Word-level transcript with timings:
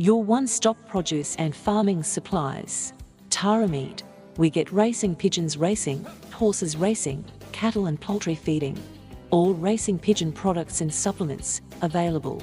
Your 0.00 0.24
one 0.24 0.46
stop 0.46 0.78
produce 0.88 1.36
and 1.36 1.54
farming 1.54 2.02
supplies. 2.04 2.94
Tarameed. 3.28 4.02
We 4.38 4.48
get 4.48 4.72
racing 4.72 5.14
pigeons 5.14 5.58
racing, 5.58 6.06
horses 6.32 6.74
racing, 6.74 7.22
cattle 7.52 7.84
and 7.84 8.00
poultry 8.00 8.34
feeding. 8.34 8.82
All 9.28 9.52
racing 9.52 9.98
pigeon 9.98 10.32
products 10.32 10.80
and 10.80 10.90
supplements 10.90 11.60
available. 11.82 12.42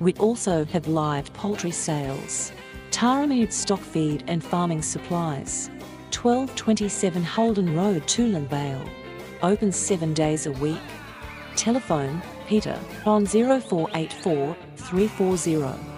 We 0.00 0.12
also 0.16 0.66
have 0.66 0.86
live 0.86 1.32
poultry 1.32 1.70
sales. 1.70 2.52
Tarameed 2.90 3.52
stock 3.52 3.80
feed 3.80 4.22
and 4.26 4.44
farming 4.44 4.82
supplies. 4.82 5.70
1227 6.12 7.24
Holden 7.24 7.74
Road, 7.74 8.02
Toolern 8.02 8.46
Vale. 8.48 8.84
Open 9.42 9.72
seven 9.72 10.12
days 10.12 10.44
a 10.44 10.52
week. 10.52 10.76
Telephone 11.56 12.20
Peter 12.46 12.78
on 13.06 13.24
0484 13.24 14.54
340 14.76 15.97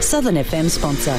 Southern 0.00 0.36
FM 0.36 0.70
sponsor. 0.70 1.16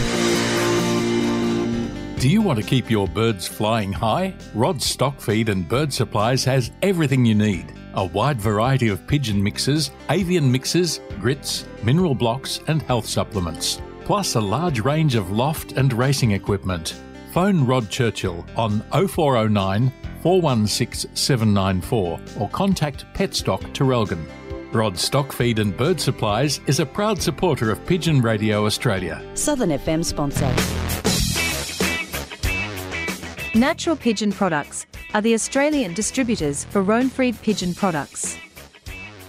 Do 2.20 2.28
you 2.28 2.42
want 2.42 2.60
to 2.60 2.66
keep 2.66 2.90
your 2.90 3.08
birds 3.08 3.48
flying 3.48 3.94
high? 3.94 4.36
Rod 4.54 4.82
Stock 4.82 5.22
Feed 5.22 5.48
and 5.50 5.68
Bird 5.68 5.94
Supplies 5.94 6.44
has 6.44 6.72
everything 6.82 7.24
you 7.26 7.36
need. 7.36 7.74
A 7.94 8.06
wide 8.06 8.42
variety 8.42 8.90
of 8.90 9.06
pigeon 9.08 9.42
mixes, 9.42 9.92
avian 10.10 10.52
mixes, 10.52 11.00
grits, 11.20 11.66
mineral 11.84 12.16
blocks, 12.16 12.60
and 12.68 12.82
health 12.82 13.06
supplements. 13.06 13.82
Plus 14.06 14.36
a 14.36 14.42
large 14.42 14.80
range 14.82 15.16
of 15.16 15.32
loft 15.32 15.74
and 15.74 15.94
racing 15.94 16.32
equipment. 16.32 16.96
Phone 17.32 17.66
Rod 17.66 17.90
Churchill 17.90 18.46
on 18.58 18.82
0409 18.92 19.92
416 20.22 21.16
794 21.16 22.20
or 22.40 22.50
contact 22.50 23.06
Petstock 23.14 23.62
Traralgon. 23.74 24.26
Rod 24.72 25.00
Stock 25.00 25.34
Feed 25.34 25.58
and 25.58 25.76
Bird 25.76 26.00
Supplies 26.00 26.62
is 26.68 26.80
a 26.80 26.86
proud 26.86 27.20
supporter 27.20 27.72
of 27.72 27.84
Pigeon 27.88 28.22
Radio 28.22 28.68
Australia. 28.68 29.20
Southern 29.34 29.72
FM 29.72 30.06
sponsor. 30.06 30.46
Natural 33.58 33.96
Pigeon 33.96 34.32
Products 34.32 34.86
are 35.16 35.22
the 35.22 35.34
Australian 35.34 35.96
distributors 35.96 36.66
for 36.66 36.84
Rohnfried 36.84 37.42
Pigeon 37.42 37.74
Products. 37.74 38.38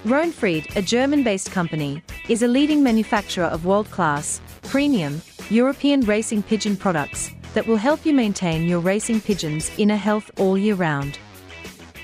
Rohnfried, 0.05 0.75
a 0.75 0.81
German 0.83 1.23
based 1.23 1.51
company, 1.51 2.03
is 2.29 2.43
a 2.43 2.47
leading 2.47 2.83
manufacturer 2.83 3.45
of 3.45 3.65
world 3.65 3.89
class, 3.89 4.39
premium, 4.61 5.23
European 5.49 6.01
racing 6.01 6.43
pigeon 6.43 6.77
products 6.77 7.31
that 7.55 7.65
will 7.65 7.77
help 7.77 8.05
you 8.05 8.13
maintain 8.13 8.67
your 8.67 8.79
racing 8.79 9.19
pigeons' 9.19 9.71
inner 9.79 9.95
health 9.95 10.29
all 10.37 10.55
year 10.55 10.75
round. 10.75 11.17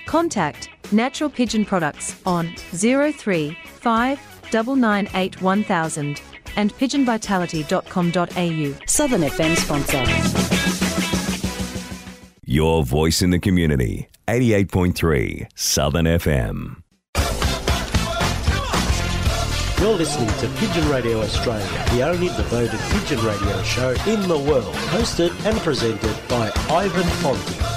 Contact 0.07 0.69
Natural 0.91 1.29
Pigeon 1.29 1.63
Products 1.65 2.15
on 2.25 2.47
035 2.55 4.19
998 4.53 5.41
1000 5.41 6.21
and 6.55 6.73
pigeonvitality.com.au. 6.73 8.85
Southern 8.87 9.21
FM 9.21 9.55
sponsor. 9.57 10.03
Your 12.45 12.83
voice 12.83 13.21
in 13.21 13.29
the 13.31 13.39
community. 13.39 14.07
88.3 14.27 15.47
Southern 15.55 16.05
FM. 16.05 16.77
You're 19.79 19.93
listening 19.93 20.27
to 20.39 20.47
Pigeon 20.57 20.89
Radio 20.89 21.21
Australia, 21.21 21.85
the 21.91 22.01
only 22.01 22.29
devoted 22.29 22.79
pigeon 22.89 23.23
radio 23.23 23.61
show 23.63 23.91
in 24.07 24.27
the 24.27 24.39
world, 24.39 24.73
hosted 24.89 25.29
and 25.45 25.55
presented 25.59 26.17
by 26.27 26.49
Ivan 26.69 27.03
Fonti. 27.21 27.76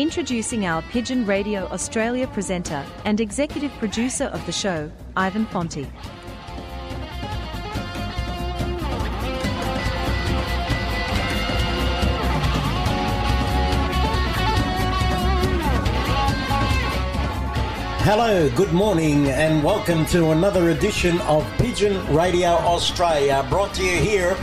Introducing 0.00 0.64
our 0.64 0.80
Pigeon 0.80 1.26
Radio 1.26 1.66
Australia 1.66 2.26
presenter 2.28 2.82
and 3.04 3.20
executive 3.20 3.70
producer 3.72 4.24
of 4.24 4.44
the 4.46 4.50
show, 4.50 4.90
Ivan 5.14 5.44
Fonte. 5.44 5.84
Hello, 18.02 18.48
good 18.56 18.72
morning, 18.72 19.26
and 19.26 19.62
welcome 19.62 20.06
to 20.06 20.30
another 20.30 20.70
edition 20.70 21.20
of 21.22 21.46
Pigeon 21.58 22.02
Radio 22.14 22.48
Australia, 22.48 23.44
brought 23.50 23.74
to 23.74 23.84
you 23.84 23.98
here 23.98 24.34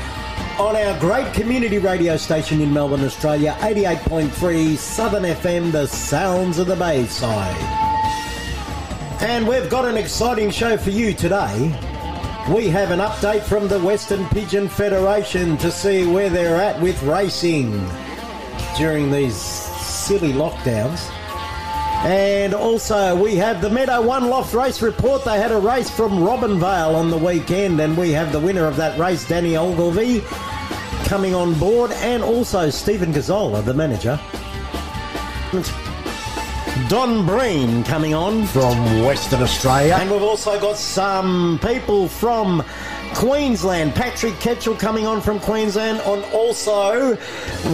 on 0.59 0.75
our 0.75 0.99
great 0.99 1.31
community 1.33 1.77
radio 1.77 2.17
station 2.17 2.61
in 2.61 2.73
Melbourne, 2.73 3.03
Australia, 3.03 3.55
88.3 3.59 4.75
Southern 4.75 5.23
FM, 5.23 5.71
the 5.71 5.85
sounds 5.85 6.57
of 6.57 6.65
the 6.65 6.75
Bayside. 6.75 7.55
And 9.21 9.47
we've 9.47 9.69
got 9.69 9.85
an 9.85 9.97
exciting 9.97 10.49
show 10.49 10.75
for 10.75 10.89
you 10.89 11.13
today. 11.13 11.67
We 12.51 12.69
have 12.69 12.89
an 12.89 12.99
update 12.99 13.43
from 13.43 13.67
the 13.67 13.79
Western 13.79 14.27
Pigeon 14.29 14.67
Federation 14.67 15.57
to 15.57 15.69
see 15.69 16.07
where 16.07 16.29
they're 16.29 16.55
at 16.55 16.81
with 16.81 17.01
racing 17.03 17.71
during 18.77 19.11
these 19.11 19.35
silly 19.35 20.33
lockdowns. 20.33 21.11
And 22.05 22.53
also, 22.53 23.21
we 23.21 23.35
have 23.35 23.61
the 23.61 23.69
Meadow 23.69 24.01
One 24.01 24.29
Loft 24.29 24.53
Race 24.53 24.81
Report. 24.81 25.25
They 25.25 25.37
had 25.37 25.51
a 25.51 25.59
race 25.59 25.89
from 25.89 26.19
Robinvale 26.19 26.95
on 26.95 27.09
the 27.09 27.17
weekend, 27.17 27.79
and 27.79 27.97
we 27.97 28.11
have 28.11 28.31
the 28.31 28.39
winner 28.39 28.65
of 28.65 28.77
that 28.77 28.97
race, 28.99 29.27
Danny 29.27 29.57
Ogilvie, 29.57 30.21
coming 31.05 31.33
on 31.33 31.57
board, 31.59 31.91
and 31.91 32.23
also 32.23 32.69
Stephen 32.69 33.11
Gazzola, 33.11 33.65
the 33.65 33.73
manager. 33.73 34.19
Don 36.87 37.25
Breen 37.25 37.83
coming 37.83 38.13
on 38.13 38.45
from 38.45 39.03
Western 39.03 39.41
Australia. 39.41 39.97
And 39.99 40.09
we've 40.09 40.21
also 40.21 40.57
got 40.61 40.77
some 40.77 41.59
people 41.61 42.07
from 42.07 42.63
Queensland. 43.17 43.95
Patrick 43.95 44.35
Ketchell 44.35 44.77
coming 44.77 45.07
on 45.07 45.21
from 45.21 45.39
Queensland. 45.39 45.99
And 46.01 46.23
also, 46.35 47.17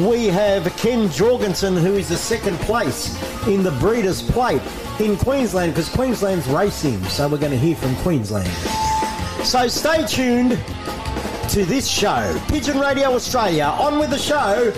we 0.07 0.27
have 0.27 0.65
Ken 0.77 1.09
Jorgensen, 1.11 1.75
who 1.75 1.95
is 1.95 2.07
the 2.07 2.15
second 2.15 2.57
place 2.61 3.13
in 3.45 3.61
the 3.61 3.71
Breeders' 3.71 4.21
Plate 4.21 4.61
in 5.01 5.17
Queensland, 5.17 5.73
because 5.73 5.89
Queensland's 5.89 6.47
racing. 6.47 7.03
So 7.05 7.27
we're 7.27 7.39
going 7.39 7.51
to 7.51 7.57
hear 7.57 7.75
from 7.75 7.93
Queensland. 7.97 8.49
So 9.45 9.67
stay 9.67 10.07
tuned 10.07 10.57
to 11.49 11.65
this 11.65 11.89
show. 11.89 12.41
Pigeon 12.47 12.79
Radio 12.79 13.13
Australia. 13.13 13.65
On 13.65 13.99
with 13.99 14.11
the 14.11 14.17
show. 14.17 14.71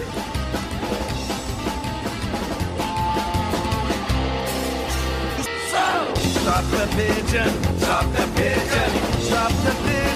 Stop 6.42 6.64
the 6.72 6.88
pigeon, 6.96 7.80
stop 7.80 8.06
the 8.14 8.28
pigeon, 8.36 9.22
stop 9.22 9.52
the 9.52 9.72
pigeon, 9.84 10.15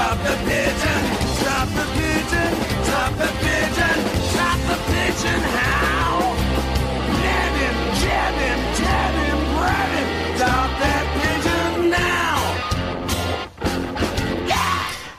stop 0.00 0.16
the 0.22 0.36
pigeon, 0.48 1.02
stop 1.40 1.68
the 1.68 1.84
pigeon, 1.92 2.52
stop 2.84 3.12
the 3.20 3.28
pigeon, 3.44 3.98
stop 4.32 4.58
the 4.70 4.76
pigeon, 4.88 5.40
how? 5.60 6.16
Nab 7.20 7.54
him, 7.60 7.76
jab 8.00 8.34
him, 8.34 8.60
tab 8.80 9.12
him, 9.24 9.38
grab 9.58 9.90
him, 9.98 10.08
stop 10.38 10.70
that 10.80 11.04
pigeon 11.20 11.90
now! 11.90 12.38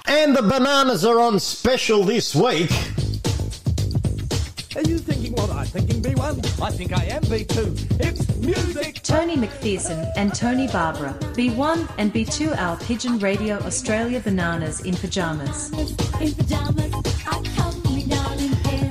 And 0.08 0.36
the 0.36 0.42
bananas 0.42 1.06
are 1.06 1.20
on 1.20 1.40
special 1.40 2.04
this 2.04 2.34
week. 2.34 2.72
Are 4.76 4.82
you 4.90 4.98
thinking 4.98 5.21
what 5.21 5.21
I'm 5.62 5.68
thinking, 5.68 6.02
B1? 6.02 6.60
I 6.60 6.72
think 6.72 6.92
I 6.92 7.04
am 7.06 7.22
B2. 7.22 8.02
It's 8.02 8.36
music! 8.38 9.04
Tony 9.04 9.36
McPherson 9.36 10.12
and 10.16 10.34
Tony 10.34 10.66
Barbara, 10.66 11.14
B1 11.38 11.88
and 12.00 12.12
B2 12.12 12.58
our 12.58 12.78
Pigeon 12.78 13.20
Radio 13.20 13.58
Australia 13.58 14.20
Bananas 14.20 14.80
in 14.82 14.96
Pyjamas. 14.96 15.72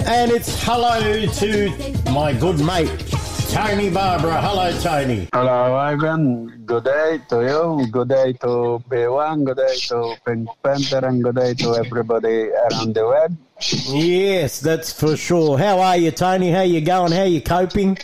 And 0.06 0.30
it's 0.30 0.62
hello 0.62 1.26
to 1.26 2.12
my 2.12 2.32
good 2.34 2.60
mate, 2.60 3.04
Tony 3.50 3.90
Barbara. 3.90 4.40
Hello, 4.40 4.70
Tony. 4.78 5.28
Hello, 5.32 5.74
Ivan. 5.74 6.62
Good 6.66 6.84
day 6.84 7.18
to 7.30 7.42
you. 7.42 7.90
Good 7.90 8.10
day 8.10 8.32
to 8.34 8.80
B1. 8.88 9.44
Good 9.44 9.56
day 9.56 9.76
to 9.88 10.14
Pink 10.24 10.48
Panther. 10.62 11.04
And 11.04 11.20
good 11.24 11.34
day 11.34 11.54
to 11.54 11.74
everybody 11.74 12.50
around 12.50 12.94
the 12.94 13.08
web. 13.08 13.36
Yes, 13.62 14.60
that's 14.60 14.92
for 14.92 15.16
sure. 15.16 15.58
How 15.58 15.80
are 15.80 15.96
you, 15.96 16.10
Tony? 16.10 16.50
How 16.50 16.62
you 16.62 16.80
going? 16.80 17.12
How 17.12 17.24
you 17.24 17.40
coping? 17.42 17.98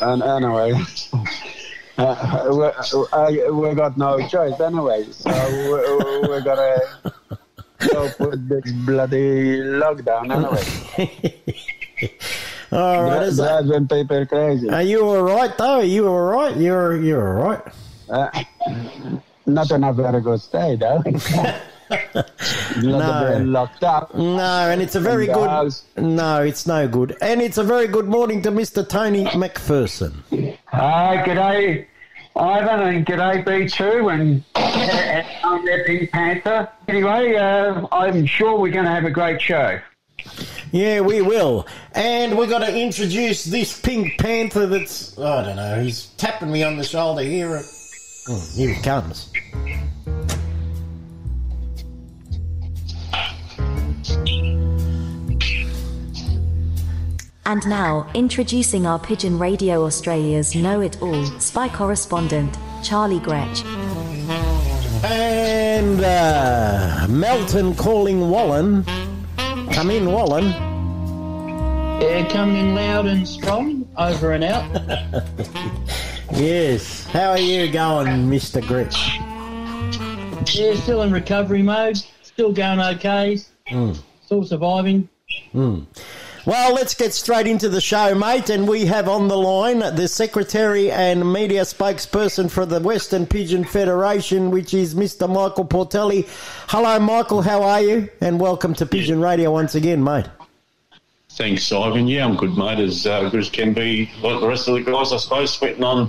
And 0.00 0.22
anyway, 0.22 0.72
uh, 1.98 2.48
we, 2.50 2.66
I, 3.12 3.50
we 3.50 3.74
got 3.74 3.96
no 3.98 4.26
choice 4.28 4.58
anyway. 4.60 5.04
So 5.10 5.30
we, 6.22 6.28
we 6.28 6.42
gotta 6.42 7.12
cope 7.78 8.20
with 8.20 8.48
this 8.48 8.72
bloody 8.86 9.58
lockdown 9.60 10.30
anyway. 10.32 11.58
All 12.70 13.02
right, 13.02 13.22
is 13.22 13.38
that, 13.38 13.64
Driving 13.66 13.88
people 13.88 14.26
crazy. 14.26 14.68
are 14.68 14.82
you 14.82 15.02
all 15.02 15.22
right 15.22 15.56
though? 15.56 15.78
Are 15.78 15.84
you 15.84 16.06
all 16.06 16.20
right? 16.20 16.54
You're 16.54 17.00
you're 17.00 17.40
all 17.40 17.48
right. 17.48 17.62
Uh, 18.10 18.44
not 19.46 19.70
in 19.70 19.84
a 19.84 19.92
very 19.94 20.20
good 20.20 20.40
state, 20.40 20.80
though. 20.80 21.02
No. 22.82 23.38
locked 23.44 23.82
up. 23.82 24.14
No, 24.14 24.70
and 24.70 24.80
it's 24.80 24.94
a 24.94 25.00
very 25.00 25.26
good. 25.26 25.48
house. 25.48 25.84
No, 25.96 26.42
it's 26.42 26.66
no 26.66 26.86
good. 26.86 27.16
And 27.20 27.40
it's 27.42 27.58
a 27.58 27.64
very 27.64 27.86
good 27.88 28.06
morning 28.06 28.42
to 28.42 28.50
Mr. 28.50 28.88
Tony 28.88 29.24
McPherson. 29.26 30.56
Hi, 30.66 31.22
g'day, 31.26 31.86
Ivan, 32.36 32.80
and 32.94 33.06
g'day, 33.06 33.44
B2, 33.44 34.12
and 34.12 34.44
and 34.54 35.26
I'm 35.42 35.64
there, 35.64 35.84
Pink 35.84 36.10
Panther. 36.12 36.68
Anyway, 36.86 37.34
uh, 37.34 37.86
I'm 37.90 38.26
sure 38.26 38.58
we're 38.58 38.72
going 38.72 38.84
to 38.84 38.90
have 38.90 39.04
a 39.04 39.10
great 39.10 39.40
show. 39.40 39.80
Yeah, 40.70 41.00
we 41.00 41.22
will. 41.22 41.66
And 41.92 42.36
we're 42.36 42.46
going 42.46 42.62
to 42.62 42.76
introduce 42.76 43.44
this 43.44 43.80
Pink 43.80 44.18
Panther 44.18 44.66
that's, 44.66 45.18
I 45.18 45.44
don't 45.44 45.56
know, 45.56 45.82
he's 45.82 46.06
tapping 46.18 46.52
me 46.52 46.62
on 46.62 46.76
the 46.76 46.84
shoulder 46.84 47.22
here. 47.22 47.60
Oh, 48.28 48.48
here 48.54 48.74
he 48.74 48.82
comes. 48.82 49.32
And 57.48 57.66
now, 57.66 58.06
introducing 58.12 58.84
our 58.84 58.98
Pigeon 58.98 59.38
Radio 59.38 59.86
Australia's 59.86 60.54
Know 60.54 60.82
It 60.82 61.00
All 61.00 61.24
spy 61.40 61.70
correspondent, 61.70 62.58
Charlie 62.82 63.20
Gretsch. 63.20 63.64
And 65.02 65.98
uh, 66.04 67.06
Melton 67.08 67.74
calling 67.74 68.28
Wallen. 68.28 68.84
Come 69.72 69.90
in, 69.90 70.12
Wallen. 70.12 70.44
Yeah, 72.02 72.28
coming 72.30 72.56
in 72.56 72.74
loud 72.74 73.06
and 73.06 73.26
strong, 73.26 73.88
over 73.96 74.32
and 74.32 74.44
out. 74.44 74.70
Yes. 76.32 77.06
How 77.06 77.30
are 77.30 77.38
you 77.38 77.72
going, 77.72 78.28
Mr. 78.28 78.60
Gretsch? 78.60 79.16
Yeah, 80.54 80.74
still 80.74 81.00
in 81.00 81.10
recovery 81.10 81.62
mode, 81.62 81.96
still 82.20 82.52
going 82.52 82.78
okay. 82.78 83.38
Mm. 83.70 83.98
still 84.22 84.44
surviving. 84.44 85.08
Hmm. 85.52 85.80
Well, 86.48 86.72
let's 86.72 86.94
get 86.94 87.12
straight 87.12 87.46
into 87.46 87.68
the 87.68 87.78
show, 87.78 88.14
mate. 88.14 88.48
And 88.48 88.66
we 88.66 88.86
have 88.86 89.06
on 89.06 89.28
the 89.28 89.36
line 89.36 89.80
the 89.80 90.08
Secretary 90.08 90.90
and 90.90 91.30
Media 91.30 91.60
Spokesperson 91.60 92.50
for 92.50 92.64
the 92.64 92.80
Western 92.80 93.26
Pigeon 93.26 93.64
Federation, 93.64 94.50
which 94.50 94.72
is 94.72 94.94
Mr. 94.94 95.28
Michael 95.28 95.66
Portelli. 95.66 96.26
Hello, 96.68 96.98
Michael. 97.00 97.42
How 97.42 97.62
are 97.62 97.82
you? 97.82 98.08
And 98.22 98.40
welcome 98.40 98.72
to 98.76 98.86
Pigeon 98.86 99.20
Radio 99.20 99.52
once 99.52 99.74
again, 99.74 100.02
mate. 100.02 100.24
Thanks, 101.32 101.70
Ivan. 101.70 102.08
Yeah, 102.08 102.24
I'm 102.24 102.34
good, 102.34 102.56
mate. 102.56 102.78
As 102.78 103.06
uh, 103.06 103.28
good 103.28 103.40
as 103.40 103.50
can 103.50 103.74
be. 103.74 104.10
Like 104.22 104.40
the 104.40 104.48
rest 104.48 104.68
of 104.68 104.74
the 104.76 104.90
guys, 104.90 105.12
I 105.12 105.18
suppose, 105.18 105.52
sweating 105.52 105.84
on 105.84 106.08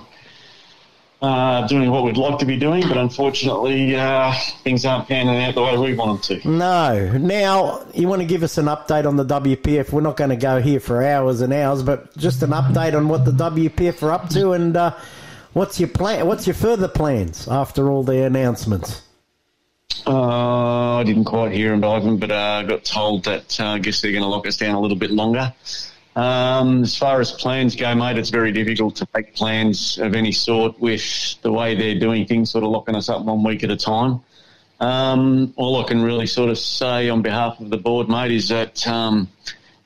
uh, 1.21 1.67
doing 1.67 1.91
what 1.91 2.03
we'd 2.03 2.17
like 2.17 2.39
to 2.39 2.45
be 2.45 2.57
doing, 2.57 2.81
but 2.87 2.97
unfortunately, 2.97 3.95
uh, 3.95 4.33
things 4.63 4.85
aren't 4.85 5.07
panning 5.07 5.43
out 5.43 5.53
the 5.53 5.61
way 5.61 5.77
we 5.77 5.93
want 5.93 6.23
them 6.23 6.39
to. 6.41 6.47
No. 6.47 7.17
Now, 7.17 7.85
you 7.93 8.07
want 8.07 8.21
to 8.21 8.27
give 8.27 8.41
us 8.43 8.57
an 8.57 8.67
update 8.67 9.05
on 9.05 9.17
the 9.17 9.25
WPF? 9.25 9.91
We're 9.91 10.01
not 10.01 10.15
going 10.15 10.29
to 10.29 10.37
go 10.37 10.61
here 10.61 10.79
for 10.79 11.03
hours 11.03 11.41
and 11.41 11.51
hours, 11.51 11.83
but 11.83 12.15
just 12.17 12.41
an 12.41 12.51
update 12.51 12.95
on 12.95 13.09
what 13.09 13.25
the 13.25 13.31
WPF 13.31 14.01
are 14.03 14.11
up 14.11 14.29
to 14.29 14.51
and 14.51 14.77
uh, 14.77 14.95
what's 15.53 15.79
your 15.79 15.89
plan? 15.89 16.25
What's 16.25 16.47
your 16.47 16.53
further 16.53 16.87
plans 16.87 17.47
after 17.49 17.89
all 17.89 18.03
the 18.03 18.23
announcements? 18.23 19.01
Uh, 20.07 20.97
I 20.97 21.03
didn't 21.03 21.25
quite 21.25 21.51
hear 21.51 21.73
him, 21.73 21.83
Ivan, 21.83 22.17
but 22.17 22.31
I 22.31 22.61
uh, 22.61 22.63
got 22.63 22.85
told 22.85 23.25
that 23.25 23.59
uh, 23.59 23.65
I 23.65 23.79
guess 23.79 24.01
they're 24.01 24.11
going 24.11 24.23
to 24.23 24.29
lock 24.29 24.47
us 24.47 24.55
down 24.55 24.75
a 24.75 24.79
little 24.79 24.97
bit 24.97 25.11
longer. 25.11 25.53
Um, 26.19 26.83
as 26.83 26.97
far 26.97 27.21
as 27.21 27.31
plans 27.31 27.77
go, 27.77 27.95
mate, 27.95 28.17
it's 28.17 28.29
very 28.29 28.51
difficult 28.51 28.97
to 28.97 29.07
make 29.15 29.33
plans 29.35 29.97
of 29.99 30.15
any 30.15 30.33
sort 30.33 30.77
with 30.77 31.01
the 31.43 31.51
way 31.51 31.75
they're 31.75 31.97
doing 31.97 32.25
things, 32.25 32.51
sort 32.51 32.65
of 32.65 32.71
locking 32.71 32.93
us 32.93 33.07
up 33.07 33.23
one 33.23 33.41
week 33.41 33.63
at 33.63 33.71
a 33.71 33.77
time. 33.77 34.19
Um, 34.81 35.53
all 35.55 35.81
I 35.81 35.87
can 35.87 36.01
really 36.01 36.27
sort 36.27 36.49
of 36.49 36.57
say 36.57 37.07
on 37.07 37.21
behalf 37.21 37.61
of 37.61 37.69
the 37.69 37.77
board, 37.77 38.09
mate, 38.09 38.31
is 38.31 38.49
that 38.49 38.85
um, 38.85 39.29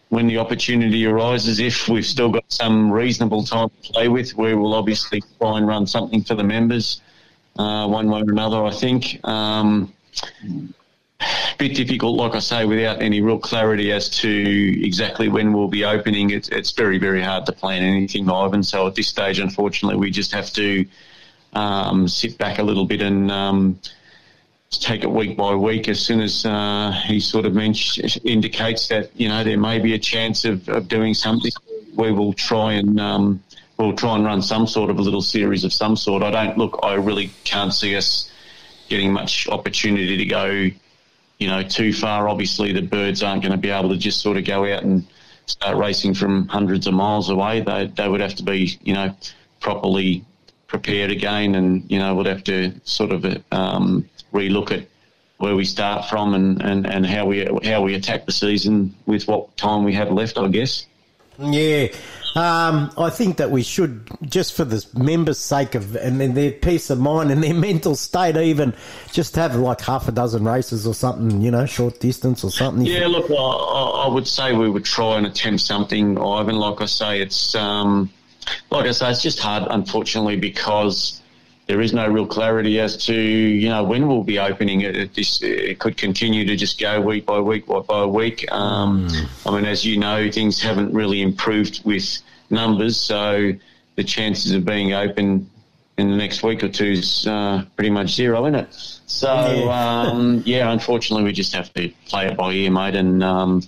when 0.09 0.25
the 0.25 0.39
opportunity 0.39 1.05
arises, 1.05 1.59
if 1.59 1.87
we've 1.87 2.05
still 2.05 2.29
got 2.29 2.45
some 2.51 2.91
reasonable 2.91 3.43
time 3.43 3.69
to 3.69 3.91
play 3.91 4.07
with, 4.07 4.35
we 4.35 4.55
will 4.55 4.73
obviously 4.73 5.21
try 5.37 5.59
and 5.59 5.67
run 5.67 5.85
something 5.85 6.23
for 6.23 6.33
the 6.33 6.43
members, 6.43 6.99
uh, 7.59 7.87
one 7.87 8.09
way 8.09 8.21
or 8.21 8.31
another. 8.31 8.63
I 8.63 8.71
think. 8.71 9.19
Um, 9.23 9.93
bit 11.58 11.75
difficult, 11.75 12.18
like 12.18 12.36
I 12.36 12.39
say, 12.39 12.65
without 12.65 13.01
any 13.01 13.22
real 13.22 13.39
clarity 13.39 13.92
as 13.92 14.10
to 14.22 14.86
exactly 14.86 15.30
when 15.30 15.53
we'll 15.53 15.68
be 15.68 15.86
opening. 15.86 16.32
It's, 16.32 16.50
it's 16.50 16.72
very, 16.72 16.98
very 16.98 17.22
hard 17.22 17.46
to 17.46 17.51
plan 17.51 17.84
anything, 17.84 18.30
Ivan. 18.30 18.63
So 18.63 18.88
at 18.88 18.96
this 18.96 19.08
stage, 19.08 19.39
unfortunately, 19.39 19.98
we 19.98 20.12
just 20.12 20.32
have 20.34 20.51
to 20.53 20.86
um, 21.53 22.08
sit 22.08 22.38
back 22.38 22.60
a 22.60 22.63
little 22.63 22.86
bit 22.86 23.01
and 23.01 23.32
um, 23.32 23.80
take 24.72 25.03
it 25.03 25.12
week 25.12 25.38
by 25.38 25.56
week. 25.56 25.88
As 25.88 26.00
soon 26.00 26.20
as 26.22 26.46
uh, 26.46 26.92
he 27.06 27.20
sort 27.20 27.46
of 27.46 27.58
indicates 27.58 28.88
that 28.88 29.12
you 29.15 29.30
know 29.30 29.44
there 29.44 29.58
may 29.58 29.80
be 29.80 29.94
a 29.94 30.00
chance 30.00 30.46
of, 30.46 30.68
of 30.70 30.88
doing 30.88 31.13
something, 31.13 31.51
we 31.96 32.12
will 32.12 32.34
try 32.34 32.74
and. 32.74 33.00
Um, 33.00 33.44
we'll 33.77 33.94
try 33.96 34.15
and 34.15 34.24
run 34.24 34.39
some 34.42 34.68
sort 34.68 34.92
of 34.92 35.00
a 35.00 35.01
little 35.01 35.22
series 35.22 35.63
of 35.63 35.74
some 35.74 35.96
sort. 35.96 36.22
I 36.22 36.30
don't 36.30 36.58
look. 36.60 36.80
I 36.84 36.94
really 36.94 37.32
can't 37.44 37.74
see 37.74 37.96
us 37.96 38.32
getting 38.88 39.12
much 39.12 39.48
opportunity 39.50 40.15
to 40.18 40.25
go 40.25 40.70
you 41.43 41.50
know, 41.50 41.62
too 41.62 41.91
far. 41.91 42.29
Obviously, 42.29 42.71
the 42.71 42.81
birds 42.81 43.21
aren't 43.21 43.41
going 43.41 43.51
to 43.51 43.57
be 43.57 43.69
able 43.69 43.89
to 43.89 43.97
just 43.97 44.21
sort 44.21 44.38
of 44.38 44.45
go 44.45 44.63
out 44.63 44.83
and 44.83 45.05
start 45.45 45.75
racing 45.75 46.13
from 46.13 46.47
hundreds 46.47 46.88
of 46.88 46.93
miles 46.93 47.29
away. 47.29 47.59
They 47.59 47.88
they 47.88 48.07
would 48.07 48.21
have 48.21 48.35
to 48.35 48.43
be, 48.43 48.79
you 48.81 48.93
know, 48.93 49.13
properly 49.59 50.23
prepared 50.67 51.12
again, 51.12 51.55
and 51.55 51.91
you 51.91 52.00
know, 52.00 52.15
would 52.15 52.27
have 52.27 52.45
to 52.45 52.71
sort 52.85 53.12
of 53.12 53.25
um, 53.51 54.09
relook 54.33 54.71
at 54.71 54.88
where 55.38 55.53
we 55.57 55.65
start 55.65 56.05
from 56.05 56.33
and, 56.33 56.62
and, 56.62 56.88
and 56.88 57.05
how 57.05 57.25
we 57.25 57.45
how 57.65 57.81
we 57.81 57.93
attack 57.93 58.25
the 58.25 58.31
season 58.31 58.95
with 59.05 59.27
what 59.27 59.57
time 59.57 59.83
we 59.83 59.93
have 59.93 60.13
left, 60.13 60.38
I 60.38 60.47
guess. 60.47 60.85
Yeah, 61.38 61.88
um, 62.35 62.91
I 62.97 63.09
think 63.09 63.37
that 63.37 63.51
we 63.51 63.61
should, 63.61 64.09
just 64.23 64.53
for 64.53 64.65
the 64.65 64.85
members' 64.95 65.37
sake 65.37 65.75
of 65.75 65.95
and 65.95 66.19
their 66.19 66.51
peace 66.51 66.89
of 66.89 66.99
mind 66.99 67.31
and 67.31 67.43
their 67.43 67.53
mental 67.69 67.95
state, 67.95 68.35
even 68.35 68.73
just 69.11 69.35
have 69.35 69.55
like 69.55 69.81
half 69.81 70.07
a 70.07 70.11
dozen 70.11 70.43
races 70.43 70.87
or 70.87 70.93
something, 70.93 71.41
you 71.41 71.51
know, 71.51 71.65
short 71.65 71.99
distance 71.99 72.43
or 72.43 72.51
something. 72.51 72.85
Yeah, 72.85 73.07
look, 73.07 73.29
I, 73.29 73.33
I 73.35 74.07
would 74.07 74.27
say 74.27 74.53
we 74.53 74.69
would 74.69 74.85
try 74.85 75.17
and 75.17 75.27
attempt 75.27 75.61
something, 75.61 76.17
Ivan. 76.17 76.55
Like 76.55 76.81
I 76.81 76.85
say, 76.85 77.21
it's 77.21 77.53
um, 77.53 78.09
like 78.71 78.85
I 78.85 78.91
say, 78.91 79.11
it's 79.11 79.21
just 79.21 79.39
hard, 79.39 79.67
unfortunately, 79.69 80.37
because 80.37 81.21
there 81.67 81.79
is 81.82 81.93
no 81.93 82.08
real 82.08 82.25
clarity 82.25 82.79
as 82.79 82.98
to 83.05 83.13
you 83.13 83.70
know 83.70 83.84
when 83.84 84.08
we'll 84.08 84.24
be 84.24 84.39
opening 84.39 84.82
it. 84.82 84.96
It, 84.96 85.13
this, 85.13 85.41
it 85.41 85.79
could 85.79 85.98
continue 85.98 86.46
to 86.46 86.55
just 86.55 86.79
go 86.79 87.00
week 87.00 87.25
by 87.25 87.39
week 87.39 87.65
by, 87.65 87.79
by 87.79 88.05
week. 88.05 88.51
Um, 88.51 89.08
mm. 89.08 89.50
I 89.50 89.55
mean, 89.55 89.65
as 89.65 89.86
you 89.86 89.98
know, 89.98 90.29
things 90.29 90.62
haven't 90.62 90.93
really 90.93 91.22
improved 91.22 91.82
with 91.86 92.20
numbers, 92.50 93.00
so 93.00 93.53
the 93.96 94.03
chances 94.03 94.51
of 94.51 94.65
being 94.65 94.93
open 94.93 95.50
in 95.98 96.10
the 96.10 96.17
next 96.17 96.43
week 96.43 96.63
or 96.63 96.70
two 96.70 96.91
is 96.91 97.27
uh, 97.27 97.63
pretty 97.75 97.91
much 97.91 98.10
zero, 98.10 98.46
isn't 98.46 98.55
it? 98.55 98.74
So 98.74 99.63
yeah. 99.65 100.01
um, 100.01 100.43
yeah, 100.46 100.72
unfortunately, 100.72 101.24
we 101.24 101.32
just 101.32 101.53
have 101.53 101.74
to 101.74 101.89
play 102.08 102.27
it 102.27 102.38
by 102.38 102.53
ear, 102.53 102.72
mate, 102.72 102.96
and. 102.96 103.24
Um, 103.24 103.62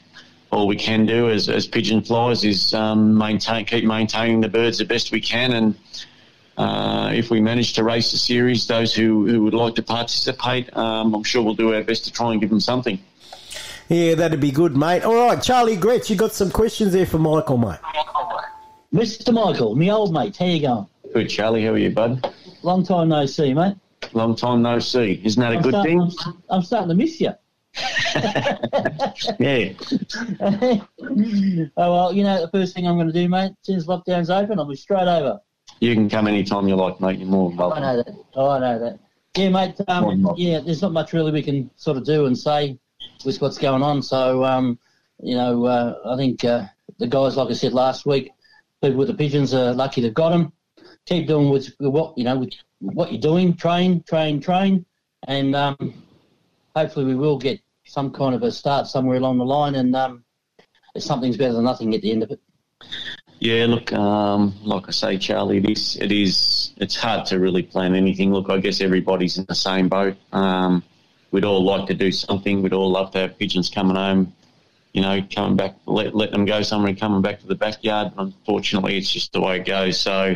all 0.52 0.68
we 0.68 0.76
can 0.76 1.06
do 1.06 1.30
as, 1.30 1.50
as 1.50 1.68
pigeon 1.68 2.02
flies 2.02 2.46
is 2.46 2.74
um, 2.74 3.18
maintain, 3.18 3.66
keep 3.66 3.84
maintaining 3.84 4.40
the 4.40 4.48
birds 4.48 4.78
the 4.78 4.86
best 4.86 5.12
we 5.12 5.20
can, 5.20 5.52
and 5.52 5.76
uh, 6.58 7.12
if 7.14 7.30
we 7.30 7.42
manage 7.42 7.74
to 7.74 7.84
race 7.84 8.12
the 8.12 8.18
series, 8.18 8.68
those 8.68 8.94
who, 8.94 9.28
who 9.28 9.44
would 9.44 9.54
like 9.54 9.76
to 9.76 9.84
participate, 9.84 10.76
um, 10.76 11.14
I'm 11.14 11.24
sure 11.24 11.44
we'll 11.44 11.56
do 11.56 11.74
our 11.74 11.84
best 11.84 12.06
to 12.06 12.12
try 12.12 12.32
and 12.32 12.40
give 12.40 12.50
them 12.50 12.60
something. 12.60 13.00
Yeah, 13.90 14.16
that'd 14.16 14.40
be 14.40 14.52
good, 14.52 14.76
mate. 14.76 15.04
All 15.04 15.28
right, 15.28 15.42
Charlie 15.42 15.78
Gretsch, 15.78 16.10
you 16.10 16.16
got 16.16 16.32
some 16.34 16.50
questions 16.50 16.94
there 16.94 17.06
for 17.06 17.20
Michael, 17.20 17.58
mate. 17.58 17.80
Mr. 18.94 19.34
Michael, 19.34 19.76
me 19.76 19.92
old 19.92 20.14
mate, 20.14 20.38
how 20.38 20.46
you 20.46 20.62
going? 20.62 20.88
Good, 21.14 21.30
Charlie. 21.30 21.66
How 21.66 21.72
are 21.72 21.78
you, 21.78 21.92
bud? 21.92 22.34
Long 22.64 22.84
time 22.86 23.10
no 23.10 23.26
see, 23.26 23.54
mate. 23.54 23.76
Long 24.14 24.36
time 24.36 24.62
no 24.62 24.80
see. 24.80 25.22
Isn't 25.24 25.42
that 25.42 25.52
a 25.52 25.58
I'm 25.58 25.62
good 25.62 25.74
starting, 25.74 26.10
thing? 26.10 26.18
I'm, 26.26 26.44
I'm 26.50 26.62
starting 26.64 26.90
to 26.90 26.96
miss 26.96 27.22
you. 27.22 27.32
yeah. 29.40 29.74
oh 31.78 31.94
well, 31.94 32.14
you 32.14 32.24
know 32.24 32.42
the 32.42 32.50
first 32.52 32.74
thing 32.74 32.88
I'm 32.88 32.96
going 32.96 33.08
to 33.08 33.14
do, 33.14 33.28
mate. 33.28 33.52
since 33.64 33.86
lockdown's 33.86 34.30
open, 34.30 34.60
I'll 34.60 34.66
be 34.66 34.78
straight 34.78 35.08
over. 35.08 35.40
You 35.80 35.94
can 35.94 36.10
come 36.10 36.28
anytime 36.28 36.68
you 36.68 36.76
like, 36.76 37.00
mate. 37.02 37.20
You're 37.20 37.28
more 37.28 37.50
than 37.50 37.58
welcome. 37.58 37.84
I 37.84 37.94
know 37.94 37.98
that. 37.98 38.16
Oh, 38.36 38.50
I 38.50 38.60
know 38.60 38.80
that. 38.80 39.00
Yeah, 39.36 39.50
mate. 39.50 39.76
Um, 39.88 40.34
yeah, 40.38 40.62
there's 40.62 40.82
not 40.82 40.94
much 40.94 41.14
really 41.14 41.32
we 41.32 41.44
can 41.44 41.70
sort 41.76 41.98
of 41.98 42.06
do 42.06 42.26
and 42.26 42.38
say 42.38 42.80
with 43.26 43.42
what's 43.42 43.58
going 43.58 43.84
on. 43.84 44.02
So, 44.02 44.44
um, 44.46 44.80
you 45.22 45.36
know, 45.36 45.66
uh, 45.66 45.96
I 46.06 46.18
think 46.18 46.44
uh, 46.46 46.66
the 47.00 47.08
guys, 47.08 47.36
like 47.36 47.50
I 47.50 47.54
said 47.54 47.74
last 47.74 48.06
week, 48.06 48.32
people 48.82 48.98
with 48.98 49.10
the 49.10 49.14
pigeons 49.14 49.54
are 49.54 49.74
lucky 49.74 50.02
they've 50.02 50.14
got 50.14 50.30
them. 50.30 50.54
Keep 51.06 51.28
doing 51.28 51.50
with, 51.50 51.76
with 51.80 51.92
what 51.92 52.18
you 52.18 52.24
know, 52.24 52.38
with 52.38 52.54
what 52.80 53.12
you're 53.12 53.22
doing. 53.22 53.56
Train, 53.56 54.02
train, 54.04 54.42
train, 54.42 54.86
and 55.28 55.56
um, 55.56 56.04
hopefully 56.76 57.06
we 57.06 57.16
will 57.16 57.38
get 57.38 57.60
some 57.86 58.12
kind 58.12 58.34
of 58.34 58.42
a 58.44 58.52
start 58.52 58.88
somewhere 58.88 59.18
along 59.18 59.38
the 59.38 59.46
line. 59.46 59.76
And 59.76 59.96
um, 59.96 60.24
something's 60.98 61.38
better 61.38 61.54
than 61.54 61.66
nothing 61.66 61.94
at 61.94 62.02
the 62.02 62.12
end 62.12 62.24
of 62.24 62.32
it. 62.32 62.40
Yeah, 63.40 63.66
look, 63.68 63.92
um, 63.94 64.56
like 64.64 64.88
I 64.88 64.92
say, 64.92 65.18
Charlie, 65.18 65.58
it 65.58 65.70
is, 65.70 65.98
it 65.98 66.12
is, 66.12 66.74
it's 66.78 66.96
hard 66.96 67.26
to 67.28 67.40
really 67.40 67.64
plan 67.64 67.94
anything. 67.94 68.34
Look, 68.34 68.50
I 68.50 68.58
guess 68.58 68.82
everybody's 68.82 69.38
in 69.38 69.46
the 69.46 69.56
same 69.56 69.90
boat. 69.90 70.16
Um, 70.32 70.84
we'd 71.32 71.44
all 71.44 71.64
like 71.64 71.88
to 71.88 71.94
do 71.94 72.12
something. 72.12 72.62
We'd 72.62 72.74
all 72.74 72.90
love 72.90 73.12
to 73.12 73.20
have 73.20 73.38
pigeons 73.38 73.70
coming 73.70 73.98
home, 73.98 74.34
you 74.94 75.02
know, 75.02 75.22
coming 75.30 75.58
back, 75.58 75.76
let, 75.86 76.16
let 76.16 76.32
them 76.32 76.46
go 76.46 76.62
somewhere 76.62 76.90
and 76.90 77.00
coming 77.00 77.22
back 77.22 77.40
to 77.42 77.48
the 77.48 77.56
backyard. 77.56 78.14
Unfortunately, 78.18 78.98
it's 78.98 79.12
just 79.12 79.34
the 79.34 79.42
way 79.42 79.58
it 79.58 79.66
goes. 79.66 80.00
So, 80.00 80.36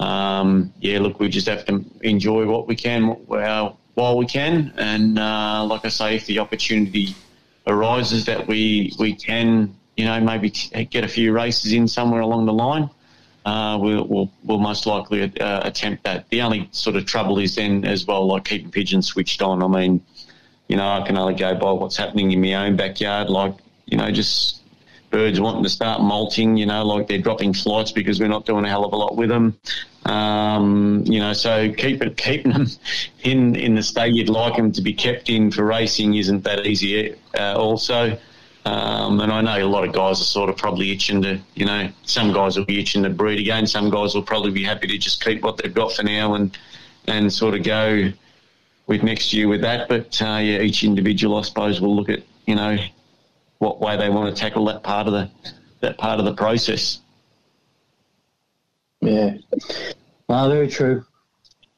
um, 0.00 0.72
yeah, 0.80 0.98
look, 0.98 1.20
we 1.20 1.28
just 1.28 1.46
have 1.46 1.64
to 1.66 1.84
enjoy 2.02 2.46
what 2.46 2.66
we 2.66 2.74
can 2.74 3.04
while, 3.04 3.78
while 3.94 4.18
we 4.18 4.26
can. 4.26 4.74
And, 4.76 5.18
uh, 5.18 5.64
like 5.64 5.84
I 5.84 5.88
say, 5.88 6.16
if 6.16 6.26
the 6.26 6.40
opportunity 6.40 7.14
arises 7.66 8.26
that 8.26 8.46
we, 8.48 8.92
we 8.98 9.14
can 9.14 9.76
you 9.96 10.04
know, 10.04 10.20
maybe 10.20 10.50
get 10.50 11.04
a 11.04 11.08
few 11.08 11.32
races 11.32 11.72
in 11.72 11.86
somewhere 11.88 12.20
along 12.20 12.46
the 12.46 12.52
line, 12.52 12.90
uh, 13.44 13.78
we'll, 13.80 14.06
we'll, 14.06 14.30
we'll, 14.42 14.58
most 14.58 14.86
likely 14.86 15.22
uh, 15.38 15.66
attempt 15.66 16.04
that. 16.04 16.28
The 16.30 16.40
only 16.40 16.68
sort 16.72 16.96
of 16.96 17.04
trouble 17.04 17.38
is 17.38 17.54
then 17.56 17.84
as 17.84 18.06
well, 18.06 18.26
like 18.26 18.44
keeping 18.44 18.70
pigeons 18.70 19.06
switched 19.06 19.42
on. 19.42 19.62
I 19.62 19.66
mean, 19.66 20.02
you 20.68 20.76
know, 20.76 20.88
I 20.88 21.06
can 21.06 21.18
only 21.18 21.34
go 21.34 21.54
by 21.54 21.70
what's 21.72 21.96
happening 21.96 22.32
in 22.32 22.40
my 22.40 22.54
own 22.54 22.76
backyard, 22.76 23.28
like, 23.28 23.54
you 23.84 23.98
know, 23.98 24.10
just 24.10 24.62
birds 25.10 25.38
wanting 25.38 25.62
to 25.62 25.68
start 25.68 26.00
molting, 26.00 26.56
you 26.56 26.66
know, 26.66 26.84
like 26.84 27.06
they're 27.06 27.18
dropping 27.18 27.52
flights 27.52 27.92
because 27.92 28.18
we're 28.18 28.28
not 28.28 28.46
doing 28.46 28.64
a 28.64 28.68
hell 28.68 28.84
of 28.84 28.92
a 28.92 28.96
lot 28.96 29.14
with 29.14 29.28
them. 29.28 29.56
Um, 30.06 31.04
you 31.06 31.20
know, 31.20 31.32
so 31.34 31.72
keep 31.72 32.02
it, 32.02 32.16
keeping 32.16 32.52
them 32.54 32.66
in, 33.22 33.54
in 33.56 33.74
the 33.74 33.82
state 33.82 34.14
you'd 34.14 34.28
like 34.28 34.56
them 34.56 34.72
to 34.72 34.82
be 34.82 34.92
kept 34.92 35.28
in 35.28 35.50
for 35.50 35.64
racing 35.64 36.14
isn't 36.14 36.44
that 36.44 36.66
easy 36.66 37.14
uh, 37.38 37.54
also. 37.56 38.18
Um, 38.64 39.20
and 39.20 39.30
I 39.30 39.42
know 39.42 39.66
a 39.66 39.68
lot 39.68 39.84
of 39.84 39.92
guys 39.92 40.20
are 40.20 40.24
sort 40.24 40.48
of 40.48 40.56
probably 40.56 40.90
itching 40.90 41.20
to, 41.22 41.38
you 41.54 41.66
know, 41.66 41.90
some 42.04 42.32
guys 42.32 42.56
will 42.56 42.64
be 42.64 42.80
itching 42.80 43.02
to 43.02 43.10
breed 43.10 43.38
again. 43.38 43.66
Some 43.66 43.90
guys 43.90 44.14
will 44.14 44.22
probably 44.22 44.52
be 44.52 44.64
happy 44.64 44.86
to 44.86 44.96
just 44.96 45.22
keep 45.22 45.42
what 45.42 45.58
they've 45.58 45.74
got 45.74 45.92
for 45.92 46.02
now 46.02 46.34
and 46.34 46.56
and 47.06 47.30
sort 47.30 47.54
of 47.54 47.62
go 47.62 48.10
with 48.86 49.02
next 49.02 49.34
year 49.34 49.48
with 49.48 49.60
that. 49.60 49.88
But 49.88 50.20
uh, 50.22 50.38
yeah, 50.38 50.60
each 50.60 50.82
individual, 50.82 51.36
I 51.36 51.42
suppose, 51.42 51.80
will 51.80 51.94
look 51.94 52.08
at, 52.08 52.22
you 52.46 52.54
know, 52.54 52.78
what 53.58 53.80
way 53.80 53.98
they 53.98 54.08
want 54.08 54.34
to 54.34 54.40
tackle 54.40 54.64
that 54.66 54.82
part 54.82 55.06
of 55.06 55.12
the 55.12 55.30
that 55.80 55.98
part 55.98 56.18
of 56.18 56.24
the 56.24 56.34
process. 56.34 57.00
Yeah. 59.02 59.34
No, 60.30 60.48
very 60.48 60.68
true. 60.68 61.04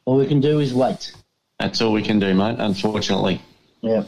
All 0.04 0.18
we 0.18 0.28
can 0.28 0.40
do 0.40 0.60
is 0.60 0.72
wait. 0.72 1.12
That's 1.58 1.80
all 1.80 1.92
we 1.92 2.02
can 2.02 2.20
do, 2.20 2.32
mate. 2.32 2.56
Unfortunately. 2.60 3.42
Yeah. 3.80 4.04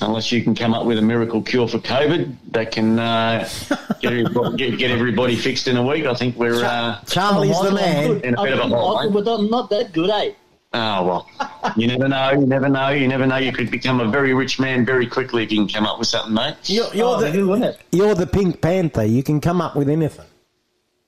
Unless 0.00 0.30
you 0.32 0.42
can 0.42 0.54
come 0.54 0.74
up 0.74 0.86
with 0.86 0.98
a 0.98 1.02
miracle 1.02 1.42
cure 1.42 1.66
for 1.66 1.78
COVID 1.78 2.36
that 2.52 2.72
can 2.72 2.98
uh, 2.98 3.48
get, 4.00 4.12
everybody, 4.12 4.56
get, 4.56 4.78
get 4.78 4.90
everybody 4.90 5.36
fixed 5.36 5.68
in 5.68 5.76
a 5.76 5.84
week, 5.84 6.06
I 6.06 6.14
think 6.14 6.36
we're 6.36 6.64
uh, 6.64 7.00
Charlie's 7.06 7.60
the 7.60 7.72
man. 7.72 8.20
in 8.20 8.34
a 8.34 8.42
bit 8.42 8.52
of 8.54 8.60
a 8.60 8.68
hole. 8.68 9.02
mate. 9.02 9.12
We're 9.12 9.22
not, 9.22 9.42
not 9.50 9.70
that 9.70 9.92
good, 9.92 10.10
eh? 10.10 10.32
Oh 10.74 11.02
well, 11.02 11.28
you 11.76 11.86
never 11.86 12.08
know. 12.08 12.32
You 12.32 12.46
never 12.46 12.68
know. 12.68 12.90
You 12.90 13.08
never 13.08 13.26
know. 13.26 13.36
You 13.36 13.52
could 13.52 13.70
become 13.70 14.00
a 14.00 14.08
very 14.08 14.34
rich 14.34 14.60
man 14.60 14.84
very 14.84 15.06
quickly 15.06 15.42
if 15.42 15.50
you 15.50 15.58
can 15.58 15.68
come 15.68 15.86
up 15.86 15.98
with 15.98 16.08
something, 16.08 16.34
mate. 16.34 16.56
You're, 16.64 16.92
you're 16.92 17.18
the 17.18 17.76
you're 17.90 18.14
the 18.14 18.26
Pink 18.26 18.60
Panther. 18.60 19.04
You 19.04 19.22
can 19.22 19.40
come 19.40 19.62
up 19.62 19.76
with 19.76 19.88
anything. 19.88 20.26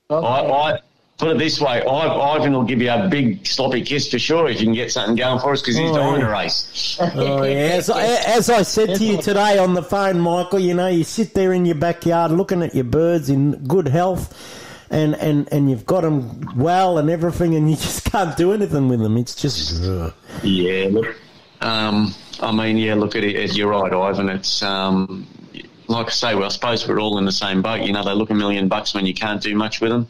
I, 0.09 0.15
I 0.15 0.79
put 1.21 1.31
it 1.31 1.37
this 1.37 1.61
way: 1.61 1.81
Ivan 1.83 2.51
will 2.51 2.63
give 2.63 2.81
you 2.81 2.91
a 2.91 3.07
big 3.07 3.45
sloppy 3.47 3.81
kiss 3.83 4.09
for 4.09 4.19
sure 4.19 4.49
if 4.49 4.59
you 4.59 4.65
can 4.67 4.73
get 4.73 4.91
something 4.91 5.15
going 5.15 5.39
for 5.39 5.53
us 5.53 5.61
because 5.61 5.77
he's 5.77 5.89
Oh, 5.91 5.95
dying 5.95 6.21
yeah. 6.21 6.27
a 6.27 6.31
race. 6.31 6.97
Oh 6.99 7.43
yeah, 7.43 7.53
as 7.53 7.89
I, 7.89 8.03
as 8.03 8.49
I 8.49 8.63
said 8.63 8.95
to 8.97 9.05
you 9.05 9.21
today 9.21 9.57
on 9.57 9.73
the 9.73 9.83
phone, 9.83 10.19
Michael, 10.19 10.59
you 10.59 10.73
know, 10.73 10.87
you 10.87 11.03
sit 11.03 11.33
there 11.33 11.53
in 11.53 11.65
your 11.65 11.75
backyard 11.75 12.31
looking 12.31 12.61
at 12.63 12.75
your 12.75 12.83
birds 12.83 13.29
in 13.29 13.51
good 13.67 13.87
health, 13.87 14.35
and 14.89 15.15
and 15.15 15.47
and 15.53 15.69
you've 15.69 15.85
got 15.85 16.01
them 16.01 16.57
well 16.57 16.97
and 16.97 17.09
everything, 17.09 17.55
and 17.55 17.69
you 17.69 17.75
just 17.87 18.03
can't 18.11 18.35
do 18.35 18.51
anything 18.51 18.89
with 18.89 18.99
them. 18.99 19.15
It's 19.17 19.35
just 19.35 19.81
ugh. 19.83 20.13
Yeah, 20.43 20.87
look. 20.91 21.15
Um, 21.61 22.13
I 22.39 22.51
mean, 22.51 22.77
yeah, 22.77 22.95
look 22.95 23.15
at 23.15 23.23
it. 23.23 23.55
You're 23.55 23.69
right, 23.69 23.93
Ivan. 23.93 24.29
It's 24.29 24.63
um, 24.63 25.27
like 25.87 26.07
I 26.07 26.09
say. 26.09 26.33
Well, 26.35 26.45
I 26.45 26.49
suppose 26.49 26.87
we're 26.87 26.99
all 26.99 27.19
in 27.19 27.25
the 27.25 27.31
same 27.31 27.61
boat. 27.61 27.81
You 27.83 27.93
know, 27.93 28.03
they 28.03 28.13
look 28.13 28.31
a 28.31 28.33
million 28.33 28.67
bucks 28.67 28.95
when 28.95 29.05
you 29.05 29.13
can't 29.13 29.41
do 29.41 29.53
much 29.55 29.79
with 29.79 29.91
them. 29.91 30.07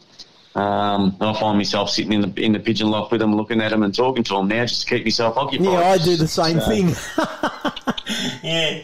Um, 0.54 1.16
I 1.20 1.32
find 1.40 1.56
myself 1.56 1.88
sitting 1.90 2.12
in 2.12 2.20
the 2.20 2.42
in 2.44 2.52
the 2.52 2.58
pigeon 2.60 2.90
loft 2.90 3.10
with 3.10 3.20
them, 3.20 3.34
looking 3.34 3.60
at 3.62 3.70
them 3.70 3.82
and 3.82 3.94
talking 3.94 4.22
to 4.24 4.34
them 4.34 4.48
now, 4.48 4.66
just 4.66 4.82
to 4.86 4.94
keep 4.96 5.04
myself 5.06 5.36
occupied. 5.38 5.66
yeah, 5.72 5.80
I 5.80 5.98
do 5.98 6.16
the 6.16 6.28
same 6.28 6.60
So, 6.60 6.66
thing. 6.68 6.88
yeah. 8.42 8.82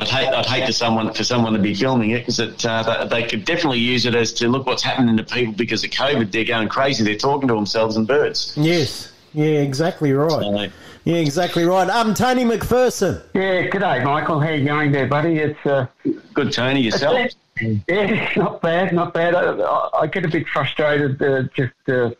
I'd 0.00 0.08
hate, 0.08 0.28
I'd 0.28 0.46
hate 0.46 0.66
to 0.66 0.72
someone 0.72 1.12
for 1.12 1.24
someone 1.24 1.52
to 1.54 1.58
be 1.58 1.74
filming 1.74 2.10
it 2.10 2.20
because 2.20 2.38
it, 2.40 2.64
uh, 2.64 3.04
they, 3.06 3.22
they 3.22 3.28
could 3.28 3.44
definitely 3.44 3.80
use 3.80 4.06
it 4.06 4.14
as 4.14 4.32
to 4.34 4.48
look 4.48 4.66
what's 4.66 4.82
happening 4.82 5.16
to 5.16 5.24
people 5.24 5.54
because 5.54 5.82
of 5.82 5.90
COVID. 5.90 6.30
They're 6.30 6.44
going 6.44 6.68
crazy. 6.68 7.02
They're 7.04 7.16
talking 7.16 7.48
to 7.48 7.54
themselves 7.54 7.96
and 7.96 8.06
birds. 8.06 8.54
Yes. 8.56 9.12
Yeah, 9.34 9.46
exactly 9.60 10.12
right. 10.12 10.70
Yeah, 11.08 11.16
exactly 11.20 11.64
right. 11.64 11.88
Um, 11.88 12.12
Tony 12.12 12.44
McPherson. 12.44 13.22
Yeah, 13.32 13.62
good 13.68 13.78
day, 13.80 14.04
Michael. 14.04 14.40
How 14.40 14.50
you 14.50 14.66
going 14.66 14.92
there, 14.92 15.06
buddy? 15.06 15.36
It's 15.38 15.64
uh, 15.64 15.86
good, 16.34 16.52
Tony. 16.52 16.82
Yourself? 16.82 17.30
Yeah, 17.62 18.30
not 18.36 18.60
bad, 18.60 18.92
not 18.92 19.14
bad. 19.14 19.34
I, 19.34 19.52
I- 19.52 20.00
I 20.02 20.06
get 20.06 20.26
a 20.26 20.28
bit 20.28 20.46
frustrated, 20.48 21.22
uh, 21.22 21.44
just 21.56 21.72
uh, 21.88 22.10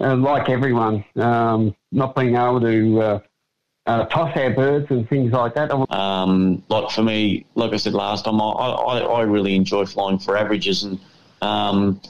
uh, 0.00 0.14
like 0.14 0.48
everyone, 0.48 1.04
um, 1.16 1.74
not 1.90 2.14
being 2.14 2.36
able 2.36 2.60
to 2.60 3.00
uh, 3.00 3.18
uh, 3.88 4.04
toss 4.04 4.36
our 4.36 4.50
birds 4.50 4.86
and 4.90 5.08
things 5.08 5.32
like 5.32 5.56
that. 5.56 5.72
Um, 5.92 6.62
like 6.68 6.90
for 6.92 7.02
me, 7.02 7.44
like 7.56 7.72
I 7.72 7.76
said 7.76 7.92
last 7.92 8.24
time, 8.26 8.40
I, 8.40 8.44
I, 8.44 8.98
I 9.00 9.22
really 9.22 9.56
enjoy 9.56 9.84
flying 9.84 10.20
for 10.20 10.36
averages, 10.36 10.84
and 10.84 11.00
um, 11.42 12.00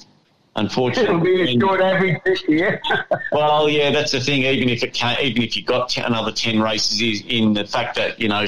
unfortunately, 0.57 1.09
It'll 1.09 1.47
be 1.47 1.57
a 1.57 1.61
short 1.61 1.81
average 1.81 2.21
this 2.25 2.47
year. 2.49 2.81
well, 3.33 3.69
yeah, 3.69 3.91
that's 3.91 4.13
the 4.13 4.21
thing. 4.21 4.43
Even 4.43 4.69
if 4.69 4.83
it 4.83 4.95
can, 4.95 5.17
even 5.21 5.43
if 5.43 5.57
you 5.57 5.65
got 5.65 5.89
ten, 5.89 6.05
another 6.05 6.33
ten 6.33 6.61
races, 6.61 7.01
is 7.01 7.23
in 7.29 7.55
the 7.55 7.65
fact 7.65 7.97
that 7.97 8.21
you 8.21 8.29
know 8.29 8.47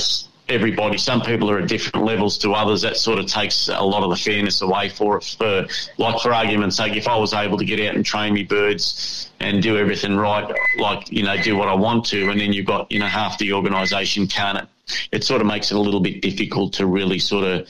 everybody, 0.49 0.99
some 0.99 1.23
people 1.23 1.51
are 1.51 1.59
at 1.59 1.69
different 1.69 2.05
levels 2.05 2.37
to 2.39 2.53
others. 2.53 2.83
That 2.83 2.97
sort 2.97 3.19
of 3.19 3.27
takes 3.27 3.69
a 3.69 3.81
lot 3.81 4.03
of 4.03 4.11
the 4.11 4.17
fairness 4.17 4.61
away 4.63 4.89
for 4.89 5.17
it. 5.19 5.25
For 5.39 5.67
like, 5.99 6.21
for 6.21 6.33
argument's 6.33 6.77
sake, 6.77 6.97
if 6.97 7.09
I 7.09 7.17
was 7.17 7.33
able 7.33 7.59
to 7.59 7.65
get 7.65 7.81
out 7.81 7.95
and 7.95 8.05
train 8.05 8.35
me 8.35 8.45
birds 8.45 9.31
and 9.41 9.63
do 9.63 9.77
everything 9.77 10.17
right, 10.17 10.55
like 10.79 11.11
you 11.11 11.23
know, 11.23 11.41
do 11.43 11.57
what 11.57 11.69
I 11.69 11.75
want 11.75 12.05
to, 12.07 12.31
and 12.31 12.41
then 12.41 12.53
you've 12.53 12.67
got 12.67 12.91
you 12.91 12.99
know 12.99 13.07
half 13.07 13.39
the 13.39 13.53
organisation 13.53 14.27
can't. 14.27 14.59
It, 14.59 14.69
it 15.13 15.25
sort 15.25 15.41
of 15.41 15.47
makes 15.47 15.71
it 15.71 15.77
a 15.77 15.81
little 15.81 16.01
bit 16.01 16.21
difficult 16.21 16.75
to 16.75 16.87
really 16.87 17.19
sort 17.19 17.45
of 17.45 17.69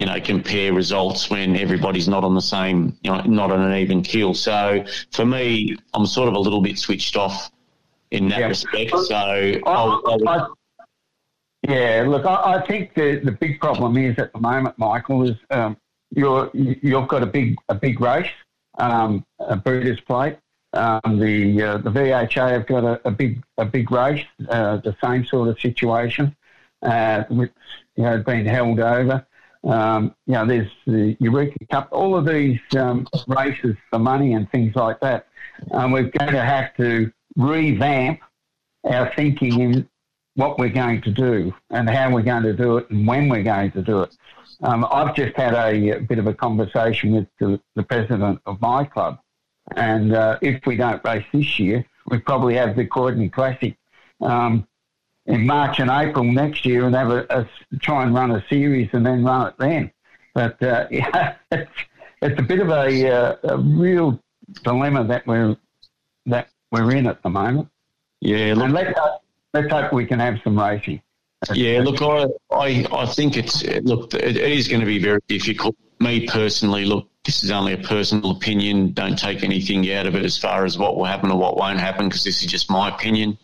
you 0.00 0.06
know, 0.06 0.20
compare 0.20 0.72
results 0.72 1.30
when 1.30 1.56
everybody's 1.56 2.08
not 2.08 2.24
on 2.24 2.34
the 2.34 2.42
same, 2.42 2.96
you 3.02 3.10
know, 3.10 3.20
not 3.22 3.50
on 3.50 3.60
an 3.60 3.76
even 3.78 4.02
keel. 4.02 4.34
So 4.34 4.84
for 5.12 5.24
me, 5.24 5.76
I'm 5.94 6.06
sort 6.06 6.28
of 6.28 6.34
a 6.34 6.38
little 6.38 6.60
bit 6.60 6.78
switched 6.78 7.16
off 7.16 7.50
in 8.10 8.28
that 8.28 8.46
respect. 8.48 8.90
So 8.90 9.14
I'll, 9.66 10.02
I'll, 10.26 10.56
Yeah, 11.66 12.04
look, 12.06 12.26
I, 12.26 12.56
I 12.56 12.66
think 12.66 12.94
the, 12.94 13.20
the 13.24 13.32
big 13.32 13.60
problem 13.60 13.96
is 13.96 14.18
at 14.18 14.32
the 14.32 14.40
moment, 14.40 14.78
Michael, 14.78 15.28
is 15.28 15.36
um, 15.50 15.76
you're 16.14 16.50
you've 16.54 17.08
got 17.08 17.22
a 17.22 17.26
big 17.26 17.56
a 17.68 17.74
big 17.74 18.00
race, 18.00 18.30
um, 18.78 19.24
a 19.38 19.56
Breeders' 19.56 20.00
Plate. 20.00 20.36
Um, 20.72 21.18
the 21.18 21.62
uh, 21.62 21.78
the 21.78 21.90
VHA 21.90 22.50
have 22.50 22.66
got 22.66 22.84
a, 22.84 23.00
a 23.08 23.10
big 23.10 23.42
a 23.56 23.64
big 23.64 23.90
race, 23.90 24.24
uh, 24.48 24.76
the 24.78 24.94
same 25.02 25.24
sort 25.24 25.48
of 25.48 25.58
situation, 25.58 26.36
uh, 26.82 27.24
which 27.30 27.52
you 27.96 28.04
know 28.04 28.22
been 28.22 28.46
held 28.46 28.78
over. 28.78 29.26
Um, 29.66 30.14
you 30.26 30.34
know, 30.34 30.46
there's 30.46 30.70
the 30.86 31.16
Eureka 31.18 31.58
Cup, 31.70 31.88
all 31.90 32.16
of 32.16 32.24
these 32.24 32.60
um, 32.76 33.06
races 33.26 33.76
for 33.90 33.98
money 33.98 34.34
and 34.34 34.50
things 34.50 34.76
like 34.76 35.00
that. 35.00 35.26
Um, 35.72 35.90
we're 35.90 36.04
going 36.04 36.32
to 36.32 36.42
have 36.42 36.76
to 36.76 37.12
revamp 37.36 38.20
our 38.84 39.12
thinking 39.14 39.60
in 39.60 39.88
what 40.34 40.58
we're 40.58 40.68
going 40.68 41.02
to 41.02 41.10
do 41.10 41.52
and 41.70 41.88
how 41.90 42.10
we're 42.12 42.22
going 42.22 42.44
to 42.44 42.52
do 42.52 42.76
it 42.76 42.88
and 42.90 43.06
when 43.06 43.28
we're 43.28 43.42
going 43.42 43.72
to 43.72 43.82
do 43.82 44.02
it. 44.02 44.16
Um, 44.62 44.86
I've 44.90 45.14
just 45.14 45.36
had 45.36 45.54
a, 45.54 45.96
a 45.96 46.00
bit 46.00 46.18
of 46.18 46.26
a 46.26 46.34
conversation 46.34 47.12
with 47.12 47.26
the, 47.40 47.60
the 47.74 47.82
president 47.82 48.40
of 48.46 48.60
my 48.60 48.84
club, 48.84 49.18
and 49.74 50.14
uh, 50.14 50.38
if 50.40 50.64
we 50.64 50.76
don't 50.76 51.04
race 51.04 51.26
this 51.32 51.58
year, 51.58 51.84
we 52.06 52.18
probably 52.18 52.54
have 52.54 52.76
the 52.76 52.86
Croydon 52.86 53.28
Classic 53.28 53.76
um, 54.22 54.66
in 55.26 55.46
March 55.46 55.80
and 55.80 55.90
April 55.90 56.24
next 56.24 56.64
year, 56.64 56.86
and 56.86 56.94
have 56.94 57.10
a, 57.10 57.26
a 57.30 57.76
try 57.78 58.02
and 58.02 58.14
run 58.14 58.30
a 58.30 58.44
series 58.48 58.88
and 58.92 59.04
then 59.04 59.24
run 59.24 59.48
it 59.48 59.54
then. 59.58 59.90
But 60.34 60.62
uh, 60.62 60.86
yeah, 60.90 61.36
it's, 61.50 61.70
it's 62.22 62.40
a 62.40 62.42
bit 62.42 62.60
of 62.60 62.68
a, 62.68 63.10
uh, 63.10 63.36
a 63.44 63.58
real 63.58 64.20
dilemma 64.62 65.04
that 65.04 65.26
we're 65.26 65.56
that 66.26 66.48
we're 66.70 66.94
in 66.94 67.06
at 67.06 67.22
the 67.22 67.30
moment. 67.30 67.68
Yeah, 68.20 68.52
and 68.52 68.72
let's 68.72 68.98
hope, 68.98 69.22
let's 69.54 69.70
hope 69.70 69.92
we 69.92 70.06
can 70.06 70.18
have 70.18 70.38
some 70.42 70.58
racing. 70.58 71.02
Yeah, 71.52 71.82
look, 71.82 72.02
I, 72.02 72.26
I, 72.54 72.86
I 72.92 73.06
think 73.06 73.36
it's 73.36 73.62
look, 73.82 74.14
it, 74.14 74.36
it 74.36 74.52
is 74.52 74.68
going 74.68 74.80
to 74.80 74.86
be 74.86 74.98
very 74.98 75.20
difficult. 75.28 75.76
Me 76.00 76.26
personally, 76.26 76.84
look, 76.84 77.08
this 77.24 77.42
is 77.42 77.50
only 77.50 77.72
a 77.72 77.78
personal 77.78 78.30
opinion. 78.30 78.92
Don't 78.92 79.18
take 79.18 79.42
anything 79.42 79.90
out 79.92 80.06
of 80.06 80.14
it 80.14 80.24
as 80.24 80.38
far 80.38 80.64
as 80.64 80.78
what 80.78 80.96
will 80.96 81.04
happen 81.04 81.30
or 81.30 81.38
what 81.38 81.56
won't 81.56 81.78
happen, 81.78 82.08
because 82.08 82.24
this 82.24 82.42
is 82.42 82.50
just 82.50 82.70
my 82.70 82.88
opinion. 82.88 83.38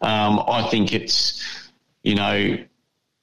Um, 0.00 0.42
I 0.46 0.68
think 0.68 0.92
it's, 0.92 1.42
you 2.02 2.14
know, 2.14 2.58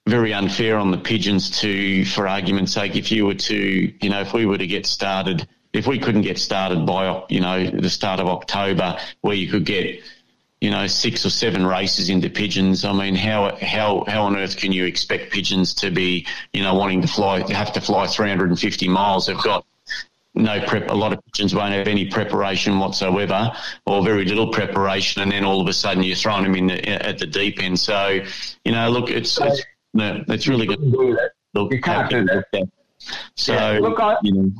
very 0.06 0.34
unfair 0.34 0.76
on 0.76 0.90
the 0.90 0.98
pigeons 0.98 1.60
to, 1.60 2.04
for 2.04 2.28
argument's 2.28 2.72
sake, 2.72 2.96
if 2.96 3.10
you 3.10 3.26
were 3.26 3.34
to, 3.34 3.56
you 3.56 4.10
know, 4.10 4.20
if 4.20 4.32
we 4.34 4.44
were 4.44 4.58
to 4.58 4.66
get 4.66 4.86
started, 4.86 5.48
if 5.72 5.86
we 5.86 5.98
couldn't 5.98 6.22
get 6.22 6.38
started 6.38 6.84
by, 6.86 7.24
you 7.28 7.40
know, 7.40 7.70
the 7.70 7.90
start 7.90 8.20
of 8.20 8.26
October, 8.26 8.98
where 9.22 9.34
you 9.34 9.50
could 9.50 9.64
get 9.64 10.02
you 10.64 10.70
know, 10.70 10.86
six 10.86 11.26
or 11.26 11.30
seven 11.30 11.66
races 11.66 12.08
into 12.08 12.30
pigeons. 12.30 12.86
I 12.86 12.92
mean, 12.94 13.14
how 13.14 13.54
how 13.56 14.02
how 14.08 14.22
on 14.22 14.34
earth 14.34 14.56
can 14.56 14.72
you 14.72 14.86
expect 14.86 15.30
pigeons 15.30 15.74
to 15.74 15.90
be, 15.90 16.26
you 16.54 16.62
know, 16.62 16.72
wanting 16.72 17.02
to 17.02 17.06
fly, 17.06 17.40
have 17.52 17.74
to 17.74 17.82
fly 17.82 18.06
350 18.06 18.88
miles? 18.88 19.26
They've 19.26 19.36
got 19.36 19.66
no 20.34 20.60
prep. 20.66 20.90
A 20.90 20.94
lot 20.94 21.12
of 21.12 21.24
pigeons 21.26 21.54
won't 21.54 21.72
have 21.72 21.86
any 21.88 22.06
preparation 22.10 22.78
whatsoever, 22.78 23.52
or 23.86 24.02
very 24.04 24.24
little 24.24 24.50
preparation, 24.50 25.22
and 25.22 25.30
then 25.32 25.44
all 25.44 25.60
of 25.60 25.68
a 25.68 25.72
sudden 25.72 26.02
you're 26.02 26.16
throwing 26.16 26.44
them 26.44 26.54
in 26.56 26.66
the, 26.68 26.88
at 26.88 27.18
the 27.18 27.26
deep 27.26 27.62
end. 27.62 27.78
So, 27.78 28.20
you 28.64 28.72
know, 28.72 28.90
look, 28.90 29.10
it's 29.10 29.38
it's, 29.40 29.62
no, 29.92 30.24
it's 30.28 30.48
really 30.48 30.66
good. 30.66 30.80
Look, 31.54 31.72
You 31.72 31.80
can't 31.80 32.10
do 32.10 32.24
that. 32.24 32.68
So, 33.36 33.52
Yeah, 33.54 33.78
look, 33.80 34.00
I- 34.00 34.16
you 34.22 34.32
know, 34.32 34.50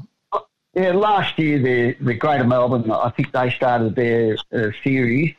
Yeah, 0.74 0.92
last 0.92 1.38
year 1.38 1.58
the 1.58 2.04
the 2.04 2.14
Greater 2.14 2.44
Melbourne, 2.44 2.90
I 2.90 3.10
think 3.10 3.32
they 3.32 3.50
started 3.50 3.94
their 3.94 4.36
uh, 4.52 4.70
series 4.82 5.34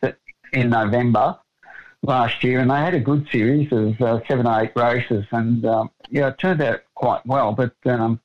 in 0.53 0.69
November 0.69 1.37
last 2.03 2.43
year, 2.43 2.59
and 2.59 2.69
they 2.71 2.75
had 2.79 2.93
a 2.93 2.99
good 2.99 3.27
series 3.31 3.71
of 3.71 3.99
uh, 4.01 4.19
seven 4.27 4.47
or 4.47 4.61
eight 4.61 4.71
races, 4.75 5.25
and 5.31 5.65
um, 5.65 5.91
yeah, 6.09 6.27
it 6.29 6.37
turned 6.37 6.61
out 6.61 6.81
quite 6.93 7.25
well. 7.25 7.51
But 7.51 7.73
um, 7.85 8.19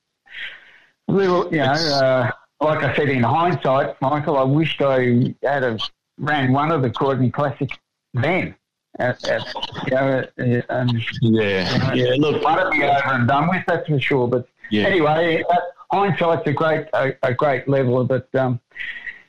little, 1.10 1.50
you 1.52 1.58
know, 1.58 1.72
uh, 1.72 2.30
like 2.60 2.82
I 2.84 2.94
said, 2.96 3.08
in 3.08 3.22
hindsight, 3.22 4.00
Michael, 4.00 4.36
I 4.38 4.42
wished 4.42 4.80
I 4.82 5.34
had 5.42 5.62
have 5.62 5.80
ran 6.18 6.52
one 6.52 6.70
of 6.70 6.82
the 6.82 6.90
Croydon 6.90 7.30
Classic 7.30 7.70
then. 8.14 8.54
At, 8.98 9.24
at, 9.28 9.46
you 9.86 9.90
know, 9.94 10.24
uh, 10.38 10.62
and, 10.68 11.04
yeah, 11.22 11.94
yeah. 11.94 12.14
Look, 12.18 12.42
let 12.42 12.66
it 12.66 12.72
be 12.72 12.82
over 12.82 13.00
and 13.06 13.28
done 13.28 13.48
with. 13.48 13.62
That's 13.66 13.86
for 13.86 14.00
sure. 14.00 14.26
But 14.26 14.48
Yeah. 14.70 14.86
anyway, 14.88 15.44
uh, 15.48 15.56
hindsight's 15.92 16.46
a 16.46 16.52
great 16.52 16.86
a, 16.92 17.12
a 17.22 17.32
great 17.32 17.68
level. 17.68 18.04
But 18.04 18.28
um, 18.34 18.60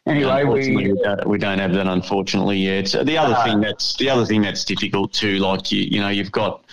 anyway, 0.07 0.41
Unfortunately, 0.41 0.87
we 0.87 0.93
we 0.93 0.99
don't, 1.03 1.27
we 1.27 1.37
don't 1.37 1.59
have 1.59 1.73
that. 1.73 1.85
Unfortunately, 1.87 2.57
yet. 2.57 2.79
It's, 2.79 2.91
the 2.93 3.17
other 3.17 3.35
No. 3.35 3.43
thing 3.43 3.61
that's 3.61 3.95
the 3.97 4.09
other 4.09 4.25
thing 4.25 4.41
that's 4.41 4.65
difficult 4.65 5.13
too. 5.13 5.37
Like 5.37 5.71
you, 5.71 5.81
you 5.81 6.01
know, 6.01 6.09
you've 6.09 6.31
got 6.31 6.65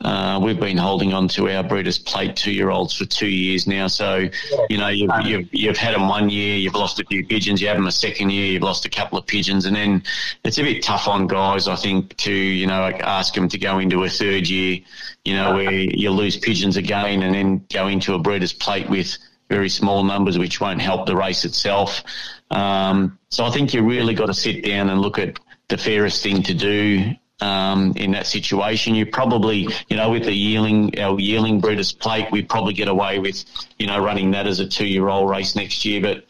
Uh, 0.00 0.38
we've 0.42 0.60
been 0.60 0.76
holding 0.76 1.14
on 1.14 1.28
to 1.28 1.48
our 1.48 1.62
Breeders' 1.62 1.98
Plate 1.98 2.36
two-year-olds 2.36 2.94
for 2.94 3.06
two 3.06 3.28
years 3.28 3.66
now. 3.66 3.86
So, 3.86 4.28
you 4.68 4.76
know, 4.76 4.88
you've, 4.88 5.10
you've, 5.24 5.48
you've 5.52 5.76
had 5.78 5.94
them 5.94 6.08
one 6.08 6.28
year, 6.28 6.58
you've 6.58 6.74
lost 6.74 7.00
a 7.00 7.04
few 7.04 7.26
pigeons. 7.26 7.62
You 7.62 7.68
have 7.68 7.76
them 7.76 7.86
a 7.86 7.92
second 7.92 8.30
year, 8.30 8.52
you've 8.52 8.62
lost 8.62 8.84
a 8.84 8.90
couple 8.90 9.16
of 9.18 9.26
pigeons, 9.26 9.64
and 9.64 9.74
then 9.74 10.02
it's 10.44 10.58
a 10.58 10.62
bit 10.62 10.82
tough 10.82 11.08
on 11.08 11.26
guys, 11.26 11.68
I 11.68 11.76
think, 11.76 12.16
to 12.18 12.32
you 12.32 12.66
know 12.66 12.82
ask 13.00 13.34
them 13.34 13.48
to 13.48 13.58
go 13.58 13.78
into 13.78 14.04
a 14.04 14.10
third 14.10 14.48
year, 14.48 14.80
you 15.24 15.34
know, 15.34 15.54
where 15.54 15.72
you 15.72 16.10
lose 16.10 16.36
pigeons 16.36 16.76
again, 16.76 17.22
and 17.22 17.34
then 17.34 17.64
go 17.72 17.86
into 17.86 18.14
a 18.14 18.18
Breeders' 18.18 18.52
Plate 18.52 18.90
with 18.90 19.16
very 19.48 19.70
small 19.70 20.04
numbers, 20.04 20.38
which 20.38 20.60
won't 20.60 20.82
help 20.82 21.06
the 21.06 21.16
race 21.16 21.44
itself. 21.44 22.02
Um, 22.50 23.18
so 23.30 23.44
I 23.44 23.50
think 23.50 23.72
you 23.72 23.82
really 23.82 24.14
got 24.14 24.26
to 24.26 24.34
sit 24.34 24.64
down 24.64 24.90
and 24.90 25.00
look 25.00 25.18
at 25.18 25.38
the 25.68 25.78
fairest 25.78 26.22
thing 26.22 26.42
to 26.42 26.52
do 26.52 27.14
um, 27.40 27.92
in 27.96 28.12
that 28.12 28.26
situation. 28.26 28.94
You 28.94 29.06
probably, 29.06 29.68
you 29.88 29.96
know, 29.96 30.10
with 30.10 30.24
the 30.24 30.32
yearling, 30.32 30.98
our 30.98 31.18
yearling 31.18 31.60
breeders 31.60 31.92
plate, 31.92 32.26
we 32.30 32.42
probably 32.42 32.74
get 32.74 32.88
away 32.88 33.18
with, 33.18 33.44
you 33.78 33.86
know, 33.86 34.02
running 34.02 34.30
that 34.32 34.46
as 34.46 34.60
a 34.60 34.66
two-year-old 34.66 35.28
race 35.30 35.56
next 35.56 35.84
year. 35.84 36.00
But 36.00 36.24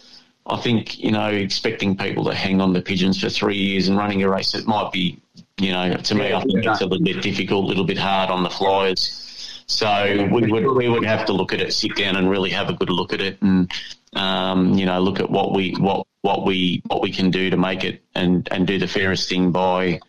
I 0.46 0.56
think, 0.60 0.98
you 0.98 1.12
know, 1.12 1.28
expecting 1.28 1.96
people 1.96 2.24
to 2.24 2.34
hang 2.34 2.60
on 2.60 2.72
the 2.72 2.82
pigeons 2.82 3.20
for 3.20 3.30
three 3.30 3.56
years 3.56 3.88
and 3.88 3.96
running 3.96 4.22
a 4.22 4.28
race, 4.28 4.54
it 4.54 4.66
might 4.66 4.92
be, 4.92 5.20
you 5.58 5.72
know, 5.72 5.94
to 5.94 6.14
me, 6.14 6.32
I 6.32 6.40
think 6.40 6.64
it's 6.64 6.80
a 6.80 6.86
little 6.86 7.04
bit 7.04 7.22
difficult, 7.22 7.64
a 7.64 7.68
little 7.68 7.84
bit 7.84 7.98
hard 7.98 8.30
on 8.30 8.42
the 8.42 8.50
flyers. 8.50 9.20
So 9.66 10.28
we 10.30 10.50
would 10.50 10.66
we 10.76 10.88
would 10.90 11.04
have 11.04 11.24
to 11.26 11.32
look 11.32 11.54
at 11.54 11.60
it, 11.60 11.72
sit 11.72 11.96
down, 11.96 12.16
and 12.16 12.28
really 12.28 12.50
have 12.50 12.68
a 12.68 12.74
good 12.74 12.90
look 12.90 13.14
at 13.14 13.22
it, 13.22 13.40
and 13.40 13.72
um, 14.14 14.74
you 14.74 14.84
know, 14.84 15.00
look 15.00 15.20
at 15.20 15.30
what 15.30 15.54
we 15.54 15.72
what 15.78 16.06
what 16.20 16.44
we 16.44 16.82
what 16.86 17.00
we 17.00 17.10
can 17.10 17.30
do 17.30 17.48
to 17.48 17.56
make 17.56 17.82
it 17.82 18.02
and 18.14 18.46
and 18.50 18.66
do 18.66 18.78
the 18.78 18.86
fairest 18.86 19.26
thing 19.28 19.52
by 19.52 20.00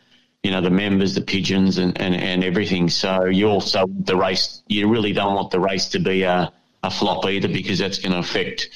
you 0.46 0.52
know, 0.52 0.62
the 0.62 0.70
members, 0.70 1.16
the 1.16 1.22
pigeons, 1.22 1.80
and, 1.80 2.00
and, 2.00 2.14
and 2.14 2.44
everything. 2.44 2.88
So 2.88 3.26
you 3.26 3.48
also 3.48 3.88
the 3.88 4.16
race. 4.16 4.62
You 4.68 4.88
really 4.88 5.12
don't 5.12 5.34
want 5.34 5.50
the 5.50 5.60
race 5.60 5.88
to 5.90 6.00
be 6.00 6.22
a, 6.22 6.54
a 6.84 6.92
flop 6.92 7.26
either, 7.26 7.48
because 7.48 7.80
that's 7.80 7.98
going 7.98 8.12
to 8.12 8.20
affect, 8.20 8.70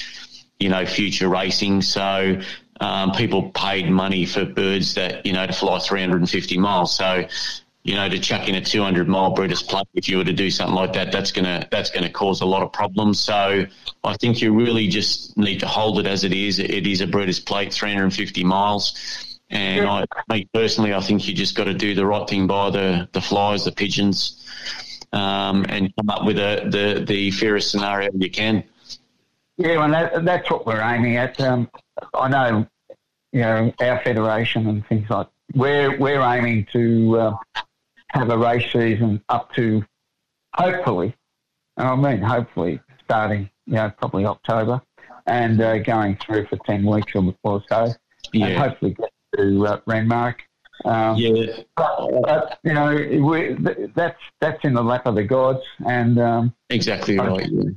you 0.60 0.69
know, 0.69 0.84
future 0.88 1.29
racing. 1.29 1.84
So 1.84 2.41
um, 2.79 3.12
people 3.12 3.51
paid 3.51 3.88
money 3.88 4.25
for 4.25 4.45
birds 4.45 4.95
that 4.95 5.23
you 5.27 5.34
know 5.34 5.45
to 5.45 5.53
fly 5.53 5.77
350 5.77 6.58
miles. 6.58 6.97
So 6.97 7.27
you 7.84 7.93
know, 7.93 8.10
to 8.10 8.19
chuck 8.19 8.49
in 8.49 8.55
a 8.55 8.62
200 8.62 9.08
mile 9.08 9.32
Breeders' 9.36 9.62
Plate, 9.62 9.88
if 9.93 10.10
you 10.10 10.17
were 10.17 10.23
to 10.23 10.34
do 10.34 10.49
something 10.49 10.75
like 10.75 10.93
that, 10.93 11.12
that's 11.12 11.32
gonna 11.32 11.67
that's 11.69 11.91
gonna 11.91 12.10
cause 12.10 12.41
a 12.41 12.47
lot 12.47 12.63
of 12.63 12.73
problems. 12.73 13.19
So 13.19 13.67
I 14.03 14.17
think 14.17 14.41
you 14.41 14.55
really 14.55 14.88
just 14.88 15.38
need 15.38 15.60
to 15.60 15.67
hold 15.67 15.99
it 15.99 16.08
as 16.08 16.23
it 16.23 16.34
is. 16.34 16.58
It 16.58 16.88
is 16.88 17.01
a 17.01 17.08
Breeders' 17.08 17.39
Plate, 17.39 17.71
350 17.71 18.43
miles. 18.43 19.29
And 19.49 19.88
I, 19.88 20.05
me 20.29 20.47
personally, 20.53 20.93
I 20.93 20.99
think 20.99 21.27
you 21.27 21.33
just 21.33 21.55
got 21.55 21.63
to 21.63 21.73
do 21.73 21.95
the 21.95 22.05
right 22.05 22.27
thing 22.29 22.45
by 22.45 22.69
the, 22.69 23.09
the 23.13 23.21
flies, 23.21 23.65
the 23.65 23.71
pigeons, 23.71 24.45
um, 25.12 25.65
and 25.69 25.91
come 25.95 26.09
up 26.09 26.25
with 26.25 26.38
a, 26.38 26.67
the, 26.69 27.03
the 27.03 27.31
fairest 27.31 27.71
scenario 27.71 28.09
you 28.13 28.29
can. 28.29 28.63
Yeah, 29.57 29.77
well, 29.77 29.89
that, 29.89 30.23
that's 30.23 30.49
what 30.51 30.65
we're 30.65 30.81
aiming 30.81 31.17
at. 31.17 31.39
Um, 31.41 31.69
I 32.13 32.29
know, 32.29 32.67
you 33.31 33.41
know, 33.41 33.73
our 33.81 33.99
federation 34.03 34.67
and 34.67 34.85
things 34.88 35.09
like 35.09 35.27
we're 35.55 35.97
we're 35.97 36.21
aiming 36.21 36.67
to 36.73 37.17
uh, 37.19 37.38
have 38.09 38.29
a 38.29 38.38
race 38.38 38.71
season 38.71 39.21
up 39.29 39.51
to 39.55 39.83
hopefully, 40.55 41.15
and 41.77 41.88
I 41.88 41.95
mean 41.95 42.21
hopefully, 42.21 42.79
starting 43.03 43.49
you 43.65 43.73
know 43.73 43.91
probably 43.97 44.25
October 44.25 44.81
and 45.25 45.59
uh, 45.59 45.79
going 45.79 46.17
through 46.17 46.45
for 46.47 46.57
ten 46.65 46.85
weeks 46.85 47.13
or, 47.15 47.35
or 47.43 47.63
so, 47.67 47.93
Yeah. 48.31 48.45
and 48.47 48.57
hopefully 48.57 48.93
get 48.93 49.12
to 49.36 49.68
uh, 49.68 49.80
Renmark. 49.82 50.36
Um, 50.86 51.18
yeah, 51.18 51.63
but, 51.76 52.22
but, 52.24 52.60
you 52.63 52.74
know 52.74 52.96
we, 52.96 53.56
th- 53.56 53.92
that's 53.96 54.20
that's 54.39 54.63
in 54.63 54.74
the 54.74 54.84
lap 54.84 55.06
of 55.08 55.15
the 55.15 55.24
gods, 55.24 55.60
and 55.86 56.18
um, 56.20 56.54
Exactly 56.70 57.18
right. 57.18 57.50
Yeah. 57.52 57.70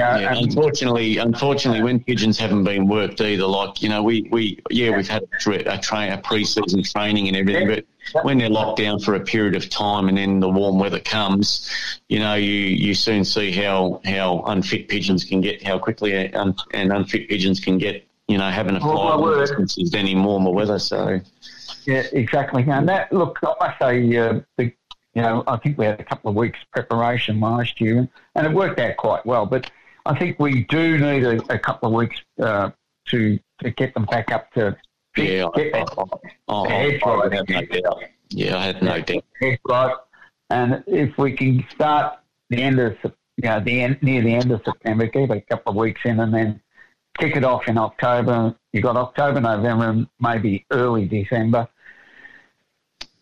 Yeah, 0.00 0.34
unfortunately, 0.34 1.18
unfortunately, 1.18 1.82
when 1.82 2.00
pigeons 2.00 2.38
haven't 2.38 2.64
been 2.64 2.86
worked 2.86 3.20
either, 3.20 3.44
like 3.44 3.82
you 3.82 3.88
know, 3.88 4.02
we, 4.02 4.28
we 4.30 4.58
yeah, 4.70 4.96
we've 4.96 5.08
had 5.08 5.22
a, 5.22 5.74
a 5.74 5.78
train, 5.78 6.12
a 6.12 6.18
pre-season 6.18 6.82
training 6.82 7.28
and 7.28 7.36
everything, 7.36 7.84
but 8.12 8.24
when 8.24 8.38
they're 8.38 8.48
locked 8.48 8.78
down 8.78 8.98
for 8.98 9.14
a 9.14 9.20
period 9.20 9.54
of 9.54 9.68
time 9.68 10.08
and 10.08 10.16
then 10.16 10.40
the 10.40 10.48
warm 10.48 10.78
weather 10.78 11.00
comes, 11.00 11.70
you 12.08 12.18
know, 12.18 12.34
you, 12.34 12.50
you 12.50 12.94
soon 12.94 13.24
see 13.24 13.52
how 13.52 14.00
how 14.04 14.42
unfit 14.46 14.88
pigeons 14.88 15.24
can 15.24 15.40
get, 15.40 15.62
how 15.62 15.78
quickly 15.78 16.32
un, 16.32 16.54
and 16.72 16.92
unfit 16.92 17.28
pigeons 17.28 17.60
can 17.60 17.76
get, 17.76 18.06
you 18.30 18.38
know, 18.38 18.48
having 18.50 18.76
a 18.76 18.80
Well, 18.80 18.92
fly 18.92 19.16
my 19.16 19.22
word. 19.22 19.40
distances 19.40 19.92
in 19.94 20.22
warmer 20.22 20.50
weather. 20.50 20.78
So 20.78 21.20
Yeah, 21.86 22.04
exactly. 22.12 22.64
And 22.68 22.88
that 22.88 23.12
look, 23.12 23.38
I 23.42 23.54
must 23.60 23.78
say, 23.80 24.16
uh, 24.16 24.40
the, 24.56 24.64
you 25.14 25.22
know, 25.22 25.42
I 25.48 25.56
think 25.56 25.76
we 25.78 25.86
had 25.86 25.98
a 26.00 26.04
couple 26.04 26.30
of 26.30 26.36
weeks 26.36 26.58
preparation 26.72 27.40
last 27.40 27.80
year, 27.80 28.08
and 28.36 28.46
it 28.46 28.52
worked 28.52 28.78
out 28.78 28.96
quite 28.96 29.26
well. 29.26 29.46
But 29.46 29.70
I 30.06 30.16
think 30.18 30.38
we 30.38 30.64
do 30.64 30.98
need 30.98 31.24
a, 31.24 31.52
a 31.52 31.58
couple 31.58 31.88
of 31.88 31.94
weeks 31.94 32.20
uh, 32.40 32.70
to 33.08 33.38
to 33.62 33.70
get 33.70 33.92
them 33.94 34.04
back 34.06 34.30
up 34.30 34.52
to 34.52 34.76
yeah, 35.16 35.48
get 35.56 35.74
I, 35.74 35.84
their- 35.84 35.84
I, 35.84 35.84
their 35.84 35.96
I, 36.48 36.68
heads 36.68 37.02
I 37.04 37.14
right. 37.16 37.32
have 37.32 37.48
no 37.48 37.62
doubt. 37.80 38.02
Yeah, 38.30 38.56
I 38.58 38.64
had 38.66 38.82
no 38.82 39.00
doubt. 39.00 39.24
right. 39.68 39.96
And 40.50 40.84
if 40.86 41.16
we 41.18 41.32
can 41.32 41.64
start 41.70 42.18
the 42.48 42.62
end 42.62 42.78
of 42.78 42.96
you 43.04 43.48
know 43.48 43.58
the 43.60 43.80
end 43.82 43.98
near 44.02 44.22
the 44.22 44.34
end 44.34 44.50
of 44.52 44.62
September, 44.64 45.08
keep 45.08 45.30
a 45.30 45.40
couple 45.40 45.70
of 45.70 45.76
weeks 45.76 46.02
in, 46.04 46.20
and 46.20 46.32
then 46.32 46.60
kick 47.18 47.36
it 47.36 47.44
off 47.44 47.68
in 47.68 47.78
October. 47.78 48.54
You 48.72 48.82
got 48.82 48.96
October, 48.96 49.40
November, 49.40 49.90
and 49.90 50.08
maybe 50.20 50.64
early 50.70 51.06
December. 51.06 51.68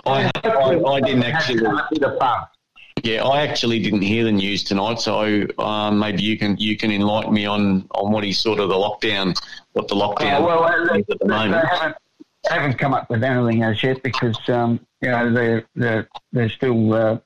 I, 0.07 0.31
I, 0.45 0.83
I 0.85 1.01
didn't 1.01 1.25
actually. 1.25 1.65
A 1.65 1.89
bit 1.91 2.03
of 2.03 2.19
fun. 2.19 2.47
Yeah, 3.05 3.25
I 3.25 3.43
actually 3.43 3.81
didn't 3.81 4.03
hear 4.03 4.25
the 4.25 4.33
news 4.33 4.65
tonight, 4.65 5.01
so 5.01 5.47
um, 5.59 5.99
maybe 5.99 6.23
you 6.23 6.37
can 6.37 6.57
you 6.57 6.77
can 6.77 6.91
enlighten 6.91 7.33
me 7.33 7.47
on 7.47 7.87
on 7.93 8.11
what 8.13 8.25
is 8.25 8.39
sort 8.41 8.59
of 8.59 8.69
the 8.69 8.75
lockdown, 8.75 9.37
what 9.73 9.87
the 9.89 9.95
lockdown 9.95 10.41
Oh, 10.41 10.47
well, 10.47 10.65
uh, 10.65 10.95
is 10.95 11.05
at 11.09 11.19
the 11.19 11.19
they 11.23 11.29
moment. 11.29 11.65
haven't, 11.69 11.97
haven't 12.49 12.79
come 12.79 12.95
up 12.95 13.09
with 13.09 13.23
anything 13.23 13.63
as 13.63 13.81
yet 13.83 14.03
because 14.03 14.37
um, 14.49 14.81
you 15.01 15.11
know 15.11 15.33
they're 15.33 15.65
they're, 15.75 16.09
they're 16.33 16.49
still. 16.51 16.93
Uh, 16.93 17.19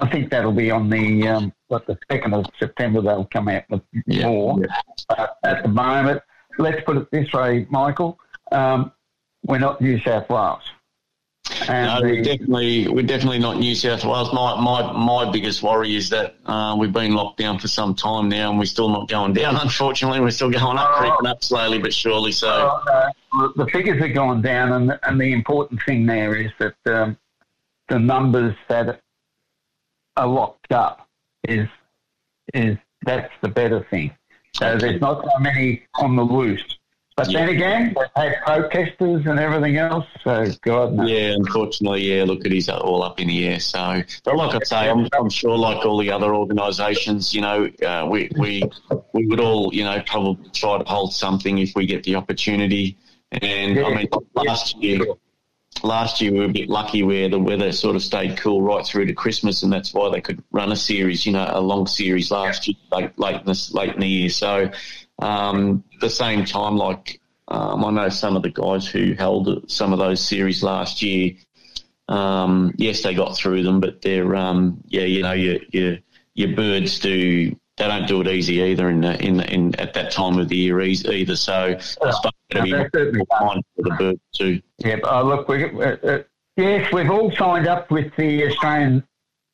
I 0.00 0.08
think 0.08 0.30
that'll 0.30 0.52
be 0.52 0.70
on 0.70 0.88
the 0.88 1.26
um, 1.28 1.52
what 1.68 1.86
the 1.86 1.98
second 2.10 2.34
of 2.34 2.46
September. 2.58 3.00
They'll 3.02 3.24
come 3.26 3.48
out 3.48 3.64
with 3.68 3.82
more. 4.06 4.58
Uh, 5.10 5.26
at 5.44 5.62
the 5.62 5.68
moment, 5.68 6.22
let's 6.58 6.80
put 6.84 6.96
it 6.96 7.10
this 7.10 7.32
way, 7.32 7.66
Michael. 7.70 8.18
Um, 8.52 8.92
we're 9.44 9.58
not 9.58 9.80
New 9.80 9.98
South 10.00 10.28
Wales. 10.28 10.62
And 11.68 11.86
No, 11.86 12.00
the- 12.00 12.12
we're 12.14 12.22
definitely 12.22 12.88
we're 12.88 13.06
definitely 13.06 13.38
not 13.38 13.58
New 13.58 13.74
South 13.74 14.04
Wales. 14.04 14.32
My 14.32 14.60
my 14.60 14.92
my 14.92 15.30
biggest 15.30 15.62
worry 15.62 15.96
is 15.96 16.10
that 16.10 16.36
uh, 16.46 16.76
we've 16.78 16.92
been 16.92 17.14
locked 17.14 17.38
down 17.38 17.58
for 17.58 17.68
some 17.68 17.94
time 17.94 18.28
now, 18.28 18.50
and 18.50 18.58
we're 18.58 18.66
still 18.66 18.88
not 18.88 19.08
going 19.08 19.32
down. 19.32 19.56
Unfortunately, 19.60 20.20
we're 20.20 20.30
still 20.30 20.50
going 20.50 20.78
up, 20.78 20.90
creeping 20.96 21.26
up 21.26 21.42
slowly 21.42 21.78
but 21.78 21.92
surely. 21.94 22.32
So 22.32 22.48
uh, 22.48 23.10
the 23.56 23.66
figures 23.72 24.00
are 24.02 24.08
going 24.12 24.42
down, 24.42 24.72
and, 24.72 24.98
and 25.02 25.20
the 25.20 25.32
important 25.32 25.80
thing 25.84 26.06
there 26.06 26.36
is 26.36 26.50
that 26.58 26.76
um, 26.86 27.16
the 27.88 27.98
numbers 27.98 28.54
that 28.68 29.00
are 30.18 30.26
locked 30.26 30.72
up 30.72 31.08
is 31.48 31.68
is 32.54 32.76
that's 33.04 33.32
the 33.42 33.48
better 33.48 33.86
thing. 33.90 34.10
So 34.54 34.76
there's 34.76 35.00
not 35.00 35.24
so 35.24 35.38
many 35.38 35.82
on 35.94 36.16
the 36.16 36.22
loose. 36.22 36.78
But 37.16 37.32
then 37.32 37.48
again, 37.48 37.94
we've 37.98 38.08
had 38.14 38.36
protesters 38.44 39.26
and 39.26 39.40
everything 39.40 39.76
else. 39.76 40.06
So 40.22 40.46
God 40.62 40.92
knows. 40.92 41.10
yeah, 41.10 41.32
unfortunately, 41.32 42.02
yeah. 42.02 42.22
Look, 42.22 42.46
it 42.46 42.52
is 42.52 42.68
all 42.68 43.02
up 43.02 43.18
in 43.18 43.26
the 43.26 43.48
air. 43.48 43.58
So, 43.58 44.02
but 44.22 44.36
like 44.36 44.54
I 44.54 44.64
say, 44.64 44.88
I'm, 44.88 45.08
I'm 45.12 45.28
sure, 45.28 45.56
like 45.58 45.84
all 45.84 45.98
the 45.98 46.12
other 46.12 46.32
organisations, 46.32 47.34
you 47.34 47.40
know, 47.40 47.68
uh, 47.84 48.06
we 48.08 48.30
we 48.38 48.62
we 49.12 49.26
would 49.26 49.40
all, 49.40 49.74
you 49.74 49.82
know, 49.82 50.00
probably 50.06 50.48
try 50.50 50.78
to 50.78 50.84
hold 50.84 51.12
something 51.12 51.58
if 51.58 51.72
we 51.74 51.86
get 51.86 52.04
the 52.04 52.14
opportunity. 52.14 52.96
And 53.32 53.78
I 53.80 53.94
mean, 53.94 54.08
last 54.34 54.76
year, 54.76 55.00
last 55.82 56.20
year 56.20 56.32
we 56.32 56.40
were 56.40 56.46
a 56.46 56.52
bit 56.52 56.68
lucky 56.68 57.02
where 57.02 57.28
the 57.28 57.38
weather 57.38 57.72
sort 57.72 57.96
of 57.96 58.02
stayed 58.02 58.36
cool 58.36 58.62
right 58.62 58.84
through 58.84 59.06
to 59.06 59.12
Christmas, 59.12 59.62
and 59.62 59.72
that's 59.72 59.94
why 59.94 60.10
they 60.10 60.20
could 60.20 60.42
run 60.50 60.72
a 60.72 60.76
series, 60.76 61.26
you 61.26 61.32
know, 61.32 61.48
a 61.50 61.60
long 61.60 61.86
series 61.86 62.30
last 62.30 62.66
year, 62.68 62.76
late 62.90 63.18
late 63.18 63.36
in 63.36 63.46
the, 63.46 63.70
late 63.72 63.94
in 63.94 64.00
the 64.00 64.08
year. 64.08 64.30
So, 64.30 64.70
um, 65.20 65.84
the 66.00 66.10
same 66.10 66.44
time, 66.44 66.76
like 66.76 67.20
um, 67.48 67.84
I 67.84 67.90
know 67.90 68.08
some 68.08 68.36
of 68.36 68.42
the 68.42 68.50
guys 68.50 68.86
who 68.86 69.14
held 69.14 69.70
some 69.70 69.92
of 69.92 69.98
those 69.98 70.24
series 70.24 70.62
last 70.62 71.02
year. 71.02 71.34
Um, 72.08 72.74
yes, 72.78 73.02
they 73.02 73.14
got 73.14 73.36
through 73.36 73.62
them, 73.62 73.80
but 73.80 74.00
they're 74.02 74.34
um, 74.34 74.82
yeah, 74.86 75.04
you 75.04 75.22
know, 75.22 75.32
your 75.32 75.58
your 75.70 75.98
your 76.34 76.56
birds 76.56 76.98
do 77.00 77.54
they 77.78 77.86
don't 77.86 78.06
do 78.06 78.20
it 78.20 78.28
easy 78.28 78.60
either 78.60 78.88
in 78.90 79.00
the, 79.00 79.24
in 79.24 79.36
the, 79.38 79.52
in 79.52 79.74
at 79.76 79.94
that 79.94 80.10
time 80.12 80.38
of 80.38 80.48
the 80.48 80.56
year 80.56 80.80
either. 80.80 81.36
So 81.36 81.54
I 81.54 81.78
suppose 81.78 82.32
to 82.50 82.62
be 82.62 82.72
That's 82.72 82.90
certainly 82.92 83.24
mindful 83.30 83.62
of 83.78 83.84
the 83.84 83.90
birds 83.98 84.20
too. 84.34 84.60
Yeah, 84.78 84.96
uh, 85.04 85.22
look, 85.22 85.48
we, 85.48 85.64
uh, 85.64 85.96
uh, 86.02 86.22
yes, 86.56 86.92
we've 86.92 87.10
all 87.10 87.30
signed 87.32 87.66
up 87.66 87.90
with 87.90 88.14
the 88.16 88.46
Australian 88.46 89.04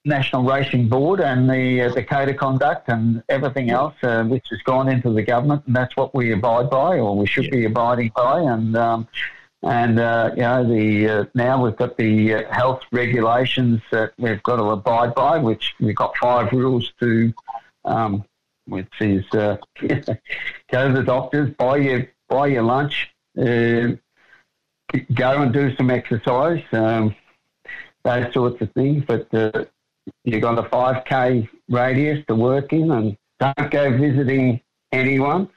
National 0.04 0.44
Racing 0.44 0.88
Board 0.88 1.20
and 1.20 1.48
the 1.48 1.82
uh, 1.82 1.94
the 1.94 2.02
code 2.02 2.28
of 2.28 2.36
conduct 2.36 2.88
and 2.88 3.22
everything 3.28 3.70
else, 3.70 3.94
uh, 4.02 4.22
which 4.24 4.46
has 4.50 4.60
gone 4.62 4.88
into 4.88 5.10
the 5.12 5.22
government, 5.22 5.62
and 5.66 5.74
that's 5.74 5.96
what 5.96 6.14
we 6.14 6.32
abide 6.32 6.68
by, 6.70 6.98
or 6.98 7.16
we 7.16 7.26
should 7.26 7.50
be 7.50 7.64
abiding 7.64 8.12
by. 8.14 8.40
And 8.40 8.76
um, 8.76 9.08
And 9.62 9.98
uh, 9.98 10.30
you 10.36 10.42
know, 10.42 10.62
the 10.62 11.08
uh, 11.08 11.24
now 11.34 11.64
we've 11.64 11.76
got 11.76 11.96
the 11.96 12.34
uh, 12.34 12.52
health 12.52 12.82
regulations 12.92 13.80
that 13.92 14.12
we've 14.18 14.42
got 14.42 14.56
to 14.56 14.64
abide 14.64 15.14
by, 15.14 15.38
which 15.38 15.72
we've 15.80 15.96
got 15.96 16.14
five 16.18 16.52
rules 16.52 16.92
to, 17.00 17.32
um, 17.84 18.24
which 18.66 18.88
is 19.00 19.24
uh, 19.32 19.56
go 19.80 20.88
to 20.88 20.94
the 20.94 21.02
doctors, 21.04 21.50
buy 21.56 21.76
your 21.76 22.08
buy 22.28 22.46
your 22.48 22.62
lunch, 22.62 23.10
uh, 23.38 23.92
go 25.14 25.42
and 25.42 25.52
do 25.52 25.74
some 25.76 25.90
exercise, 25.90 26.62
um, 26.72 27.14
those 28.04 28.32
sorts 28.32 28.60
of 28.62 28.72
things. 28.72 29.04
But 29.06 29.32
uh, 29.34 29.64
you've 30.24 30.42
got 30.42 30.58
a 30.58 30.68
five 30.68 31.04
k 31.04 31.48
radius 31.68 32.24
to 32.28 32.34
work 32.34 32.72
in, 32.72 32.90
and 32.90 33.16
don't 33.38 33.70
go 33.70 33.96
visiting 33.96 34.60
anyone. 34.92 35.48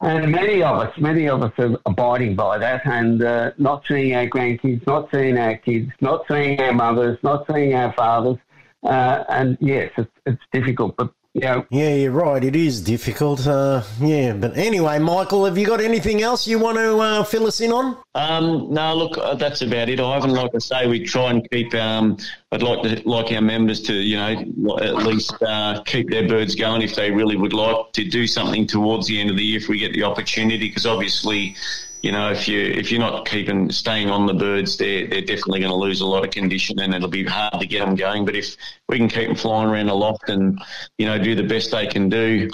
And 0.00 0.30
many 0.30 0.62
of 0.62 0.78
us, 0.78 0.96
many 0.98 1.28
of 1.28 1.42
us 1.42 1.52
are 1.58 1.76
abiding 1.86 2.36
by 2.36 2.58
that 2.58 2.86
and 2.86 3.22
uh, 3.22 3.50
not 3.58 3.84
seeing 3.86 4.14
our 4.14 4.26
grandkids, 4.26 4.86
not 4.86 5.10
seeing 5.10 5.36
our 5.36 5.56
kids, 5.56 5.90
not 6.00 6.24
seeing 6.28 6.60
our 6.60 6.72
mothers, 6.72 7.18
not 7.22 7.46
seeing 7.50 7.74
our 7.74 7.92
fathers. 7.92 8.38
Uh, 8.84 9.24
and 9.28 9.58
yes, 9.60 9.90
it's, 9.96 10.10
it's 10.26 10.42
difficult, 10.52 10.96
but 10.96 11.12
know, 11.38 11.66
Yeah, 11.70 11.94
you're 11.94 12.12
right. 12.12 12.42
It 12.42 12.56
is 12.56 12.80
difficult. 12.80 13.46
Uh, 13.46 13.82
yeah, 14.00 14.32
but 14.32 14.56
anyway, 14.56 14.98
Michael, 14.98 15.44
have 15.44 15.58
you 15.58 15.66
got 15.66 15.80
anything 15.80 16.22
else 16.22 16.46
you 16.46 16.58
want 16.58 16.78
to 16.78 16.98
uh, 16.98 17.24
fill 17.24 17.46
us 17.46 17.60
in 17.60 17.72
on? 17.72 17.96
Um, 18.14 18.72
no, 18.72 18.94
look, 18.94 19.18
uh, 19.18 19.34
that's 19.34 19.62
about 19.62 19.88
it, 19.88 20.00
Ivan. 20.00 20.30
Like 20.30 20.54
I 20.54 20.58
say, 20.58 20.86
we 20.86 21.04
try 21.04 21.30
and 21.30 21.48
keep. 21.50 21.74
Um, 21.74 22.16
I'd 22.50 22.62
like 22.62 22.82
to 22.82 23.08
like 23.08 23.30
our 23.32 23.40
members 23.42 23.82
to, 23.82 23.94
you 23.94 24.16
know, 24.16 24.78
at 24.78 24.96
least 24.96 25.34
uh, 25.42 25.82
keep 25.84 26.10
their 26.10 26.26
birds 26.26 26.54
going 26.54 26.82
if 26.82 26.94
they 26.94 27.10
really 27.10 27.36
would 27.36 27.52
like 27.52 27.92
to 27.92 28.04
do 28.04 28.26
something 28.26 28.66
towards 28.66 29.06
the 29.06 29.20
end 29.20 29.30
of 29.30 29.36
the 29.36 29.44
year 29.44 29.58
if 29.58 29.68
we 29.68 29.78
get 29.78 29.92
the 29.92 30.02
opportunity. 30.02 30.68
Because 30.68 30.86
obviously, 30.86 31.54
you 32.02 32.12
know, 32.12 32.30
if 32.30 32.46
you 32.46 32.60
if 32.60 32.90
you're 32.90 33.00
not 33.00 33.26
keeping 33.26 33.70
staying 33.70 34.10
on 34.10 34.26
the 34.26 34.34
birds, 34.34 34.76
they're 34.76 35.06
they're 35.06 35.20
definitely 35.20 35.60
going 35.60 35.72
to 35.72 35.76
lose 35.76 36.00
a 36.00 36.06
lot 36.06 36.24
of 36.24 36.30
condition, 36.30 36.78
and 36.78 36.94
it'll 36.94 37.08
be 37.08 37.24
hard 37.24 37.60
to 37.60 37.66
get 37.66 37.84
them 37.84 37.96
going. 37.96 38.24
But 38.24 38.36
if 38.36 38.56
we 38.88 38.98
can 38.98 39.08
keep 39.08 39.28
them 39.28 39.36
flying 39.36 39.68
around 39.68 39.86
the 39.86 39.94
loft 39.94 40.28
and 40.28 40.60
you 40.96 41.06
know 41.06 41.18
do 41.18 41.34
the 41.34 41.42
best 41.42 41.72
they 41.72 41.86
can 41.86 42.08
do, 42.08 42.50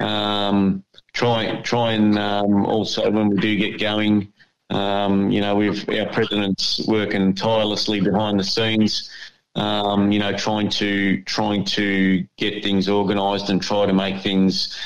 um, 0.00 0.84
try 1.12 1.60
try 1.62 1.92
and 1.92 2.18
um, 2.18 2.64
also 2.66 3.10
when 3.10 3.30
we 3.30 3.36
do 3.38 3.56
get 3.56 3.80
going, 3.80 4.32
um, 4.70 5.30
you 5.30 5.40
know, 5.40 5.54
we've 5.54 5.88
our 5.88 6.06
president's 6.06 6.86
working 6.86 7.34
tirelessly 7.34 8.00
behind 8.00 8.38
the 8.38 8.44
scenes. 8.44 9.10
Um, 9.54 10.12
you 10.12 10.18
know, 10.18 10.36
trying 10.36 10.68
to 10.70 11.22
trying 11.22 11.64
to 11.64 12.26
get 12.36 12.62
things 12.62 12.88
organised 12.88 13.48
and 13.48 13.62
try 13.62 13.86
to 13.86 13.92
make 13.92 14.22
things 14.22 14.76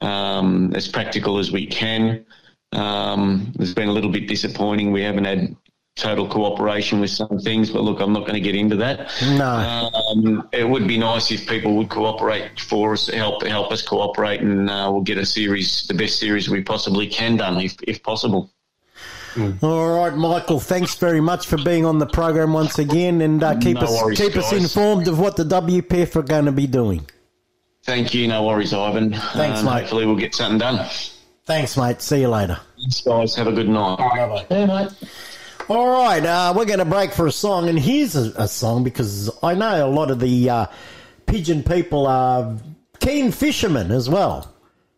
um, 0.00 0.74
as 0.74 0.88
practical 0.88 1.38
as 1.38 1.52
we 1.52 1.66
can. 1.66 2.26
Um, 2.72 3.52
it's 3.58 3.72
been 3.74 3.88
a 3.88 3.92
little 3.92 4.10
bit 4.10 4.28
disappointing. 4.28 4.92
We 4.92 5.02
haven't 5.02 5.24
had 5.24 5.56
total 5.96 6.28
cooperation 6.28 7.00
with 7.00 7.10
some 7.10 7.38
things, 7.38 7.70
but 7.70 7.80
look, 7.82 8.00
I'm 8.00 8.12
not 8.12 8.20
going 8.20 8.34
to 8.34 8.40
get 8.40 8.54
into 8.54 8.76
that. 8.76 9.10
No. 9.38 9.90
Um, 10.10 10.48
it 10.52 10.68
would 10.68 10.86
be 10.86 10.98
nice 10.98 11.30
if 11.30 11.48
people 11.48 11.74
would 11.76 11.88
cooperate 11.88 12.60
for 12.60 12.92
us, 12.92 13.08
help 13.08 13.42
help 13.46 13.72
us 13.72 13.82
cooperate, 13.82 14.40
and 14.40 14.68
uh, 14.68 14.88
we'll 14.92 15.00
get 15.02 15.16
a 15.16 15.24
series, 15.24 15.86
the 15.86 15.94
best 15.94 16.18
series 16.18 16.48
we 16.50 16.62
possibly 16.62 17.06
can 17.06 17.36
done, 17.36 17.58
if 17.60 17.76
if 17.86 18.02
possible. 18.02 18.50
All 19.62 19.98
right, 19.98 20.16
Michael. 20.16 20.60
Thanks 20.60 20.94
very 20.96 21.20
much 21.20 21.46
for 21.46 21.58
being 21.58 21.84
on 21.84 21.98
the 21.98 22.06
program 22.06 22.54
once 22.54 22.78
again, 22.78 23.20
and 23.20 23.42
uh, 23.42 23.58
keep 23.58 23.74
No 23.76 23.82
us 23.82 24.02
worries, 24.02 24.18
keep 24.18 24.34
us 24.36 24.50
informed 24.52 25.08
of 25.08 25.18
what 25.18 25.36
the 25.36 25.44
WPF 25.44 26.16
are 26.16 26.22
going 26.22 26.46
to 26.46 26.52
be 26.52 26.66
doing. 26.66 27.06
Thank 27.84 28.14
you. 28.14 28.26
No 28.28 28.44
worries, 28.44 28.72
Ivan. 28.72 29.12
Thanks, 29.12 29.60
Um, 29.60 29.66
mate. 29.66 29.80
Hopefully, 29.82 30.06
we'll 30.06 30.16
get 30.16 30.34
something 30.34 30.58
done. 30.58 30.86
Thanks, 31.46 31.76
mate. 31.76 32.02
See 32.02 32.20
you 32.20 32.28
later. 32.28 32.58
Thanks, 32.76 33.00
guys. 33.00 33.36
Have 33.36 33.46
a 33.46 33.52
good 33.52 33.68
night. 33.68 33.98
Bye 33.98 34.28
bye. 34.28 34.46
Yeah, 34.50 34.66
mate. 34.66 34.90
All 35.68 35.88
right, 35.88 36.24
uh, 36.24 36.52
we're 36.56 36.64
going 36.64 36.78
to 36.80 36.84
break 36.84 37.12
for 37.12 37.26
a 37.26 37.32
song, 37.32 37.68
and 37.68 37.78
here's 37.78 38.14
a, 38.14 38.32
a 38.36 38.46
song 38.48 38.84
because 38.84 39.30
I 39.42 39.54
know 39.54 39.84
a 39.84 39.90
lot 39.90 40.12
of 40.12 40.20
the 40.20 40.50
uh, 40.50 40.66
pigeon 41.26 41.64
people 41.64 42.06
are 42.06 42.56
keen 43.00 43.32
fishermen 43.32 43.90
as 43.90 44.08
well. 44.08 44.52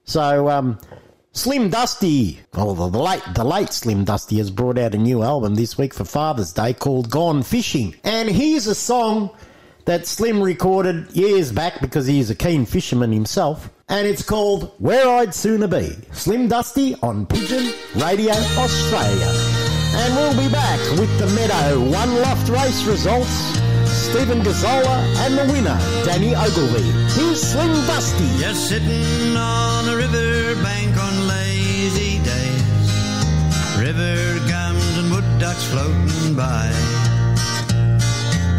So, 0.04 0.48
um, 0.48 0.78
Slim 1.32 1.70
Dusty, 1.70 2.40
oh, 2.54 2.74
the, 2.74 2.88
the 2.88 2.98
late 2.98 3.22
the 3.34 3.44
late 3.44 3.72
Slim 3.72 4.04
Dusty 4.04 4.38
has 4.38 4.50
brought 4.50 4.78
out 4.78 4.94
a 4.94 4.98
new 4.98 5.22
album 5.22 5.54
this 5.54 5.76
week 5.78 5.94
for 5.94 6.04
Father's 6.04 6.52
Day 6.52 6.72
called 6.72 7.10
"Gone 7.10 7.42
Fishing," 7.42 7.94
and 8.04 8.28
here's 8.28 8.66
a 8.66 8.74
song 8.74 9.30
that 9.88 10.06
Slim 10.06 10.42
recorded 10.42 11.10
years 11.12 11.50
back 11.50 11.80
because 11.80 12.06
he 12.06 12.20
is 12.20 12.28
a 12.28 12.34
keen 12.34 12.66
fisherman 12.66 13.10
himself, 13.10 13.70
and 13.88 14.06
it's 14.06 14.22
called 14.22 14.74
"Where 14.76 15.08
I'd 15.08 15.34
Sooner 15.34 15.66
Be." 15.66 15.96
Slim 16.12 16.46
Dusty 16.46 16.94
on 17.02 17.24
Pigeon 17.24 17.72
Radio 17.96 18.34
Australia. 18.60 19.32
And 20.00 20.14
we'll 20.14 20.36
be 20.36 20.52
back 20.52 20.78
with 21.00 21.08
the 21.18 21.26
Meadow 21.28 21.80
One 21.80 22.20
Loft 22.20 22.50
race 22.50 22.84
results. 22.84 23.32
Stephen 23.88 24.42
Gazzola 24.42 24.98
and 25.24 25.38
the 25.38 25.50
winner, 25.54 25.78
Danny 26.04 26.36
Ogilvy. 26.36 26.84
Here's 27.16 27.40
Slim 27.40 27.72
Dusty. 27.86 28.28
Just 28.38 28.68
sitting 28.68 29.36
on 29.38 29.86
the 29.86 29.96
river 29.96 30.62
bank 30.62 30.94
on 30.98 31.26
lazy 31.26 32.18
days. 32.22 32.92
River 33.80 34.38
gums 34.46 34.98
and 34.98 35.10
wood 35.10 35.24
ducks 35.40 35.64
floating 35.72 36.36
by. 36.36 37.07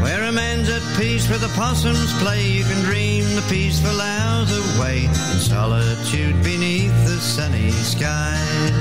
Where 0.02 0.24
a 0.24 0.32
man's 0.32 0.70
at 0.70 0.82
peace 0.98 1.30
with 1.30 1.42
the 1.42 1.54
possums 1.60 2.14
play, 2.20 2.48
you 2.48 2.64
can 2.64 2.82
dream 2.84 3.24
the 3.36 3.46
peaceful 3.50 4.00
hours 4.00 4.50
away 4.76 5.06
in 5.06 5.40
solitude 5.40 6.42
beneath 6.42 6.96
the 7.06 7.20
sunny 7.20 7.72
skies. 7.72 8.72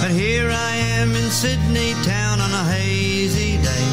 But 0.00 0.12
here 0.12 0.48
I 0.48 0.76
am 1.00 1.10
in 1.16 1.28
Sydney 1.30 1.92
town 2.04 2.40
on 2.40 2.52
a 2.52 2.64
hazy 2.70 3.56
day, 3.60 3.88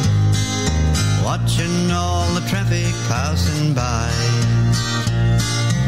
watching 1.25 1.91
all 1.91 2.28
the 2.36 2.47
traffic 2.47 2.93
passing 3.10 3.73
by. 3.73 4.12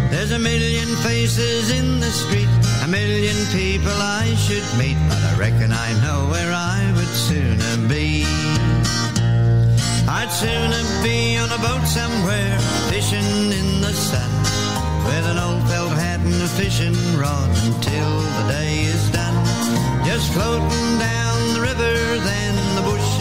There's 0.09 0.31
a 0.31 0.39
million 0.39 0.87
faces 1.05 1.69
in 1.69 1.99
the 1.99 2.09
street, 2.09 2.49
a 2.83 2.87
million 2.87 3.37
people 3.53 3.93
I 3.93 4.33
should 4.39 4.65
meet, 4.79 4.97
but 5.07 5.21
I 5.21 5.37
reckon 5.37 5.71
I 5.71 5.93
know 6.01 6.29
where 6.31 6.51
I 6.51 6.91
would 6.95 7.13
sooner 7.27 7.87
be. 7.87 8.25
I'd 10.19 10.31
sooner 10.31 10.83
be 11.03 11.37
on 11.37 11.51
a 11.51 11.59
boat 11.59 11.85
somewhere, 11.85 12.57
fishing 12.89 13.51
in 13.59 13.81
the 13.81 13.93
sun, 13.93 14.31
with 15.05 15.25
an 15.29 15.37
old 15.37 15.61
felt 15.69 15.91
hat 15.91 16.19
and 16.21 16.41
a 16.41 16.47
fishing 16.47 16.97
rod 17.15 17.49
until 17.69 18.09
the 18.37 18.45
day 18.49 18.81
is 18.81 19.11
done. 19.11 19.37
Just 20.09 20.33
floating 20.33 20.89
down 20.97 21.53
the 21.53 21.61
river, 21.61 21.93
then 22.31 22.55
the 22.75 22.81
bush 22.89 23.16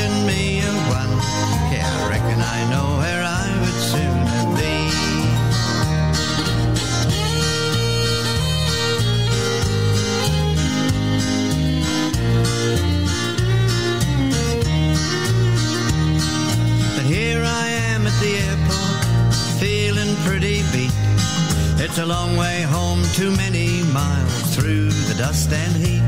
A 21.99 22.05
long 22.05 22.37
way 22.37 22.61
home, 22.61 23.03
too 23.15 23.35
many 23.37 23.83
miles 23.85 24.55
through 24.55 24.91
the 25.09 25.15
dust 25.17 25.51
and 25.51 25.73
heat. 25.73 26.03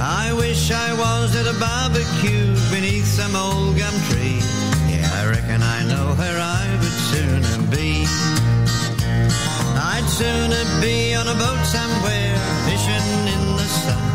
I 0.00 0.32
wish 0.32 0.70
I 0.70 0.94
was 0.94 1.36
at 1.36 1.44
a 1.44 1.52
barbecue 1.60 2.56
beneath 2.72 3.04
some 3.04 3.36
old 3.36 3.76
gum 3.76 3.92
tree. 4.08 4.40
Yeah, 4.88 5.04
I 5.20 5.28
reckon 5.28 5.60
I 5.60 5.84
know 5.84 6.14
where 6.16 6.38
I 6.40 6.64
would 6.80 6.96
sooner 7.12 7.60
be. 7.68 8.08
I'd 9.76 10.08
sooner 10.08 10.64
be 10.80 11.12
on 11.14 11.28
a 11.28 11.36
boat 11.36 11.60
somewhere, 11.66 12.38
fishing 12.64 13.08
in 13.28 13.42
the 13.60 13.68
sun, 13.84 14.08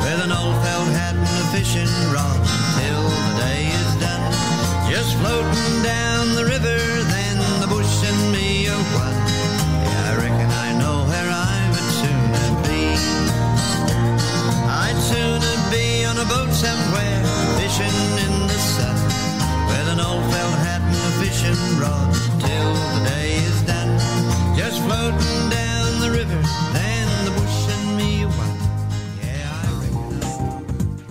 with 0.00 0.24
an 0.24 0.32
old 0.32 0.56
felt 0.64 0.88
hat 0.96 1.14
and 1.14 1.28
a 1.44 1.46
fishing 1.52 1.92
rod 2.08 2.40
until 2.40 3.04
the 3.04 3.34
day 3.44 3.68
is 3.68 3.90
done. 4.00 4.32
Just 4.88 5.12
floating 5.20 5.82
down 5.84 6.34
the 6.36 6.46
river, 6.46 6.97
somewhere, 16.58 17.22
fishing 17.56 17.98
in 18.26 18.34
the 18.48 18.58
sun, 18.74 18.96
with 19.70 19.88
an 19.94 20.00
old 20.00 20.24
felt 20.32 20.56
hat 20.66 20.82
and 20.82 21.02
a 21.06 21.14
fishing 21.22 21.60
rod 21.78 22.12
till 22.42 22.74
the 22.94 23.00
day 23.10 23.30
is 23.46 23.62
done. 23.62 23.92
Just 24.58 24.82
floating 24.82 25.50
down 25.50 26.00
the 26.00 26.10
river, 26.10 26.40
the 27.24 27.30
bush 27.30 27.68
and 27.74 27.96
me 27.96 28.24
one. 28.24 28.58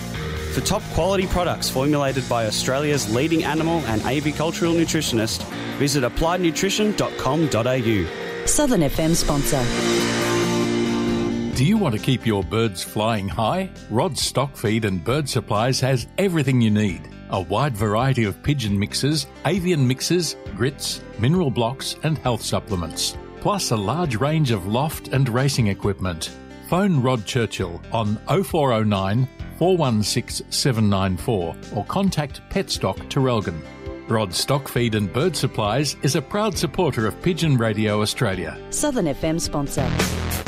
For 0.52 0.60
top 0.60 0.82
quality 0.92 1.26
products 1.26 1.70
formulated 1.70 2.28
by 2.28 2.46
Australia's 2.46 3.12
leading 3.14 3.44
animal 3.44 3.78
and 3.86 4.02
avicultural 4.02 4.76
nutritionist, 4.76 5.42
visit 5.78 6.04
appliednutrition.com.au. 6.04 8.46
Southern 8.46 8.80
FM 8.80 9.14
sponsor. 9.14 9.62
Do 11.56 11.64
you 11.64 11.76
want 11.76 11.94
to 11.94 12.00
keep 12.00 12.26
your 12.26 12.42
birds 12.42 12.82
flying 12.82 13.28
high? 13.28 13.70
Rod 13.88 14.18
Stock 14.18 14.56
Feed 14.56 14.84
and 14.84 15.02
Bird 15.02 15.28
Supplies 15.28 15.80
has 15.80 16.06
everything 16.18 16.60
you 16.60 16.70
need. 16.70 17.08
A 17.30 17.40
wide 17.40 17.76
variety 17.76 18.24
of 18.24 18.42
pigeon 18.42 18.78
mixes, 18.78 19.26
avian 19.44 19.86
mixes, 19.86 20.36
grits, 20.56 21.02
mineral 21.18 21.50
blocks, 21.50 21.96
and 22.02 22.16
health 22.18 22.42
supplements. 22.42 23.16
Plus 23.40 23.70
a 23.70 23.76
large 23.76 24.16
range 24.16 24.50
of 24.50 24.66
loft 24.66 25.08
and 25.08 25.28
racing 25.28 25.66
equipment. 25.66 26.30
Phone 26.68 27.00
Rod 27.00 27.24
Churchill 27.26 27.80
on 27.92 28.16
0409 28.26 29.28
416 29.58 30.50
794 30.50 31.56
or 31.74 31.84
contact 31.84 32.40
Petstock 32.50 32.96
Traralgon. 33.08 33.60
Rod 34.08 34.32
Stock 34.32 34.66
Feed 34.68 34.94
and 34.94 35.12
Bird 35.12 35.36
Supplies 35.36 35.96
is 36.02 36.16
a 36.16 36.22
proud 36.22 36.56
supporter 36.56 37.06
of 37.06 37.20
Pigeon 37.20 37.58
Radio 37.58 38.00
Australia. 38.00 38.58
Southern 38.70 39.06
FM 39.06 39.38
sponsor. 39.38 40.47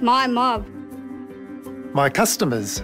My 0.00 0.28
mob. 0.28 0.64
My 1.92 2.08
customers. 2.08 2.80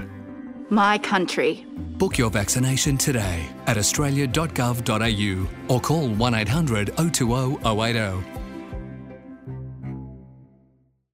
My 0.73 0.97
country. 0.97 1.67
Book 1.99 2.17
your 2.17 2.31
vaccination 2.31 2.97
today 2.97 3.47
at 3.67 3.77
australia.gov.au 3.77 5.47
or 5.69 5.81
call 5.81 6.09
1 6.09 6.35
800 6.35 6.97
020 6.97 7.59
080. 7.63 8.25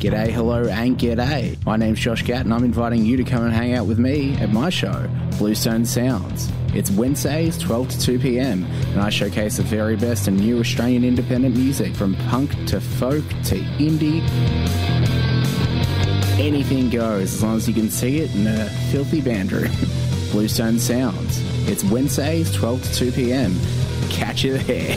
G'day, 0.00 0.30
hello, 0.30 0.64
and 0.64 0.96
g'day. 0.96 1.62
My 1.66 1.76
name's 1.76 2.00
Josh 2.00 2.24
Gatt, 2.24 2.46
and 2.46 2.54
I'm 2.54 2.64
inviting 2.64 3.04
you 3.04 3.18
to 3.18 3.22
come 3.22 3.44
and 3.44 3.52
hang 3.52 3.74
out 3.74 3.84
with 3.84 3.98
me 3.98 4.34
at 4.36 4.50
my 4.50 4.70
show, 4.70 5.06
Bluestone 5.36 5.84
Sounds. 5.84 6.50
It's 6.72 6.90
Wednesdays, 6.90 7.58
12 7.58 7.90
to 7.90 8.00
2 8.00 8.18
pm, 8.18 8.64
and 8.64 9.00
I 9.02 9.10
showcase 9.10 9.58
the 9.58 9.62
very 9.62 9.96
best 9.96 10.26
in 10.26 10.36
new 10.36 10.58
Australian 10.58 11.04
independent 11.04 11.54
music 11.54 11.94
from 11.94 12.14
punk 12.30 12.50
to 12.68 12.80
folk 12.80 13.28
to 13.28 13.56
indie. 13.76 14.22
Anything 16.40 16.88
goes 16.88 17.34
as 17.34 17.42
long 17.42 17.56
as 17.56 17.68
you 17.68 17.74
can 17.74 17.90
see 17.90 18.20
it 18.20 18.34
in 18.34 18.46
a 18.46 18.70
filthy 18.90 19.20
band 19.20 19.52
room. 19.52 19.70
Bluestone 20.30 20.78
Sounds. 20.78 21.42
It's 21.68 21.84
Wednesdays, 21.84 22.50
12 22.54 22.82
to 22.84 22.94
2 22.94 23.12
pm. 23.12 23.54
Catch 24.08 24.44
you 24.44 24.56
there. 24.56 24.96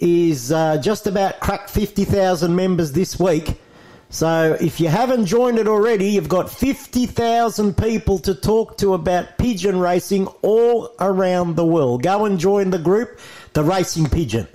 is 0.00 0.50
uh, 0.50 0.78
just 0.78 1.06
about 1.06 1.40
cracked 1.40 1.70
50,000 1.70 2.54
members 2.54 2.92
this 2.92 3.18
week. 3.18 3.60
So 4.08 4.56
if 4.60 4.80
you 4.80 4.88
haven't 4.88 5.26
joined 5.26 5.58
it 5.58 5.68
already, 5.68 6.08
you've 6.08 6.28
got 6.28 6.50
50,000 6.50 7.76
people 7.76 8.18
to 8.20 8.34
talk 8.34 8.76
to 8.78 8.94
about 8.94 9.38
pigeon 9.38 9.78
racing 9.78 10.26
all 10.42 10.92
around 10.98 11.54
the 11.54 11.64
world. 11.64 12.02
Go 12.02 12.24
and 12.24 12.38
join 12.38 12.70
the 12.70 12.78
group, 12.78 13.20
The 13.52 13.62
Racing 13.62 14.08
Pigeon. 14.08 14.48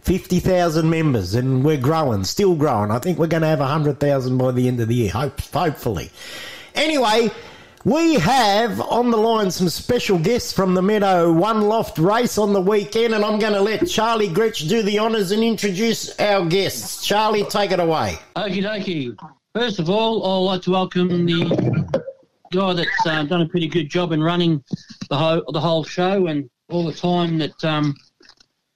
50,000 0.00 0.88
members 0.88 1.34
and 1.34 1.64
we're 1.64 1.76
growing, 1.76 2.22
still 2.22 2.54
growing. 2.54 2.92
I 2.92 3.00
think 3.00 3.18
we're 3.18 3.26
going 3.26 3.42
to 3.42 3.48
have 3.48 3.58
100,000 3.58 4.38
by 4.38 4.52
the 4.52 4.68
end 4.68 4.80
of 4.80 4.86
the 4.86 4.94
year, 4.94 5.10
hope, 5.10 5.40
hopefully. 5.40 6.10
Anyway, 6.76 7.30
we 7.86 8.14
have 8.14 8.80
on 8.80 9.12
the 9.12 9.16
line 9.16 9.48
some 9.48 9.68
special 9.68 10.18
guests 10.18 10.52
from 10.52 10.74
the 10.74 10.82
Meadow 10.82 11.30
One 11.30 11.68
Loft 11.68 11.98
race 11.98 12.36
on 12.36 12.52
the 12.52 12.60
weekend, 12.60 13.14
and 13.14 13.24
I'm 13.24 13.38
going 13.38 13.52
to 13.52 13.60
let 13.60 13.86
Charlie 13.86 14.28
Gretsch 14.28 14.68
do 14.68 14.82
the 14.82 14.98
honours 14.98 15.30
and 15.30 15.40
introduce 15.40 16.18
our 16.18 16.44
guests. 16.44 17.06
Charlie, 17.06 17.44
take 17.44 17.70
it 17.70 17.78
away. 17.78 18.18
Okie 18.34 18.64
dokie. 18.64 19.16
First 19.54 19.78
of 19.78 19.88
all, 19.88 20.48
I'd 20.48 20.52
like 20.52 20.62
to 20.62 20.72
welcome 20.72 21.26
the 21.26 22.02
guy 22.50 22.72
that's 22.72 23.06
uh, 23.06 23.22
done 23.22 23.42
a 23.42 23.48
pretty 23.48 23.68
good 23.68 23.88
job 23.88 24.10
in 24.10 24.20
running 24.20 24.64
the 25.08 25.16
whole 25.16 25.44
the 25.52 25.60
whole 25.60 25.84
show 25.84 26.26
and 26.26 26.50
all 26.68 26.84
the 26.84 26.92
time 26.92 27.38
that 27.38 27.64
um, 27.64 27.94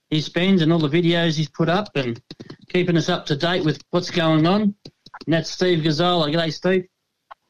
he 0.09 0.21
spends 0.21 0.61
and 0.61 0.71
all 0.71 0.79
the 0.79 0.87
videos 0.87 1.35
he's 1.35 1.49
put 1.49 1.67
up 1.67 1.89
and 1.95 2.21
keeping 2.69 2.95
us 2.95 3.09
up 3.09 3.25
to 3.25 3.35
date 3.35 3.65
with 3.65 3.83
what's 3.89 4.09
going 4.09 4.47
on. 4.47 4.61
And 4.61 5.33
that's 5.33 5.51
Steve 5.51 5.83
Gazzola. 5.83 6.33
G'day, 6.33 6.53
Steve. 6.53 6.87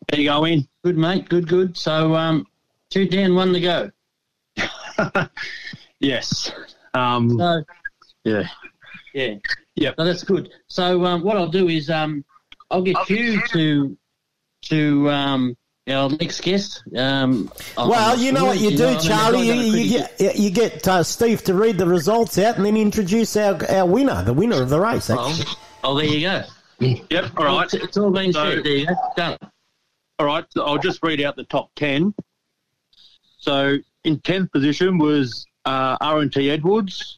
How 0.10 0.18
you 0.18 0.26
going? 0.30 0.68
Good, 0.84 0.97
mate. 0.97 1.30
Good, 1.30 1.47
good. 1.47 1.78
So, 1.78 2.16
um, 2.16 2.45
two 2.89 3.08
down, 3.08 3.36
one 3.36 3.54
to 3.54 3.60
go. 3.62 3.91
Yes. 5.99 6.52
Um, 6.95 7.38
So, 7.38 7.64
yeah. 8.24 8.43
yeah. 9.14 9.36
Yeah. 9.76 9.91
So 9.95 10.04
that's 10.04 10.24
good. 10.24 10.49
So, 10.68 11.06
um, 11.06 11.22
what 11.24 11.38
I'll 11.38 11.47
do 11.47 11.68
is 11.70 11.91
um, 11.91 12.26
I'll 12.72 12.82
get 12.82 12.97
you 13.08 13.39
to 13.49 13.95
to 14.64 15.10
um, 15.12 15.56
our 15.88 16.10
next 16.10 16.41
guest. 16.41 16.84
Um, 16.95 17.52
Well, 17.78 18.18
you 18.18 18.32
know 18.32 18.45
what 18.45 18.60
you 18.60 18.76
do, 18.76 18.88
I 18.88 18.91
mean, 18.93 18.99
Charlie. 18.99 19.47
You, 19.47 19.54
they've 19.54 19.62
done 19.62 19.76
a 19.76 19.78
you 19.84 19.89
get 20.18 20.36
you 20.38 20.49
get 20.49 20.88
uh, 20.88 21.04
Steve 21.04 21.43
to 21.43 21.54
read 21.54 21.78
the 21.78 21.86
results 21.88 22.39
out 22.39 22.58
and 22.58 22.66
then 22.66 22.76
introduce 22.78 23.38
our 23.38 23.60
our 23.72 23.86
winner, 23.86 24.24
the 24.24 24.34
winner 24.34 24.60
of 24.62 24.70
the 24.70 24.80
race. 24.80 25.12
Actually. 25.12 25.45
Oh, 25.84 25.95
there 25.95 26.06
you 26.08 26.22
go. 26.22 26.43
Yep. 27.12 27.26
All 27.38 27.45
right. 27.45 27.66
It's, 27.66 27.74
it's 27.76 27.97
all 27.97 28.10
been 28.10 28.34
So- 28.34 28.56
said. 28.56 28.64
There 28.64 28.76
you 28.76 28.88
go. 28.88 28.93
Done. 29.16 29.38
All 30.20 30.26
right, 30.26 30.45
I'll 30.57 30.78
just 30.78 31.01
read 31.03 31.22
out 31.22 31.36
the 31.36 31.45
top 31.45 31.72
10. 31.76 32.14
So 33.38 33.78
in 34.03 34.20
10th 34.20 34.51
position 34.51 34.97
was 34.97 35.45
uh, 35.66 35.97
R&T 35.99 36.49
Edwards, 36.49 37.18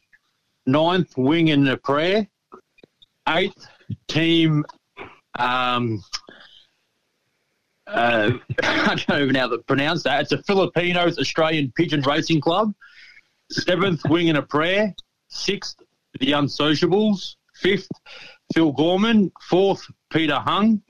ninth 0.66 1.16
Wing 1.16 1.50
and 1.50 1.68
a 1.68 1.76
Prayer, 1.76 2.26
eighth 3.28 3.66
Team, 4.08 4.64
um, 5.38 6.02
uh, 7.86 8.32
I 8.62 8.94
don't 9.06 9.22
even 9.22 9.34
know 9.34 9.40
how 9.40 9.48
to 9.48 9.58
pronounce 9.58 10.02
that. 10.04 10.22
It's 10.22 10.32
a 10.32 10.42
Filipinos 10.42 11.18
Australian 11.18 11.72
Pigeon 11.76 12.00
Racing 12.02 12.40
Club, 12.40 12.74
seventh 13.50 14.02
Wing 14.08 14.28
and 14.28 14.38
a 14.38 14.42
Prayer, 14.42 14.94
sixth 15.28 15.76
The 16.20 16.32
Unsociables, 16.32 17.36
fifth 17.56 17.88
Phil 18.54 18.72
Gorman, 18.72 19.32
fourth 19.48 19.84
Peter 20.10 20.36
Hung, 20.36 20.82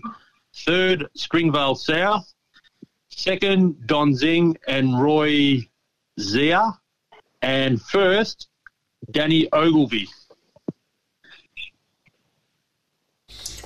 third 0.64 1.06
Springvale 1.16 1.74
South, 1.74 2.32
second 3.10 3.86
Don 3.86 4.14
Zing 4.14 4.56
and 4.66 5.00
Roy 5.00 5.60
Zia, 6.20 6.72
and 7.42 7.80
first 7.80 8.48
Danny 9.10 9.48
Ogilvy. 9.52 10.08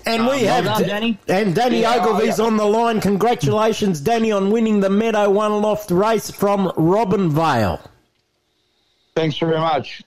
And 0.06 0.22
we 0.26 0.30
Um, 0.30 0.40
well 0.42 0.54
have 0.54 0.64
done, 0.64 0.82
Da- 0.82 0.88
Danny. 0.88 1.18
and 1.28 1.54
Danny 1.54 1.80
Yeah, 1.82 1.96
Ogilvy's 1.96 2.38
yeah. 2.38 2.44
on 2.46 2.56
the 2.56 2.64
line. 2.64 3.00
Congratulations, 3.00 4.00
Danny, 4.00 4.32
on 4.32 4.50
winning 4.50 4.80
the 4.80 4.88
Meadow 4.88 5.28
One 5.30 5.60
Loft 5.60 5.90
race 5.90 6.30
from 6.30 6.68
Robinvale. 6.76 7.78
Thanks 9.14 9.36
very 9.38 9.58
much. 9.58 10.02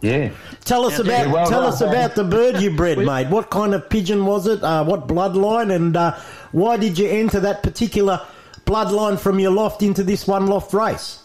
Yeah. 0.00 0.30
Tell 0.64 0.84
us 0.86 0.98
about 0.98 1.26
yeah, 1.26 1.32
well 1.32 1.46
tell 1.46 1.60
done, 1.60 1.72
us 1.72 1.80
Dan. 1.80 1.88
about 1.88 2.14
the 2.14 2.24
bird 2.24 2.60
you 2.62 2.74
bred, 2.74 2.98
mate. 2.98 3.28
What 3.28 3.50
kind 3.50 3.74
of 3.74 3.88
pigeon 3.90 4.24
was 4.24 4.46
it? 4.46 4.62
Uh, 4.62 4.84
what 4.84 5.06
bloodline, 5.06 5.74
and 5.74 5.96
uh, 5.96 6.18
why 6.52 6.76
did 6.76 6.98
you 6.98 7.08
enter 7.08 7.40
that 7.40 7.62
particular 7.62 8.20
bloodline 8.64 9.18
from 9.18 9.38
your 9.38 9.50
loft 9.50 9.82
into 9.82 10.02
this 10.02 10.26
one 10.26 10.46
loft 10.46 10.72
race? 10.72 11.22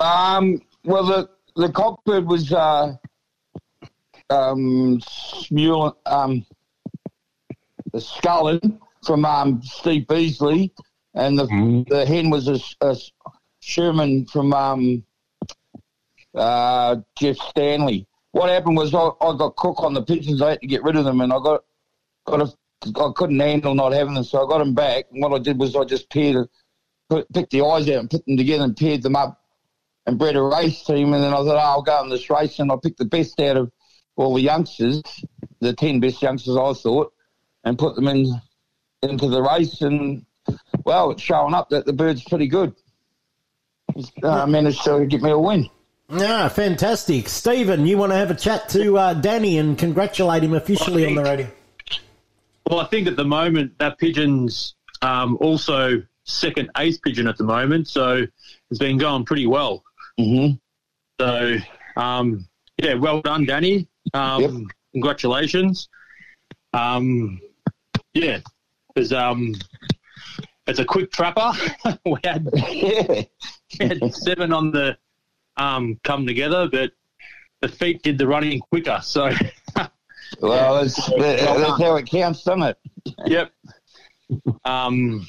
Um, 0.00 0.62
well, 0.84 1.04
the 1.04 1.28
the 1.56 1.68
cockbird 1.68 2.26
was 2.26 2.52
uh, 2.52 2.94
um, 4.30 5.00
Smule, 5.00 5.96
um, 6.06 6.46
the 7.92 7.98
Scullin 7.98 8.78
from 9.04 9.24
um, 9.24 9.60
Steve 9.62 10.06
Beasley, 10.06 10.72
and 11.14 11.36
the 11.36 11.84
the 11.88 12.06
hen 12.06 12.30
was 12.30 12.46
a, 12.46 12.60
a 12.86 12.96
Sherman 13.60 14.26
from 14.26 14.52
um, 14.54 15.02
uh, 16.34 16.96
Jeff 17.18 17.36
Stanley. 17.36 18.06
What 18.32 18.50
happened 18.50 18.76
was 18.76 18.94
I, 18.94 19.10
I 19.20 19.36
got 19.36 19.56
cook 19.56 19.82
on 19.82 19.94
the 19.94 20.02
pigeons. 20.02 20.42
I 20.42 20.50
had 20.50 20.60
to 20.60 20.66
get 20.66 20.82
rid 20.82 20.96
of 20.96 21.04
them, 21.04 21.20
and 21.20 21.32
I 21.32 21.38
got 21.38 21.64
got 22.26 22.42
a, 22.42 23.00
I 23.00 23.12
couldn't 23.16 23.40
handle 23.40 23.74
not 23.74 23.92
having 23.92 24.14
them, 24.14 24.24
so 24.24 24.44
I 24.44 24.48
got 24.48 24.58
them 24.58 24.74
back. 24.74 25.06
And 25.10 25.22
what 25.22 25.32
I 25.32 25.42
did 25.42 25.58
was 25.58 25.74
I 25.74 25.84
just 25.84 26.10
paired, 26.10 26.48
put, 27.08 27.32
picked 27.32 27.50
the 27.50 27.62
eyes 27.62 27.88
out 27.88 28.00
and 28.00 28.10
put 28.10 28.24
them 28.26 28.36
together 28.36 28.64
and 28.64 28.76
paired 28.76 29.02
them 29.02 29.16
up 29.16 29.40
and 30.06 30.18
bred 30.18 30.36
a 30.36 30.42
race 30.42 30.84
team. 30.84 31.14
And 31.14 31.22
then 31.22 31.32
I 31.32 31.38
thought, 31.38 31.56
oh, 31.56 31.58
I'll 31.58 31.82
go 31.82 32.02
in 32.02 32.10
this 32.10 32.30
race, 32.30 32.58
and 32.58 32.70
I 32.70 32.76
picked 32.82 32.98
the 32.98 33.04
best 33.06 33.40
out 33.40 33.56
of 33.56 33.72
all 34.16 34.34
the 34.34 34.42
youngsters, 34.42 35.02
the 35.60 35.72
ten 35.72 36.00
best 36.00 36.20
youngsters 36.20 36.56
I 36.56 36.72
thought, 36.74 37.12
and 37.64 37.78
put 37.78 37.94
them 37.94 38.08
in 38.08 38.26
into 39.02 39.28
the 39.28 39.42
race. 39.42 39.80
And 39.80 40.26
well, 40.84 41.10
it's 41.12 41.22
showing 41.22 41.54
up 41.54 41.70
that 41.70 41.86
the 41.86 41.92
bird's 41.92 42.24
pretty 42.24 42.48
good. 42.48 42.74
Uh, 44.22 44.46
managed 44.46 44.84
to 44.84 45.06
get 45.06 45.22
me 45.22 45.30
a 45.30 45.38
win. 45.38 45.68
Yeah, 46.10 46.48
fantastic, 46.48 47.28
Stephen. 47.28 47.86
You 47.86 47.98
want 47.98 48.12
to 48.12 48.16
have 48.16 48.30
a 48.30 48.34
chat 48.34 48.70
to 48.70 48.96
uh, 48.96 49.14
Danny 49.14 49.58
and 49.58 49.76
congratulate 49.76 50.42
him 50.42 50.54
officially 50.54 51.04
on 51.06 51.14
the 51.14 51.22
radio? 51.22 51.46
Well, 52.66 52.80
I 52.80 52.86
think 52.86 53.06
at 53.08 53.16
the 53.16 53.26
moment 53.26 53.78
that 53.78 53.98
pigeon's 53.98 54.74
um, 55.02 55.36
also 55.40 56.02
second 56.24 56.70
ace 56.78 56.98
pigeon 56.98 57.26
at 57.26 57.36
the 57.36 57.44
moment, 57.44 57.88
so 57.88 58.26
it's 58.70 58.78
been 58.78 58.96
going 58.96 59.26
pretty 59.26 59.46
well. 59.46 59.84
Mm-hmm. 60.18 60.54
So, 61.20 61.56
um, 62.00 62.48
yeah, 62.78 62.94
well 62.94 63.20
done, 63.20 63.44
Danny. 63.44 63.86
Um, 64.14 64.68
Congratulations. 64.92 65.88
Um, 66.72 67.40
yeah, 68.14 68.40
it's 68.96 69.12
um, 69.12 69.54
it's 70.66 70.78
a 70.78 70.84
quick 70.84 71.12
trapper. 71.12 71.52
we 72.06 72.16
had, 72.24 72.48
we 72.52 73.28
had 73.78 74.14
seven 74.14 74.52
on 74.52 74.70
the 74.70 74.96
um, 75.58 75.98
come 76.04 76.26
together, 76.26 76.68
but 76.70 76.92
the 77.60 77.68
feet 77.68 78.02
did 78.02 78.18
the 78.18 78.26
running 78.26 78.60
quicker. 78.60 79.00
So 79.02 79.30
Well, 80.40 80.82
that's, 80.82 80.96
that's 81.18 81.82
how 81.82 81.96
it 81.96 82.06
counts, 82.06 82.44
doesn't 82.44 82.62
it? 82.62 82.78
Yep. 83.26 83.52
Um, 84.66 85.26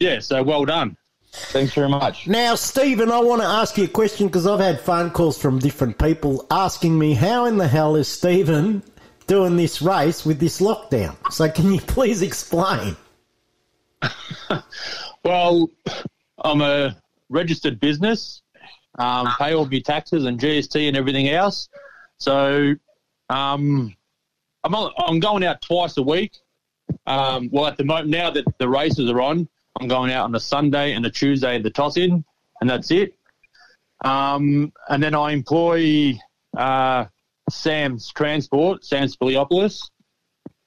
yeah, 0.00 0.20
so 0.20 0.42
well 0.42 0.64
done. 0.64 0.96
Thanks 1.30 1.74
very 1.74 1.90
much. 1.90 2.26
Now, 2.26 2.54
Stephen, 2.54 3.12
I 3.12 3.20
want 3.20 3.42
to 3.42 3.46
ask 3.46 3.76
you 3.76 3.84
a 3.84 3.88
question 3.88 4.28
because 4.28 4.46
I've 4.46 4.60
had 4.60 4.80
phone 4.80 5.10
calls 5.10 5.38
from 5.38 5.58
different 5.58 5.98
people 5.98 6.46
asking 6.50 6.98
me 6.98 7.12
how 7.12 7.44
in 7.44 7.58
the 7.58 7.68
hell 7.68 7.96
is 7.96 8.08
Stephen 8.08 8.82
doing 9.26 9.56
this 9.56 9.82
race 9.82 10.24
with 10.24 10.40
this 10.40 10.62
lockdown? 10.62 11.16
So, 11.30 11.50
can 11.50 11.72
you 11.72 11.80
please 11.80 12.22
explain? 12.22 12.96
Well, 15.24 15.68
I'm 16.38 16.62
a 16.62 16.96
registered 17.28 17.80
business, 17.80 18.40
um, 18.98 19.28
pay 19.38 19.54
all 19.54 19.64
my 19.64 19.78
taxes 19.78 20.24
and 20.24 20.38
GST 20.38 20.88
and 20.88 20.96
everything 20.96 21.28
else. 21.28 21.68
So 22.18 22.74
um, 23.30 23.96
I'm, 24.64 24.74
I'm 24.74 25.20
going 25.20 25.44
out 25.44 25.62
twice 25.62 25.96
a 25.96 26.02
week. 26.02 26.32
Um, 27.06 27.48
well, 27.52 27.66
at 27.66 27.76
the 27.76 27.84
moment, 27.84 28.08
now 28.08 28.30
that 28.30 28.44
the 28.58 28.68
races 28.68 29.10
are 29.10 29.20
on, 29.20 29.48
I'm 29.80 29.88
going 29.88 30.10
out 30.10 30.24
on 30.24 30.34
a 30.34 30.40
Sunday 30.40 30.94
and 30.94 31.06
a 31.06 31.10
Tuesday 31.10 31.56
at 31.56 31.62
the 31.62 31.70
toss 31.70 31.96
in, 31.96 32.24
and 32.60 32.68
that's 32.68 32.90
it. 32.90 33.14
Um, 34.04 34.72
and 34.88 35.02
then 35.02 35.14
I 35.14 35.32
employ 35.32 36.18
uh, 36.56 37.06
Sam's 37.50 38.12
Transport, 38.12 38.84
Sam 38.84 39.08
Spiliopoulos, 39.08 39.90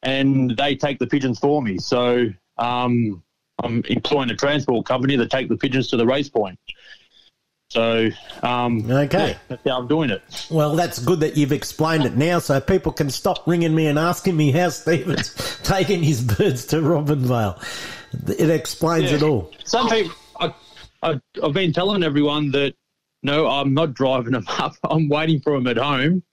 and 0.04 0.56
they 0.58 0.76
take 0.76 1.00
the 1.00 1.08
pigeons 1.08 1.40
for 1.40 1.62
me. 1.62 1.78
So 1.78 2.28
um, 2.58 3.24
I'm 3.64 3.84
employing 3.90 4.30
a 4.32 4.36
transport 4.36 4.86
company 4.86 5.16
that 5.18 5.30
take 5.30 5.50
the 5.50 5.58
pigeons 5.58 5.90
to 5.90 5.98
the 5.98 6.06
race 6.06 6.30
point. 6.30 6.60
So, 7.72 8.10
um, 8.44 8.92
Okay. 8.92 9.30
yeah, 9.30 9.38
that's 9.48 9.62
how 9.66 9.80
I'm 9.80 9.88
doing 9.88 10.10
it. 10.10 10.22
Well, 10.52 10.76
that's 10.76 11.00
good 11.00 11.22
that 11.22 11.38
you've 11.38 11.54
explained 11.54 12.04
it 12.04 12.18
now 12.18 12.40
so 12.40 12.60
people 12.60 12.92
can 12.92 13.10
stop 13.10 13.48
ringing 13.48 13.74
me 13.74 13.88
and 13.88 13.98
asking 13.98 14.36
me 14.36 14.52
how 14.52 14.68
Stephen's 14.68 15.34
taking 15.64 16.04
his 16.04 16.22
birds 16.22 16.66
to 16.66 16.82
Robinvale. 16.82 17.58
It 18.28 18.50
explains 18.50 19.10
Yeah. 19.12 19.18
it 19.18 19.24
all. 19.24 19.54
Some 19.64 19.88
people, 19.88 20.12
I, 20.38 20.54
I, 21.02 21.22
I've 21.42 21.54
been 21.54 21.72
telling 21.72 22.04
everyone 22.04 22.52
that 22.52 22.74
no, 23.24 23.48
I'm 23.48 23.74
not 23.74 23.94
driving 23.94 24.34
them 24.34 24.44
up. 24.50 24.76
I'm 24.84 25.08
waiting 25.08 25.40
for 25.40 25.54
them 25.54 25.66
at 25.68 25.78
home, 25.78 26.24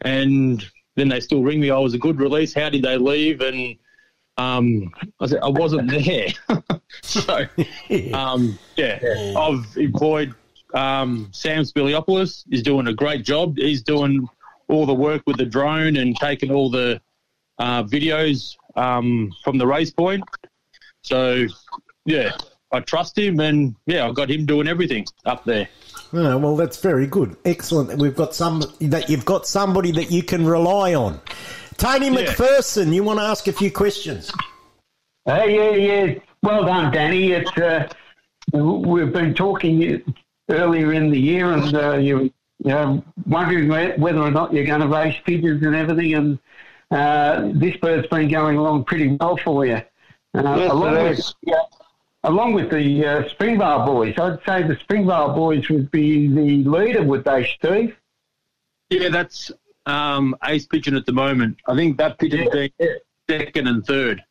and 0.00 0.66
then 0.96 1.10
they 1.10 1.20
still 1.20 1.44
ring 1.44 1.60
me. 1.60 1.70
I 1.70 1.78
was 1.78 1.94
a 1.94 1.98
good 1.98 2.18
release. 2.18 2.54
How 2.54 2.70
did 2.70 2.82
they 2.82 2.96
leave? 2.98 3.40
And 3.40 3.76
um, 4.36 4.92
I 5.20 5.26
said 5.26 5.38
I 5.44 5.48
wasn't 5.48 5.90
there. 5.92 6.26
so 7.04 7.46
um, 8.14 8.58
yeah, 8.76 8.98
I've 9.38 9.76
employed 9.76 10.34
um, 10.74 11.28
Sam 11.32 11.62
Spiliopoulos. 11.64 12.44
He's 12.50 12.62
doing 12.62 12.86
a 12.88 12.94
great 12.94 13.24
job. 13.24 13.56
He's 13.56 13.82
doing 13.82 14.28
all 14.68 14.86
the 14.86 14.94
work 14.94 15.22
with 15.26 15.36
the 15.36 15.44
drone 15.46 15.96
and 15.96 16.16
taking 16.16 16.50
all 16.50 16.70
the 16.70 17.00
uh, 17.58 17.82
videos 17.84 18.56
um, 18.76 19.32
from 19.44 19.58
the 19.58 19.66
race 19.66 19.90
point. 19.90 20.24
So, 21.02 21.46
yeah, 22.06 22.32
I 22.72 22.80
trust 22.80 23.18
him, 23.18 23.40
and 23.40 23.74
yeah, 23.86 24.06
I've 24.06 24.14
got 24.14 24.30
him 24.30 24.46
doing 24.46 24.68
everything 24.68 25.04
up 25.26 25.44
there. 25.44 25.68
Oh, 26.14 26.38
well, 26.38 26.56
that's 26.56 26.80
very 26.80 27.06
good. 27.06 27.36
Excellent. 27.44 27.98
We've 28.00 28.14
got 28.16 28.34
some 28.34 28.62
that 28.80 29.08
you've 29.08 29.24
got 29.24 29.46
somebody 29.46 29.92
that 29.92 30.10
you 30.10 30.22
can 30.22 30.46
rely 30.46 30.94
on. 30.94 31.20
Tony 31.76 32.06
Yeah. 32.08 32.26
McPherson, 32.26 32.94
you 32.94 33.02
want 33.02 33.18
to 33.18 33.24
ask 33.24 33.48
a 33.48 33.52
few 33.52 33.70
questions? 33.70 34.30
Hey, 35.24 35.56
yeah, 35.56 36.04
yeah. 36.04 36.18
Well 36.42 36.64
done, 36.64 36.92
Danny. 36.92 37.32
It's 37.32 37.50
uh, 37.56 37.88
we've 38.52 39.12
been 39.12 39.34
talking 39.34 40.02
earlier 40.48 40.92
in 40.92 41.10
the 41.10 41.18
year, 41.18 41.52
and 41.52 41.74
uh, 41.74 41.94
you, 41.94 42.20
you 42.20 42.32
know, 42.70 43.04
wondering 43.26 43.68
whether 43.68 44.18
or 44.18 44.30
not 44.30 44.52
you're 44.52 44.66
going 44.66 44.80
to 44.80 44.88
race 44.88 45.16
pigeons 45.24 45.64
and 45.64 45.74
everything. 45.74 46.14
And 46.14 46.38
uh, 46.90 47.50
this 47.54 47.76
bird's 47.76 48.06
been 48.08 48.28
going 48.28 48.56
along 48.56 48.84
pretty 48.84 49.16
well 49.20 49.36
for 49.36 49.64
you. 49.66 49.82
Uh, 50.34 50.56
Yes, 50.58 50.70
along 50.70 50.96
it 50.96 51.10
with 51.10 51.34
yeah, 51.42 51.62
along 52.24 52.54
with 52.54 52.70
the 52.70 53.06
uh, 53.06 53.28
Springvale 53.28 53.84
boys, 53.84 54.14
I'd 54.18 54.38
say 54.46 54.62
the 54.62 54.76
Springvale 54.76 55.34
boys 55.34 55.68
would 55.68 55.90
be 55.90 56.28
the 56.28 56.68
leader, 56.68 57.02
would 57.02 57.24
they, 57.24 57.44
Steve? 57.44 57.96
Yeah, 58.90 59.08
that's 59.10 59.50
um, 59.86 60.36
ace 60.44 60.66
pigeon 60.66 60.94
at 60.96 61.06
the 61.06 61.12
moment. 61.12 61.58
I 61.66 61.74
think 61.74 61.98
that 61.98 62.18
pigeon's 62.18 62.50
being 62.50 62.70
second 63.28 63.66
and 63.68 63.84
third. 63.84 64.22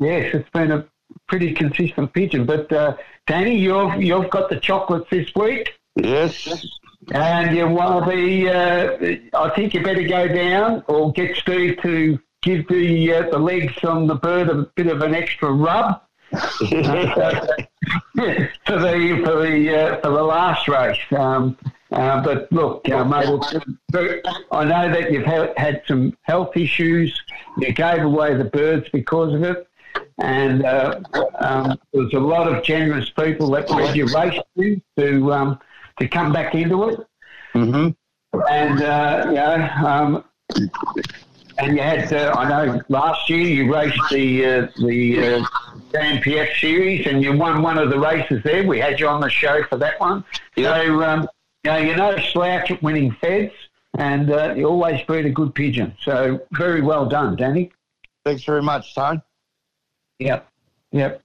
Yes, 0.00 0.34
it's 0.34 0.50
been 0.50 0.72
a 0.72 0.86
pretty 1.28 1.52
consistent 1.52 2.12
pigeon. 2.12 2.46
But 2.46 2.72
uh, 2.72 2.96
Danny, 3.26 3.56
you've 3.56 4.02
you've 4.02 4.30
got 4.30 4.50
the 4.50 4.60
chocolates 4.60 5.08
this 5.10 5.34
week. 5.34 5.74
Yes. 5.96 6.48
And 7.12 7.54
you 7.54 7.68
want 7.68 8.04
to 8.04 8.10
be, 8.10 8.48
uh, 8.48 9.38
I 9.38 9.50
think 9.54 9.74
you 9.74 9.82
better 9.82 10.02
go 10.02 10.26
down 10.26 10.82
or 10.88 11.12
get 11.12 11.36
Steve 11.36 11.78
to 11.82 12.18
give 12.42 12.66
the 12.68 13.12
uh, 13.12 13.30
the 13.30 13.38
legs 13.38 13.82
on 13.84 14.06
the 14.06 14.14
bird 14.14 14.48
a 14.48 14.64
bit 14.74 14.86
of 14.86 15.02
an 15.02 15.14
extra 15.14 15.50
rub 15.50 16.00
for 16.30 16.38
the 16.66 17.68
for 18.64 18.76
the 18.76 19.76
uh, 19.76 20.00
for 20.00 20.10
the 20.10 20.22
last 20.22 20.68
race. 20.68 20.98
Um, 21.16 21.58
uh, 21.92 22.22
but 22.22 22.50
look, 22.50 22.88
uh, 22.88 23.04
mate, 23.04 23.28
I 24.50 24.64
know 24.64 24.92
that 24.92 25.12
you've 25.12 25.26
had 25.26 25.82
some 25.86 26.16
health 26.22 26.56
issues. 26.56 27.22
You 27.58 27.72
gave 27.72 28.02
away 28.02 28.34
the 28.34 28.44
birds 28.44 28.88
because 28.92 29.32
of 29.34 29.42
it, 29.42 29.68
and 30.18 30.64
uh, 30.64 31.00
um, 31.38 31.78
there 31.92 32.02
was 32.02 32.12
a 32.14 32.18
lot 32.18 32.52
of 32.52 32.64
generous 32.64 33.10
people 33.10 33.50
that 33.50 33.70
led 33.70 33.96
your 33.96 34.06
race 34.14 34.40
to 34.56 34.80
to 34.98 35.32
um, 35.32 35.58
to 35.98 36.08
come 36.08 36.32
back 36.32 36.54
into 36.54 36.88
it. 36.88 37.00
Mm-hmm. 37.54 37.90
And 38.50 38.82
uh, 38.82 39.24
you 39.28 39.34
know, 39.34 39.70
um, 39.86 40.24
and 41.58 41.76
you 41.76 41.82
had 41.82 42.12
uh, 42.12 42.34
I 42.36 42.48
know 42.48 42.80
last 42.88 43.28
year 43.28 43.40
you 43.40 43.72
raced 43.72 43.98
the 44.10 44.44
uh, 44.44 44.68
the 44.78 45.18
uh, 45.18 45.46
JMPF 45.92 46.60
series 46.60 47.06
and 47.06 47.22
you 47.22 47.36
won 47.36 47.62
one 47.62 47.78
of 47.78 47.90
the 47.90 47.98
races 47.98 48.42
there. 48.44 48.66
We 48.66 48.78
had 48.78 48.98
you 48.98 49.08
on 49.08 49.20
the 49.20 49.30
show 49.30 49.62
for 49.64 49.76
that 49.78 50.00
one. 50.00 50.24
So 50.56 51.02
um, 51.02 51.28
you 51.64 51.70
know, 51.70 51.78
you're 51.78 51.96
no 51.96 52.18
slouch 52.18 52.70
at 52.70 52.82
winning 52.82 53.12
feds, 53.20 53.52
and 53.98 54.30
uh, 54.30 54.54
you 54.56 54.66
always 54.66 55.02
breed 55.02 55.26
a 55.26 55.30
good 55.30 55.54
pigeon. 55.54 55.96
So 56.02 56.40
very 56.52 56.82
well 56.82 57.06
done, 57.06 57.36
Danny. 57.36 57.72
Thanks 58.24 58.44
very 58.44 58.62
much, 58.62 58.94
Tone. 58.94 59.22
Yep, 60.18 60.48
yep. 60.92 61.22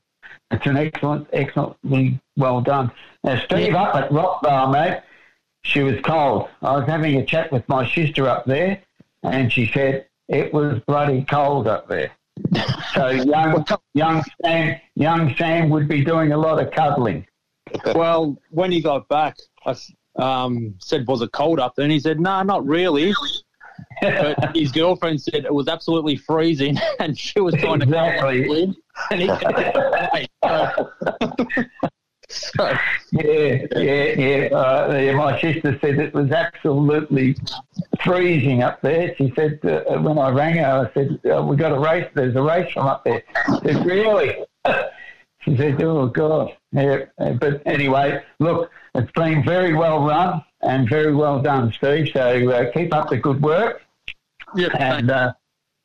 It's 0.52 0.66
an 0.66 0.78
excellent, 0.78 1.28
excellently 1.32 2.20
well 2.36 2.62
done. 2.62 2.92
Now, 3.24 3.40
Steve 3.46 3.76
up 3.76 3.96
at 3.96 4.10
Rockvale, 4.10 4.72
mate, 4.72 5.02
she 5.62 5.84
was 5.84 6.00
cold. 6.04 6.50
I 6.62 6.78
was 6.78 6.88
having 6.88 7.18
a 7.18 7.26
chat 7.26 7.52
with 7.52 7.68
my 7.70 7.88
sister 7.88 8.28
up 8.28 8.46
there, 8.46 8.82
and 9.24 9.52
she 9.52 9.68
said 9.68 10.08
it 10.28 10.54
was 10.54 10.80
bloody 10.88 11.24
cold 11.26 11.68
up 11.68 11.88
there. 11.88 12.12
So 12.94 13.08
young, 13.10 13.66
young 13.94 14.24
Sam, 14.44 14.80
young 14.96 15.36
Sam 15.36 15.70
would 15.70 15.88
be 15.88 16.04
doing 16.04 16.32
a 16.32 16.38
lot 16.38 16.62
of 16.62 16.72
cuddling. 16.72 17.28
Well, 17.94 18.38
when 18.50 18.72
he 18.72 18.82
got 18.82 19.08
back, 19.10 19.38
I 19.66 19.76
um, 20.16 20.76
said, 20.80 21.08
"Was 21.08 21.22
it 21.22 21.32
cold 21.32 21.60
up 21.60 21.76
there?" 21.76 21.84
And 21.84 21.92
he 21.92 22.00
said, 22.00 22.20
"No, 22.20 22.42
not 22.42 22.66
really." 22.66 23.14
But 24.02 24.56
his 24.56 24.72
girlfriend 24.72 25.22
said 25.22 25.46
it 25.46 25.54
was 25.54 25.68
absolutely 25.68 26.16
freezing, 26.16 26.78
and 27.00 27.18
she 27.18 27.40
was 27.40 27.54
trying 27.56 27.80
to 27.80 27.86
Exactly. 27.86 28.74
and 29.12 29.22
he 29.22 29.28
so, 32.30 32.78
Yeah, 33.12 33.66
yeah, 33.76 33.78
yeah. 33.78 34.48
Uh, 34.52 35.00
yeah. 35.02 35.14
My 35.14 35.40
sister 35.42 35.78
said 35.82 35.98
it 36.00 36.14
was 36.14 36.32
absolutely 36.32 37.36
freezing 38.04 38.62
up 38.64 38.82
there. 38.82 39.16
She 39.18 39.34
said 39.36 39.60
uh, 39.64 39.98
when 40.00 40.18
I 40.20 40.30
rang 40.30 40.58
her, 40.58 40.90
I 40.90 40.94
said, 40.94 41.20
uh, 41.32 41.42
"We 41.44 41.56
got 41.56 41.72
a 41.72 41.80
race. 41.80 42.08
There's 42.14 42.36
a 42.36 42.42
race 42.42 42.72
from 42.72 42.88
up 42.88 43.04
there." 43.04 43.24
I 43.48 43.60
said, 43.64 43.86
"Really?" 43.86 44.36
she 45.42 45.58
said, 45.58 45.82
"Oh 45.82 46.08
God." 46.08 46.56
Yeah. 46.72 47.06
But 47.18 47.64
anyway, 47.66 48.24
look, 48.40 48.70
it's 48.96 49.12
been 49.14 49.44
very 49.44 49.74
well 49.74 50.06
run 50.06 50.44
and 50.62 50.90
very 50.90 51.14
well 51.14 51.42
done, 51.42 51.72
Steve. 51.74 52.10
So 52.14 52.52
uh, 52.52 52.72
keep 52.72 52.94
up 52.94 53.10
the 53.10 53.18
good 53.18 53.42
work. 53.42 53.82
Yeah. 54.56 54.70
And 54.78 55.12
uh, 55.12 55.34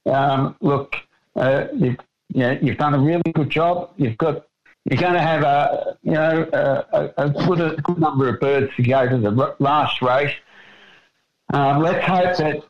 um, 0.07 0.57
look, 0.61 0.97
uh, 1.37 1.67
you've, 1.75 1.97
you 2.29 2.41
know, 2.41 2.59
you've 2.61 2.79
done 2.79 2.95
a 2.95 2.99
really 2.99 3.33
good 3.35 3.51
job. 3.51 3.91
You've 3.97 4.19
got 4.19 4.47
you're 4.91 5.01
going 5.01 5.15
to 5.15 5.21
have 5.21 5.43
a 5.43 5.97
you 6.03 6.13
know 6.13 6.49
a, 6.53 7.25
a 7.25 7.31
good 7.31 7.61
a 7.61 7.77
good 7.83 7.99
number 7.99 8.29
of 8.29 8.41
birds 8.41 8.75
to 8.77 8.83
go 8.83 9.09
to 9.09 9.19
the 9.19 9.55
last 9.59 10.03
race. 10.03 10.35
Um, 11.53 11.83
let's 11.83 12.05
hope 12.07 12.37
that 12.39 12.65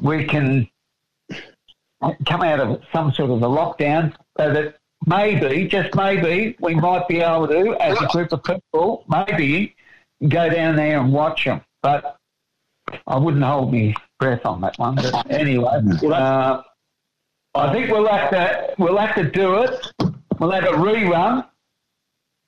we 0.00 0.24
can 0.24 0.68
come 2.26 2.42
out 2.42 2.60
of 2.60 2.82
some 2.92 3.12
sort 3.12 3.30
of 3.30 3.42
a 3.42 3.46
lockdown 3.46 4.14
so 4.38 4.52
that 4.52 4.76
maybe, 5.06 5.66
just 5.66 5.94
maybe, 5.94 6.56
we 6.60 6.74
might 6.74 7.06
be 7.08 7.20
able 7.20 7.48
to, 7.48 7.74
as 7.80 8.00
a 8.00 8.06
group 8.06 8.32
of 8.32 8.42
people, 8.42 9.04
maybe 9.08 9.74
go 10.28 10.48
down 10.48 10.76
there 10.76 11.00
and 11.00 11.12
watch 11.12 11.44
them. 11.44 11.60
But 11.82 12.16
I 13.06 13.16
wouldn't 13.16 13.44
hold 13.44 13.72
my 13.72 13.94
breath 14.18 14.44
on 14.46 14.60
that 14.62 14.78
one. 14.78 14.96
But 14.96 15.30
anyway, 15.30 15.80
uh, 16.04 16.62
I 17.54 17.72
think 17.72 17.90
we'll 17.90 18.06
have 18.08 18.30
to 18.30 18.74
we'll 18.78 18.96
have 18.98 19.14
to 19.16 19.30
do 19.30 19.62
it. 19.62 19.92
We'll 20.38 20.50
have 20.50 20.64
a 20.64 20.72
rerun 20.76 21.46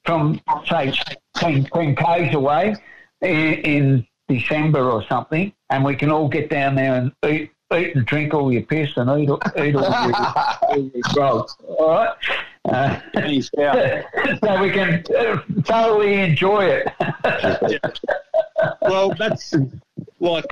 from 0.04 0.40
say 0.66 0.92
10, 1.36 1.64
10 1.64 1.96
k's 1.96 2.34
away 2.34 2.74
in, 3.20 3.54
in 3.54 4.06
December 4.28 4.90
or 4.90 5.02
something, 5.04 5.52
and 5.70 5.84
we 5.84 5.94
can 5.96 6.10
all 6.10 6.28
get 6.28 6.50
down 6.50 6.74
there 6.74 6.94
and 6.94 7.12
eat 7.26 7.50
eat 7.74 7.94
and 7.94 8.06
drink 8.06 8.32
all 8.32 8.50
your 8.50 8.62
piss 8.62 8.96
and 8.96 9.10
eat, 9.20 9.28
all- 9.28 9.40
eat 9.62 9.74
all 9.76 9.82
your, 9.82 10.16
all 10.62 10.78
your 10.78 11.02
grog. 11.12 11.48
All 11.66 11.88
right. 11.90 12.14
Uh, 12.68 13.00
so 14.44 14.62
we 14.62 14.70
can 14.70 15.02
totally 15.64 16.14
enjoy 16.14 16.64
it. 16.66 16.88
well, 18.82 19.14
that's 19.14 19.54
like 20.20 20.44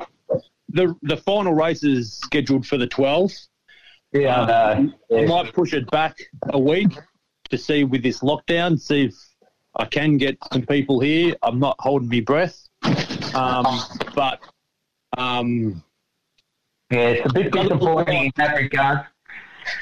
the 0.68 0.94
the 1.02 1.16
final 1.16 1.52
race 1.54 1.82
is 1.82 2.14
scheduled 2.14 2.66
for 2.66 2.78
the 2.78 2.86
12th. 2.86 3.48
Yeah, 4.12 4.40
I 4.42 4.80
know. 4.80 4.92
I 5.18 5.26
might 5.26 5.52
push 5.52 5.74
it 5.74 5.90
back 5.90 6.16
a 6.48 6.58
week 6.58 6.96
to 7.50 7.58
see 7.58 7.84
with 7.84 8.02
this 8.02 8.20
lockdown, 8.20 8.80
see 8.80 9.06
if 9.06 9.14
I 9.76 9.84
can 9.84 10.16
get 10.16 10.38
some 10.52 10.62
people 10.62 11.00
here. 11.00 11.34
I'm 11.42 11.58
not 11.58 11.76
holding 11.78 12.08
my 12.08 12.20
breath, 12.20 12.66
um, 13.34 13.80
but 14.14 14.40
um, 15.18 15.82
yeah, 16.90 17.08
it's 17.08 17.30
a 17.30 17.32
bit 17.32 17.52
disappointing 17.52 18.26
in 18.26 18.32
that 18.36 18.56
regard. 18.56 19.06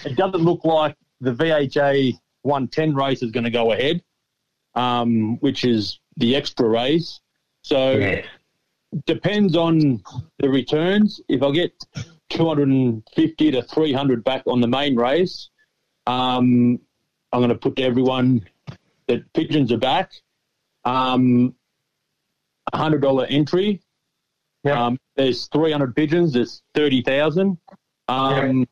It 0.05 0.17
doesn't 0.17 0.41
look 0.43 0.65
like 0.65 0.97
the 1.21 1.33
VHA 1.33 2.19
110 2.45 2.95
race 2.95 3.23
is 3.23 3.31
going 3.31 3.45
to 3.45 3.51
go 3.51 3.73
ahead, 3.73 4.03
um, 4.75 5.39
which 5.41 5.65
is 5.65 5.99
the 6.17 6.37
extra 6.37 6.69
race. 6.69 7.21
So 7.63 7.99
depends 9.07 9.57
on 9.57 10.03
the 10.39 10.49
returns. 10.49 11.21
If 11.29 11.43
I 11.43 11.51
get 11.51 11.73
250 12.31 13.51
to 13.51 13.63
300 13.63 14.25
back 14.25 14.43
on 14.47 14.61
the 14.61 14.69
main 14.69 14.97
race, 14.97 15.51
um, 16.07 16.79
I'm 17.33 17.41
going 17.41 17.49
to 17.49 17.55
put 17.55 17.77
to 17.77 17.83
everyone 17.83 18.47
that 19.09 19.33
pigeons 19.33 19.73
are 19.73 19.79
back. 19.79 20.13
Um, 20.85 21.55
a 22.73 22.77
hundred 22.77 23.01
dollar 23.01 23.27
entry. 23.27 23.81
Um, 24.77 24.99
there's 25.17 25.47
300 25.49 25.95
pigeons. 25.97 26.33
There's 26.33 26.63
30,000. 26.75 27.59
Um, 28.09 28.67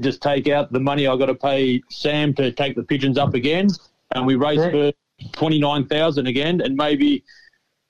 Just 0.00 0.22
take 0.22 0.48
out 0.48 0.72
the 0.72 0.80
money 0.80 1.06
I 1.06 1.16
got 1.16 1.26
to 1.26 1.34
pay 1.34 1.82
Sam 1.90 2.32
to 2.34 2.50
take 2.52 2.76
the 2.76 2.82
pigeons 2.82 3.18
up 3.18 3.34
again, 3.34 3.68
and 4.14 4.26
we 4.26 4.36
race 4.36 4.60
for 4.70 4.92
29,000 5.32 6.26
again, 6.26 6.60
and 6.60 6.76
maybe 6.76 7.24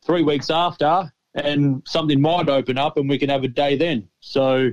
three 0.04 0.22
weeks 0.22 0.50
after, 0.50 1.12
and 1.34 1.82
something 1.86 2.20
might 2.20 2.48
open 2.48 2.76
up, 2.76 2.96
and 2.96 3.08
we 3.08 3.18
can 3.18 3.28
have 3.28 3.44
a 3.44 3.48
day 3.48 3.76
then. 3.76 4.08
So, 4.20 4.72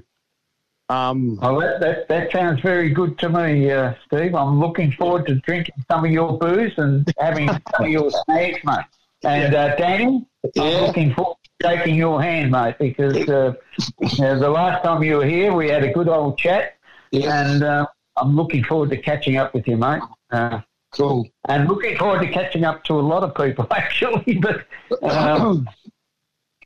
um, 0.90 1.38
Oh, 1.44 1.60
that, 1.62 1.80
that, 1.82 2.08
that 2.08 2.32
sounds 2.32 2.62
very 2.62 2.90
good 2.90 3.20
to 3.20 3.30
me, 3.30 3.70
uh, 3.72 3.94
Steve. 4.08 4.34
I'm 4.34 4.60
looking 4.60 4.92
forward 4.94 5.28
to 5.28 5.36
drinking 5.36 5.76
some 5.90 6.04
of 6.06 6.12
your 6.12 6.38
booze 6.40 6.74
and 6.78 7.08
having 7.20 7.48
some 7.48 7.86
of 7.86 7.90
your 7.90 8.10
snacks, 8.26 8.64
mate. 8.66 8.86
And 9.24 9.54
uh, 9.54 9.76
Danny, 9.76 10.26
I'm 10.58 10.86
looking 10.86 11.14
forward 11.14 11.36
to 11.44 11.68
shaking 11.68 11.96
your 11.96 12.22
hand, 12.24 12.52
mate, 12.52 12.76
because 12.80 13.16
uh, 13.30 13.54
you 14.00 14.24
know, 14.24 14.40
the 14.40 14.50
last 14.50 14.84
time 14.84 15.04
you 15.04 15.18
were 15.18 15.26
here, 15.26 15.54
we 15.54 15.70
had 15.70 15.84
a 15.84 15.94
good 15.94 16.08
old 16.08 16.40
chat, 16.40 16.78
and 17.12 17.64
uh, 17.64 17.88
I'm 18.18 18.36
looking 18.36 18.64
forward 18.64 18.90
to 18.92 18.98
catching 18.98 19.38
up 19.38 19.54
with 19.54 19.68
you, 19.68 19.78
mate. 19.78 20.02
Uh, 20.32 20.62
cool. 20.92 21.28
And 21.48 21.68
looking 21.68 21.98
forward 21.98 22.22
to 22.22 22.32
catching 22.32 22.66
up 22.66 22.84
to 22.86 23.00
a 23.00 23.02
lot 23.02 23.24
of 23.24 23.36
people, 23.36 23.68
actually. 23.72 24.40
But 24.42 24.66
um, 25.04 25.68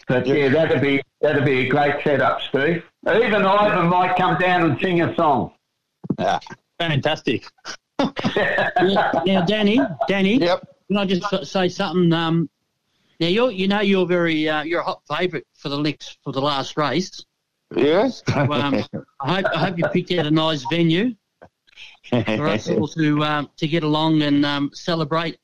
but 0.07 0.27
yeah, 0.27 0.49
that'd 0.49 0.81
be 0.81 1.01
that'd 1.21 1.45
be 1.45 1.67
a 1.67 1.69
great 1.69 2.03
setup, 2.03 2.41
Steve. 2.41 2.83
Even 3.07 3.45
Ivan 3.45 3.87
might 3.87 4.15
come 4.15 4.37
down 4.37 4.69
and 4.69 4.79
sing 4.79 5.01
a 5.01 5.15
song. 5.15 5.53
Yeah. 6.19 6.39
fantastic. 6.79 7.45
now, 7.99 9.45
Danny, 9.45 9.79
Danny, 10.07 10.37
yep. 10.37 10.67
can 10.87 10.97
I 10.97 11.05
just 11.05 11.45
say 11.51 11.69
something? 11.69 12.11
Um, 12.11 12.49
now, 13.19 13.27
you 13.27 13.49
you 13.49 13.67
know 13.67 13.81
you're 13.81 14.05
very 14.05 14.49
uh, 14.49 14.63
you're 14.63 14.81
a 14.81 14.83
hot 14.83 15.01
favourite 15.07 15.45
for 15.53 15.69
the 15.69 15.77
next 15.77 16.17
for 16.23 16.33
the 16.33 16.41
last 16.41 16.75
race. 16.75 17.23
Yes. 17.75 18.23
So, 18.27 18.51
um, 18.53 18.83
I 19.21 19.35
hope 19.35 19.45
I 19.53 19.57
hope 19.57 19.77
you 19.77 19.87
picked 19.89 20.11
out 20.11 20.25
a 20.25 20.31
nice 20.31 20.63
venue 20.69 21.15
for 22.09 22.47
us 22.47 22.69
all 22.69 22.87
to 22.89 23.23
um, 23.23 23.49
to 23.57 23.67
get 23.67 23.83
along 23.83 24.21
and 24.21 24.45
um, 24.45 24.71
celebrate 24.73 25.39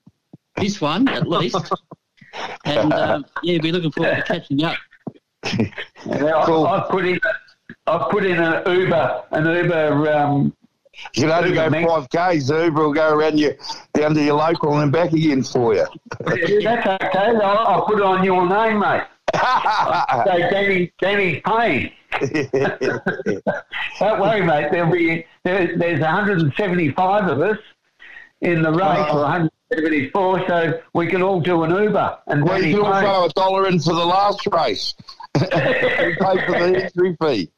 this 0.58 0.82
one 0.82 1.08
at 1.08 1.28
least. 1.28 1.56
And 2.66 2.94
um, 2.94 3.26
yeah, 3.44 3.58
be 3.60 3.72
looking 3.72 3.92
forward 3.92 4.16
to 4.16 4.24
catching 4.24 4.64
up. 4.64 4.78
Yeah, 6.06 6.36
I, 6.36 6.82
I've 6.82 6.90
put 6.90 7.06
in 7.06 7.20
I've 7.88 8.10
put 8.12 8.26
in 8.26 8.38
an 8.38 8.80
Uber 8.80 9.24
an 9.32 9.46
Uber. 9.46 10.14
Um, 10.14 10.54
You 11.16 11.24
can 11.24 11.32
only 11.32 11.54
go 11.54 11.64
Uber 11.64 11.70
mix. 11.70 11.92
five 11.92 12.10
k's. 12.10 12.50
Uber 12.50 12.72
will 12.84 12.94
go 12.94 13.14
around 13.14 13.40
you 13.40 13.56
down 13.94 14.14
to 14.14 14.24
your 14.24 14.36
local 14.36 14.78
and 14.80 14.92
back 14.92 15.14
again 15.14 15.44
for 15.44 15.74
you. 15.74 15.86
Yeah, 16.28 16.76
that's 16.86 17.04
okay. 17.04 17.36
I'll, 17.38 17.68
I'll 17.68 17.86
put 17.86 18.00
it 18.00 18.04
on 18.04 18.24
your 18.24 18.48
name, 18.48 18.80
mate. 18.80 19.04
so 19.34 20.38
Danny, 20.52 20.92
Danny's 21.00 21.42
paying. 21.46 21.92
Don't 24.00 24.20
worry, 24.20 24.42
mate. 24.46 24.70
There'll 24.72 24.92
be 24.92 25.26
there, 25.44 25.78
there's 25.78 26.00
175 26.00 27.28
of 27.28 27.42
us 27.42 27.58
in 28.42 28.62
the 28.62 28.72
race, 28.72 29.10
or 29.12 29.22
174, 29.24 30.48
so 30.48 30.82
we 30.94 31.08
can 31.08 31.22
all 31.22 31.42
do 31.42 31.64
an 31.64 31.72
Uber. 31.72 32.18
And 32.28 32.44
We 32.44 32.50
Danny's 32.50 32.76
can 32.76 32.84
paying. 32.86 33.04
throw 33.04 33.26
a 33.26 33.30
dollar 33.30 33.68
in 33.68 33.80
for 33.80 33.94
the 33.94 34.06
last 34.06 34.48
race. 34.48 34.94
we 35.40 35.46
pay 35.48 36.16
for 36.18 36.52
the 36.52 36.90
entry 36.96 37.18
fee. 37.22 37.52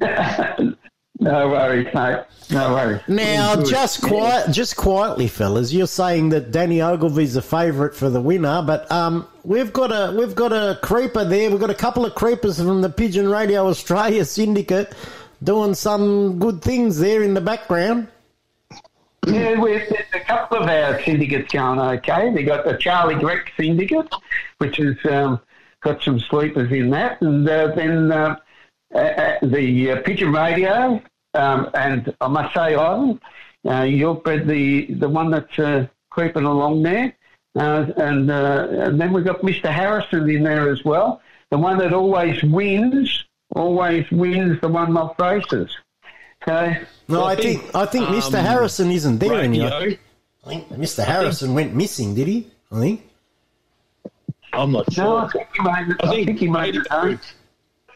No 1.22 1.48
worries, 1.50 1.86
mate. 1.94 2.24
No 2.50 2.74
worries. 2.74 3.00
Now, 3.06 3.62
just 3.62 4.02
quiet, 4.02 4.50
just 4.50 4.76
quietly, 4.76 5.28
fellas. 5.28 5.72
You're 5.72 5.86
saying 5.86 6.30
that 6.30 6.50
Danny 6.50 6.82
Ogilvy's 6.82 7.36
a 7.36 7.42
favourite 7.42 7.94
for 7.94 8.10
the 8.10 8.20
winner, 8.20 8.60
but 8.62 8.90
um, 8.90 9.28
we've 9.44 9.72
got 9.72 9.92
a 9.92 10.12
we've 10.16 10.34
got 10.34 10.52
a 10.52 10.80
creeper 10.82 11.24
there. 11.24 11.48
We've 11.48 11.60
got 11.60 11.70
a 11.70 11.74
couple 11.74 12.04
of 12.04 12.16
creepers 12.16 12.58
from 12.58 12.82
the 12.82 12.90
Pigeon 12.90 13.28
Radio 13.28 13.68
Australia 13.68 14.24
syndicate 14.24 14.92
doing 15.44 15.74
some 15.74 16.40
good 16.40 16.60
things 16.60 16.98
there 16.98 17.22
in 17.22 17.34
the 17.34 17.40
background. 17.40 18.08
Yeah, 19.24 19.60
we've 19.60 19.88
there's 19.88 20.06
a 20.14 20.20
couple 20.20 20.58
of 20.58 20.68
our 20.68 21.00
syndicates 21.04 21.52
going 21.52 21.78
okay. 21.78 22.34
They 22.34 22.42
got 22.42 22.64
the 22.64 22.76
Charlie 22.78 23.14
Greg 23.14 23.48
syndicate, 23.56 24.12
which 24.58 24.78
has 24.78 24.96
um, 25.08 25.40
got 25.82 26.02
some 26.02 26.18
sleepers 26.18 26.72
in 26.72 26.90
that, 26.90 27.22
and 27.22 27.48
uh, 27.48 27.68
then 27.76 28.10
uh, 28.10 28.36
uh, 28.92 28.98
uh, 28.98 29.38
the 29.42 29.92
uh, 29.92 30.02
Pigeon 30.02 30.32
Radio, 30.32 31.00
um, 31.34 31.70
and 31.74 32.14
I 32.20 32.28
must 32.28 32.54
say, 32.54 32.74
Ivan, 32.74 33.20
uh, 33.68 33.82
you're 33.82 34.20
the 34.24 34.86
the 34.94 35.08
one 35.08 35.30
that's 35.30 35.58
uh, 35.58 35.86
creeping 36.10 36.44
along 36.44 36.82
there, 36.82 37.14
uh, 37.56 37.86
and 37.96 38.30
uh, 38.30 38.66
and 38.70 39.00
then 39.00 39.12
we've 39.12 39.24
got 39.24 39.40
Mr 39.42 39.70
Harrison 39.70 40.28
in 40.28 40.42
there 40.42 40.70
as 40.70 40.84
well, 40.84 41.20
the 41.50 41.58
one 41.58 41.78
that 41.78 41.92
always 41.92 42.42
wins, 42.42 43.24
always 43.54 44.10
wins 44.10 44.60
the 44.60 44.68
one 44.68 44.96
off 44.96 45.18
races. 45.18 45.70
So 46.44 46.74
No, 47.08 47.24
I 47.24 47.36
think 47.36 47.62
I 47.74 47.86
think 47.86 48.06
Mr 48.06 48.38
um, 48.38 48.44
Harrison 48.44 48.90
isn't 48.90 49.18
there 49.18 49.30
radio- 49.30 49.66
anymore. 49.66 49.98
I 50.44 50.48
think 50.48 50.68
Mr 50.70 51.04
Harrison 51.04 51.54
went 51.54 51.72
missing. 51.72 52.14
Did 52.16 52.26
he? 52.26 52.50
I 52.72 52.80
think. 52.80 53.08
I'm 54.52 54.72
not 54.72 54.94
No, 54.98 55.16
I 55.18 55.20
sure. 55.30 55.30
think 55.30 55.48
he 55.56 55.62
made 55.62 55.88
it. 55.88 55.96
I 56.04 56.24
think 56.24 56.38
he 56.40 56.48
made 56.48 56.74
it 56.76 56.86
home. 56.88 57.20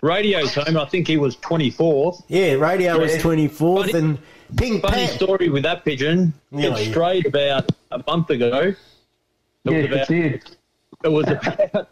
Radio's 0.03 0.55
home. 0.55 0.77
I 0.77 0.85
think 0.87 1.07
he 1.09 1.17
was 1.17 1.37
24th. 1.37 2.23
Yeah, 2.29 2.53
radio 2.55 2.99
was 2.99 3.15
Yeah. 3.15 3.23
twenty 3.23 3.49
fourth, 3.49 3.95
and 3.95 4.19
Pink 4.57 4.83
Funny 4.83 5.07
Pan- 5.07 5.15
story 5.17 5.49
with 5.49 5.63
that 5.65 5.85
pigeon. 5.85 6.33
Yeah, 6.51 6.77
it 6.77 6.87
yeah. 6.87 6.91
strayed 6.91 7.27
about 7.27 7.71
a 7.91 8.03
month 8.07 8.31
ago. 8.31 8.59
It 8.59 8.77
Yes, 9.65 9.83
was 9.83 9.93
about, 9.93 10.11
it 10.11 10.23
did. 10.23 10.43
It 11.05 11.09
was 11.09 11.27
about 11.29 11.89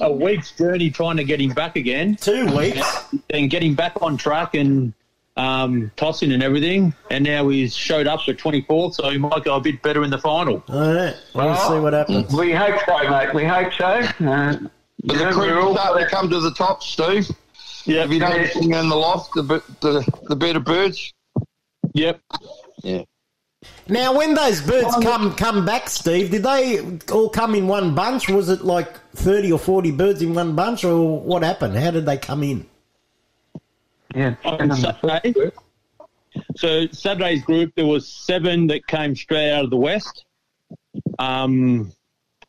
a 0.00 0.12
week's 0.12 0.52
journey 0.52 0.90
trying 0.90 1.16
to 1.16 1.24
get 1.24 1.40
him 1.40 1.50
back 1.50 1.76
again. 1.76 2.16
Two 2.20 2.46
weeks. 2.56 3.04
And 3.30 3.50
get 3.50 3.62
him 3.62 3.74
back 3.74 4.00
on 4.02 4.16
track 4.16 4.54
and 4.54 4.92
um, 5.36 5.90
tossing 5.96 6.30
and 6.32 6.42
everything. 6.42 6.94
And 7.10 7.24
now 7.24 7.48
he's 7.48 7.74
showed 7.74 8.06
up 8.06 8.20
for 8.22 8.34
24th, 8.34 8.94
so 8.94 9.08
he 9.10 9.16
might 9.18 9.42
go 9.44 9.56
a 9.56 9.60
bit 9.60 9.82
better 9.82 10.04
in 10.04 10.10
the 10.10 10.18
final. 10.18 10.62
All 10.68 10.94
right, 10.94 11.14
we'll 11.34 11.56
see 11.56 11.78
what 11.80 11.94
happens. 11.94 12.32
We 12.34 12.52
hope 12.52 12.78
so, 12.86 13.10
mate. 13.10 13.34
We 13.34 13.44
hope 13.44 13.72
so. 13.72 13.84
Uh, 14.26 14.56
But 15.04 15.16
yeah, 15.16 15.30
the 15.30 15.36
we're 15.38 15.42
creepers 15.44 15.64
all- 15.64 15.74
starting 15.74 16.04
to 16.04 16.10
come 16.10 16.30
to 16.30 16.40
the 16.40 16.52
top, 16.52 16.82
Steve. 16.82 17.28
Yeah. 17.84 18.04
If 18.04 18.10
you 18.12 18.20
don't 18.20 18.46
sing 18.48 18.72
in 18.72 18.88
the 18.88 18.94
loft, 18.96 19.34
the, 19.34 19.42
b- 19.42 19.74
the, 19.80 20.20
the 20.28 20.36
better 20.36 20.60
birds. 20.60 21.12
Yep. 21.94 22.20
Yeah. 22.82 23.02
Now, 23.88 24.16
when 24.16 24.34
those 24.34 24.60
birds 24.60 24.94
come 25.02 25.34
come 25.34 25.64
back, 25.64 25.88
Steve, 25.88 26.30
did 26.30 26.42
they 26.44 26.98
all 27.12 27.28
come 27.28 27.54
in 27.54 27.66
one 27.68 27.94
bunch? 27.94 28.28
Was 28.28 28.48
it 28.48 28.62
like 28.64 28.88
thirty 29.14 29.52
or 29.52 29.58
forty 29.58 29.90
birds 29.92 30.20
in 30.22 30.34
one 30.34 30.54
bunch, 30.56 30.84
or 30.84 31.20
what 31.20 31.42
happened? 31.42 31.76
How 31.76 31.90
did 31.92 32.06
they 32.06 32.16
come 32.16 32.42
in? 32.42 32.66
Yeah. 34.14 34.34
on 34.44 34.74
Saturday. 34.76 35.34
So 36.56 36.86
Saturday's 36.88 37.42
group, 37.44 37.74
there 37.76 37.86
was 37.86 38.08
seven 38.08 38.66
that 38.68 38.86
came 38.86 39.14
straight 39.14 39.50
out 39.52 39.64
of 39.64 39.70
the 39.70 39.76
west, 39.76 40.24
um, 41.18 41.92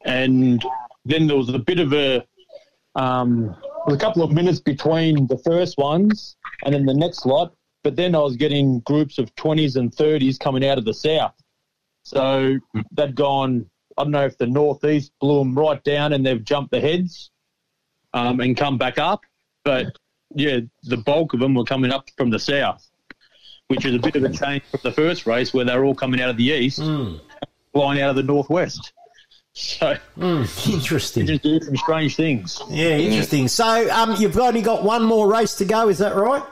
and 0.05 0.63
then 1.05 1.27
there 1.27 1.37
was 1.37 1.49
a 1.49 1.59
bit 1.59 1.79
of 1.79 1.93
a 1.93 2.25
um, 2.95 3.55
was 3.85 3.95
a 3.95 3.99
couple 3.99 4.23
of 4.23 4.31
minutes 4.31 4.59
between 4.59 5.27
the 5.27 5.37
first 5.37 5.77
ones 5.77 6.35
and 6.63 6.73
then 6.73 6.85
the 6.85 6.93
next 6.93 7.25
lot. 7.25 7.53
But 7.83 7.95
then 7.95 8.15
I 8.15 8.19
was 8.19 8.37
getting 8.37 8.79
groups 8.81 9.17
of 9.17 9.35
twenties 9.35 9.75
and 9.75 9.93
thirties 9.93 10.37
coming 10.37 10.65
out 10.65 10.77
of 10.77 10.85
the 10.85 10.93
south. 10.93 11.33
So 12.03 12.57
they'd 12.91 13.15
gone. 13.15 13.65
I 13.97 14.03
don't 14.03 14.11
know 14.11 14.25
if 14.25 14.37
the 14.37 14.47
northeast 14.47 15.11
blew 15.19 15.39
them 15.39 15.53
right 15.53 15.83
down 15.83 16.13
and 16.13 16.25
they've 16.25 16.43
jumped 16.43 16.71
the 16.71 16.81
heads 16.81 17.29
um, 18.13 18.39
and 18.39 18.57
come 18.57 18.77
back 18.77 18.97
up. 18.97 19.21
But 19.63 19.97
yeah, 20.33 20.61
the 20.83 20.97
bulk 20.97 21.33
of 21.33 21.39
them 21.39 21.53
were 21.53 21.63
coming 21.63 21.91
up 21.91 22.09
from 22.17 22.29
the 22.29 22.39
south, 22.39 22.89
which 23.67 23.85
is 23.85 23.95
a 23.95 23.99
bit 23.99 24.15
of 24.15 24.23
a 24.23 24.29
change 24.29 24.63
from 24.71 24.79
the 24.81 24.91
first 24.91 25.27
race 25.27 25.53
where 25.53 25.65
they 25.65 25.77
were 25.77 25.85
all 25.85 25.93
coming 25.93 26.21
out 26.21 26.29
of 26.29 26.37
the 26.37 26.45
east, 26.45 26.79
flying 27.73 28.01
out 28.01 28.09
of 28.09 28.15
the 28.15 28.23
northwest. 28.23 28.93
So 29.53 29.95
interesting. 30.17 31.27
Just 31.27 31.43
do 31.43 31.59
some 31.59 31.77
strange 31.77 32.15
things. 32.15 32.59
Yeah, 32.69 32.97
interesting. 32.97 33.47
So 33.47 33.89
um, 33.91 34.15
you've 34.17 34.37
only 34.37 34.63
got 34.63 34.83
one 34.83 35.03
more 35.03 35.31
race 35.31 35.55
to 35.55 35.65
go, 35.65 35.89
is 35.89 35.99
that 35.99 36.15
right? 36.15 36.43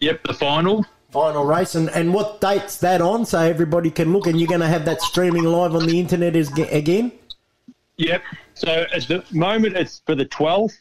Yep, 0.00 0.24
the 0.24 0.34
final. 0.34 0.84
Final 1.10 1.44
race, 1.46 1.74
and, 1.74 1.88
and 1.90 2.12
what 2.12 2.38
date's 2.42 2.76
that 2.78 3.00
on 3.00 3.24
so 3.24 3.40
everybody 3.40 3.90
can 3.90 4.12
look? 4.12 4.26
And 4.26 4.38
you're 4.38 4.48
going 4.48 4.60
to 4.60 4.66
have 4.68 4.84
that 4.84 5.00
streaming 5.00 5.44
live 5.44 5.74
on 5.74 5.86
the 5.86 5.98
internet 5.98 6.36
as, 6.36 6.52
again? 6.58 7.12
Yep. 7.96 8.22
So 8.52 8.86
at 8.92 9.08
the 9.08 9.24
moment 9.32 9.76
it's 9.76 10.02
for 10.04 10.14
the 10.14 10.26
12th, 10.26 10.78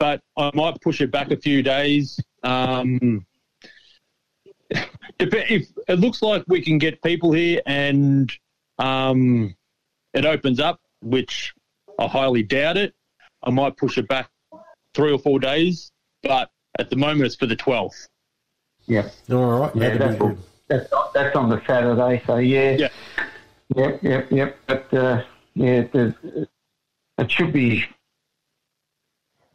but 0.00 0.20
I 0.36 0.50
might 0.52 0.80
push 0.80 1.00
it 1.00 1.12
back 1.12 1.30
a 1.30 1.36
few 1.36 1.62
days. 1.62 2.18
Um, 2.42 3.24
if, 4.70 4.88
if 5.20 5.68
it 5.86 6.00
looks 6.00 6.22
like 6.22 6.42
we 6.48 6.60
can 6.60 6.78
get 6.78 7.00
people 7.02 7.30
here 7.30 7.62
and 7.66 8.32
um, 8.80 9.54
it 10.16 10.24
opens 10.24 10.58
up, 10.58 10.80
which 11.02 11.54
I 11.98 12.06
highly 12.06 12.42
doubt 12.42 12.76
it, 12.76 12.94
I 13.42 13.50
might 13.50 13.76
push 13.76 13.98
it 13.98 14.08
back 14.08 14.30
three 14.94 15.12
or 15.12 15.18
four 15.18 15.38
days. 15.38 15.92
But 16.22 16.50
at 16.78 16.90
the 16.90 16.96
moment 16.96 17.26
it's 17.26 17.36
for 17.36 17.46
the 17.46 17.56
12th. 17.56 18.08
Yeah. 18.86 19.08
All 19.30 19.60
right. 19.60 19.76
Yeah, 19.76 19.96
that'd 19.96 20.20
that's, 20.68 20.90
that's, 20.90 21.12
that's 21.14 21.36
on 21.36 21.50
the 21.50 21.62
Saturday, 21.66 22.22
so 22.26 22.36
yeah. 22.38 22.76
Yeah. 22.78 22.88
Yep, 23.74 24.02
yep, 24.02 24.30
yep. 24.30 24.58
But, 24.66 24.94
uh, 24.94 25.22
yeah, 25.54 25.82
the, 25.92 26.48
it 27.18 27.30
should 27.30 27.52
be. 27.52 27.84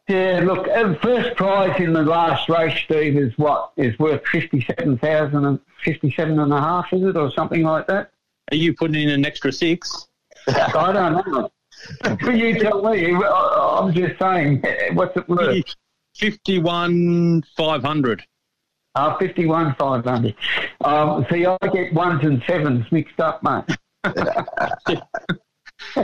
Yeah, 0.07 0.41
look, 0.43 0.67
uh, 0.67 0.95
first 0.95 1.37
prize 1.37 1.79
in 1.79 1.93
the 1.93 2.03
last 2.03 2.49
race, 2.49 2.77
Steve, 2.83 3.15
is 3.15 3.37
what? 3.37 3.71
Is 3.77 3.97
worth 3.97 4.21
57,000 4.27 5.45
and 5.45 5.59
57 5.83 6.39
and 6.39 6.53
a 6.53 6.59
half, 6.59 6.91
is 6.91 7.03
it, 7.03 7.15
or 7.15 7.31
something 7.31 7.63
like 7.63 7.87
that? 7.87 8.11
Are 8.51 8.57
you 8.57 8.73
putting 8.73 9.01
in 9.01 9.09
an 9.09 9.25
extra 9.25 9.51
six? 9.53 10.07
I 10.47 10.91
don't 10.93 11.13
know. 11.13 11.51
But 12.03 12.35
you 12.35 12.59
tell 12.59 12.83
me. 12.83 13.15
I'm 13.15 13.93
just 13.93 14.19
saying, 14.19 14.63
what's 14.93 15.17
it 15.17 15.27
worth? 15.27 15.63
51 16.15 17.43
500. 17.55 18.23
Uh, 18.93 19.17
51 19.17 19.75
500. 19.75 20.35
Um, 20.83 21.25
see, 21.31 21.45
I 21.45 21.57
get 21.73 21.93
ones 21.93 22.23
and 22.23 22.43
sevens 22.45 22.85
mixed 22.91 23.19
up, 23.19 23.41
mate. 23.43 23.63
so 25.95 26.03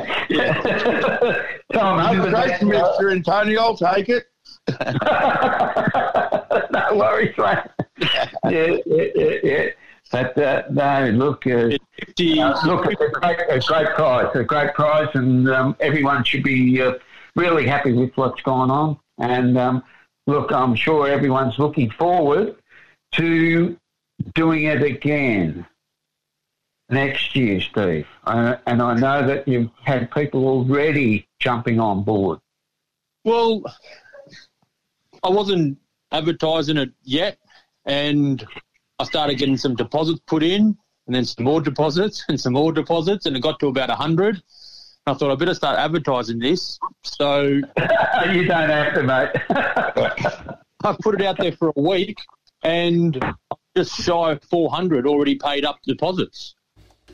I'm 1.80 2.16
hoping 2.16 2.32
Great, 2.32 2.48
that, 2.48 2.62
Mr. 2.62 3.12
Antonio. 3.12 3.62
I'll 3.62 3.78
take 3.78 4.10
it. 4.10 4.26
no 6.72 6.98
worries, 6.98 7.36
mate. 7.38 7.58
yeah, 8.46 8.78
yeah, 8.86 9.06
yeah, 9.16 9.38
yeah. 9.44 9.70
But 10.12 10.38
uh, 10.38 10.64
no, 10.70 11.10
look, 11.10 11.46
uh, 11.46 11.52
uh, 11.52 12.66
look, 12.66 12.86
it's 12.92 13.02
a 13.02 13.10
great, 13.12 13.40
a 13.50 13.60
great 13.60 13.90
prize, 13.96 14.36
a 14.36 14.44
great 14.44 14.74
prize, 14.74 15.10
and 15.14 15.50
um, 15.50 15.76
everyone 15.80 16.24
should 16.24 16.44
be 16.44 16.82
uh, 16.82 16.94
really 17.36 17.68
happy 17.68 17.94
with 17.94 18.16
what's 18.16 18.42
going 18.42 18.72
on. 18.72 19.00
And 19.18 19.58
um, 19.58 19.84
look, 20.26 20.52
I'm 20.52 20.76
sure 20.76 21.08
everyone's 21.08 21.60
looking 21.60 21.90
forward 21.92 22.56
to 23.14 23.78
doing 24.34 24.64
it 24.66 24.82
again 24.82 25.66
next 26.90 27.36
year, 27.36 27.60
Steve. 27.62 28.08
Uh, 28.24 28.58
and 28.66 28.82
I 28.82 28.94
know 28.94 29.28
that 29.28 29.48
you've 29.48 29.72
had 29.84 30.12
people 30.12 30.48
already 30.48 31.28
jumping 31.40 31.80
on 31.80 32.04
board. 32.04 32.40
Well, 33.24 33.64
I 35.24 35.30
wasn't 35.30 35.78
advertising 36.12 36.78
it 36.78 36.92
yet, 37.04 37.38
and 37.86 38.46
I 39.00 39.04
started 39.04 39.38
getting 39.38 39.58
some 39.58 39.76
deposits 39.76 40.20
put 40.26 40.42
in, 40.42 40.76
and 41.06 41.16
then 41.16 41.24
some 41.24 41.46
more 41.46 41.62
deposits, 41.62 42.26
and 42.30 42.40
some 42.40 42.54
more 42.54 42.72
deposits, 42.72 43.28
and 43.28 43.36
it 43.36 43.42
got 43.42 43.60
to 43.60 43.68
about 43.68 43.92
a 43.92 43.96
hundred. 43.96 44.42
I 45.06 45.14
thought 45.14 45.32
I 45.32 45.36
better 45.36 45.54
start 45.54 45.78
advertising 45.78 46.40
this. 46.40 46.80
So 47.04 47.44
you 47.44 47.62
don't 48.46 48.70
have 48.70 48.94
to, 48.96 49.04
mate. 49.04 49.30
I 50.84 50.96
put 51.00 51.22
it 51.22 51.26
out 51.26 51.38
there 51.38 51.52
for 51.52 51.72
a 51.76 51.80
week, 51.80 52.18
and 52.64 53.24
just 53.76 53.96
shy 54.02 54.32
of 54.32 54.44
four 54.46 54.72
hundred 54.72 55.06
already 55.06 55.36
paid 55.36 55.64
up 55.64 55.80
deposits. 55.86 56.56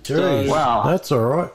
Jeez, 0.03 0.47
That's 0.85 1.11
all 1.11 1.19
right. 1.19 1.51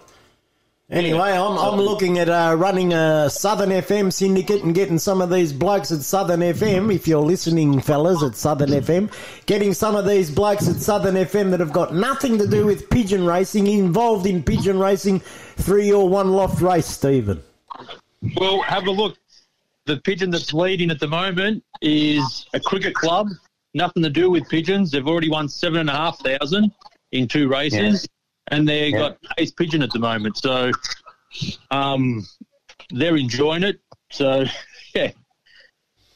Anyway, 0.90 1.32
I'm, 1.32 1.58
I'm 1.58 1.78
looking 1.78 2.18
at 2.18 2.30
uh, 2.30 2.54
running 2.56 2.94
a 2.94 3.28
Southern 3.28 3.68
FM 3.68 4.10
syndicate 4.10 4.62
and 4.62 4.74
getting 4.74 4.98
some 4.98 5.20
of 5.20 5.28
these 5.28 5.52
blokes 5.52 5.92
at 5.92 6.00
Southern 6.00 6.40
FM, 6.40 6.94
if 6.94 7.06
you're 7.06 7.20
listening, 7.20 7.78
fellas, 7.78 8.22
at 8.22 8.34
Southern 8.34 8.70
FM, 8.70 9.12
getting 9.44 9.74
some 9.74 9.96
of 9.96 10.06
these 10.06 10.30
blokes 10.30 10.66
at 10.66 10.76
Southern 10.76 11.16
FM 11.16 11.50
that 11.50 11.60
have 11.60 11.74
got 11.74 11.94
nothing 11.94 12.38
to 12.38 12.46
do 12.46 12.64
with 12.64 12.88
pigeon 12.88 13.26
racing 13.26 13.66
involved 13.66 14.24
in 14.24 14.42
pigeon 14.42 14.78
racing 14.78 15.20
through 15.20 15.82
your 15.82 16.08
one 16.08 16.30
loft 16.30 16.62
race, 16.62 16.86
Stephen. 16.86 17.42
Well, 18.38 18.62
have 18.62 18.86
a 18.86 18.90
look. 18.90 19.18
The 19.84 19.98
pigeon 19.98 20.30
that's 20.30 20.54
leading 20.54 20.90
at 20.90 21.00
the 21.00 21.08
moment 21.08 21.62
is 21.82 22.46
a 22.54 22.60
cricket 22.60 22.94
club. 22.94 23.28
Nothing 23.74 24.02
to 24.04 24.10
do 24.10 24.30
with 24.30 24.48
pigeons. 24.48 24.90
They've 24.90 25.06
already 25.06 25.28
won 25.28 25.50
seven 25.50 25.80
and 25.80 25.90
a 25.90 25.94
half 25.94 26.18
thousand 26.20 26.72
in 27.12 27.28
two 27.28 27.46
races, 27.48 28.08
and 28.50 28.68
they 28.68 28.88
Yeah. 28.90 28.98
got 28.98 29.18
ace 29.38 29.50
pigeon 29.50 29.82
at 29.82 29.90
the 29.92 29.98
moment. 29.98 30.36
So, 30.38 30.72
um, 31.70 32.26
they're 32.90 33.16
enjoying 33.16 33.62
it. 33.62 33.80
So, 34.10 34.44
yeah. 34.94 35.10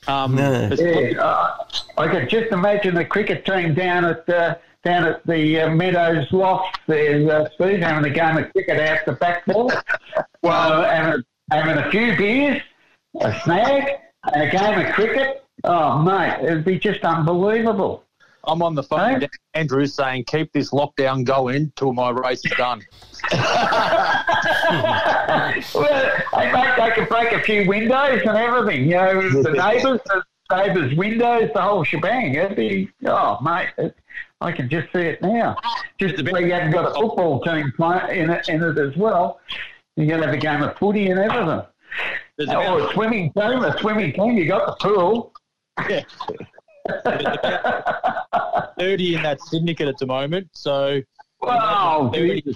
Um, 0.09 0.39
it's- 0.39 0.81
Yeah, 0.81 1.21
uh, 1.23 1.57
I 1.99 2.09
could 2.09 2.29
just 2.29 2.53
imagine 2.53 2.95
the 2.95 3.05
cricket 3.05 3.45
team 3.45 3.75
down 3.75 4.05
at 4.05 4.29
uh, 4.29 4.57
down 4.85 5.05
at 5.05 5.25
the 5.27 5.61
uh, 5.61 5.71
Meadows 5.71 6.33
Loft 6.33 6.81
there, 6.89 7.31
uh, 7.31 7.49
Steve, 7.55 7.79
having 7.81 8.11
a 8.11 8.13
game 8.13 8.37
of 8.39 8.51
cricket 8.53 8.81
out 8.81 8.99
the 9.07 9.13
back 9.13 9.47
wall. 9.47 9.71
well, 10.43 10.83
having, 10.83 11.23
having 11.53 11.79
a 11.79 11.89
few 11.93 12.17
beers, 12.17 12.61
a 13.21 13.41
snack, 13.45 14.13
and 14.33 14.43
a 14.43 14.51
game 14.51 14.85
of 14.85 14.93
cricket. 14.95 15.45
Oh, 15.63 15.99
mate, 16.03 16.39
it'd 16.43 16.65
be 16.65 16.81
just 16.81 17.05
unbelievable. 17.05 18.03
I'm 18.45 18.63
on 18.63 18.75
the 18.75 18.83
phone 18.83 19.21
with 19.21 19.31
Andrew 19.55 19.87
saying, 19.87 20.25
keep 20.25 20.53
this 20.53 20.71
lockdown 20.71 21.25
going 21.25 21.73
till 21.77 21.93
my 21.93 22.11
race 22.11 22.45
is 22.45 22.53
done. 22.53 22.83
well, 23.33 23.45
they, 26.35 26.53
make, 26.53 26.77
they 26.77 26.91
could 26.95 27.09
break 27.09 27.33
a 27.33 27.41
few 27.43 27.69
windows 27.69 28.23
and 28.27 28.37
everything. 28.37 28.85
You 28.85 28.97
know, 28.97 29.43
the 29.43 29.53
neighbours, 29.53 30.01
the 30.07 30.25
neighbours' 30.51 30.97
windows, 30.97 31.51
the 31.55 31.63
whole 31.63 31.85
shebang. 31.85 32.35
It'd 32.35 32.57
be, 32.57 32.91
oh, 33.07 33.39
mate, 33.43 33.69
it, 33.79 33.95
I 34.41 34.51
can 34.51 34.69
just 34.69 34.93
see 34.93 35.03
it 35.03 35.23
now. 35.23 35.57
Just 35.99 36.21
where 36.31 36.45
you 36.45 36.53
haven't 36.53 36.73
got 36.73 36.91
a 36.91 36.95
football 36.95 37.41
team 37.43 37.73
play, 37.77 38.19
in, 38.19 38.29
it, 38.29 38.49
in 38.49 38.61
it 38.63 38.77
as 38.77 38.97
well. 38.97 39.41
You're 39.97 40.09
going 40.09 40.21
to 40.21 40.27
have 40.27 40.35
a 40.35 40.39
game 40.39 40.63
of 40.63 40.77
footy 40.79 41.11
and 41.11 41.21
everything. 41.21 41.63
Oh, 42.49 42.89
a 42.89 42.93
swimming 42.93 43.33
team, 43.33 43.63
a 43.63 43.79
swimming 43.79 44.13
team. 44.15 44.37
You 44.37 44.49
got 44.49 44.67
the 44.67 44.89
pool. 44.89 45.33
Yeah. 45.89 46.03
There's 46.87 47.23
about 48.33 48.75
30 48.79 49.15
in 49.17 49.23
that 49.23 49.41
syndicate 49.43 49.89
at 49.89 49.99
the 49.99 50.07
moment. 50.07 50.49
So, 50.53 51.01
Wow, 51.41 52.11
30. 52.15 52.55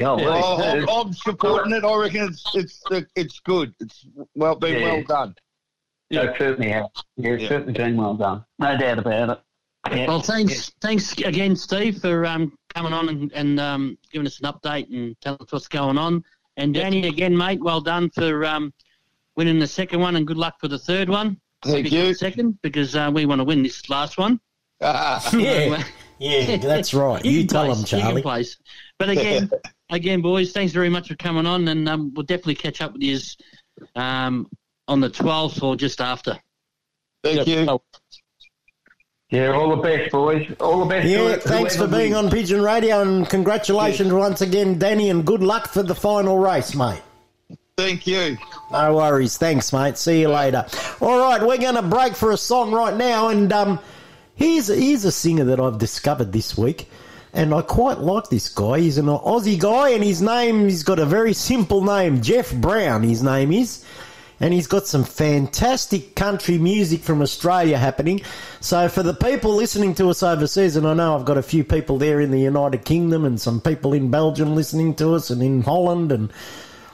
Oh, 0.00 0.62
I'm, 0.62 0.88
I'm 0.88 1.12
supporting 1.12 1.72
it. 1.72 1.84
I 1.84 1.96
reckon 1.96 2.28
it's 2.28 2.54
it's 2.54 2.82
it's 3.14 3.40
good. 3.40 3.74
It's 3.80 4.06
well 4.34 4.54
been 4.56 4.80
Yeah. 4.80 4.92
well 4.92 5.02
done. 5.04 5.34
Yeah, 6.10 6.22
it 6.30 6.36
certainly 6.38 6.70
has. 6.70 6.86
Yeah, 7.16 7.30
it's 7.30 7.48
certainly 7.48 7.72
been 7.72 7.96
well 7.96 8.14
done. 8.14 8.44
No 8.58 8.76
doubt 8.76 8.98
about 8.98 9.30
it. 9.30 9.40
Yeah. 9.96 10.06
Well, 10.08 10.20
thanks, 10.20 10.72
thanks 10.80 11.12
again, 11.18 11.54
Steve, 11.56 11.98
for 12.00 12.26
um, 12.26 12.56
coming 12.74 12.92
on 12.92 13.08
and, 13.08 13.32
and 13.32 13.58
um, 13.60 13.96
giving 14.12 14.26
us 14.26 14.40
an 14.40 14.52
update 14.52 14.90
and 14.92 15.18
telling 15.20 15.40
us 15.40 15.50
what's 15.52 15.68
going 15.68 15.96
on. 15.98 16.24
And 16.56 16.74
Danny, 16.74 17.06
again, 17.06 17.36
mate, 17.36 17.60
well 17.62 17.80
done 17.80 18.10
for 18.10 18.44
um, 18.44 18.72
winning 19.36 19.58
the 19.60 19.66
second 19.66 20.00
one, 20.00 20.16
and 20.16 20.26
good 20.26 20.36
luck 20.36 20.54
for 20.60 20.68
the 20.68 20.78
third 20.78 21.08
one. 21.08 21.40
Thank 21.66 21.92
you. 21.92 22.14
Second, 22.14 22.60
because 22.62 22.96
uh, 22.96 23.10
we 23.12 23.26
want 23.26 23.40
to 23.40 23.44
win 23.44 23.62
this 23.62 23.88
last 23.88 24.18
one. 24.18 24.40
Yeah, 24.80 25.82
yeah, 26.18 26.56
that's 26.62 26.94
right. 26.94 27.24
You, 27.24 27.40
can 27.40 27.48
tell 27.48 27.64
place, 27.66 27.76
them, 27.76 27.84
Charlie. 27.86 28.06
You 28.06 28.14
can 28.14 28.22
place. 28.22 28.56
But 28.98 29.10
again, 29.10 29.50
again, 29.90 30.22
boys, 30.22 30.52
thanks 30.52 30.72
very 30.72 30.88
much 30.88 31.08
for 31.08 31.16
coming 31.16 31.46
on, 31.46 31.68
and 31.68 31.88
um, 31.88 32.12
we'll 32.14 32.24
definitely 32.24 32.54
catch 32.54 32.80
up 32.80 32.92
with 32.94 33.02
you 33.02 33.18
um, 33.94 34.48
on 34.88 35.00
the 35.00 35.10
12th 35.10 35.62
or 35.62 35.76
just 35.76 36.00
after. 36.00 36.38
Thank 37.22 37.46
you. 37.46 37.80
Yeah, 39.30 39.52
all 39.52 39.74
the 39.74 39.82
best, 39.82 40.12
boys. 40.12 40.46
All 40.60 40.80
the 40.80 40.86
best. 40.86 41.08
Yeah, 41.08 41.34
to- 41.34 41.40
to 41.40 41.48
thanks 41.48 41.76
for 41.76 41.88
being 41.88 42.12
wins. 42.12 42.26
on 42.26 42.30
Pigeon 42.30 42.62
Radio 42.62 43.02
and 43.02 43.28
congratulations 43.28 44.12
once 44.12 44.40
again, 44.40 44.78
Danny, 44.78 45.10
and 45.10 45.26
good 45.26 45.42
luck 45.42 45.68
for 45.68 45.82
the 45.82 45.94
final 45.94 46.38
race, 46.38 46.74
mate. 46.74 47.02
Thank 47.78 48.06
you. 48.06 48.38
No 48.72 48.96
worries. 48.96 49.36
Thanks, 49.36 49.70
mate. 49.70 49.98
See 49.98 50.22
you 50.22 50.28
later. 50.30 50.64
All 51.02 51.18
right, 51.18 51.42
we're 51.42 51.58
going 51.58 51.74
to 51.74 51.82
break 51.82 52.16
for 52.16 52.30
a 52.32 52.36
song 52.38 52.72
right 52.72 52.96
now, 52.96 53.28
and 53.28 53.52
um, 53.52 53.78
here's 54.34 54.68
here's 54.68 55.04
a 55.04 55.12
singer 55.12 55.44
that 55.44 55.60
I've 55.60 55.76
discovered 55.76 56.32
this 56.32 56.56
week, 56.56 56.88
and 57.34 57.52
I 57.52 57.60
quite 57.60 57.98
like 57.98 58.30
this 58.30 58.48
guy. 58.48 58.80
He's 58.80 58.96
an 58.96 59.04
Aussie 59.04 59.60
guy, 59.60 59.90
and 59.90 60.02
his 60.02 60.22
name 60.22 60.64
he's 60.70 60.84
got 60.84 60.98
a 60.98 61.04
very 61.04 61.34
simple 61.34 61.84
name, 61.84 62.22
Jeff 62.22 62.50
Brown. 62.54 63.02
His 63.02 63.22
name 63.22 63.52
is. 63.52 63.84
and 64.40 64.54
he's 64.54 64.66
got 64.66 64.86
some 64.86 65.04
fantastic 65.04 66.14
country 66.14 66.56
music 66.56 67.02
from 67.02 67.20
Australia 67.20 67.76
happening. 67.76 68.22
So 68.60 68.88
for 68.88 69.02
the 69.02 69.14
people 69.14 69.54
listening 69.54 69.94
to 69.96 70.08
us 70.08 70.22
overseas, 70.22 70.76
and 70.76 70.86
I 70.86 70.94
know 70.94 71.14
I've 71.14 71.26
got 71.26 71.36
a 71.36 71.42
few 71.42 71.62
people 71.62 71.98
there 71.98 72.22
in 72.22 72.30
the 72.30 72.40
United 72.40 72.86
Kingdom 72.86 73.26
and 73.26 73.38
some 73.38 73.60
people 73.60 73.92
in 73.92 74.10
Belgium 74.10 74.54
listening 74.54 74.94
to 74.94 75.14
us, 75.14 75.28
and 75.28 75.42
in 75.42 75.60
Holland 75.60 76.10
and 76.10 76.32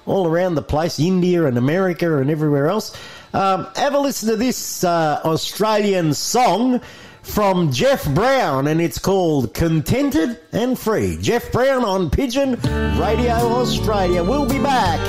all 0.07 0.27
around 0.27 0.55
the 0.55 0.63
place, 0.63 0.99
India 0.99 1.47
and 1.47 1.57
America 1.57 2.19
and 2.19 2.31
everywhere 2.31 2.69
else. 2.69 2.97
Um, 3.35 3.67
have 3.77 3.95
a 3.95 3.99
listen 3.99 4.29
to 4.29 4.37
this 4.37 4.85
uh, 4.85 5.21
Australian 5.25 6.13
song 6.15 6.81
from 7.23 7.71
Jeff 7.71 8.07
Brown, 8.15 8.67
and 8.67 8.81
it's 8.81 8.99
called 8.99 9.55
Contented 9.55 10.41
and 10.53 10.79
Free. 10.79 11.17
Jeff 11.21 11.51
Brown 11.53 11.85
on 11.85 12.11
Pigeon 12.11 12.57
Radio 12.99 13.33
Australia. 13.33 14.23
We'll 14.23 14.49
be 14.49 14.59
back 14.59 15.01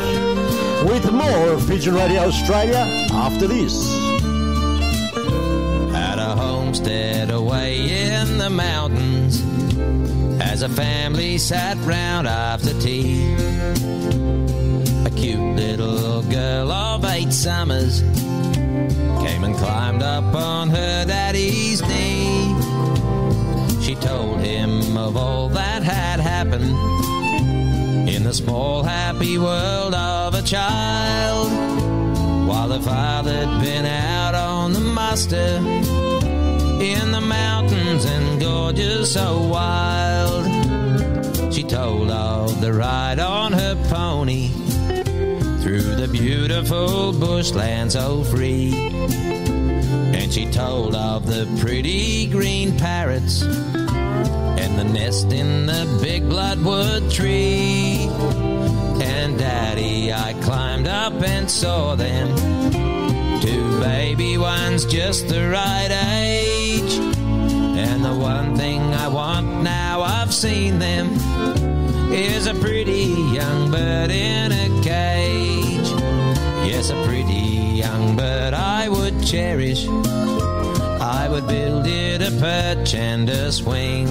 with 0.87 1.11
more 1.11 1.53
of 1.53 1.67
Pigeon 1.67 1.95
Radio 1.95 2.21
Australia 2.21 2.85
after 3.11 3.47
this. 3.47 3.93
At 5.93 6.19
a 6.19 6.35
homestead 6.35 7.31
away 7.31 8.11
in 8.11 8.37
the 8.37 8.49
mountains, 8.49 9.41
as 10.41 10.61
a 10.61 10.69
family 10.69 11.37
sat 11.37 11.77
round 11.85 12.27
after 12.27 12.79
tea. 12.79 14.42
Cute 15.15 15.55
little 15.55 16.21
girl 16.23 16.71
of 16.71 17.05
eight 17.05 17.31
summers 17.31 18.01
came 18.01 19.43
and 19.43 19.55
climbed 19.55 20.03
up 20.03 20.33
on 20.35 20.69
her 20.69 21.05
daddy's 21.05 21.81
knee. 21.81 22.53
She 23.81 23.95
told 23.95 24.39
him 24.39 24.97
of 24.97 25.15
all 25.17 25.49
that 25.49 25.83
had 25.83 26.19
happened 26.19 26.75
in 28.09 28.23
the 28.23 28.33
small 28.33 28.83
happy 28.83 29.37
world 29.37 29.93
of 29.93 30.33
a 30.35 30.41
child. 30.41 31.51
While 32.47 32.69
the 32.69 32.81
father'd 32.81 33.61
been 33.61 33.85
out 33.85 34.35
on 34.35 34.73
the 34.73 34.79
muster 34.79 35.59
in 36.81 37.11
the 37.11 37.21
mountains 37.21 38.05
and 38.05 38.41
gorges 38.41 39.11
so 39.11 39.41
wild. 39.41 40.43
She 41.53 41.63
told 41.63 42.09
of 42.09 42.59
the 42.61 42.73
ride 42.73 43.19
on 43.19 43.53
her 43.53 43.75
pony 43.89 44.49
through 45.63 45.95
the 45.95 46.09
beautiful 46.09 47.13
bushland 47.13 47.89
so 47.93 48.17
oh, 48.19 48.23
free. 48.25 48.73
And 50.13 50.31
she 50.31 50.45
told 50.51 50.93
of 50.93 51.25
the 51.25 51.47
pretty 51.61 52.27
green 52.27 52.77
parrots 52.77 53.43
and 53.43 54.77
the 54.77 54.83
nest 54.83 55.31
in 55.31 55.65
the 55.65 55.99
big 56.03 56.27
bloodwood 56.27 57.09
tree. 57.09 58.09
And 59.01 59.39
daddy, 59.39 60.11
I 60.11 60.33
climbed 60.41 60.87
up 60.87 61.13
and 61.13 61.49
saw 61.49 61.95
them. 61.95 62.35
Two 63.39 63.79
baby 63.79 64.37
ones 64.37 64.85
just 64.85 65.29
the 65.29 65.47
right 65.47 65.91
age. 66.19 66.93
And 66.93 68.03
the 68.03 68.13
one 68.13 68.57
thing 68.57 68.81
I 68.81 69.07
want 69.07 69.63
now 69.63 70.01
I've 70.01 70.33
seen 70.33 70.79
them 70.79 71.13
is 72.11 72.47
a 72.47 72.53
pretty 72.55 73.13
young 73.31 73.71
bird 73.71 74.11
in 74.11 74.51
a 74.51 74.83
cage. 74.83 75.22
Yes, 76.83 76.91
a 76.91 77.07
pretty 77.07 77.79
young 77.79 78.17
bird 78.17 78.53
I 78.53 78.89
would 78.89 79.23
cherish. 79.23 79.87
I 79.87 81.29
would 81.29 81.47
build 81.47 81.87
it 81.87 82.21
a 82.21 82.29
perch 82.41 82.93
and 82.93 83.29
a 83.29 83.53
swing. 83.53 84.09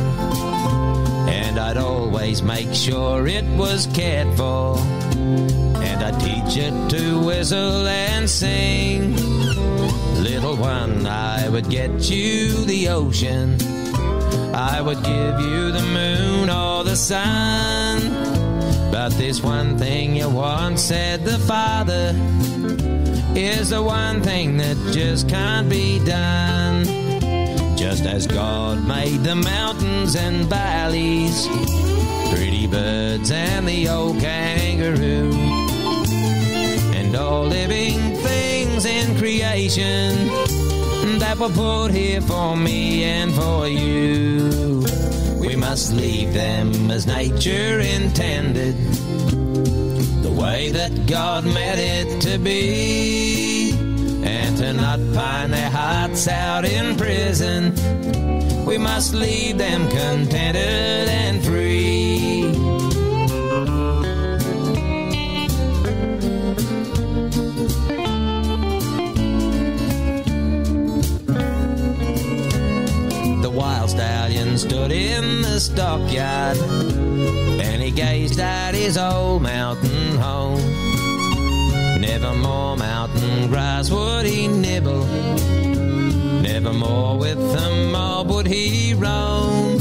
And 1.28 1.58
I'd 1.58 1.76
always 1.76 2.40
make 2.40 2.72
sure 2.72 3.26
it 3.26 3.44
was 3.58 3.86
cared 3.92 4.34
for. 4.38 4.78
And 4.78 6.02
I'd 6.02 6.18
teach 6.20 6.56
it 6.56 6.90
to 6.96 7.20
whistle 7.20 7.86
and 7.86 8.30
sing. 8.30 9.16
Little 10.22 10.56
one, 10.56 11.06
I 11.06 11.50
would 11.50 11.68
get 11.68 12.08
you 12.08 12.64
the 12.64 12.88
ocean. 12.88 13.58
I 14.54 14.80
would 14.80 15.02
give 15.04 15.40
you 15.40 15.72
the 15.72 15.82
moon 15.92 16.48
or 16.48 16.84
the 16.84 16.96
sun. 16.96 18.31
But 18.92 19.12
this 19.12 19.42
one 19.42 19.78
thing 19.78 20.16
you 20.16 20.28
want, 20.28 20.78
said 20.78 21.24
the 21.24 21.38
father, 21.38 22.14
is 23.34 23.70
the 23.70 23.82
one 23.82 24.22
thing 24.22 24.58
that 24.58 24.76
just 24.92 25.30
can't 25.30 25.66
be 25.70 25.98
done. 26.04 26.84
Just 27.74 28.04
as 28.04 28.26
God 28.26 28.86
made 28.86 29.24
the 29.24 29.34
mountains 29.34 30.14
and 30.14 30.44
valleys, 30.44 31.48
pretty 32.34 32.66
birds 32.66 33.30
and 33.30 33.66
the 33.66 33.88
old 33.88 34.20
kangaroo, 34.20 35.32
and 36.94 37.16
all 37.16 37.46
living 37.46 38.14
things 38.16 38.84
in 38.84 39.16
creation 39.16 40.28
that 41.18 41.38
were 41.38 41.48
put 41.48 41.92
here 41.92 42.20
for 42.20 42.54
me 42.54 43.04
and 43.04 43.32
for 43.32 43.66
you. 43.66 45.11
We 45.52 45.56
must 45.56 45.92
leave 45.92 46.32
them 46.32 46.90
as 46.90 47.06
nature 47.06 47.78
intended, 47.80 48.74
the 50.22 50.30
way 50.30 50.70
that 50.70 51.06
God 51.06 51.44
meant 51.44 51.78
it 51.78 52.22
to 52.22 52.38
be, 52.38 53.72
and 54.24 54.56
to 54.56 54.72
not 54.72 54.98
pine 55.12 55.50
their 55.50 55.68
hearts 55.68 56.26
out 56.26 56.64
in 56.64 56.96
prison. 56.96 57.74
We 58.64 58.78
must 58.78 59.12
leave 59.12 59.58
them 59.58 59.90
contented 59.90 61.10
and 61.10 61.44
free. 61.44 62.41
The 73.42 73.50
wild 73.50 73.90
stallion 73.90 74.56
stood 74.56 74.92
in 74.92 75.42
the 75.42 75.58
stockyard 75.58 76.56
and 76.58 77.82
he 77.82 77.90
gazed 77.90 78.38
at 78.38 78.72
his 78.72 78.96
old 78.96 79.42
mountain 79.42 80.16
home. 80.16 80.60
Never 82.00 82.34
more 82.34 82.76
mountain 82.76 83.48
grass 83.48 83.90
would 83.90 84.26
he 84.26 84.46
nibble, 84.46 85.04
never 86.40 86.72
more 86.72 87.18
with 87.18 87.36
the 87.38 87.90
mob 87.90 88.30
would 88.30 88.46
he 88.46 88.94
roam. 88.94 89.80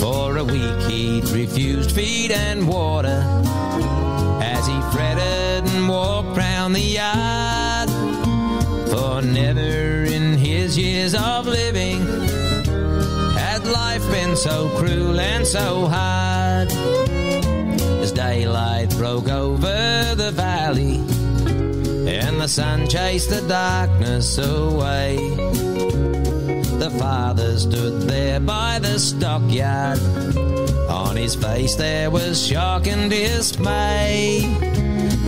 For 0.00 0.36
a 0.36 0.42
week 0.44 0.90
he'd 0.90 1.28
refused 1.28 1.92
feed 1.92 2.32
and 2.32 2.66
water 2.66 3.22
as 4.42 4.66
he 4.66 4.80
fretted 4.90 5.72
and 5.72 5.88
walked 5.88 6.36
round 6.36 6.74
the 6.74 6.80
yard. 6.80 7.90
For 8.90 9.22
never 9.22 10.02
in 10.04 10.36
his 10.36 10.76
years 10.76 11.14
of 11.14 11.46
living 11.46 12.25
been 14.36 14.50
so 14.50 14.68
cruel 14.76 15.18
and 15.18 15.46
so 15.46 15.86
hard. 15.86 16.70
As 18.02 18.12
daylight 18.12 18.90
broke 18.96 19.28
over 19.28 20.14
the 20.14 20.30
valley 20.32 20.96
and 22.08 22.40
the 22.40 22.48
sun 22.48 22.86
chased 22.88 23.30
the 23.30 23.40
darkness 23.48 24.38
away, 24.38 25.16
the 26.78 26.90
father 26.98 27.58
stood 27.58 28.02
there 28.02 28.40
by 28.40 28.78
the 28.78 28.98
stockyard. 28.98 30.00
On 30.90 31.16
his 31.16 31.34
face 31.34 31.74
there 31.76 32.10
was 32.10 32.46
shock 32.46 32.86
and 32.86 33.10
dismay. 33.10 34.42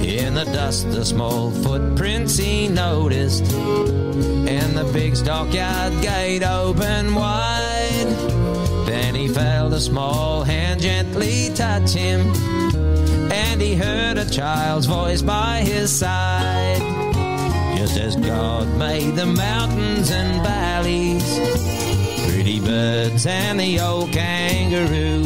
In 0.03 0.35
the 0.35 0.45
dust, 0.45 0.91
the 0.91 1.05
small 1.05 1.51
footprints 1.51 2.37
he 2.37 2.69
noticed, 2.69 3.53
and 3.53 4.77
the 4.77 4.89
big 4.93 5.17
stockyard 5.17 5.93
gate 6.03 6.43
opened 6.43 7.15
wide. 7.15 7.58
Felt 9.39 9.73
a 9.73 9.81
small 9.81 10.43
hand 10.43 10.83
gently 10.83 11.51
touch 11.55 11.93
him, 11.93 12.23
and 13.31 13.63
he 13.63 13.77
heard 13.77 14.19
a 14.19 14.29
child's 14.29 14.87
voice 14.87 15.23
by 15.23 15.61
his 15.61 15.97
side. 15.97 16.81
Just 17.77 17.97
as 17.99 18.17
God 18.17 18.67
made 18.77 19.15
the 19.15 19.27
mountains 19.27 20.11
and 20.11 20.43
valleys, 20.43 21.23
pretty 22.27 22.59
birds 22.59 23.27
and 23.27 23.61
the 23.61 23.79
old 23.79 24.11
kangaroo, 24.11 25.23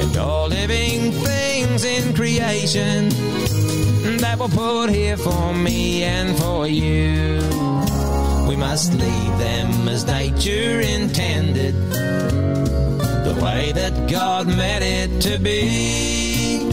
and 0.00 0.16
all 0.16 0.46
living 0.46 1.10
things 1.10 1.82
in 1.82 2.14
creation 2.14 3.08
that 4.18 4.38
were 4.38 4.46
put 4.46 4.90
here 4.90 5.16
for 5.16 5.52
me 5.52 6.04
and 6.04 6.38
for 6.38 6.68
you. 6.68 7.75
We 8.46 8.54
must 8.54 8.92
leave 8.92 9.38
them 9.38 9.88
as 9.88 10.06
nature 10.06 10.80
intended, 10.80 11.74
the 11.90 13.38
way 13.42 13.72
that 13.72 14.08
God 14.08 14.46
meant 14.46 14.84
it 14.84 15.20
to 15.22 15.38
be, 15.38 16.70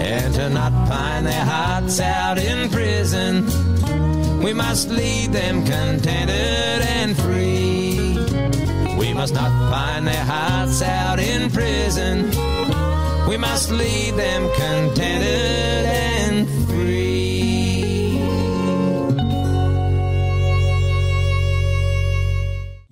and 0.00 0.34
to 0.34 0.48
not 0.48 0.72
pine 0.88 1.24
their 1.24 1.44
hearts 1.44 2.00
out 2.00 2.38
in 2.38 2.70
prison. 2.70 3.46
We 4.42 4.54
must 4.54 4.88
leave 4.88 5.32
them 5.32 5.64
contented 5.66 6.80
and 6.98 7.14
free. 7.16 8.16
We 8.96 9.12
must 9.12 9.34
not 9.34 9.50
pine 9.70 10.06
their 10.06 10.24
hearts 10.24 10.80
out 10.80 11.18
in 11.20 11.50
prison. 11.50 12.30
We 13.28 13.36
must 13.36 13.70
leave 13.70 14.16
them 14.16 14.48
contented 14.56 15.84
and 15.86 16.48
free. 16.66 17.29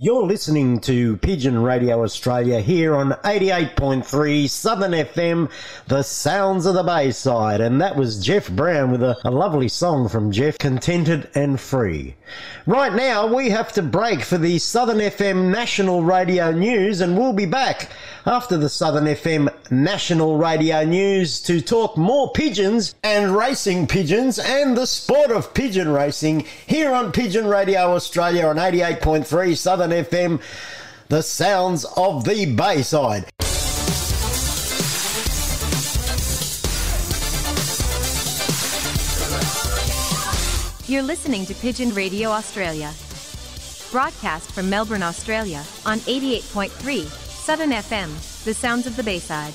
You're 0.01 0.23
listening 0.23 0.79
to 0.83 1.17
Pigeon 1.17 1.61
Radio 1.61 2.05
Australia 2.05 2.61
here 2.61 2.95
on 2.95 3.15
88.3 3.25 4.49
Southern 4.49 4.93
FM, 4.93 5.51
the 5.89 6.05
sounds 6.05 6.67
of 6.67 6.75
the 6.75 6.85
Bayside. 6.85 7.61
And 7.61 7.81
that 7.81 7.97
was 7.97 8.25
Jeff 8.25 8.49
Brown 8.49 8.93
with 8.93 9.03
a, 9.03 9.17
a 9.25 9.31
lovely 9.33 9.67
song 9.67 10.09
from 10.09 10.31
Jeff, 10.31 10.57
Contented 10.59 11.29
and 11.35 11.59
Free. 11.59 12.15
Right 12.65 12.95
now, 12.95 13.27
we 13.35 13.51
have 13.51 13.73
to 13.73 13.83
break 13.83 14.23
for 14.23 14.39
the 14.39 14.61
Southern 14.61 14.99
FM 14.99 15.51
National 15.51 16.05
Radio 16.05 16.53
News, 16.53 17.01
and 17.01 17.19
we'll 17.19 17.33
be 17.33 17.47
back 17.47 17.91
after 18.27 18.59
the 18.59 18.69
Southern 18.69 19.07
FM 19.07 19.49
National 19.71 20.37
Radio 20.37 20.85
News 20.85 21.41
to 21.41 21.61
talk 21.61 21.97
more 21.97 22.31
pigeons 22.33 22.95
and 23.03 23.35
racing 23.35 23.87
pigeons 23.87 24.39
and 24.39 24.77
the 24.77 24.87
sport 24.87 25.31
of 25.31 25.55
pigeon 25.55 25.89
racing 25.89 26.45
here 26.67 26.93
on 26.93 27.11
Pigeon 27.11 27.47
Radio 27.47 27.95
Australia 27.95 28.47
on 28.47 28.57
88.3 28.57 29.57
Southern 29.57 29.88
FM, 29.91 30.41
the 31.09 31.23
sounds 31.23 31.85
of 31.97 32.25
the 32.25 32.47
Bayside. 32.55 33.25
You're 40.89 41.03
listening 41.03 41.45
to 41.45 41.55
Pigeon 41.55 41.93
Radio 41.93 42.31
Australia. 42.31 42.93
Broadcast 43.91 44.53
from 44.53 44.71
Melbourne, 44.71 45.03
Australia, 45.03 45.63
on 45.85 45.99
88.3 46.01 47.05
Southern 47.05 47.71
FM, 47.71 48.45
the 48.45 48.55
sounds 48.55 48.87
of 48.87 48.97
the 48.97 49.03
Bayside. 49.03 49.53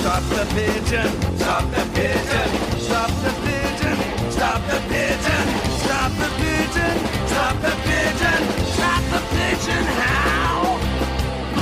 Stop 0.00 0.22
the 0.30 0.46
pigeon, 0.54 1.38
stop 1.38 1.70
the 1.70 1.84
pigeon, 1.94 2.59
stop 3.00 3.22
the 3.22 3.32
pigeon, 3.40 4.30
stop 4.30 4.60
the 4.68 4.78
pigeon, 4.90 5.46
stop 5.80 6.12
the 6.20 6.28
pigeon, 6.36 6.96
stop 7.28 7.56
the 7.62 7.72
pigeon, 7.86 8.42
stop 8.76 9.02
the 9.12 9.20
pigeon, 9.32 9.84
how? 10.04 10.76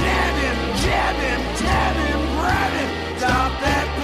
Him, 0.03 0.35
him, 0.43 0.59
him, 1.23 1.41
stop 3.19 3.53
that 3.61 3.98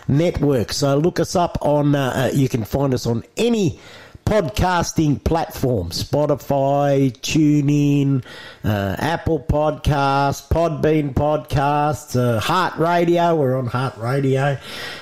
network. 0.07 0.71
So 0.71 0.97
look 0.97 1.19
us 1.19 1.35
up 1.35 1.57
on, 1.61 1.93
uh, 1.93 2.31
uh, 2.31 2.35
you 2.35 2.47
can 2.47 2.63
find 2.63 2.93
us 2.93 3.05
on 3.05 3.23
any 3.35 3.79
podcasting 4.25 5.23
platform 5.23 5.89
Spotify, 5.89 7.11
TuneIn, 7.19 8.23
uh, 8.63 8.95
Apple 8.97 9.39
Podcasts, 9.39 10.47
Podbean 10.47 11.13
Podcasts, 11.13 12.15
uh, 12.19 12.39
Heart 12.39 12.77
Radio. 12.77 13.35
We're 13.35 13.57
on 13.57 13.67
Heart 13.67 13.97
Radio. 13.97 14.57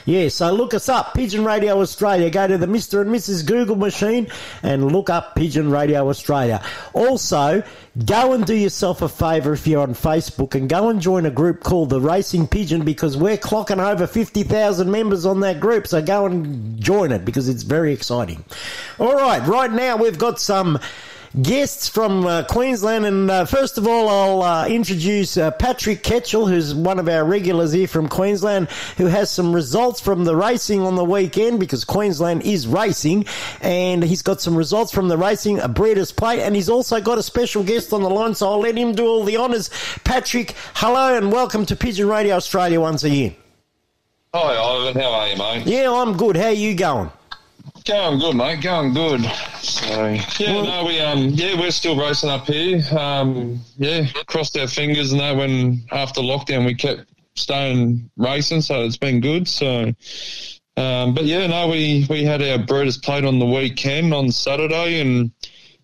Yeah, 0.05 0.29
so 0.29 0.51
look 0.51 0.73
us 0.73 0.89
up, 0.89 1.13
Pigeon 1.13 1.45
Radio 1.45 1.79
Australia. 1.79 2.29
Go 2.29 2.47
to 2.47 2.57
the 2.57 2.65
Mr. 2.65 3.01
and 3.01 3.11
Mrs. 3.11 3.45
Google 3.45 3.75
machine 3.75 4.27
and 4.63 4.91
look 4.91 5.09
up 5.09 5.35
Pigeon 5.35 5.69
Radio 5.69 6.09
Australia. 6.09 6.63
Also, 6.93 7.63
go 8.05 8.33
and 8.33 8.45
do 8.45 8.55
yourself 8.55 9.01
a 9.01 9.09
favour 9.09 9.53
if 9.53 9.67
you're 9.67 9.81
on 9.81 9.93
Facebook 9.93 10.55
and 10.55 10.69
go 10.69 10.89
and 10.89 11.01
join 11.01 11.25
a 11.25 11.31
group 11.31 11.61
called 11.61 11.89
the 11.89 11.99
Racing 11.99 12.47
Pigeon 12.47 12.85
because 12.85 13.17
we're 13.17 13.37
clocking 13.37 13.79
over 13.79 14.07
50,000 14.07 14.89
members 14.89 15.25
on 15.25 15.41
that 15.41 15.59
group. 15.59 15.87
So 15.87 16.01
go 16.01 16.25
and 16.25 16.81
join 16.81 17.11
it 17.11 17.25
because 17.25 17.49
it's 17.49 17.63
very 17.63 17.93
exciting. 17.93 18.45
All 18.97 19.15
right, 19.15 19.45
right 19.45 19.71
now 19.71 19.97
we've 19.97 20.17
got 20.17 20.39
some 20.39 20.79
guests 21.41 21.87
from 21.87 22.25
uh, 22.25 22.43
Queensland. 22.43 23.05
And 23.05 23.31
uh, 23.31 23.45
first 23.45 23.77
of 23.77 23.87
all, 23.87 24.09
I'll 24.09 24.41
uh, 24.41 24.67
introduce 24.67 25.37
uh, 25.37 25.51
Patrick 25.51 26.03
Ketchell, 26.03 26.49
who's 26.49 26.73
one 26.73 26.99
of 26.99 27.07
our 27.07 27.23
regulars 27.23 27.71
here 27.71 27.87
from 27.87 28.07
Queensland, 28.07 28.69
who 28.97 29.05
has 29.05 29.31
some 29.31 29.53
results 29.53 30.01
from 30.01 30.25
the 30.25 30.35
racing 30.35 30.81
on 30.81 30.95
the 30.95 31.05
weekend 31.05 31.59
because 31.59 31.85
Queensland 31.85 32.43
is 32.43 32.67
racing. 32.67 33.25
And 33.61 34.03
he's 34.03 34.21
got 34.21 34.41
some 34.41 34.55
results 34.55 34.91
from 34.91 35.07
the 35.07 35.17
racing, 35.17 35.59
a 35.59 35.67
Breeders' 35.67 36.11
Plate, 36.11 36.41
and 36.41 36.55
he's 36.55 36.69
also 36.69 36.99
got 36.99 37.17
a 37.17 37.23
special 37.23 37.63
guest 37.63 37.93
on 37.93 38.01
the 38.01 38.09
line, 38.09 38.35
so 38.35 38.49
I'll 38.49 38.59
let 38.59 38.77
him 38.77 38.93
do 38.93 39.05
all 39.05 39.23
the 39.23 39.37
honours. 39.37 39.69
Patrick, 40.03 40.55
hello 40.75 41.17
and 41.17 41.31
welcome 41.31 41.65
to 41.67 41.75
Pigeon 41.75 42.07
Radio 42.07 42.35
Australia 42.35 42.81
once 42.81 43.03
again. 43.03 43.35
Hi, 44.33 44.55
Ivan. 44.55 45.01
How 45.01 45.11
are 45.11 45.27
you, 45.27 45.37
mate? 45.37 45.67
Yeah, 45.67 45.91
I'm 45.91 46.15
good. 46.15 46.37
How 46.37 46.45
are 46.45 46.51
you 46.51 46.73
going? 46.75 47.11
Going 47.85 48.19
good, 48.19 48.35
mate. 48.35 48.61
Going 48.61 48.93
good. 48.93 49.21
So 49.61 50.17
yeah, 50.39 50.61
no, 50.61 50.85
we 50.85 50.99
um, 50.99 51.29
yeah, 51.29 51.59
we're 51.59 51.71
still 51.71 51.97
racing 51.97 52.29
up 52.29 52.45
here. 52.45 52.81
Um, 52.97 53.59
yeah, 53.77 54.05
crossed 54.27 54.57
our 54.57 54.67
fingers 54.67 55.11
and 55.11 55.19
that 55.21 55.35
when 55.35 55.83
after 55.91 56.21
lockdown 56.21 56.65
we 56.65 56.75
kept 56.75 57.05
staying 57.35 58.09
racing, 58.17 58.61
so 58.61 58.83
it's 58.83 58.97
been 58.97 59.19
good. 59.19 59.47
So, 59.47 59.93
um, 60.77 61.13
but 61.15 61.25
yeah, 61.25 61.47
no, 61.47 61.69
we 61.69 62.05
we 62.07 62.23
had 62.23 62.43
our 62.43 62.59
Breeders' 62.59 62.97
Plate 62.97 63.25
on 63.25 63.39
the 63.39 63.45
weekend 63.45 64.13
on 64.13 64.31
Saturday, 64.31 65.01
and 65.01 65.31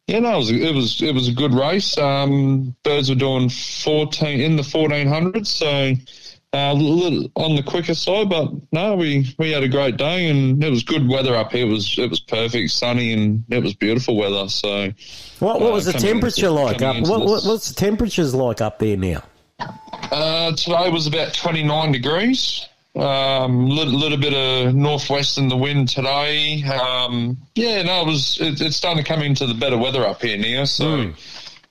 yeah, 0.06 0.20
no, 0.20 0.36
it 0.36 0.38
was 0.38 0.52
it 0.52 0.76
was 0.76 1.02
it 1.02 1.16
was 1.16 1.28
a 1.30 1.34
good 1.34 1.54
race. 1.54 1.98
Um, 1.98 2.76
birds 2.84 3.10
were 3.10 3.16
doing 3.16 3.50
fourteen 3.50 4.40
in 4.42 4.56
the 4.56 4.64
fourteen 4.64 5.08
hundreds, 5.08 5.50
so. 5.50 5.94
Uh, 6.58 6.74
little 6.74 7.30
on 7.36 7.56
the 7.56 7.62
quicker 7.62 7.94
side, 7.94 8.30
but 8.30 8.52
no, 8.72 8.96
we, 8.96 9.32
we 9.38 9.52
had 9.52 9.62
a 9.62 9.68
great 9.68 9.96
day 9.96 10.28
and 10.28 10.64
it 10.64 10.70
was 10.72 10.82
good 10.82 11.08
weather 11.08 11.36
up 11.36 11.52
here. 11.52 11.68
It 11.68 11.70
was 11.70 11.98
it 12.00 12.10
was 12.10 12.20
perfect, 12.20 12.72
sunny, 12.72 13.14
and 13.14 13.44
it 13.50 13.62
was 13.62 13.76
beautiful 13.76 14.16
weather. 14.16 14.50
So, 14.50 14.92
What, 15.40 15.62
what 15.62 15.70
uh, 15.70 15.74
was 15.74 15.86
the 15.86 15.94
temperature 15.94 16.48
into- 16.48 16.60
like 16.60 16.82
up? 16.82 16.96
What, 17.02 17.20
what, 17.26 17.44
what's 17.46 17.70
the 17.70 17.76
temperatures 17.76 18.34
like 18.34 18.60
up 18.62 18.80
there 18.80 18.98
now? 18.98 19.22
Uh, 19.60 20.52
today 20.56 20.90
was 20.90 21.06
about 21.06 21.34
29 21.36 21.92
degrees. 21.92 22.68
Um, 22.96 23.68
little, 23.70 23.94
little 23.94 24.18
bit 24.18 24.34
of 24.34 24.74
northwest 24.74 25.38
in 25.38 25.50
the 25.50 25.58
wind 25.58 25.90
today. 25.90 26.64
Um, 26.64 27.38
yeah, 27.54 27.84
no, 27.84 28.02
it 28.02 28.08
was. 28.08 28.40
It, 28.42 28.60
it's 28.62 28.76
starting 28.76 29.04
to 29.04 29.08
come 29.08 29.22
into 29.22 29.46
the 29.46 29.54
better 29.54 29.78
weather 29.78 30.04
up 30.04 30.24
here 30.24 30.38
now. 30.38 30.64
So, 30.66 31.14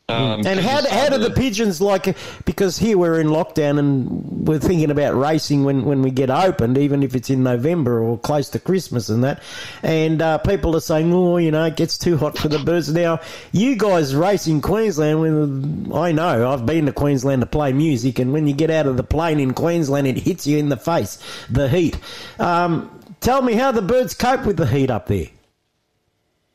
um, 0.09 0.47
and 0.47 0.61
how, 0.61 0.89
how 0.89 1.09
do 1.09 1.19
the 1.19 1.33
pigeons 1.33 1.81
like? 1.81 2.17
Because 2.45 2.79
here 2.79 2.97
we're 2.97 3.19
in 3.19 3.27
lockdown 3.27 3.77
and 3.81 4.47
we're 4.47 4.61
thinking 4.61 4.93
about 4.93 5.17
racing 5.17 5.65
when, 5.65 5.85
when 5.85 6.01
we 6.03 6.13
get 6.13 6.31
opened, 6.31 6.79
even 6.79 7.03
if 7.03 7.17
it's 7.17 7.29
in 7.29 7.43
November 7.43 7.99
or 7.99 8.17
close 8.17 8.49
to 8.51 8.61
Christmas 8.61 9.09
and 9.09 9.25
that. 9.25 9.43
And 9.83 10.23
uh, 10.23 10.39
people 10.39 10.77
are 10.77 10.81
saying, 10.81 11.13
oh, 11.13 11.39
you 11.39 11.51
know, 11.51 11.65
it 11.65 11.75
gets 11.75 11.99
too 11.99 12.17
hot 12.17 12.39
for 12.39 12.47
the 12.47 12.61
birds. 12.61 12.93
Now, 12.93 13.19
you 13.51 13.75
guys 13.75 14.15
race 14.15 14.47
in 14.47 14.61
Queensland. 14.61 15.21
When, 15.21 15.93
I 15.93 16.13
know 16.13 16.53
I've 16.53 16.65
been 16.65 16.87
to 16.87 16.93
Queensland 16.93 17.43
to 17.43 17.47
play 17.47 17.73
music, 17.73 18.21
and 18.21 18.33
when 18.33 18.47
you 18.47 18.55
get 18.55 18.71
out 18.71 18.87
of 18.87 18.97
the 18.97 19.03
plane 19.03 19.41
in 19.41 19.55
Queensland, 19.55 20.07
it 20.07 20.19
hits 20.19 20.47
you 20.47 20.57
in 20.57 20.69
the 20.69 20.77
face, 20.77 21.19
the 21.51 21.69
heat. 21.69 21.99
Um, 22.39 22.97
tell 23.21 23.43
me 23.43 23.55
how 23.55 23.73
the 23.73 23.83
birds 23.83 24.15
cope 24.15 24.47
with 24.47 24.57
the 24.57 24.67
heat 24.67 24.89
up 24.89 25.09
there. 25.09 25.27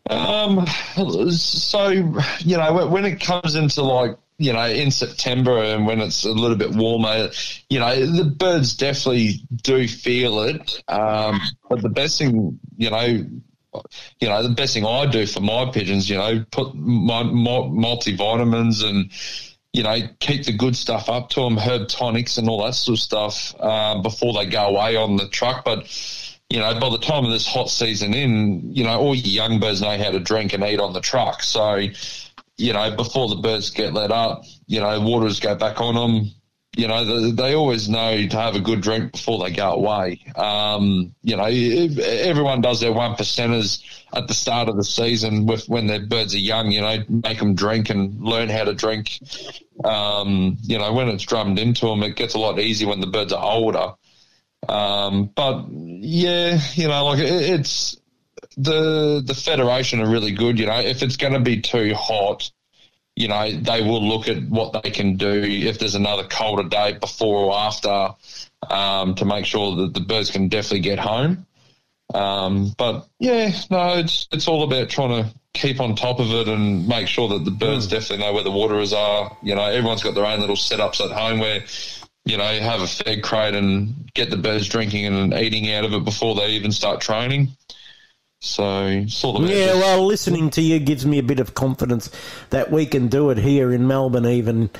Um, 0.10 0.66
so 1.30 1.90
you 1.90 2.58
know 2.58 2.88
when- 2.88 3.06
it 3.06 3.20
comes 3.20 3.56
into 3.56 3.82
like 3.84 4.18
you 4.38 4.52
know 4.54 4.66
in 4.66 4.92
September 4.92 5.62
and 5.62 5.86
when 5.86 6.02
it's 6.02 6.26
a 6.26 6.32
little 6.32 6.58
bit 6.58 6.72
warmer, 6.72 7.30
you 7.70 7.80
know 7.80 8.06
the 8.06 8.26
birds 8.26 8.76
definitely 8.76 9.42
do 9.64 9.88
feel 9.88 10.42
it. 10.42 10.84
Um, 10.88 11.40
but 11.70 11.82
the 11.82 11.90
best 11.90 12.18
thing 12.18 12.60
you 12.78 12.90
know. 12.90 13.26
You 14.20 14.28
know, 14.28 14.44
the 14.44 14.50
best 14.50 14.74
thing 14.74 14.86
I 14.86 15.06
do 15.06 15.26
for 15.26 15.40
my 15.40 15.72
pigeons, 15.72 16.10
you 16.10 16.18
know, 16.18 16.44
put 16.52 16.76
my, 16.76 17.24
my 17.24 17.52
multivitamins 17.52 18.84
and, 18.84 19.10
you 19.72 19.82
know, 19.84 19.98
keep 20.20 20.44
the 20.44 20.52
good 20.52 20.76
stuff 20.76 21.08
up 21.08 21.30
to 21.30 21.40
them, 21.40 21.56
herb 21.56 21.88
tonics 21.88 22.38
and 22.38 22.50
all 22.50 22.66
that 22.66 22.76
sort 22.76 22.98
of 22.98 23.02
stuff 23.02 23.58
um, 23.62 24.02
before 24.02 24.34
they 24.34 24.46
go 24.46 24.66
away 24.76 24.98
on 24.98 25.16
the 25.16 25.30
truck. 25.30 25.64
But 25.64 25.88
you 26.52 26.60
know, 26.60 26.78
by 26.78 26.90
the 26.90 26.98
time 26.98 27.24
of 27.24 27.32
this 27.32 27.48
hot 27.48 27.70
season 27.70 28.14
in, 28.14 28.76
you 28.76 28.84
know, 28.84 29.00
all 29.00 29.16
your 29.16 29.26
young 29.26 29.62
birds 29.62 29.82
know 29.82 29.98
how 29.98 30.12
to 30.12 30.20
drink 30.20 30.52
and 30.52 30.62
eat 30.66 30.82
on 30.82 30.92
the 30.92 31.00
truck. 31.00 31.44
So, 31.44 31.76
you 32.58 32.74
know, 32.74 32.94
before 32.94 33.30
the 33.30 33.38
birds 33.38 33.70
get 33.70 33.94
let 33.94 34.12
up, 34.12 34.44
you 34.68 34.82
know, 34.82 35.00
waters 35.00 35.40
go 35.40 35.56
back 35.56 35.80
on 35.80 35.96
them. 35.96 36.30
you 36.76 36.88
know, 36.88 37.04
the, 37.04 37.32
they 37.32 37.54
always 37.54 37.90
know 37.90 38.28
to 38.28 38.38
have 38.38 38.56
a 38.56 38.60
good 38.60 38.82
drink 38.82 39.12
before 39.12 39.44
they 39.44 39.52
go 39.54 39.72
away. 39.72 40.22
Um, 40.36 41.14
you 41.22 41.36
know, 41.36 41.44
everyone 41.44 42.62
does 42.62 42.80
their 42.80 42.94
one 42.94 43.16
percenters 43.16 43.84
at 44.14 44.28
the 44.28 44.34
start 44.34 44.70
of 44.70 44.78
the 44.78 44.84
season 44.84 45.46
with 45.46 45.68
when 45.68 45.88
their 45.88 46.06
birds 46.06 46.34
are 46.34 46.40
young. 46.40 46.72
You 46.72 46.82
know, 46.82 46.98
make 47.10 47.40
them 47.40 47.56
drink 47.56 47.90
and 47.90 48.22
learn 48.22 48.48
how 48.48 48.64
to 48.64 48.74
drink. 48.74 49.20
Um, 49.84 50.58
you 50.62 50.78
know, 50.78 50.94
when 50.94 51.10
it's 51.10 51.24
drummed 51.24 51.60
into 51.60 51.88
them, 51.88 52.04
it 52.04 52.16
gets 52.16 52.36
a 52.36 52.40
lot 52.40 52.60
easier 52.60 52.88
when 52.88 53.02
the 53.02 53.08
birds 53.08 53.34
are 53.34 53.44
older. 53.44 53.94
Um, 54.68 55.26
but 55.36 55.68
yeah, 55.72 56.60
you 56.74 56.88
know, 56.88 57.06
like 57.06 57.20
it, 57.20 57.32
it's 57.32 57.98
the 58.58 59.22
the 59.26 59.34
federation 59.34 60.02
are 60.02 60.10
really 60.10 60.32
good. 60.32 60.60
You 60.60 60.68
know, 60.68 60.80
if 60.80 61.04
it's 61.04 61.18
going 61.18 61.34
to 61.34 61.40
be 61.40 61.62
too 61.62 61.94
hot 61.96 62.52
you 63.16 63.28
know, 63.28 63.52
they 63.52 63.82
will 63.82 64.08
look 64.08 64.28
at 64.28 64.42
what 64.50 64.82
they 64.82 64.90
can 64.90 65.18
do 65.18 65.44
if 65.44 65.80
there's 65.80 65.96
another 65.96 66.24
colder 66.24 66.68
day 66.68 66.94
before 66.94 67.46
or 67.46 67.54
after 67.54 68.10
um, 68.70 69.16
to 69.16 69.26
make 69.26 69.46
sure 69.46 69.76
that 69.76 69.94
the 69.94 70.00
birds 70.00 70.32
can 70.32 70.48
definitely 70.48 70.80
get 70.80 70.98
home. 70.98 71.46
Um, 72.14 72.74
but 72.78 73.08
yeah, 73.20 73.52
no, 73.70 73.98
it's 73.98 74.28
it's 74.32 74.48
all 74.48 74.64
about 74.64 74.90
trying 74.90 75.24
to 75.24 75.34
keep 75.54 75.80
on 75.80 75.96
top 75.96 76.20
of 76.20 76.32
it 76.32 76.48
and 76.48 76.88
make 76.88 77.08
sure 77.08 77.28
that 77.30 77.46
the 77.46 77.52
birds 77.52 77.88
Mm. 77.88 77.92
definitely 77.92 78.26
know 78.26 78.34
where 78.34 78.44
the 78.44 78.52
waterers 78.52 78.94
are. 78.94 79.38
You 79.44 79.56
know, 79.56 79.64
everyone's 79.66 80.04
got 80.04 80.16
their 80.16 80.26
own 80.26 80.40
little 80.40 80.56
setups 80.56 81.02
at 81.02 81.12
home 81.12 81.40
where 81.40 81.64
you 82.26 82.38
know 82.38 82.50
you 82.52 82.62
have 82.62 82.82
a 82.82 82.88
fed 82.88 83.24
crate 83.24 83.56
and 83.56 84.12
get 84.14 84.30
the 84.30 84.38
birds 84.38 84.68
drinking 84.68 85.06
and 85.06 85.34
eating 85.34 85.72
out 85.72 85.86
of 85.86 85.94
it 85.94 86.06
before 86.06 86.36
they 86.36 86.50
even 86.50 86.72
start 86.72 87.02
training. 87.02 87.50
So 88.42 89.06
sort 89.08 89.42
of 89.42 89.50
Yeah, 89.50 89.76
well, 89.76 90.06
listening 90.06 90.50
to 90.52 90.62
you 90.62 90.80
gives 90.80 91.06
me 91.06 91.20
a 91.20 91.24
bit 91.24 91.40
of 91.40 91.54
confidence 91.54 92.10
that 92.50 92.72
we 92.72 92.88
can 92.88 93.08
do 93.08 93.30
it 93.30 93.38
here 93.38 93.72
in 93.72 93.88
Melbourne, 93.88 94.26
even 94.26 94.72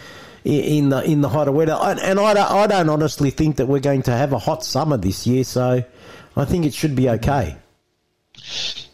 in 0.44 0.90
the 0.90 1.04
in 1.04 1.22
the 1.22 1.30
hotter 1.30 1.52
weather. 1.52 1.78
And 1.80 2.00
and 2.00 2.20
I 2.20 2.34
don't, 2.34 2.52
I 2.52 2.68
don't 2.68 2.90
honestly 2.90 3.30
think 3.30 3.58
that 3.58 3.68
we're 3.68 3.80
going 3.80 4.02
to 4.04 4.12
have 4.12 4.34
a 4.34 4.40
hot 4.40 4.64
summer 4.64 4.98
this 4.98 5.28
year, 5.28 5.44
so 5.44 5.84
I 6.36 6.46
think 6.46 6.66
it 6.66 6.74
should 6.74 6.96
be 6.96 7.10
okay. 7.10 7.56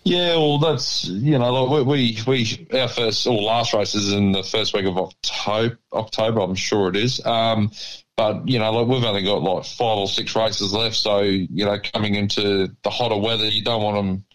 Yeah, 0.04 0.36
well, 0.36 0.58
that's 0.58 1.06
you 1.06 1.38
know, 1.38 1.64
like 1.64 1.86
we 1.86 2.18
we, 2.28 2.68
we 2.68 2.80
our 2.80 2.88
first 2.88 3.26
or 3.26 3.42
last 3.42 3.74
race 3.74 3.96
is 3.96 4.12
in 4.12 4.34
the 4.34 4.44
first 4.44 4.74
week 4.74 4.86
of 4.86 4.98
October. 4.98 5.80
October, 5.94 6.42
I'm 6.42 6.56
sure 6.56 6.90
it 6.90 6.98
is. 6.98 7.26
Um, 7.26 7.72
but 8.18 8.48
you 8.48 8.58
know, 8.58 8.72
like 8.72 8.88
we've 8.88 9.04
only 9.04 9.24
got 9.24 9.44
like 9.44 9.64
five 9.64 10.00
or 10.00 10.08
six 10.08 10.36
races 10.36 10.74
left, 10.74 10.96
so 10.96 11.22
you 11.22 11.64
know, 11.64 11.78
coming 11.94 12.16
into 12.16 12.76
the 12.84 12.90
hotter 12.90 13.16
weather, 13.16 13.46
you 13.46 13.64
don't 13.64 13.84
want 13.84 13.96
them, 13.96 14.26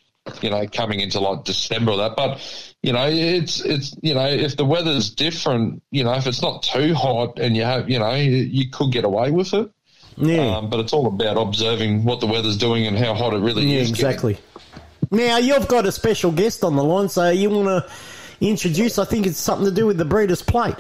you 0.41 0.51
know, 0.51 0.67
coming 0.69 1.01
into 1.01 1.19
like 1.19 1.45
December 1.45 1.91
or 1.91 1.97
that. 1.99 2.17
But 2.17 2.41
you 2.83 2.93
know, 2.93 3.09
it's 3.09 3.61
it's 3.61 3.97
you 4.01 4.15
know, 4.15 4.27
if 4.27 4.57
the 4.57 4.65
weather's 4.65 5.11
different, 5.11 5.83
you 5.91 6.05
know, 6.05 6.15
if 6.15 6.29
it's 6.29 6.41
not 6.41 6.63
too 6.63 6.95
hot 6.95 7.41
and 7.41 7.57
you 7.57 7.65
have, 7.65 7.91
you 7.91 7.99
know, 7.99 8.15
you, 8.15 8.71
could 8.71 8.93
get 8.93 9.05
away 9.05 9.33
with 9.33 9.53
it. 9.53 9.69
Yeah. 10.17 10.59
Um, 10.59 10.71
but 10.71 10.79
it's 10.79 10.93
all 10.93 11.09
about 11.09 11.37
observing 11.37 12.05
what 12.05 12.21
the 12.21 12.27
weather's 12.27 12.57
doing 12.57 12.87
and 12.87 12.97
how 12.97 13.15
hot 13.15 13.35
it 13.35 13.39
really 13.39 13.65
Yeah, 13.65 13.81
is. 13.81 13.91
exactly. 13.91 14.39
Now 15.11 15.39
you've 15.39 15.67
got 15.69 15.87
a 15.87 15.93
special 15.93 16.31
guest 16.31 16.63
on 16.63 16.77
the 16.77 16.85
line, 16.85 17.09
so 17.09 17.31
you 17.31 17.51
want 17.51 17.67
to 17.67 17.91
introduce? 18.41 18.99
I 18.99 19.05
think 19.05 19.27
it's 19.27 19.39
something 19.39 19.67
to 19.67 19.73
do 19.75 19.87
with 19.87 19.99
the 19.99 20.05
Breeders' 20.05 20.43
Plate. 20.43 20.77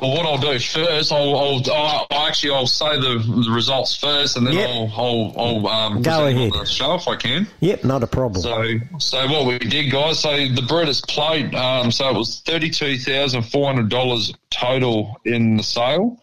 Well, 0.00 0.10
what 0.16 0.26
I'll 0.26 0.38
do 0.38 0.58
first, 0.58 1.12
I'll, 1.12 1.36
I'll, 1.36 1.62
I'll 1.72 2.06
actually 2.28 2.52
I'll 2.52 2.66
say 2.66 2.96
the, 2.98 3.18
the 3.44 3.52
results 3.54 3.94
first, 3.94 4.36
and 4.36 4.44
then 4.46 4.54
Yep. 4.54 4.68
I'll 4.68 4.92
I'll, 4.96 5.32
I'll 5.38 5.66
um, 5.68 6.02
Go 6.02 6.26
ahead. 6.26 6.52
on 6.52 6.58
the 6.58 6.66
show 6.66 6.94
if 6.94 7.06
I 7.06 7.14
can. 7.16 7.46
Yep, 7.60 7.84
not 7.84 8.02
a 8.02 8.08
problem. 8.08 8.42
So, 8.42 8.64
so 8.98 9.26
what 9.28 9.46
we 9.46 9.58
did, 9.60 9.92
guys. 9.92 10.18
So 10.20 10.30
the 10.36 10.64
Breeders' 10.68 11.02
Plate. 11.02 11.54
Um, 11.54 11.92
so 11.92 12.08
it 12.08 12.14
was 12.16 12.40
thirty-two 12.40 12.98
thousand 12.98 13.42
four 13.42 13.66
hundred 13.66 13.90
dollars 13.90 14.32
total 14.50 15.20
in 15.24 15.56
the 15.58 15.62
sale. 15.62 16.20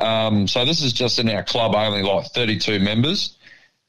Um, 0.00 0.46
so 0.46 0.64
this 0.66 0.82
is 0.82 0.92
just 0.92 1.18
in 1.18 1.28
our 1.30 1.44
club 1.44 1.74
only, 1.74 2.02
like 2.02 2.26
thirty-two 2.32 2.80
members. 2.80 3.38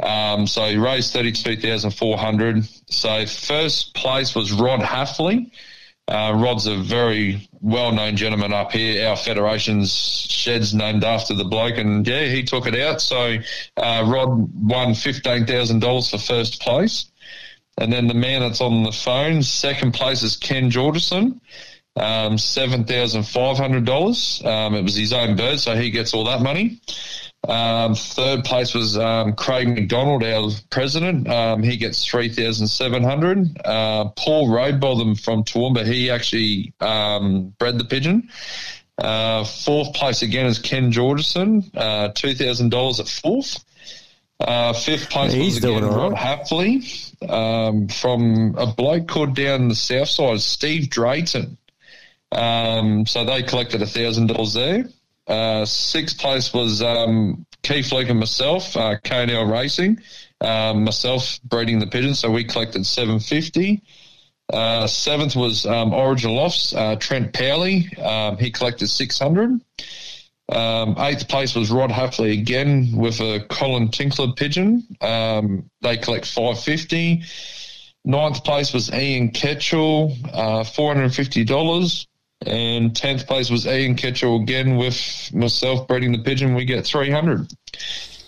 Um, 0.01 0.45
so 0.47 0.65
he 0.69 0.77
raised 0.77 1.11
thirty-two 1.11 1.57
thousand 1.57 1.91
four 1.91 2.17
hundred. 2.17 2.63
So 2.89 3.25
first 3.25 3.93
place 3.95 4.33
was 4.33 4.53
Rod 4.53 4.79
Halfley. 4.81 5.51
Uh, 6.07 6.33
Rod's 6.35 6.67
a 6.67 6.77
very 6.77 7.49
well-known 7.61 8.15
gentleman 8.15 8.53
up 8.53 8.71
here. 8.71 9.07
Our 9.07 9.17
federation's 9.17 9.91
shed's 9.91 10.73
named 10.73 11.03
after 11.03 11.33
the 11.33 11.45
bloke, 11.45 11.77
and 11.77 12.07
yeah, 12.07 12.25
he 12.25 12.43
took 12.43 12.67
it 12.67 12.75
out. 12.75 13.01
So 13.01 13.37
uh, 13.77 14.05
Rod 14.07 14.49
won 14.53 14.93
fifteen 14.93 15.47
thousand 15.47 15.79
dollars 15.79 16.09
for 16.11 16.19
first 16.19 16.61
place. 16.61 17.09
And 17.77 17.91
then 17.91 18.07
the 18.07 18.13
man 18.13 18.41
that's 18.41 18.61
on 18.61 18.83
the 18.83 18.91
phone, 18.91 19.41
second 19.43 19.93
place 19.93 20.21
is 20.23 20.37
Ken 20.37 20.69
Georgeson, 20.69 21.41
um, 21.95 22.37
seven 22.37 22.85
thousand 22.85 23.23
five 23.23 23.57
hundred 23.57 23.85
dollars. 23.85 24.41
Um, 24.45 24.75
it 24.75 24.83
was 24.83 24.95
his 24.95 25.11
own 25.11 25.35
bird, 25.35 25.59
so 25.59 25.75
he 25.75 25.89
gets 25.89 26.13
all 26.13 26.25
that 26.25 26.41
money. 26.41 26.79
Um, 27.47 27.95
third 27.95 28.43
place 28.43 28.73
was 28.73 28.97
um, 28.97 29.33
Craig 29.33 29.67
McDonald, 29.67 30.23
our 30.23 30.49
president. 30.69 31.27
Um, 31.27 31.61
he 31.63 31.77
gets 31.77 32.03
three 32.05 32.29
thousand 32.29 32.67
seven 32.67 33.03
hundred. 33.03 33.61
Uh, 33.63 34.09
Paul 34.09 34.49
Roadbotham 34.49 35.19
from 35.19 35.43
Toowoomba, 35.43 35.85
he 35.85 36.09
actually 36.09 36.73
um, 36.79 37.53
bred 37.59 37.77
the 37.77 37.85
pigeon. 37.85 38.29
Uh, 38.97 39.43
fourth 39.43 39.93
place 39.93 40.21
again 40.21 40.45
is 40.45 40.57
Ken 40.57 40.91
Georgeson, 40.91 41.69
uh, 41.75 42.09
two 42.09 42.33
thousand 42.33 42.69
dollars 42.69 42.99
at 42.99 43.07
fourth. 43.07 43.63
Uh, 44.39 44.73
fifth 44.73 45.09
place 45.09 45.31
He's 45.31 45.55
was 45.55 45.57
again 45.63 45.81
doing 45.81 45.83
all 45.85 45.97
Rod 45.97 46.11
right. 46.13 46.39
Hapley 46.39 47.29
um, 47.29 47.87
from 47.87 48.55
a 48.57 48.67
bloke 48.67 49.07
called 49.07 49.35
down 49.35 49.69
the 49.69 49.75
south 49.75 50.09
side, 50.09 50.41
Steve 50.41 50.89
Drayton. 50.89 51.57
Um, 52.31 53.05
so 53.05 53.23
they 53.23 53.43
collected 53.43 53.81
a 53.81 53.85
thousand 53.85 54.27
dollars 54.27 54.53
there. 54.53 54.89
Uh, 55.27 55.65
sixth 55.65 56.19
place 56.19 56.53
was 56.53 56.81
um, 56.81 57.45
Keith 57.63 57.91
Luke 57.91 58.09
and 58.09 58.19
myself, 58.19 58.77
uh, 58.77 58.97
KNL 59.03 59.49
Racing. 59.49 59.99
Um, 60.41 60.83
myself 60.83 61.39
breeding 61.43 61.79
the 61.79 61.87
pigeons, 61.87 62.19
so 62.19 62.29
we 62.29 62.43
collected 62.43 62.85
seven 62.85 63.19
fifty. 63.19 63.81
Uh, 64.51 64.85
seventh 64.85 65.35
was 65.35 65.65
um, 65.65 65.93
Origin 65.93 66.31
Lofts, 66.31 66.73
uh, 66.75 66.95
Trent 66.97 67.33
Powley. 67.33 67.97
Um, 68.03 68.37
he 68.37 68.51
collected 68.51 68.87
six 68.87 69.17
hundred. 69.17 69.61
Um, 70.49 70.95
eighth 70.99 71.27
place 71.27 71.55
was 71.55 71.71
Rod 71.71 71.89
Huffley 71.89 72.33
again 72.33 72.91
with 72.95 73.19
a 73.19 73.43
Colin 73.49 73.89
Tinkler 73.89 74.33
pigeon. 74.33 74.85
Um, 75.01 75.69
they 75.81 75.97
collect 75.97 76.27
five 76.27 76.59
fifty. 76.59 77.23
Ninth 78.03 78.43
place 78.43 78.71
was 78.71 78.93
Ian 78.93 79.31
Ketchell, 79.31 80.15
uh, 80.31 80.63
four 80.63 80.93
hundred 80.93 81.13
and 82.41 82.47
fifty 82.47 82.51
dollars. 82.51 82.81
And 82.81 82.95
tenth 82.95 83.27
place 83.27 83.49
was 83.49 83.65
Ian 83.65 83.95
Ketchell 83.95 84.41
again 84.41 84.77
with 84.77 85.31
myself 85.33 85.87
breeding 85.87 86.11
the 86.11 86.19
pigeon. 86.19 86.55
We 86.55 86.65
get 86.65 86.85
three 86.85 87.11
hundred. 87.11 87.51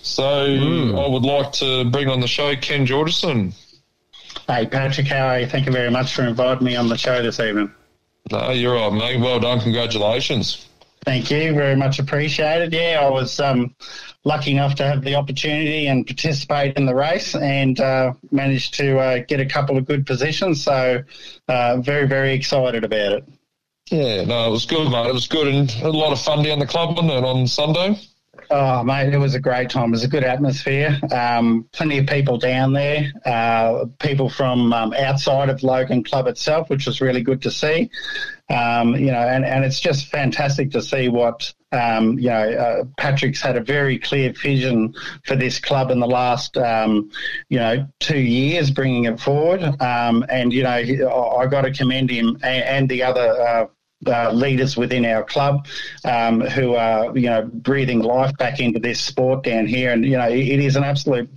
So 0.01 0.23
I 0.23 1.07
would 1.07 1.23
like 1.23 1.51
to 1.53 1.85
bring 1.89 2.09
on 2.09 2.21
the 2.21 2.27
show 2.27 2.55
Ken 2.55 2.85
Georgeson. 2.85 3.53
Hey, 4.47 4.65
Patrick, 4.65 5.07
how 5.07 5.27
are 5.27 5.39
you? 5.41 5.47
Thank 5.47 5.65
you 5.65 5.71
very 5.71 5.91
much 5.91 6.13
for 6.13 6.23
inviting 6.23 6.63
me 6.63 6.75
on 6.75 6.87
the 6.87 6.97
show 6.97 7.21
this 7.21 7.39
evening. 7.39 7.73
No, 8.31 8.51
you're 8.51 8.75
right, 8.75 8.93
mate. 8.93 9.19
Well 9.19 9.39
done. 9.39 9.59
Congratulations. 9.59 10.65
Thank 11.03 11.31
you, 11.31 11.53
very 11.53 11.75
much 11.75 11.99
appreciated. 11.99 12.73
Yeah, 12.73 13.01
I 13.01 13.09
was 13.09 13.39
um, 13.39 13.75
lucky 14.25 14.51
enough 14.51 14.75
to 14.75 14.83
have 14.85 15.03
the 15.03 15.15
opportunity 15.15 15.87
and 15.87 16.05
participate 16.05 16.75
in 16.75 16.85
the 16.85 16.95
race 16.95 17.35
and 17.35 17.79
uh, 17.79 18.13
managed 18.31 18.73
to 18.75 18.99
uh, 18.99 19.19
get 19.27 19.39
a 19.39 19.45
couple 19.45 19.77
of 19.77 19.85
good 19.85 20.05
positions. 20.05 20.63
So, 20.63 21.03
uh, 21.47 21.77
very, 21.77 22.07
very 22.07 22.33
excited 22.33 22.83
about 22.83 23.13
it. 23.13 23.23
Yeah, 23.89 24.25
no, 24.25 24.47
it 24.47 24.51
was 24.51 24.65
good, 24.65 24.89
mate. 24.89 25.07
It 25.07 25.13
was 25.13 25.27
good 25.27 25.47
and 25.47 25.71
a 25.81 25.89
lot 25.89 26.11
of 26.11 26.19
fun 26.19 26.43
down 26.43 26.59
the 26.59 26.67
club 26.67 26.97
wasn't 26.97 27.25
on 27.25 27.47
Sunday. 27.47 27.99
Oh, 28.49 28.81
mate, 28.83 29.13
it 29.13 29.17
was 29.17 29.35
a 29.35 29.39
great 29.39 29.69
time. 29.69 29.89
It 29.89 29.91
was 29.91 30.03
a 30.03 30.07
good 30.07 30.23
atmosphere. 30.23 30.97
Um, 31.11 31.67
plenty 31.73 31.97
of 31.97 32.07
people 32.07 32.37
down 32.37 32.71
there, 32.71 33.11
uh, 33.25 33.85
people 33.99 34.29
from 34.29 34.71
um, 34.71 34.93
outside 34.93 35.49
of 35.49 35.63
Logan 35.63 36.03
Club 36.03 36.27
itself, 36.27 36.69
which 36.69 36.85
was 36.85 37.01
really 37.01 37.21
good 37.21 37.41
to 37.41 37.51
see. 37.51 37.89
Um, 38.49 38.95
you 38.95 39.11
know, 39.11 39.19
and, 39.19 39.43
and 39.43 39.65
it's 39.65 39.81
just 39.81 40.07
fantastic 40.07 40.71
to 40.71 40.81
see 40.81 41.09
what, 41.09 41.53
um, 41.73 42.17
you 42.17 42.29
know, 42.29 42.49
uh, 42.51 42.83
Patrick's 42.97 43.41
had 43.41 43.57
a 43.57 43.61
very 43.61 43.99
clear 43.99 44.31
vision 44.31 44.93
for 45.25 45.35
this 45.35 45.59
club 45.59 45.91
in 45.91 45.99
the 45.99 46.07
last, 46.07 46.55
um, 46.57 47.11
you 47.49 47.59
know, 47.59 47.85
two 47.99 48.19
years, 48.19 48.71
bringing 48.71 49.05
it 49.05 49.19
forward. 49.19 49.61
Um, 49.81 50.25
and, 50.29 50.53
you 50.53 50.63
know, 50.63 50.69
I, 50.69 51.43
I 51.43 51.47
got 51.47 51.63
to 51.63 51.73
commend 51.73 52.09
him 52.09 52.37
and, 52.43 52.63
and 52.63 52.89
the 52.89 53.03
other 53.03 53.41
uh, 53.41 53.67
uh, 54.05 54.31
leaders 54.31 54.77
within 54.77 55.05
our 55.05 55.23
club 55.23 55.65
um, 56.05 56.41
who 56.41 56.75
are, 56.75 57.17
you 57.17 57.27
know, 57.27 57.43
breathing 57.51 57.99
life 57.99 58.35
back 58.37 58.59
into 58.59 58.79
this 58.79 58.99
sport 58.99 59.43
down 59.43 59.65
here. 59.65 59.91
And, 59.91 60.05
you 60.05 60.17
know, 60.17 60.29
it, 60.29 60.59
is 60.59 60.75
an 60.75 60.83
absolute 60.83 61.29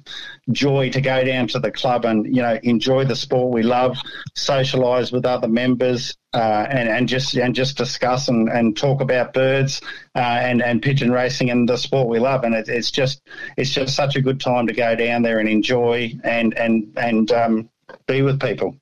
joy 0.53 0.91
to 0.91 1.01
go 1.01 1.25
down 1.25 1.49
to 1.49 1.59
the 1.59 1.71
club 1.71 2.05
and, 2.05 2.27
you 2.27 2.43
know, 2.43 2.59
enjoy 2.63 3.05
the 3.05 3.17
sport 3.17 3.55
we 3.55 3.63
love, 3.63 3.97
socialise 4.37 5.13
with 5.13 5.25
other 5.25 5.49
members. 5.49 6.17
Uh, 6.33 6.65
and, 6.71 6.89
and 6.89 7.09
just 7.09 7.35
and 7.35 7.57
just 7.57 7.77
discuss 7.77 8.29
and, 8.29 8.49
and 8.49 8.77
talk 8.77 9.01
about 9.01 9.35
birds 9.35 9.81
uh, 10.15 10.21
and 10.21 10.63
and 10.63 10.81
pigeon 10.81 11.11
racing 11.11 11.51
and 11.51 11.69
the 11.69 11.77
sport 11.77 12.07
we 12.07 12.21
love 12.21 12.45
and 12.45 12.55
it, 12.55 12.69
it's 12.69 12.93
just 12.93 13.21
it's 13.57 13.71
just 13.71 13.97
such 13.97 14.15
a 14.15 14.23
good 14.23 14.39
time 14.39 14.69
to 14.69 14.73
go 14.73 14.95
down 14.95 15.23
there 15.23 15.41
and 15.41 15.49
enjoy 15.49 16.09
and 16.23 16.57
and 16.57 16.97
and 16.97 17.33
um, 17.33 17.69
be 18.07 18.23
with 18.23 18.41
people. 18.41 18.77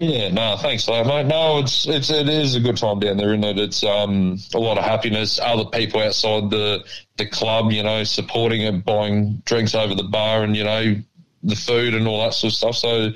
Yeah, 0.00 0.28
no, 0.28 0.56
thanks, 0.56 0.86
mate. 0.86 1.26
No, 1.26 1.58
it's 1.58 1.86
it's 1.88 2.08
it 2.10 2.28
is 2.28 2.54
a 2.54 2.60
good 2.60 2.76
time 2.76 3.00
down 3.00 3.16
there, 3.16 3.30
isn't 3.34 3.42
it? 3.42 3.58
It's 3.58 3.82
um 3.82 4.38
a 4.54 4.58
lot 4.58 4.78
of 4.78 4.84
happiness. 4.84 5.40
Other 5.42 5.64
people 5.64 6.00
outside 6.00 6.50
the 6.50 6.84
the 7.16 7.26
club, 7.26 7.72
you 7.72 7.82
know, 7.82 8.04
supporting 8.04 8.62
it, 8.62 8.84
buying 8.84 9.42
drinks 9.44 9.74
over 9.74 9.96
the 9.96 10.04
bar, 10.04 10.44
and 10.44 10.56
you 10.56 10.62
know 10.62 10.94
the 11.42 11.56
food 11.56 11.94
and 11.94 12.06
all 12.06 12.22
that 12.22 12.34
sort 12.34 12.52
of 12.52 12.56
stuff. 12.56 12.76
So, 12.76 13.10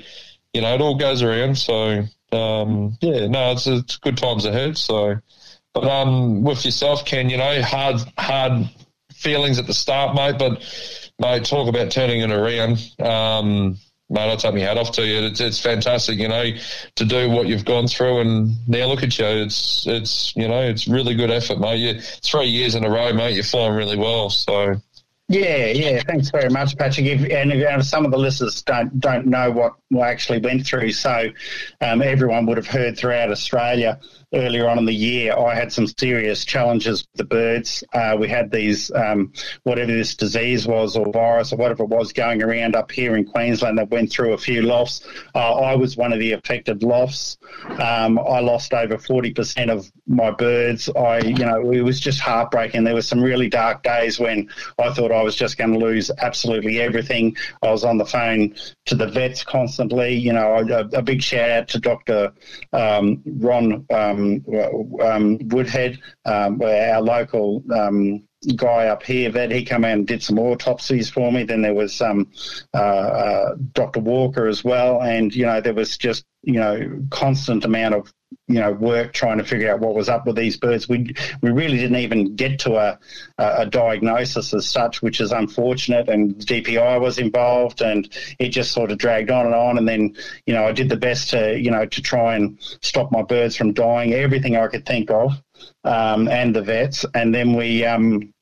you 0.53 0.61
know, 0.61 0.73
it 0.75 0.81
all 0.81 0.95
goes 0.95 1.21
around. 1.21 1.57
So, 1.57 2.03
um, 2.33 2.97
yeah, 3.01 3.27
no, 3.27 3.51
it's 3.53 3.65
it's 3.65 3.97
good 3.97 4.17
times 4.17 4.43
ahead. 4.43 4.77
So, 4.77 5.15
but 5.73 5.85
um, 5.85 6.43
with 6.43 6.65
yourself, 6.65 7.05
Ken, 7.05 7.29
you 7.29 7.37
know, 7.37 7.61
hard 7.61 8.01
hard 8.17 8.69
feelings 9.13 9.57
at 9.57 9.67
the 9.67 9.73
start, 9.73 10.15
mate. 10.15 10.37
But 10.37 10.61
mate, 11.17 11.45
talk 11.45 11.69
about 11.69 11.91
turning 11.91 12.21
it 12.21 12.31
around. 12.31 12.77
Um, 12.99 13.77
mate, 14.09 14.31
I 14.31 14.35
take 14.35 14.53
my 14.53 14.59
hat 14.61 14.77
off 14.77 14.91
to 14.93 15.05
you. 15.05 15.25
It's, 15.27 15.39
it's 15.39 15.59
fantastic, 15.59 16.17
you 16.19 16.27
know, 16.27 16.51
to 16.95 17.05
do 17.05 17.29
what 17.29 17.47
you've 17.47 17.65
gone 17.65 17.87
through, 17.87 18.19
and 18.19 18.67
now 18.67 18.85
look 18.85 19.03
at 19.03 19.17
you. 19.17 19.25
It's 19.25 19.85
it's 19.87 20.35
you 20.35 20.47
know, 20.47 20.61
it's 20.61 20.87
really 20.87 21.15
good 21.15 21.31
effort, 21.31 21.59
mate. 21.59 21.77
You 21.77 21.99
three 21.99 22.47
years 22.47 22.75
in 22.75 22.83
a 22.83 22.89
row, 22.89 23.13
mate. 23.13 23.35
You're 23.35 23.43
flying 23.43 23.73
really 23.73 23.97
well. 23.97 24.29
So. 24.29 24.75
Yeah, 25.29 25.67
yeah. 25.67 26.01
Thanks 26.05 26.29
very 26.29 26.49
much, 26.49 26.77
Patrick. 26.77 27.07
If, 27.07 27.21
and, 27.31 27.51
if 27.53 27.85
some 27.85 28.03
of 28.03 28.11
the 28.11 28.17
listeners 28.17 28.61
don't 28.61 28.99
don't 28.99 29.25
know 29.25 29.49
what 29.51 29.73
I 29.95 30.09
actually 30.11 30.39
went 30.39 30.67
through, 30.67 30.91
so 30.91 31.29
um, 31.79 32.01
everyone 32.01 32.45
would 32.47 32.57
have 32.57 32.67
heard 32.67 32.97
throughout 32.97 33.31
Australia 33.31 33.99
earlier 34.33 34.67
on 34.67 34.77
in 34.77 34.85
the 34.85 34.93
year, 34.93 35.37
I 35.37 35.55
had 35.55 35.71
some 35.71 35.87
serious 35.87 36.43
challenges 36.43 37.07
with 37.11 37.17
the 37.17 37.23
birds. 37.23 37.83
Uh, 37.93 38.17
we 38.19 38.27
had 38.27 38.51
these, 38.51 38.91
um, 38.91 39.31
whatever 39.63 39.91
this 39.91 40.15
disease 40.15 40.67
was 40.67 40.95
or 40.95 41.11
virus 41.11 41.53
or 41.53 41.57
whatever 41.57 41.83
it 41.83 41.89
was 41.89 42.13
going 42.13 42.41
around 42.41 42.75
up 42.75 42.91
here 42.91 43.15
in 43.15 43.25
Queensland 43.25 43.77
that 43.77 43.89
went 43.89 44.11
through 44.11 44.33
a 44.33 44.37
few 44.37 44.63
lofts. 44.63 45.07
Uh, 45.35 45.53
I 45.53 45.75
was 45.75 45.95
one 45.97 46.13
of 46.13 46.19
the 46.19 46.33
affected 46.33 46.83
lofts. 46.83 47.37
Um, 47.79 48.17
I 48.19 48.39
lost 48.39 48.73
over 48.73 48.97
40% 48.97 49.69
of 49.69 49.91
my 50.07 50.31
birds. 50.31 50.89
I, 50.89 51.19
you 51.19 51.45
know, 51.45 51.71
it 51.71 51.81
was 51.81 51.99
just 51.99 52.19
heartbreaking. 52.19 52.83
There 52.83 52.95
were 52.95 53.01
some 53.01 53.21
really 53.21 53.49
dark 53.49 53.83
days 53.83 54.19
when 54.19 54.49
I 54.79 54.93
thought 54.93 55.11
I 55.11 55.21
was 55.21 55.35
just 55.35 55.57
going 55.57 55.73
to 55.73 55.79
lose 55.79 56.09
absolutely 56.19 56.81
everything. 56.81 57.35
I 57.61 57.71
was 57.71 57.83
on 57.83 57.97
the 57.97 58.05
phone 58.05 58.55
to 58.85 58.95
the 58.95 59.07
vets 59.07 59.43
constantly. 59.43 60.15
You 60.15 60.33
know, 60.33 60.55
a, 60.57 60.97
a 60.97 61.01
big 61.01 61.21
shout 61.21 61.49
out 61.49 61.67
to 61.69 61.79
Dr. 61.79 62.33
Um, 62.71 63.21
Ron 63.25 63.85
um, 63.93 64.22
um, 65.01 65.37
Woodhead, 65.49 65.99
um, 66.25 66.61
our 66.61 67.01
local 67.01 67.63
um, 67.73 68.23
guy 68.55 68.87
up 68.87 69.03
here, 69.03 69.31
that 69.31 69.51
he 69.51 69.63
come 69.63 69.85
out 69.85 69.93
and 69.93 70.07
did 70.07 70.23
some 70.23 70.39
autopsies 70.39 71.09
for 71.09 71.31
me. 71.31 71.43
Then 71.43 71.61
there 71.61 71.73
was 71.73 72.01
um, 72.01 72.31
uh, 72.73 72.77
uh, 72.77 73.55
Dr. 73.73 73.99
Walker 73.99 74.47
as 74.47 74.63
well, 74.63 75.01
and 75.01 75.33
you 75.33 75.45
know 75.45 75.61
there 75.61 75.73
was 75.73 75.97
just 75.97 76.25
you 76.41 76.59
know 76.59 77.01
constant 77.09 77.65
amount 77.65 77.95
of 77.95 78.13
you 78.47 78.59
know 78.59 78.71
work 78.71 79.13
trying 79.13 79.37
to 79.37 79.43
figure 79.43 79.71
out 79.71 79.79
what 79.79 79.95
was 79.95 80.09
up 80.09 80.25
with 80.25 80.35
these 80.35 80.57
birds. 80.57 80.87
We 80.87 81.13
we 81.41 81.51
really 81.51 81.77
didn't 81.77 81.97
even 81.97 82.35
get 82.35 82.59
to 82.59 82.75
a 82.75 82.99
a 83.37 83.65
diagnosis 83.65 84.53
as 84.53 84.67
such, 84.67 85.01
which 85.01 85.21
is 85.21 85.31
unfortunate. 85.31 86.09
And 86.09 86.35
DPI 86.35 86.99
was 86.99 87.19
involved, 87.19 87.81
and 87.81 88.07
it 88.39 88.49
just 88.49 88.71
sort 88.71 88.91
of 88.91 88.97
dragged 88.97 89.31
on 89.31 89.45
and 89.45 89.55
on. 89.55 89.77
And 89.77 89.87
then 89.87 90.15
you 90.45 90.53
know 90.53 90.65
I 90.65 90.71
did 90.71 90.89
the 90.89 90.97
best 90.97 91.29
to 91.31 91.57
you 91.59 91.71
know 91.71 91.85
to 91.85 92.01
try 92.01 92.35
and 92.35 92.57
stop 92.81 93.11
my 93.11 93.21
birds 93.21 93.55
from 93.55 93.73
dying, 93.73 94.13
everything 94.13 94.55
I 94.55 94.67
could 94.67 94.85
think 94.85 95.11
of, 95.11 95.41
um, 95.83 96.27
and 96.27 96.55
the 96.55 96.61
vets. 96.61 97.05
And 97.13 97.33
then 97.33 97.55
we 97.55 97.85
um, 97.85 98.33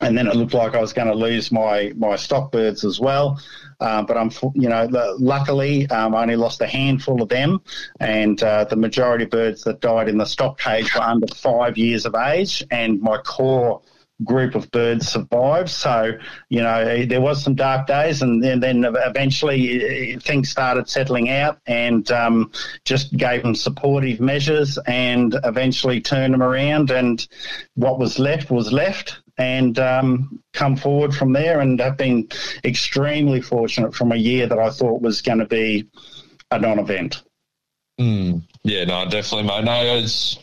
and 0.00 0.16
then 0.16 0.26
it 0.26 0.36
looked 0.36 0.54
like 0.54 0.74
I 0.74 0.80
was 0.80 0.92
going 0.92 1.08
to 1.08 1.14
lose 1.14 1.50
my 1.50 1.92
my 1.96 2.16
stock 2.16 2.52
birds 2.52 2.84
as 2.84 3.00
well. 3.00 3.40
Uh, 3.80 4.02
but 4.02 4.16
I'm, 4.16 4.30
you 4.54 4.68
know, 4.68 4.88
luckily 5.18 5.88
um, 5.90 6.14
I 6.14 6.22
only 6.22 6.36
lost 6.36 6.60
a 6.60 6.66
handful 6.66 7.22
of 7.22 7.28
them, 7.28 7.60
and 8.00 8.42
uh, 8.42 8.64
the 8.64 8.76
majority 8.76 9.24
of 9.24 9.30
birds 9.30 9.62
that 9.64 9.80
died 9.80 10.08
in 10.08 10.18
the 10.18 10.26
stock 10.26 10.58
cage 10.58 10.94
were 10.94 11.02
under 11.02 11.26
five 11.28 11.78
years 11.78 12.04
of 12.04 12.14
age, 12.14 12.64
and 12.70 13.00
my 13.00 13.18
core 13.18 13.80
group 14.24 14.54
of 14.54 14.70
birds 14.70 15.08
survived. 15.08 15.70
So, 15.70 16.18
you 16.48 16.60
know, 16.60 17.06
there 17.06 17.20
was 17.20 17.42
some 17.42 17.54
dark 17.54 17.86
days, 17.86 18.22
and, 18.22 18.42
then 18.42 18.84
eventually 18.84 20.16
uh, 20.16 20.20
things 20.20 20.50
started 20.50 20.88
settling 20.88 21.30
out, 21.30 21.60
and 21.66 22.10
um, 22.10 22.50
just 22.84 23.16
gave 23.16 23.42
them 23.42 23.54
supportive 23.54 24.20
measures, 24.20 24.78
and 24.86 25.36
eventually 25.44 26.00
turned 26.00 26.34
them 26.34 26.42
around. 26.42 26.90
And 26.90 27.26
what 27.74 27.98
was 27.98 28.18
left 28.18 28.50
was 28.50 28.72
left, 28.72 29.20
and 29.38 29.78
um, 29.78 30.42
come 30.52 30.76
forward 30.76 31.14
from 31.14 31.32
there 31.32 31.60
and 31.60 31.80
have 31.80 31.96
been 31.96 32.28
extremely 32.64 33.40
fortunate 33.40 33.94
from 33.94 34.12
a 34.12 34.16
year 34.16 34.46
that 34.46 34.58
I 34.58 34.70
thought 34.70 35.00
was 35.00 35.22
going 35.22 35.38
to 35.38 35.46
be 35.46 35.86
a 36.50 36.58
non-event. 36.58 37.22
Mm, 38.00 38.42
yeah, 38.64 38.84
no, 38.84 39.08
definitely, 39.08 39.48
mate. 39.48 39.64
No, 39.64 39.96
it's 39.96 40.38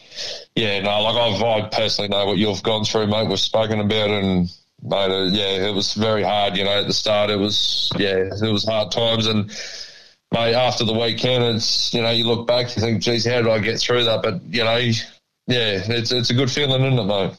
yeah, 0.56 0.82
no, 0.82 1.02
like 1.02 1.16
I've 1.16 1.44
I 1.44 1.70
personally 1.70 2.10
know 2.10 2.26
what 2.26 2.38
you've 2.38 2.64
gone 2.64 2.86
through, 2.86 3.08
mate. 3.08 3.28
We've 3.28 3.40
spoken 3.40 3.80
about 3.80 4.10
it, 4.10 4.24
and 4.24 4.50
mate, 4.82 5.12
uh, 5.12 5.30
yeah, 5.32 5.68
it 5.68 5.74
was 5.74 5.94
very 5.94 6.24
hard. 6.24 6.58
You 6.58 6.66
know, 6.66 6.80
at 6.80 6.88
the 6.88 6.94
start, 6.94 7.30
it 7.30 7.38
was 7.38 7.90
yeah, 7.98 8.30
it 8.42 8.52
was 8.52 8.66
hard 8.66 8.92
times, 8.92 9.28
and 9.28 9.50
mate, 10.34 10.54
after 10.54 10.84
the 10.84 10.94
weekend, 10.94 11.44
it's 11.44 11.94
you 11.94 12.02
know, 12.02 12.12
you 12.12 12.26
look 12.26 12.46
back, 12.46 12.76
you 12.76 12.82
think, 12.82 13.02
geez, 13.02 13.26
how 13.26 13.42
did 13.42 13.48
I 13.48 13.60
get 13.60 13.80
through 13.80 14.04
that? 14.06 14.22
But 14.22 14.42
you 14.50 14.64
know, 14.64 14.92
yeah, 15.48 15.82
it's 15.86 16.12
it's 16.12 16.32
a 16.32 16.34
good 16.34 16.50
feeling, 16.50 16.84
isn't 16.84 16.98
it, 16.98 17.04
mate? 17.06 17.38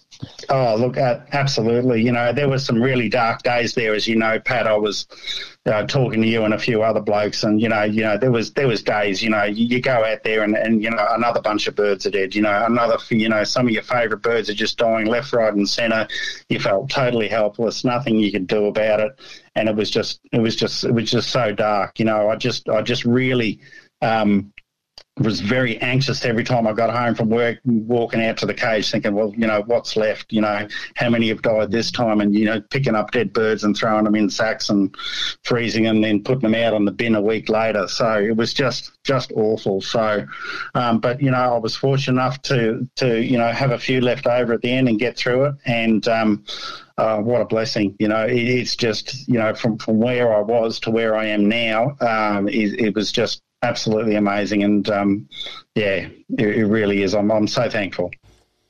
Oh, 0.48 0.76
look, 0.76 0.96
uh, 0.96 1.20
absolutely. 1.32 2.02
You 2.02 2.12
know, 2.12 2.32
there 2.32 2.48
were 2.48 2.60
some 2.60 2.80
really 2.80 3.08
dark 3.08 3.42
days 3.42 3.74
there, 3.74 3.94
as 3.94 4.06
you 4.06 4.14
know, 4.14 4.38
Pat. 4.38 4.68
I 4.68 4.76
was 4.76 5.06
uh, 5.66 5.84
talking 5.86 6.22
to 6.22 6.28
you 6.28 6.44
and 6.44 6.54
a 6.54 6.58
few 6.58 6.84
other 6.84 7.00
blokes, 7.00 7.42
and 7.42 7.60
you 7.60 7.68
know, 7.68 7.82
you 7.82 8.02
know, 8.02 8.16
there 8.16 8.30
was 8.30 8.52
there 8.52 8.68
was 8.68 8.82
days. 8.82 9.24
You 9.24 9.30
know, 9.30 9.42
you, 9.42 9.66
you, 9.66 9.80
go 9.80 10.04
out 10.04 10.22
there 10.22 10.44
and, 10.44 10.54
and 10.54 10.84
you 10.84 10.90
know 10.90 11.04
another 11.10 11.40
bunch 11.40 11.66
of 11.66 11.74
birds 11.74 12.06
are 12.06 12.10
dead. 12.10 12.34
You 12.34 12.42
know, 12.42 12.64
another 12.64 12.96
you 13.10 13.28
know 13.28 13.42
some 13.42 13.66
of 13.66 13.72
your 13.72 13.82
favourite 13.82 14.22
birds 14.22 14.48
are 14.48 14.54
just 14.54 14.78
dying 14.78 15.06
left, 15.06 15.32
right, 15.32 15.52
and 15.52 15.68
centre. 15.68 16.06
You 16.48 16.60
felt 16.60 16.88
totally 16.88 17.26
helpless, 17.26 17.84
nothing 17.84 18.20
you 18.20 18.30
could 18.30 18.46
do 18.46 18.66
about 18.66 19.00
it, 19.00 19.18
and 19.56 19.68
it 19.68 19.74
was 19.74 19.90
just 19.90 20.20
it 20.30 20.38
was 20.38 20.54
just 20.54 20.84
it 20.84 20.92
was 20.92 21.10
just 21.10 21.30
so 21.30 21.52
dark. 21.52 21.98
You 21.98 22.04
know, 22.04 22.30
I 22.30 22.36
just 22.36 22.68
I 22.68 22.82
just 22.82 23.04
really. 23.04 23.58
Um, 24.02 24.52
was 25.18 25.40
very 25.40 25.80
anxious 25.80 26.24
every 26.26 26.44
time 26.44 26.66
I 26.66 26.74
got 26.74 26.94
home 26.94 27.14
from 27.14 27.30
work, 27.30 27.58
walking 27.64 28.22
out 28.22 28.36
to 28.38 28.46
the 28.46 28.52
cage, 28.52 28.90
thinking, 28.90 29.14
well, 29.14 29.32
you 29.34 29.46
know, 29.46 29.62
what's 29.64 29.96
left? 29.96 30.30
You 30.30 30.42
know, 30.42 30.68
how 30.94 31.08
many 31.08 31.28
have 31.28 31.40
died 31.40 31.70
this 31.70 31.90
time? 31.90 32.20
And 32.20 32.34
you 32.34 32.44
know, 32.44 32.60
picking 32.60 32.94
up 32.94 33.12
dead 33.12 33.32
birds 33.32 33.64
and 33.64 33.74
throwing 33.74 34.04
them 34.04 34.14
in 34.14 34.28
sacks 34.28 34.68
and 34.68 34.94
freezing 35.42 35.84
them, 35.84 35.96
and 35.96 36.04
then 36.04 36.22
putting 36.22 36.50
them 36.50 36.54
out 36.54 36.74
on 36.74 36.84
the 36.84 36.92
bin 36.92 37.14
a 37.14 37.22
week 37.22 37.48
later. 37.48 37.88
So 37.88 38.20
it 38.20 38.36
was 38.36 38.52
just 38.52 38.92
just 39.04 39.32
awful. 39.32 39.80
So, 39.80 40.26
um, 40.74 40.98
but 40.98 41.22
you 41.22 41.30
know, 41.30 41.54
I 41.54 41.58
was 41.58 41.74
fortunate 41.74 42.20
enough 42.20 42.42
to 42.42 42.86
to 42.96 43.22
you 43.22 43.38
know 43.38 43.50
have 43.52 43.70
a 43.70 43.78
few 43.78 44.02
left 44.02 44.26
over 44.26 44.52
at 44.52 44.60
the 44.60 44.70
end 44.70 44.88
and 44.88 44.98
get 44.98 45.16
through 45.16 45.46
it, 45.46 45.54
and. 45.64 46.06
Um, 46.08 46.44
uh, 46.98 47.18
what 47.18 47.42
a 47.42 47.44
blessing. 47.44 47.94
You 47.98 48.08
know, 48.08 48.24
it, 48.24 48.38
it's 48.38 48.74
just, 48.74 49.28
you 49.28 49.38
know, 49.38 49.54
from, 49.54 49.76
from 49.76 49.98
where 49.98 50.34
I 50.34 50.40
was 50.40 50.80
to 50.80 50.90
where 50.90 51.14
I 51.14 51.26
am 51.26 51.46
now, 51.46 51.94
um, 52.00 52.48
it, 52.48 52.80
it 52.80 52.94
was 52.94 53.12
just 53.12 53.42
absolutely 53.62 54.16
amazing. 54.16 54.62
And 54.62 54.88
um, 54.90 55.28
yeah, 55.74 56.08
it, 56.38 56.48
it, 56.56 56.66
really 56.66 57.02
is. 57.02 57.14
I'm, 57.14 57.30
I'm 57.30 57.46
so 57.46 57.68
thankful. 57.68 58.10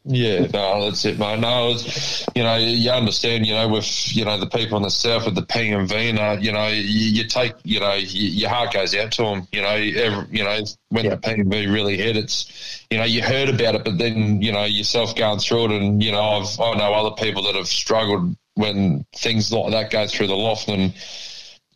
Yeah, 0.09 0.47
no, 0.53 0.85
that's 0.85 1.05
it, 1.05 1.19
mate. 1.19 1.41
No, 1.41 1.71
was, 1.71 2.25
you 2.37 2.45
know, 2.45 2.57
you 2.57 2.93
understand, 2.93 3.45
you 3.45 3.55
know, 3.55 3.67
with, 3.67 4.17
you 4.17 4.25
know, 4.25 4.39
the 4.39 4.47
people 4.47 4.77
in 4.77 4.85
the 4.85 4.91
south 4.91 5.25
with 5.25 5.35
the 5.35 5.43
PMV, 5.43 5.93
and, 5.93 6.45
you 6.45 6.53
know, 6.53 6.69
you, 6.69 6.83
you 7.11 7.25
take, 7.27 7.55
you 7.65 7.81
know, 7.81 7.95
you, 7.95 8.29
your 8.29 8.49
heart 8.49 8.73
goes 8.73 8.95
out 8.95 9.11
to 9.13 9.23
them, 9.23 9.49
you 9.51 9.63
know, 9.63 9.69
every, 9.71 10.27
you 10.31 10.45
know, 10.45 10.61
when 10.91 11.09
the 11.09 11.17
PMV 11.17 11.73
really 11.73 11.97
hit, 11.97 12.17
it's, 12.17 12.87
you 12.89 12.99
know, 12.99 13.05
you 13.05 13.21
heard 13.21 13.49
about 13.49 13.75
it, 13.75 13.85
but 13.85 13.99
then, 13.99 14.41
you 14.41 14.53
know, 14.53 14.63
yourself 14.63 15.17
going 15.17 15.41
through 15.41 15.65
it, 15.65 15.83
and, 15.83 16.01
you 16.01 16.13
know, 16.13 16.23
I've, 16.23 16.61
I 16.61 16.75
know 16.75 16.95
other 16.95 17.17
people 17.21 17.43
that 17.43 17.57
have 17.57 17.67
struggled 17.67 18.37
when 18.55 19.05
things 19.13 19.53
like 19.53 19.73
that 19.73 19.91
go 19.91 20.07
through 20.07 20.29
the 20.29 20.37
loft, 20.37 20.69
and, 20.69 20.95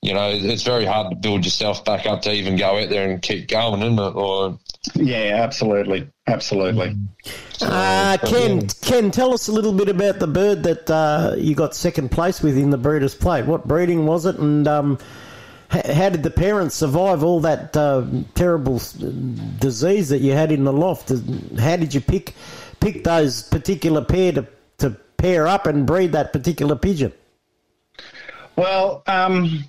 you 0.03 0.15
know, 0.15 0.31
it's 0.31 0.63
very 0.63 0.87
hard 0.87 1.11
to 1.11 1.17
build 1.17 1.45
yourself 1.45 1.85
back 1.85 2.07
up 2.07 2.23
to 2.23 2.33
even 2.33 2.57
go 2.57 2.79
out 2.79 2.89
there 2.89 3.11
and 3.11 3.21
keep 3.21 3.49
going, 3.49 3.83
isn't 3.83 3.99
it? 3.99 4.15
Or 4.15 4.59
yeah, 4.95 5.37
absolutely, 5.43 6.09
absolutely. 6.27 6.97
Uh, 7.61 8.17
Ken, 8.25 8.67
Ken, 8.81 9.11
tell 9.11 9.35
us 9.35 9.49
a 9.49 9.53
little 9.53 9.75
bit 9.75 9.91
about 9.91 10.19
the 10.19 10.27
bird 10.27 10.63
that 10.63 10.91
uh, 10.91 11.35
you 11.37 11.55
got 11.55 11.75
second 11.75 12.11
place 12.11 12.43
with 12.43 12.57
in 12.57 12.71
the 12.71 12.79
Breeders' 12.79 13.15
Plate. 13.15 13.45
What 13.45 13.69
breeding 13.69 14.07
was 14.07 14.25
it, 14.25 14.37
and 14.37 14.67
um, 14.67 14.99
how 15.69 16.09
did 16.09 16.23
the 16.23 16.31
parents 16.31 16.75
survive 16.75 17.23
all 17.23 17.41
that 17.41 17.77
uh, 17.77 18.05
terrible 18.35 18.81
disease 19.59 20.09
that 20.09 20.21
you 20.21 20.33
had 20.33 20.51
in 20.51 20.65
the 20.65 20.73
loft? 20.73 21.11
How 21.59 21.77
did 21.77 21.93
you 21.93 22.01
pick 22.01 22.35
pick 22.81 23.05
those 23.05 23.43
particular 23.43 24.03
pair 24.03 24.33
to 24.33 24.47
to 24.79 24.91
pair 25.19 25.47
up 25.47 25.67
and 25.67 25.87
breed 25.87 26.13
that 26.13 26.33
particular 26.33 26.75
pigeon? 26.75 27.13
Well, 28.57 29.03
um, 29.07 29.65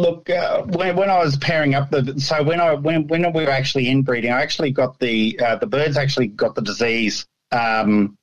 Look, 0.00 0.30
uh, 0.30 0.62
when, 0.62 0.96
when 0.96 1.10
I 1.10 1.18
was 1.18 1.36
pairing 1.36 1.74
up 1.74 1.90
the 1.90 2.18
so 2.18 2.42
when 2.42 2.60
I 2.60 2.74
when 2.74 3.06
when 3.08 3.32
we 3.32 3.44
were 3.44 3.50
actually 3.50 3.88
inbreeding, 3.88 4.32
I 4.32 4.40
actually 4.40 4.70
got 4.70 4.98
the 4.98 5.38
uh, 5.38 5.56
the 5.56 5.66
birds 5.66 5.96
actually 5.96 6.28
got 6.28 6.54
the 6.54 6.62
disease 6.62 7.26
um, 7.52 8.16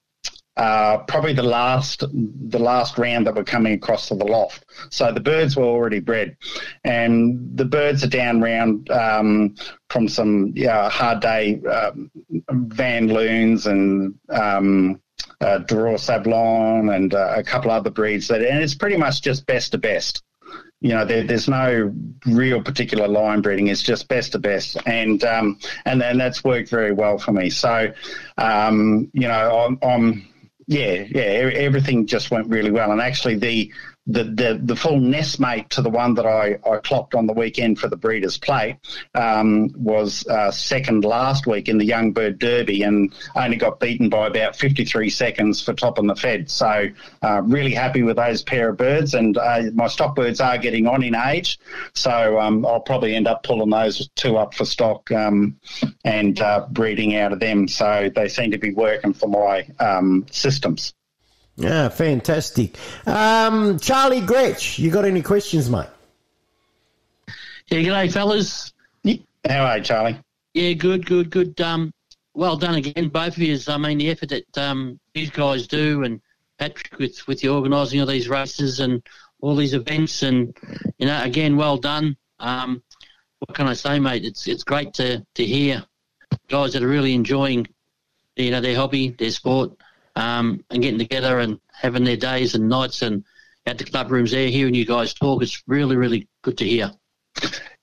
uh, 0.58 0.98
probably 1.08 1.34
the 1.34 1.44
last 1.44 2.04
the 2.12 2.58
last 2.58 2.98
round 2.98 3.28
that 3.28 3.36
were 3.36 3.44
coming 3.44 3.74
across 3.74 4.08
to 4.08 4.16
the 4.16 4.26
loft. 4.26 4.66
So 4.90 5.12
the 5.12 5.20
birds 5.20 5.56
were 5.56 5.66
already 5.66 6.00
bred, 6.00 6.36
and 6.84 7.56
the 7.56 7.66
birds 7.66 8.04
are 8.04 8.10
down 8.10 8.42
round 8.42 8.90
um, 8.90 9.56
from 9.90 10.08
some 10.08 10.54
yeah, 10.56 10.90
hard 10.90 11.20
day 11.22 11.62
um, 11.62 12.12
Van 12.50 13.08
Loons 13.08 13.68
and. 13.68 14.16
Um, 14.30 15.02
uh, 15.42 15.60
Sablon 15.60 16.96
and 16.96 17.14
uh, 17.14 17.34
a 17.38 17.44
couple 17.44 17.70
other 17.70 17.90
breeds 17.90 18.28
that, 18.28 18.42
and 18.42 18.62
it's 18.62 18.76
pretty 18.76 18.98
much 18.98 19.22
just 19.22 19.46
best 19.46 19.72
to 19.72 19.78
best 19.78 20.24
you 20.80 20.90
know, 20.90 21.06
there, 21.06 21.24
there's 21.24 21.48
no 21.48 21.94
real 22.26 22.62
particular 22.62 23.08
line 23.08 23.42
breeding. 23.42 23.68
It's 23.68 23.82
just 23.82 24.08
best 24.08 24.34
to 24.34 24.40
best, 24.40 24.78
and 24.86 25.24
um, 25.24 25.60
and 25.86 26.00
then 26.00 26.18
that's 26.18 26.44
worked 26.44 26.70
very 26.70 26.94
well 26.94 27.18
for 27.18 27.32
me. 27.32 27.50
So, 27.50 27.92
um, 28.38 29.10
you 29.14 29.28
know, 29.28 29.66
I'm, 29.66 29.80
I'm 29.82 30.28
yeah, 30.68 31.06
yeah, 31.10 31.22
everything 31.22 32.06
just 32.06 32.30
went 32.30 32.48
really 32.50 32.72
well. 32.72 32.92
And 32.92 33.02
actually, 33.02 33.36
the 33.36 33.72
the, 34.08 34.24
the, 34.24 34.60
the 34.64 34.76
full 34.76 35.00
nest 35.00 35.40
mate 35.40 35.70
to 35.72 35.82
the 35.82 35.90
one 35.90 36.14
that 36.14 36.26
I, 36.26 36.58
I 36.70 36.78
clocked 36.78 37.14
on 37.14 37.28
the 37.28 37.34
weekend 37.34 37.78
for 37.78 37.90
the 37.90 37.98
Breeders' 37.98 38.38
Plate 38.38 38.78
um, 39.16 39.70
was 39.76 40.26
uh, 40.28 40.50
second 40.50 41.04
last 41.04 41.46
week 41.46 41.68
in 41.68 41.78
the 41.78 41.86
Young 41.86 42.14
Bird 42.14 42.40
Derby 42.40 42.84
and 42.84 43.14
only 43.36 43.58
got 43.58 43.82
beaten 43.82 44.08
by 44.08 44.28
about 44.28 44.56
53 44.56 45.10
seconds 45.10 45.62
for 45.62 45.74
top 45.74 46.00
on 46.00 46.08
the 46.08 46.16
Fed. 46.16 46.50
So, 46.50 46.88
uh, 47.22 47.42
really 47.44 47.74
happy 47.74 48.02
with 48.02 48.16
those 48.16 48.42
pair 48.42 48.70
of 48.70 48.78
birds. 48.78 49.14
And 49.14 49.38
uh, 49.38 49.64
my 49.74 49.88
stock 49.88 50.16
birds 50.16 50.40
are 50.40 50.58
getting 50.58 50.88
on 50.88 51.04
in 51.04 51.14
age. 51.14 51.60
So, 51.94 52.40
um, 52.40 52.66
I'll 52.66 52.80
probably 52.80 53.14
end 53.14 53.28
up 53.28 53.44
pulling 53.44 53.70
those 53.70 54.10
two 54.16 54.38
up 54.38 54.54
for 54.54 54.64
stock 54.64 55.12
um, 55.12 55.60
and 56.06 56.40
uh, 56.40 56.66
breeding 56.72 57.18
out 57.18 57.34
of 57.34 57.42
them. 57.42 57.68
So, 57.68 58.10
they 58.16 58.30
seem 58.30 58.52
to 58.52 58.58
be 58.58 58.72
working 58.72 59.14
for 59.14 59.28
my 59.28 59.68
um, 59.80 60.26
systems. 60.32 60.94
Yeah, 61.58 61.90
fantastic. 61.90 62.78
Um, 63.08 63.80
Charlie 63.80 64.22
Gretch, 64.22 64.78
you 64.78 64.92
got 64.92 65.06
any 65.06 65.24
questions, 65.24 65.70
mate? 65.70 65.88
Yeah, 67.70 67.80
g'day, 67.80 68.14
fellas. 68.14 68.72
How 69.48 69.66
are 69.66 69.78
you, 69.78 69.84
Charlie? 69.84 70.20
Yeah, 70.54 70.74
good, 70.74 71.06
good, 71.06 71.30
good. 71.30 71.60
Um, 71.60 71.92
well 72.34 72.58
done 72.58 72.76
again, 72.76 73.10
both 73.10 73.36
of 73.36 73.40
you. 73.40 73.58
I 73.68 73.78
mean, 73.78 73.98
the 73.98 74.10
effort 74.12 74.30
that 74.30 74.58
um, 74.58 75.00
these 75.14 75.30
guys 75.32 75.68
do, 75.68 76.04
and 76.04 76.22
Patrick 76.60 77.00
with 77.00 77.28
with 77.28 77.42
the 77.42 77.50
organising 77.50 78.02
of 78.02 78.08
these 78.08 78.30
races 78.30 78.80
and 78.80 79.02
all 79.42 79.56
these 79.56 79.74
events, 79.74 80.24
and 80.24 80.56
you 80.98 81.08
know, 81.08 81.22
again, 81.24 81.58
well 81.58 81.78
done. 81.78 82.18
Um, 82.40 82.84
what 83.40 83.56
can 83.56 83.68
I 83.68 83.74
say, 83.74 84.00
mate? 84.00 84.26
It's 84.26 84.48
it's 84.48 84.64
great 84.64 84.94
to 84.96 85.26
to 85.36 85.46
hear 85.46 85.84
guys 86.48 86.74
that 86.74 86.84
are 86.84 86.88
really 86.88 87.14
enjoying, 87.14 87.68
you 88.36 88.52
know, 88.52 88.62
their 88.62 88.76
hobby, 88.76 89.10
their 89.10 89.32
sport, 89.32 89.77
um, 90.18 90.64
and 90.72 90.82
getting 90.82 90.98
together 90.98 91.40
and 91.40 91.60
having 91.72 92.04
their 92.04 92.18
days 92.18 92.56
and 92.56 92.68
nights 92.68 93.04
and 93.04 93.24
at 93.68 93.78
the 93.78 93.84
club 93.84 94.12
rooms 94.12 94.32
there, 94.32 94.50
hearing 94.50 94.74
you 94.74 94.86
guys 94.86 95.14
talk. 95.14 95.44
It's 95.44 95.62
really, 95.68 95.96
really 95.96 96.28
good 96.42 96.58
to 96.58 96.66
hear. 96.66 96.92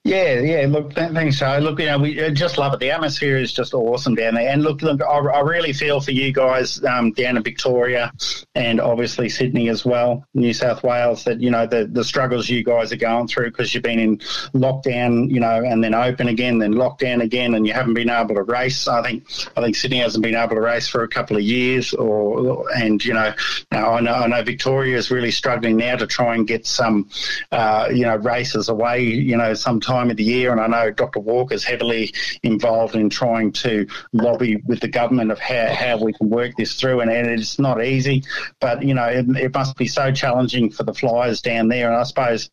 Yeah, 0.05 0.39
yeah. 0.41 0.67
Look, 0.69 0.93
th- 0.93 1.13
thanks, 1.13 1.39
Joe. 1.39 1.57
Look, 1.57 1.79
you 1.79 1.87
know, 1.87 1.97
we 1.97 2.23
uh, 2.23 2.29
just 2.29 2.59
love 2.59 2.75
it. 2.75 2.79
The 2.79 2.91
atmosphere 2.91 3.37
is 3.37 3.51
just 3.51 3.73
awesome 3.73 4.13
down 4.13 4.35
there. 4.35 4.47
And 4.47 4.61
look, 4.61 4.83
look, 4.83 5.01
I, 5.01 5.05
I 5.07 5.39
really 5.39 5.73
feel 5.73 5.99
for 5.99 6.11
you 6.11 6.31
guys 6.31 6.83
um, 6.85 7.11
down 7.13 7.37
in 7.37 7.43
Victoria 7.43 8.11
and 8.53 8.79
obviously 8.79 9.29
Sydney 9.29 9.67
as 9.67 9.83
well, 9.83 10.23
New 10.35 10.53
South 10.53 10.83
Wales. 10.83 11.23
That 11.23 11.41
you 11.41 11.49
know 11.49 11.65
the 11.65 11.87
the 11.87 12.03
struggles 12.03 12.47
you 12.47 12.63
guys 12.63 12.93
are 12.93 12.97
going 12.97 13.27
through 13.27 13.49
because 13.49 13.73
you've 13.73 13.81
been 13.81 13.97
in 13.97 14.17
lockdown, 14.53 15.31
you 15.31 15.39
know, 15.39 15.63
and 15.63 15.83
then 15.83 15.95
open 15.95 16.27
again, 16.27 16.59
then 16.59 16.75
lockdown 16.75 17.23
again, 17.23 17.55
and 17.55 17.65
you 17.65 17.73
haven't 17.73 17.95
been 17.95 18.11
able 18.11 18.35
to 18.35 18.43
race. 18.43 18.87
I 18.87 19.01
think 19.01 19.23
I 19.57 19.61
think 19.63 19.75
Sydney 19.75 19.97
hasn't 19.97 20.23
been 20.23 20.35
able 20.35 20.53
to 20.53 20.61
race 20.61 20.87
for 20.87 21.01
a 21.03 21.07
couple 21.07 21.35
of 21.35 21.41
years, 21.41 21.95
or 21.95 22.71
and 22.75 23.03
you 23.03 23.15
know, 23.15 23.33
now 23.71 23.93
I 23.95 24.01
know 24.01 24.13
I 24.13 24.27
know 24.27 24.43
Victoria 24.43 24.97
is 24.97 25.09
really 25.09 25.31
struggling 25.31 25.77
now 25.77 25.95
to 25.95 26.05
try 26.05 26.35
and 26.35 26.47
get 26.47 26.67
some, 26.67 27.09
uh, 27.51 27.89
you 27.91 28.03
know, 28.03 28.17
races 28.17 28.69
away, 28.69 29.01
you 29.01 29.35
know, 29.35 29.55
sometime 29.55 29.94
time 29.95 30.09
of 30.11 30.17
the 30.17 30.23
year, 30.23 30.51
and 30.51 30.59
I 30.59 30.67
know 30.67 30.91
Dr. 30.91 31.19
Walker's 31.19 31.63
heavily 31.63 32.13
involved 32.43 32.95
in 32.95 33.09
trying 33.09 33.51
to 33.53 33.87
lobby 34.11 34.57
with 34.65 34.81
the 34.81 34.87
government 34.87 35.31
of 35.31 35.39
how, 35.39 35.73
how 35.73 35.97
we 35.97 36.13
can 36.13 36.29
work 36.29 36.51
this 36.57 36.75
through, 36.75 36.99
and, 37.01 37.09
and 37.09 37.27
it's 37.27 37.59
not 37.59 37.83
easy, 37.83 38.23
but 38.59 38.83
you 38.83 38.93
know 38.93 39.05
it, 39.05 39.25
it 39.37 39.53
must 39.53 39.77
be 39.77 39.87
so 39.87 40.11
challenging 40.11 40.69
for 40.69 40.83
the 40.83 40.93
flyers 40.93 41.41
down 41.41 41.69
there, 41.69 41.87
and 41.87 41.95
I 41.95 42.03
suppose 42.03 42.49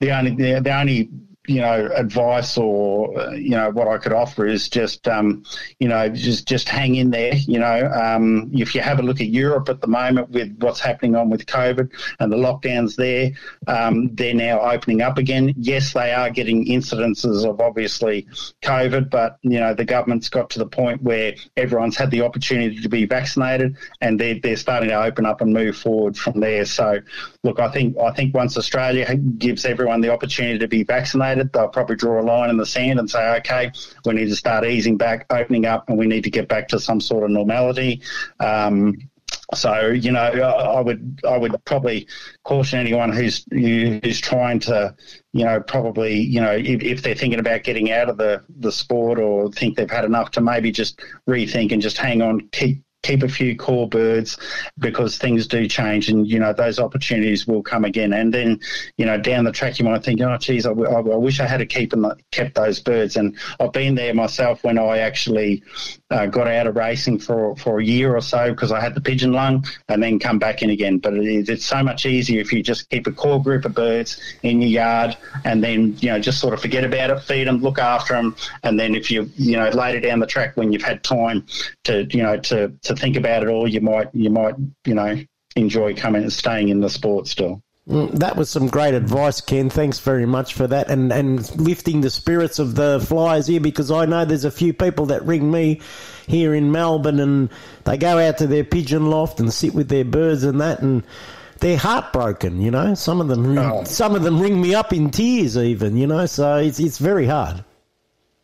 the 0.00 0.10
only 0.16 0.34
the, 0.34 0.60
the 0.60 0.74
only 0.74 1.08
you 1.48 1.60
know, 1.60 1.90
advice 1.94 2.56
or 2.56 3.12
you 3.34 3.50
know 3.50 3.70
what 3.70 3.88
I 3.88 3.98
could 3.98 4.12
offer 4.12 4.46
is 4.46 4.68
just 4.68 5.08
um, 5.08 5.42
you 5.80 5.88
know 5.88 6.08
just 6.08 6.46
just 6.46 6.68
hang 6.68 6.94
in 6.94 7.10
there. 7.10 7.34
You 7.34 7.58
know, 7.58 7.90
um, 7.90 8.48
if 8.52 8.76
you 8.76 8.80
have 8.80 9.00
a 9.00 9.02
look 9.02 9.20
at 9.20 9.26
Europe 9.26 9.68
at 9.68 9.80
the 9.80 9.88
moment 9.88 10.30
with 10.30 10.56
what's 10.60 10.78
happening 10.78 11.16
on 11.16 11.30
with 11.30 11.46
COVID 11.46 11.90
and 12.20 12.32
the 12.32 12.36
lockdowns 12.36 12.94
there, 12.94 13.32
um, 13.66 14.14
they're 14.14 14.34
now 14.34 14.60
opening 14.60 15.02
up 15.02 15.18
again. 15.18 15.52
Yes, 15.56 15.92
they 15.92 16.12
are 16.12 16.30
getting 16.30 16.66
incidences 16.66 17.44
of 17.44 17.60
obviously 17.60 18.28
COVID, 18.62 19.10
but 19.10 19.38
you 19.42 19.58
know 19.58 19.74
the 19.74 19.84
government's 19.84 20.28
got 20.28 20.48
to 20.50 20.60
the 20.60 20.66
point 20.66 21.02
where 21.02 21.34
everyone's 21.56 21.96
had 21.96 22.12
the 22.12 22.22
opportunity 22.22 22.80
to 22.80 22.88
be 22.88 23.04
vaccinated, 23.04 23.76
and 24.00 24.20
they're 24.20 24.38
they're 24.38 24.56
starting 24.56 24.90
to 24.90 25.02
open 25.02 25.26
up 25.26 25.40
and 25.40 25.52
move 25.52 25.76
forward 25.76 26.16
from 26.16 26.38
there. 26.38 26.64
So, 26.66 27.00
look, 27.42 27.58
I 27.58 27.68
think 27.68 27.98
I 27.98 28.12
think 28.12 28.32
once 28.32 28.56
Australia 28.56 29.12
gives 29.16 29.64
everyone 29.64 30.02
the 30.02 30.10
opportunity 30.10 30.60
to 30.60 30.68
be 30.68 30.84
vaccinated 30.84 31.31
they'll 31.38 31.68
probably 31.68 31.96
draw 31.96 32.20
a 32.20 32.24
line 32.24 32.50
in 32.50 32.56
the 32.56 32.66
sand 32.66 32.98
and 32.98 33.08
say, 33.08 33.36
okay, 33.36 33.72
we 34.04 34.14
need 34.14 34.28
to 34.28 34.36
start 34.36 34.64
easing 34.64 34.96
back, 34.96 35.26
opening 35.30 35.66
up, 35.66 35.88
and 35.88 35.98
we 35.98 36.06
need 36.06 36.24
to 36.24 36.30
get 36.30 36.48
back 36.48 36.68
to 36.68 36.80
some 36.80 37.00
sort 37.00 37.24
of 37.24 37.30
normality. 37.30 38.02
Um, 38.40 38.96
so 39.54 39.88
you 39.88 40.12
know, 40.12 40.20
I 40.20 40.80
would 40.80 41.20
I 41.28 41.36
would 41.36 41.62
probably 41.64 42.06
caution 42.44 42.78
anyone 42.78 43.12
who's 43.12 43.44
who's 43.50 44.20
trying 44.20 44.60
to 44.60 44.94
you 45.32 45.44
know 45.44 45.60
probably 45.60 46.18
you 46.18 46.40
know 46.40 46.52
if, 46.52 46.82
if, 46.82 47.02
they're 47.02 47.14
thinking 47.14 47.38
about 47.38 47.62
getting 47.62 47.92
out 47.92 48.08
of 48.08 48.16
the 48.16 48.42
the 48.58 48.72
sport 48.72 49.18
or 49.18 49.50
think 49.52 49.76
they've 49.76 49.90
had 49.90 50.04
enough 50.04 50.30
to 50.32 50.40
maybe 50.40 50.72
just 50.72 51.00
rethink 51.28 51.72
and 51.72 51.82
just 51.82 51.98
hang 51.98 52.22
on, 52.22 52.48
keep 52.52 52.82
keep 53.02 53.22
a 53.22 53.28
few 53.28 53.56
core 53.56 53.88
birds 53.88 54.38
because 54.78 55.18
things 55.18 55.46
do 55.46 55.66
change 55.66 56.08
and 56.08 56.28
you 56.28 56.38
know 56.38 56.52
those 56.52 56.78
opportunities 56.78 57.46
will 57.46 57.62
come 57.62 57.84
again. 57.84 58.12
And 58.12 58.32
then 58.32 58.60
you 58.96 59.06
know 59.06 59.18
down 59.18 59.44
the 59.44 59.52
track 59.52 59.78
you 59.78 59.84
might 59.84 60.04
think 60.04 60.20
oh 60.20 60.36
geez 60.38 60.66
I, 60.66 60.70
I, 60.72 61.00
I 61.00 61.16
wish 61.16 61.40
I 61.40 61.46
had 61.46 61.60
a 61.60 61.66
keep 61.66 61.92
and 61.92 62.06
kept 62.30 62.54
those 62.54 62.80
birds. 62.80 63.16
And 63.16 63.36
I've 63.60 63.72
been 63.72 63.94
there 63.94 64.14
myself 64.14 64.62
when 64.64 64.78
I 64.78 64.98
actually 64.98 65.62
uh, 66.10 66.26
got 66.26 66.46
out 66.46 66.66
of 66.66 66.76
racing 66.76 67.18
for 67.18 67.56
for 67.56 67.80
a 67.80 67.84
year 67.84 68.14
or 68.14 68.20
so 68.20 68.50
because 68.50 68.72
I 68.72 68.80
had 68.80 68.94
the 68.94 69.00
pigeon 69.00 69.32
lung 69.32 69.64
and 69.88 70.02
then 70.02 70.18
come 70.18 70.38
back 70.38 70.62
in 70.62 70.70
again. 70.70 70.98
But 70.98 71.14
it 71.14 71.26
is, 71.26 71.48
it's 71.48 71.66
so 71.66 71.82
much 71.82 72.06
easier 72.06 72.40
if 72.40 72.52
you 72.52 72.62
just 72.62 72.88
keep 72.90 73.06
a 73.06 73.12
core 73.12 73.42
group 73.42 73.64
of 73.64 73.74
birds 73.74 74.20
in 74.42 74.60
your 74.60 74.70
yard 74.70 75.16
and 75.44 75.62
then 75.62 75.96
you 75.98 76.10
know 76.10 76.18
just 76.18 76.40
sort 76.40 76.54
of 76.54 76.60
forget 76.60 76.84
about 76.84 77.10
it 77.10 77.20
feed 77.20 77.46
them 77.46 77.58
look 77.58 77.78
after 77.78 78.14
them 78.14 78.34
and 78.62 78.78
then 78.78 78.94
if 78.94 79.10
you 79.10 79.30
you 79.36 79.56
know 79.56 79.68
later 79.70 80.00
down 80.00 80.18
the 80.20 80.26
track 80.26 80.56
when 80.56 80.72
you've 80.72 80.82
had 80.82 81.02
time 81.02 81.44
to 81.84 82.06
you 82.10 82.22
know 82.22 82.36
to, 82.36 82.68
to 82.82 82.91
to 82.94 83.00
think 83.00 83.16
about 83.16 83.42
it 83.42 83.48
all, 83.48 83.68
you 83.68 83.80
might 83.80 84.08
you 84.14 84.30
might 84.30 84.54
you 84.84 84.94
know 84.94 85.22
enjoy 85.56 85.94
coming 85.94 86.22
and 86.22 86.32
staying 86.32 86.68
in 86.68 86.80
the 86.80 86.90
sport 86.90 87.26
still. 87.26 87.62
Mm, 87.88 88.12
that 88.20 88.36
was 88.36 88.48
some 88.48 88.68
great 88.68 88.94
advice, 88.94 89.40
Ken. 89.40 89.68
Thanks 89.68 89.98
very 89.98 90.24
much 90.24 90.54
for 90.54 90.68
that, 90.68 90.88
and 90.88 91.12
and 91.12 91.60
lifting 91.60 92.00
the 92.00 92.10
spirits 92.10 92.60
of 92.60 92.76
the 92.76 93.04
flyers 93.04 93.48
here 93.48 93.60
because 93.60 93.90
I 93.90 94.06
know 94.06 94.24
there's 94.24 94.44
a 94.44 94.52
few 94.52 94.72
people 94.72 95.06
that 95.06 95.24
ring 95.26 95.50
me 95.50 95.80
here 96.28 96.54
in 96.54 96.70
Melbourne, 96.70 97.18
and 97.18 97.50
they 97.84 97.98
go 97.98 98.18
out 98.18 98.38
to 98.38 98.46
their 98.46 98.62
pigeon 98.62 99.10
loft 99.10 99.40
and 99.40 99.52
sit 99.52 99.74
with 99.74 99.88
their 99.88 100.04
birds 100.04 100.44
and 100.44 100.60
that, 100.60 100.80
and 100.80 101.02
they're 101.58 101.76
heartbroken. 101.76 102.60
You 102.60 102.70
know, 102.70 102.94
some 102.94 103.20
of 103.20 103.26
them 103.26 103.58
oh. 103.58 103.82
some 103.82 104.14
of 104.14 104.22
them 104.22 104.40
ring 104.40 104.60
me 104.60 104.76
up 104.76 104.92
in 104.92 105.10
tears, 105.10 105.56
even. 105.56 105.96
You 105.96 106.06
know, 106.06 106.26
so 106.26 106.58
it's 106.58 106.78
it's 106.78 106.98
very 106.98 107.26
hard. 107.26 107.64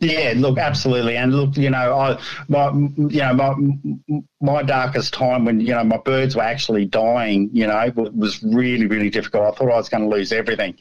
Yeah, 0.01 0.35
look, 0.37 0.59
absolutely, 0.59 1.17
and 1.17 1.35
look, 1.35 1.57
you 1.57 1.71
know, 1.71 1.99
I, 1.99 2.23
my, 2.47 2.71
you 2.71 3.19
know, 3.19 3.35
my 3.35 4.23
my 4.41 4.63
darkest 4.63 5.13
time 5.13 5.45
when 5.45 5.61
you 5.61 5.75
know 5.75 5.83
my 5.83 5.97
birds 5.97 6.37
were 6.37 6.43
actually 6.43 6.85
dying, 6.85 7.51
you 7.53 7.67
know, 7.67 7.93
was 8.15 8.41
really 8.45 8.87
really 8.87 9.11
difficult. 9.11 9.43
I 9.43 9.51
thought 9.57 9.73
I 9.73 9.77
was 9.77 9.89
going 9.89 10.09
to 10.09 10.09
lose 10.09 10.31
everything, 10.31 10.79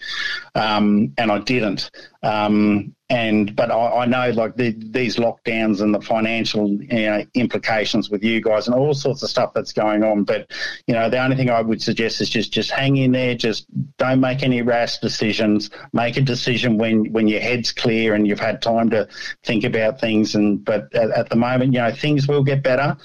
um, 0.54 1.14
and 1.18 1.32
I 1.32 1.40
didn't. 1.40 1.90
Um, 2.24 2.96
and 3.10 3.56
but 3.56 3.72
I, 3.72 4.04
I 4.04 4.06
know 4.06 4.32
like 4.32 4.58
the, 4.58 4.76
these 4.78 5.16
lockdowns 5.16 5.82
and 5.82 5.94
the 5.94 6.02
financial 6.02 6.70
you 6.70 7.06
know, 7.06 7.26
implications 7.36 8.10
with 8.10 8.22
you 8.22 8.42
guys 8.42 8.68
and 8.68 8.76
all 8.76 8.94
sorts 8.94 9.24
of 9.24 9.30
stuff 9.30 9.54
that's 9.54 9.72
going 9.72 10.04
on. 10.04 10.26
But 10.26 10.52
you 10.88 10.94
know, 10.94 11.10
the 11.10 11.24
only 11.24 11.38
thing 11.38 11.50
I 11.50 11.62
would 11.62 11.82
suggest 11.82 12.20
is 12.20 12.30
just 12.30 12.52
just 12.52 12.70
hang 12.70 12.98
in 12.98 13.14
there. 13.14 13.36
Just 13.36 13.66
don't 13.98 14.20
make 14.20 14.44
any 14.44 14.62
rash 14.62 14.98
decisions. 14.98 15.70
Make 15.94 16.18
a 16.18 16.22
decision 16.22 16.78
when 16.78 17.14
when 17.14 17.30
your 17.30 17.40
head's 17.40 17.72
clear 17.72 18.14
and 18.14 18.28
you've 18.28 18.40
had 18.42 18.62
time 18.62 18.90
to 18.90 19.08
think 19.44 19.64
about 19.64 20.02
things. 20.02 20.36
And 20.36 20.64
but 20.64 20.94
at, 20.94 21.10
at 21.12 21.30
the 21.30 21.38
moment, 21.38 21.74
you 21.74 21.80
know, 21.80 21.92
things 21.94 22.28
will 22.28 22.44
get 22.44 22.62
better. 22.62 22.98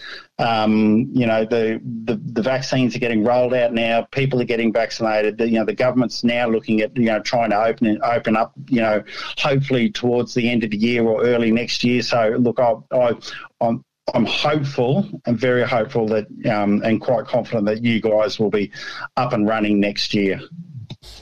Um, 0.43 1.09
you 1.12 1.24
know, 1.24 1.44
the, 1.44 1.81
the, 2.05 2.16
the 2.16 2.43
vaccines 2.43 2.97
are 2.97 2.98
getting 2.98 3.23
rolled 3.23 3.55
out 3.55 3.73
now. 3.73 4.02
People 4.10 4.40
are 4.40 4.44
getting 4.44 4.73
vaccinated. 4.73 5.39
The, 5.39 5.48
you 5.48 5.59
know, 5.59 5.64
the 5.64 5.74
government's 5.74 6.24
now 6.24 6.48
looking 6.48 6.81
at 6.81 6.97
you 6.97 7.05
know 7.05 7.20
trying 7.20 7.51
to 7.51 7.62
open 7.62 8.01
open 8.02 8.36
up. 8.36 8.52
You 8.69 8.81
know, 8.81 9.05
hopefully 9.39 9.90
towards 9.90 10.35
the 10.35 10.51
end 10.51 10.64
of 10.64 10.70
the 10.70 10.77
year 10.77 11.05
or 11.05 11.23
early 11.24 11.52
next 11.52 11.85
year. 11.85 12.02
So 12.02 12.36
look, 12.39 12.59
I, 12.59 12.74
I 12.93 13.12
I'm 13.60 13.85
I'm 14.14 14.27
hopeful 14.27 15.09
and 15.27 15.39
very 15.39 15.62
hopeful 15.62 16.06
that, 16.09 16.27
um, 16.51 16.82
and 16.85 17.01
quite 17.01 17.27
confident 17.27 17.66
that 17.66 17.85
you 17.85 18.01
guys 18.01 18.39
will 18.39 18.51
be 18.51 18.73
up 19.16 19.32
and 19.32 19.48
running 19.48 19.78
next 19.78 20.12
year. 20.12 20.40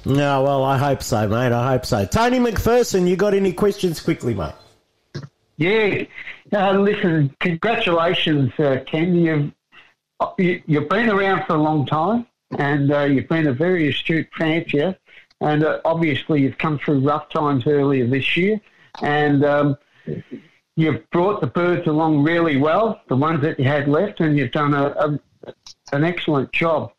No, 0.04 0.42
well, 0.42 0.64
I 0.64 0.78
hope 0.78 1.02
so, 1.02 1.28
mate. 1.28 1.52
I 1.52 1.72
hope 1.72 1.84
so. 1.84 2.04
Tony 2.06 2.38
McPherson, 2.38 3.06
you 3.06 3.16
got 3.16 3.34
any 3.34 3.52
questions 3.52 4.00
quickly, 4.00 4.34
mate? 4.34 4.54
Yeah. 5.56 6.04
Uh, 6.52 6.72
listen, 6.72 7.34
congratulations, 7.38 8.52
uh, 8.58 8.82
Ken. 8.86 9.14
You've 9.14 9.52
you, 10.38 10.62
you've 10.66 10.88
been 10.88 11.08
around 11.08 11.46
for 11.46 11.54
a 11.54 11.62
long 11.62 11.86
time, 11.86 12.26
and 12.58 12.92
uh, 12.92 13.04
you've 13.04 13.28
been 13.28 13.46
a 13.46 13.52
very 13.52 13.88
astute 13.88 14.28
fancier, 14.36 14.96
and 15.40 15.64
uh, 15.64 15.80
obviously 15.84 16.42
you've 16.42 16.58
come 16.58 16.78
through 16.78 17.00
rough 17.00 17.28
times 17.28 17.66
earlier 17.66 18.06
this 18.06 18.36
year, 18.36 18.60
and 19.00 19.44
um, 19.44 19.76
you've 20.76 21.08
brought 21.10 21.40
the 21.40 21.46
birds 21.46 21.86
along 21.86 22.22
really 22.22 22.56
well, 22.56 23.00
the 23.08 23.16
ones 23.16 23.40
that 23.42 23.58
you 23.58 23.66
had 23.66 23.88
left, 23.88 24.20
and 24.20 24.36
you've 24.36 24.52
done 24.52 24.74
a, 24.74 24.86
a 24.88 25.54
an 25.92 26.04
excellent 26.04 26.52
job. 26.52 26.92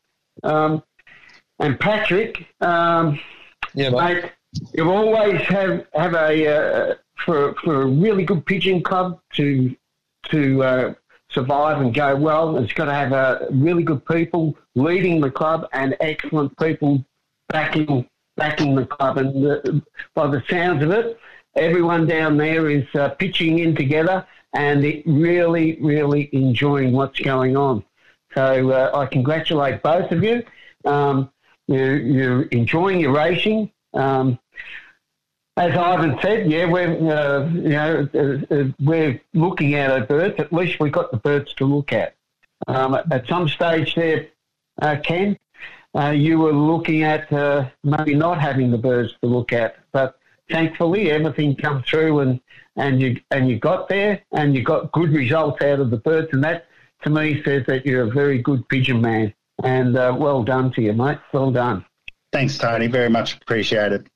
Um, 0.44 0.82
and 1.60 1.80
Patrick, 1.80 2.48
um, 2.62 3.20
yeah, 3.76 3.90
mate, 3.90 4.32
you've 4.74 4.88
always 4.88 5.42
have 5.42 5.86
have 5.94 6.14
a 6.16 6.48
uh, 6.48 6.96
for 7.26 7.56
for 7.64 7.84
a 7.84 7.86
really 7.86 8.24
good 8.24 8.46
pigeon 8.46 8.82
club 8.82 9.20
to 9.34 9.76
to 10.30 10.64
uh, 10.64 10.94
survive 11.30 11.82
and 11.82 11.94
go 11.94 12.16
well. 12.16 12.58
It's 12.58 12.74
got 12.74 12.86
to 12.86 12.94
have 12.94 13.12
a 13.12 13.48
really 13.52 13.84
good 13.84 14.06
people 14.06 14.56
leading 14.76 15.22
the 15.22 15.32
club 15.32 15.68
and 15.74 15.96
excellent 16.00 16.58
people 16.58 17.04
backing 17.50 18.08
backing 18.38 18.76
the 18.76 18.86
club. 18.86 19.18
And 19.18 19.44
the, 19.44 19.82
by 20.14 20.28
the 20.28 20.44
sounds 20.50 20.84
of 20.84 20.92
it, 20.92 21.20
everyone 21.56 22.08
down 22.08 22.38
there 22.38 22.70
is 22.70 22.86
uh, 22.96 23.10
pitching 23.10 23.60
in 23.60 23.76
together 23.76 24.26
and 24.54 24.84
really, 25.06 25.78
really 25.82 26.30
enjoying 26.34 26.92
what's 26.92 27.20
going 27.20 27.56
on. 27.56 27.84
So 28.34 28.72
uh, 28.72 28.92
I 28.94 29.06
congratulate 29.06 29.82
both 29.82 30.12
of 30.12 30.24
you. 30.24 30.44
Um, 30.86 31.32
you're, 31.68 31.98
you're 31.98 32.42
enjoying 32.44 33.00
your 33.00 33.14
racing. 33.14 33.72
Um, 33.94 34.40
as 35.62 35.78
Ivan 35.78 36.18
said, 36.24 36.52
yeah, 36.52 36.66
we're 36.66 36.88
uh, 36.88 37.48
you 37.50 37.70
know 37.70 38.08
uh, 38.16 38.56
uh, 38.56 38.64
we're 38.80 39.22
looking 39.34 39.76
at 39.76 39.92
our 39.92 40.06
birds. 40.06 40.40
At 40.40 40.52
least 40.52 40.80
we've 40.80 40.92
got 40.92 41.12
the 41.12 41.18
birds 41.18 41.54
to 41.56 41.66
look 41.66 41.94
at. 41.94 42.16
Um, 42.68 42.96
at 42.96 43.28
some 43.28 43.48
stage 43.48 43.94
there, 43.94 44.28
uh, 44.82 44.98
Ken, 45.04 45.38
uh, 45.96 46.10
you 46.10 46.40
were 46.40 46.54
looking 46.54 47.04
at 47.04 47.32
uh, 47.32 47.70
maybe 47.84 48.16
not 48.16 48.42
having 48.42 48.72
the 48.72 48.78
birds 48.78 49.14
to 49.22 49.28
look 49.28 49.54
at, 49.54 49.76
but 49.92 50.18
thankfully 50.50 51.12
everything 51.12 51.56
come 51.56 51.84
through 51.84 52.20
and 52.22 52.40
and 52.76 53.00
you 53.00 53.22
and 53.30 53.48
you 53.48 53.60
got 53.60 53.88
there 53.88 54.24
and 54.32 54.56
you 54.56 54.64
got 54.64 54.92
good 54.92 55.12
results 55.14 55.62
out 55.62 55.80
of 55.80 55.92
the 55.92 55.98
birds, 55.98 56.30
and 56.32 56.44
that 56.44 56.66
to 57.04 57.12
me 57.12 57.42
says 57.44 57.66
that 57.68 57.86
you're 57.86 58.08
a 58.08 58.12
very 58.12 58.42
good 58.42 58.68
pigeon 58.68 59.00
man. 59.00 59.32
And 59.64 59.94
well 59.94 60.42
done 60.42 60.72
to 60.74 60.82
you, 60.82 60.94
mate. 60.94 61.20
Well 61.32 61.52
done. 61.52 61.86
Thanks, 62.32 62.58
Tony. 62.58 62.88
Very 62.88 63.10
much 63.10 63.36
appreciated. 63.36 64.10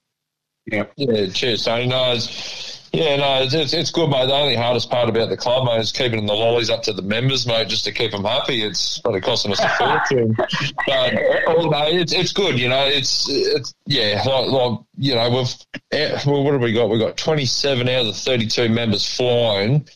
Yeah. 0.65 0.85
Yeah, 0.95 1.27
cheers, 1.27 1.63
Tony. 1.63 1.87
No, 1.87 2.13
it's, 2.13 2.89
yeah, 2.91 3.17
no, 3.17 3.43
it's, 3.43 3.53
it's, 3.53 3.73
it's 3.73 3.91
good, 3.91 4.09
mate. 4.09 4.27
The 4.27 4.33
only 4.33 4.55
hardest 4.55 4.89
part 4.89 5.09
about 5.09 5.29
the 5.29 5.37
club, 5.37 5.65
mate, 5.65 5.79
is 5.79 5.91
keeping 5.91 6.25
the 6.25 6.33
lollies 6.33 6.69
up 6.69 6.81
to 6.83 6.93
the 6.93 7.03
members, 7.03 7.45
mate, 7.45 7.67
just 7.67 7.83
to 7.85 7.91
keep 7.91 8.11
them 8.11 8.23
happy. 8.23 8.63
It's 8.63 8.99
probably 8.99 9.21
costing 9.21 9.51
us 9.51 9.59
a 9.59 9.69
fortune. 9.77 10.35
but, 10.37 11.13
you 11.61 11.69
know, 11.69 11.87
it's, 11.87 12.13
it's 12.13 12.33
good, 12.33 12.59
you 12.59 12.69
know. 12.69 12.85
It's, 12.85 13.27
it's 13.29 13.75
yeah, 13.85 14.23
like, 14.25 14.47
like, 14.47 14.79
you 14.97 15.13
know, 15.13 15.29
we've, 15.29 15.81
eh, 15.91 16.19
well, 16.25 16.43
what 16.43 16.53
have 16.53 16.61
we 16.61 16.73
got? 16.73 16.89
We've 16.89 16.99
got 16.99 17.17
27 17.17 17.87
out 17.87 18.01
of 18.01 18.07
the 18.07 18.13
32 18.13 18.69
members 18.69 19.05
flying. 19.15 19.87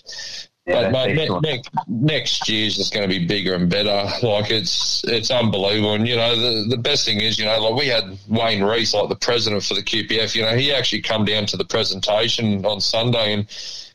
Yeah, 0.70 0.92
but 0.92 1.16
mate, 1.16 1.32
ne- 1.42 1.64
next 1.88 2.48
year's 2.48 2.76
just 2.76 2.94
going 2.94 3.10
to 3.10 3.20
be 3.20 3.26
bigger 3.26 3.56
and 3.56 3.70
better. 3.70 4.08
Like 4.22 4.52
it's 4.52 5.04
it's 5.06 5.32
unbelievable. 5.32 5.94
And 5.94 6.08
you 6.08 6.16
know 6.16 6.36
the 6.36 6.68
the 6.70 6.78
best 6.78 7.06
thing 7.06 7.20
is 7.22 7.40
you 7.40 7.46
know 7.46 7.60
like 7.60 7.76
we 7.76 7.88
had 7.88 8.18
Wayne 8.28 8.64
Reese 8.64 8.94
like 8.94 9.10
the 9.10 9.16
president 9.16 9.64
for 9.64 9.74
the 9.74 9.82
QPF. 9.82 10.36
You 10.36 10.44
know 10.44 10.56
he 10.56 10.72
actually 10.72 11.02
come 11.02 11.26
down 11.26 11.46
to 11.48 11.58
the 11.58 11.66
presentation 11.66 12.66
on 12.66 12.82
Sunday 12.82 13.34
and 13.34 13.50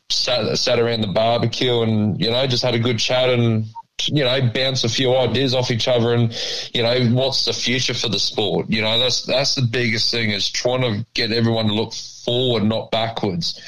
sat 0.09 0.57
sat 0.57 0.79
around 0.79 1.01
the 1.01 1.07
barbecue 1.07 1.81
and 1.81 2.19
you 2.19 2.29
know 2.29 2.45
just 2.47 2.63
had 2.63 2.75
a 2.75 2.79
good 2.79 2.99
chat 2.99 3.29
and 3.29 3.65
you 4.03 4.23
know 4.23 4.51
bounce 4.53 4.83
a 4.83 4.89
few 4.89 5.15
ideas 5.15 5.55
off 5.55 5.71
each 5.71 5.87
other 5.87 6.13
and 6.13 6.35
you 6.73 6.83
know 6.83 6.99
what's 7.11 7.45
the 7.45 7.53
future 7.53 7.93
for 7.93 8.09
the 8.09 8.19
sport. 8.19 8.69
You 8.69 8.81
know 8.81 8.99
that's 8.99 9.21
that's 9.23 9.55
the 9.55 9.61
biggest 9.61 10.11
thing 10.11 10.31
is 10.31 10.49
trying 10.49 10.81
to 10.81 11.05
get 11.13 11.31
everyone 11.31 11.67
to 11.67 11.73
look 11.73 11.93
forward, 11.93 12.63
not 12.63 12.91
backwards. 12.91 13.59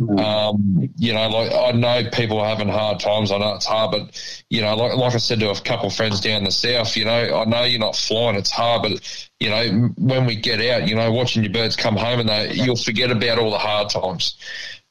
Um, 0.00 0.88
you 0.96 1.12
know, 1.12 1.28
like 1.28 1.52
I 1.52 1.72
know 1.72 2.10
people 2.10 2.38
are 2.38 2.48
having 2.48 2.68
hard 2.68 3.00
times. 3.00 3.30
I 3.30 3.38
know 3.38 3.54
it's 3.54 3.66
hard, 3.66 3.92
but 3.92 4.44
you 4.50 4.60
know, 4.60 4.74
like 4.74 4.96
like 4.96 5.14
I 5.14 5.18
said 5.18 5.40
to 5.40 5.50
a 5.50 5.60
couple 5.60 5.86
of 5.86 5.94
friends 5.94 6.20
down 6.20 6.44
the 6.44 6.50
south, 6.50 6.96
you 6.96 7.04
know, 7.04 7.40
I 7.40 7.44
know 7.44 7.64
you're 7.64 7.80
not 7.80 7.96
flying. 7.96 8.36
It's 8.36 8.50
hard, 8.50 8.82
but 8.82 9.28
you 9.40 9.50
know, 9.50 9.92
when 9.96 10.26
we 10.26 10.36
get 10.36 10.60
out, 10.60 10.88
you 10.88 10.96
know, 10.96 11.12
watching 11.12 11.44
your 11.44 11.52
birds 11.52 11.76
come 11.76 11.96
home, 11.96 12.20
and 12.20 12.28
they 12.28 12.52
you'll 12.54 12.76
forget 12.76 13.10
about 13.10 13.38
all 13.38 13.50
the 13.50 13.58
hard 13.58 13.90
times. 13.90 14.36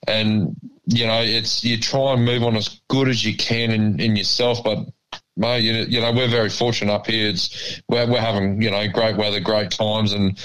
And 0.07 0.55
you 0.85 1.05
know, 1.05 1.21
it's 1.21 1.63
you 1.63 1.79
try 1.79 2.13
and 2.13 2.25
move 2.25 2.43
on 2.43 2.55
as 2.55 2.81
good 2.87 3.09
as 3.09 3.23
you 3.23 3.35
can 3.35 3.71
in, 3.71 3.99
in 3.99 4.15
yourself, 4.15 4.63
but 4.63 4.85
Mate, 5.35 5.63
you, 5.63 5.73
you 5.89 5.99
know 5.99 6.11
we're 6.11 6.27
very 6.27 6.49
fortunate 6.49 6.93
up 6.93 7.07
here. 7.07 7.29
It's 7.29 7.81
we're, 7.89 8.07
we're 8.07 8.21
having 8.21 8.61
you 8.61 8.69
know 8.69 8.87
great 8.87 9.17
weather, 9.17 9.39
great 9.39 9.71
times, 9.71 10.13
and 10.13 10.37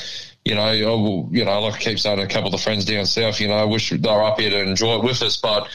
you 0.49 0.55
know, 0.55 0.63
I 0.63 0.83
will, 0.87 1.29
you 1.31 1.45
know, 1.45 1.61
like 1.61 1.75
I 1.75 1.79
keep 1.79 1.99
saying 1.99 2.17
to 2.17 2.23
a 2.23 2.27
couple 2.27 2.47
of 2.47 2.53
the 2.53 2.59
friends 2.59 2.87
down 2.87 3.05
south, 3.05 3.39
you 3.39 3.49
know, 3.49 3.55
I 3.55 3.65
wish 3.65 3.91
they 3.91 3.99
were 3.99 4.23
up 4.23 4.41
here 4.41 4.49
to 4.49 4.63
enjoy 4.63 4.97
it 4.97 5.05
with 5.05 5.21
us, 5.21 5.37
but, 5.37 5.69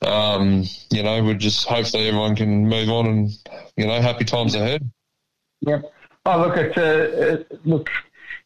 um, 0.00 0.64
you 0.92 1.02
know, 1.02 1.24
we 1.24 1.34
just 1.34 1.66
hopefully 1.66 2.06
everyone 2.06 2.36
can 2.36 2.68
move 2.68 2.88
on 2.88 3.06
and, 3.06 3.30
you 3.76 3.84
know, 3.84 4.00
happy 4.00 4.24
times 4.24 4.54
ahead. 4.54 4.88
Yep. 5.62 5.92
Oh, 6.24 6.38
look, 6.38 6.56
it's 6.56 6.76
a, 6.76 7.32
uh, 7.32 7.42
look, 7.64 7.90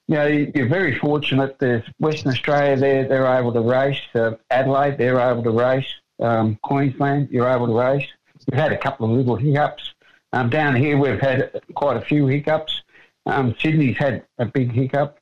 you 0.09 0.15
know, 0.15 0.27
you're 0.27 0.69
very 0.69 0.99
fortunate. 0.99 1.59
There's 1.59 1.85
Western 1.99 2.33
Australia, 2.33 2.77
they're, 2.77 3.09
they're 3.09 3.27
able 3.27 3.53
to 3.53 3.61
race. 3.61 4.01
Uh, 4.15 4.33
Adelaide, 4.51 4.97
they're 4.97 5.21
able 5.21 5.43
to 5.43 5.51
race. 5.51 5.93
Um, 6.21 6.59
Queensland, 6.63 7.29
you're 7.31 7.49
able 7.49 7.67
to 7.67 7.75
race. 7.75 8.07
We've 8.51 8.59
had 8.59 8.73
a 8.73 8.79
couple 8.79 9.11
of 9.11 9.13
little 9.13 9.37
hiccups. 9.37 9.93
Um, 10.33 10.49
down 10.49 10.75
here, 10.75 10.97
we've 10.97 11.21
had 11.21 11.61
quite 11.75 11.99
a 11.99 12.01
few 12.01 12.27
hiccups. 12.29 12.83
Um, 13.27 13.55
Sydney's 13.61 13.99
had 13.99 14.25
a 14.39 14.47
big 14.47 14.73
hiccup. 14.73 15.19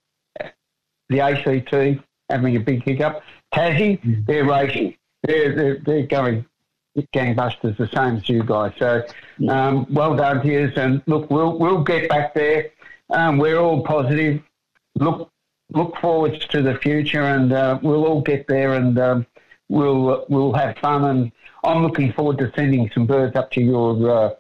The 1.09 1.21
ACT 1.21 2.01
having 2.31 2.57
a 2.57 2.61
big 2.61 2.83
hiccup. 2.83 3.23
Tassie, 3.55 4.27
they're 4.27 4.45
racing. 4.45 4.97
They're, 5.23 5.55
they're, 5.55 5.79
they're 5.85 6.07
going 6.07 6.45
gangbusters 7.15 7.77
the 7.77 7.89
same 7.89 8.17
as 8.17 8.29
you 8.29 8.43
guys. 8.43 8.73
So 8.79 9.03
um, 9.49 9.87
well 9.91 10.17
done 10.17 10.43
to 10.43 10.49
you. 10.49 10.73
And 10.77 11.03
look, 11.07 11.31
we'll 11.31 11.59
we'll 11.59 11.83
get 11.83 12.09
back 12.09 12.35
there. 12.35 12.71
Um, 13.11 13.39
we're 13.39 13.59
all 13.59 13.83
positive. 13.83 14.43
Look 14.97 15.31
look 15.71 15.97
forward 15.99 16.41
to 16.51 16.63
the 16.63 16.77
future, 16.77 17.23
and 17.23 17.53
uh, 17.53 17.79
we'll 17.83 18.07
all 18.07 18.21
get 18.21 18.47
there, 18.47 18.75
and 18.75 18.99
um, 18.99 19.27
we'll 19.69 20.25
we'll 20.29 20.53
have 20.53 20.79
fun. 20.79 21.05
And 21.05 21.33
I'm 21.65 21.83
looking 21.83 22.13
forward 22.13 22.39
to 22.39 22.53
sending 22.55 22.91
some 22.95 23.07
birds 23.07 23.37
up 23.37 23.51
to 23.53 23.61
your 23.61 24.11
uh, 24.11 24.31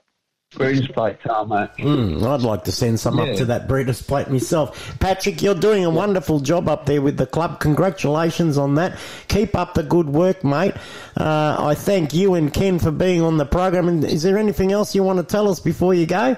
breeders' 0.54 0.88
plate, 0.88 1.16
uh, 1.28 1.44
mate. 1.44 1.68
Mm, 1.78 2.22
I'd 2.26 2.42
like 2.42 2.64
to 2.64 2.72
send 2.72 2.98
some 3.00 3.18
Yeah. 3.18 3.24
up 3.24 3.36
to 3.36 3.44
that 3.46 3.68
breeders' 3.68 4.00
plate 4.02 4.28
myself. 4.30 4.94
Patrick, 5.00 5.42
you're 5.42 5.54
doing 5.54 5.84
a 5.84 5.90
wonderful 5.90 6.40
job 6.40 6.68
up 6.68 6.86
there 6.86 7.02
with 7.02 7.16
the 7.16 7.26
club. 7.26 7.60
Congratulations 7.60 8.56
on 8.56 8.74
that. 8.76 8.96
Keep 9.28 9.56
up 9.56 9.74
the 9.74 9.82
good 9.82 10.08
work, 10.08 10.42
mate. 10.44 10.74
Uh, 11.18 11.56
I 11.58 11.74
thank 11.74 12.14
you 12.14 12.34
and 12.34 12.52
Ken 12.52 12.78
for 12.78 12.90
being 12.90 13.22
on 13.22 13.36
the 13.36 13.46
program. 13.46 13.88
And 13.88 14.04
is 14.04 14.22
there 14.22 14.38
anything 14.38 14.72
else 14.72 14.94
you 14.94 15.02
want 15.02 15.18
to 15.18 15.24
tell 15.24 15.48
us 15.50 15.60
before 15.60 15.94
you 15.94 16.06
go? 16.06 16.36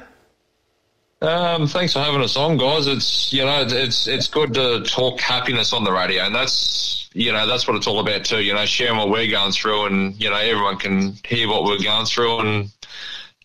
Um, 1.22 1.66
thanks 1.66 1.94
for 1.94 2.00
having 2.00 2.20
us 2.20 2.36
on, 2.36 2.58
guys. 2.58 2.86
It's 2.86 3.32
you 3.32 3.42
know 3.42 3.64
it's 3.66 4.06
it's 4.06 4.28
good 4.28 4.52
to 4.52 4.82
talk 4.84 5.18
happiness 5.18 5.72
on 5.72 5.82
the 5.82 5.90
radio, 5.90 6.24
and 6.24 6.34
that's 6.34 7.08
you 7.14 7.32
know 7.32 7.46
that's 7.46 7.66
what 7.66 7.74
it's 7.74 7.86
all 7.86 8.00
about 8.00 8.26
too. 8.26 8.42
You 8.42 8.52
know, 8.52 8.66
sharing 8.66 8.98
what 8.98 9.08
we're 9.08 9.30
going 9.30 9.52
through, 9.52 9.86
and 9.86 10.14
you 10.22 10.28
know 10.28 10.36
everyone 10.36 10.76
can 10.76 11.14
hear 11.26 11.48
what 11.48 11.64
we're 11.64 11.82
going 11.82 12.04
through, 12.04 12.40
and 12.40 12.70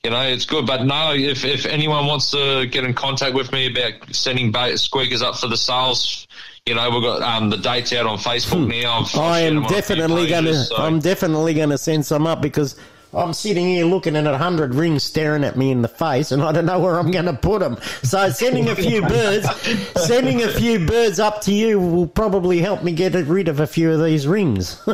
you 0.03 0.09
know 0.11 0.21
it's 0.21 0.45
good. 0.45 0.65
But 0.65 0.85
no, 0.85 1.13
if 1.13 1.45
if 1.45 1.65
anyone 1.65 2.07
wants 2.07 2.31
to 2.31 2.65
get 2.67 2.83
in 2.83 2.93
contact 2.93 3.35
with 3.35 3.51
me 3.51 3.67
about 3.71 3.93
sending 4.13 4.51
bait 4.51 4.77
squeakers 4.77 5.21
up 5.21 5.37
for 5.37 5.47
the 5.47 5.57
sales. 5.57 6.27
You 6.67 6.75
know, 6.75 6.91
we've 6.91 7.01
got 7.01 7.23
um, 7.23 7.49
the 7.49 7.57
dates 7.57 7.91
out 7.91 8.05
on 8.05 8.19
Facebook 8.19 8.67
now. 8.67 8.99
I've- 8.99 9.17
I 9.19 9.39
am 9.41 9.55
them 9.55 9.65
on 9.65 9.73
a 9.73 9.81
few 9.81 9.95
definitely 9.95 10.27
going 10.27 10.45
to. 10.45 10.53
so- 10.53 10.75
I'm 10.77 10.99
definitely 10.99 11.55
going 11.55 11.69
to 11.69 11.77
send 11.79 12.05
some 12.05 12.27
up 12.27 12.39
because 12.39 12.75
I'm 13.13 13.33
sitting 13.33 13.65
here 13.65 13.85
looking 13.85 14.15
at 14.15 14.25
a 14.25 14.37
hundred 14.37 14.73
rings 14.73 15.03
staring 15.03 15.43
at 15.43 15.57
me 15.57 15.71
in 15.71 15.81
the 15.81 15.87
face, 15.87 16.31
and 16.31 16.41
I 16.41 16.51
don't 16.51 16.65
know 16.65 16.79
where 16.79 16.97
I'm 16.97 17.11
going 17.11 17.25
to 17.25 17.33
put 17.33 17.59
them. 17.59 17.77
So 18.03 18.29
sending 18.29 18.69
a 18.69 18.75
few 18.75 19.01
birds, 19.01 19.49
sending 20.05 20.43
a 20.43 20.47
few 20.47 20.85
birds 20.85 21.19
up 21.19 21.41
to 21.41 21.53
you 21.53 21.79
will 21.79 22.07
probably 22.07 22.59
help 22.59 22.83
me 22.83 22.93
get 22.93 23.13
rid 23.13 23.47
of 23.47 23.59
a 23.59 23.67
few 23.67 23.91
of 23.91 24.03
these 24.03 24.27
rings. 24.27 24.81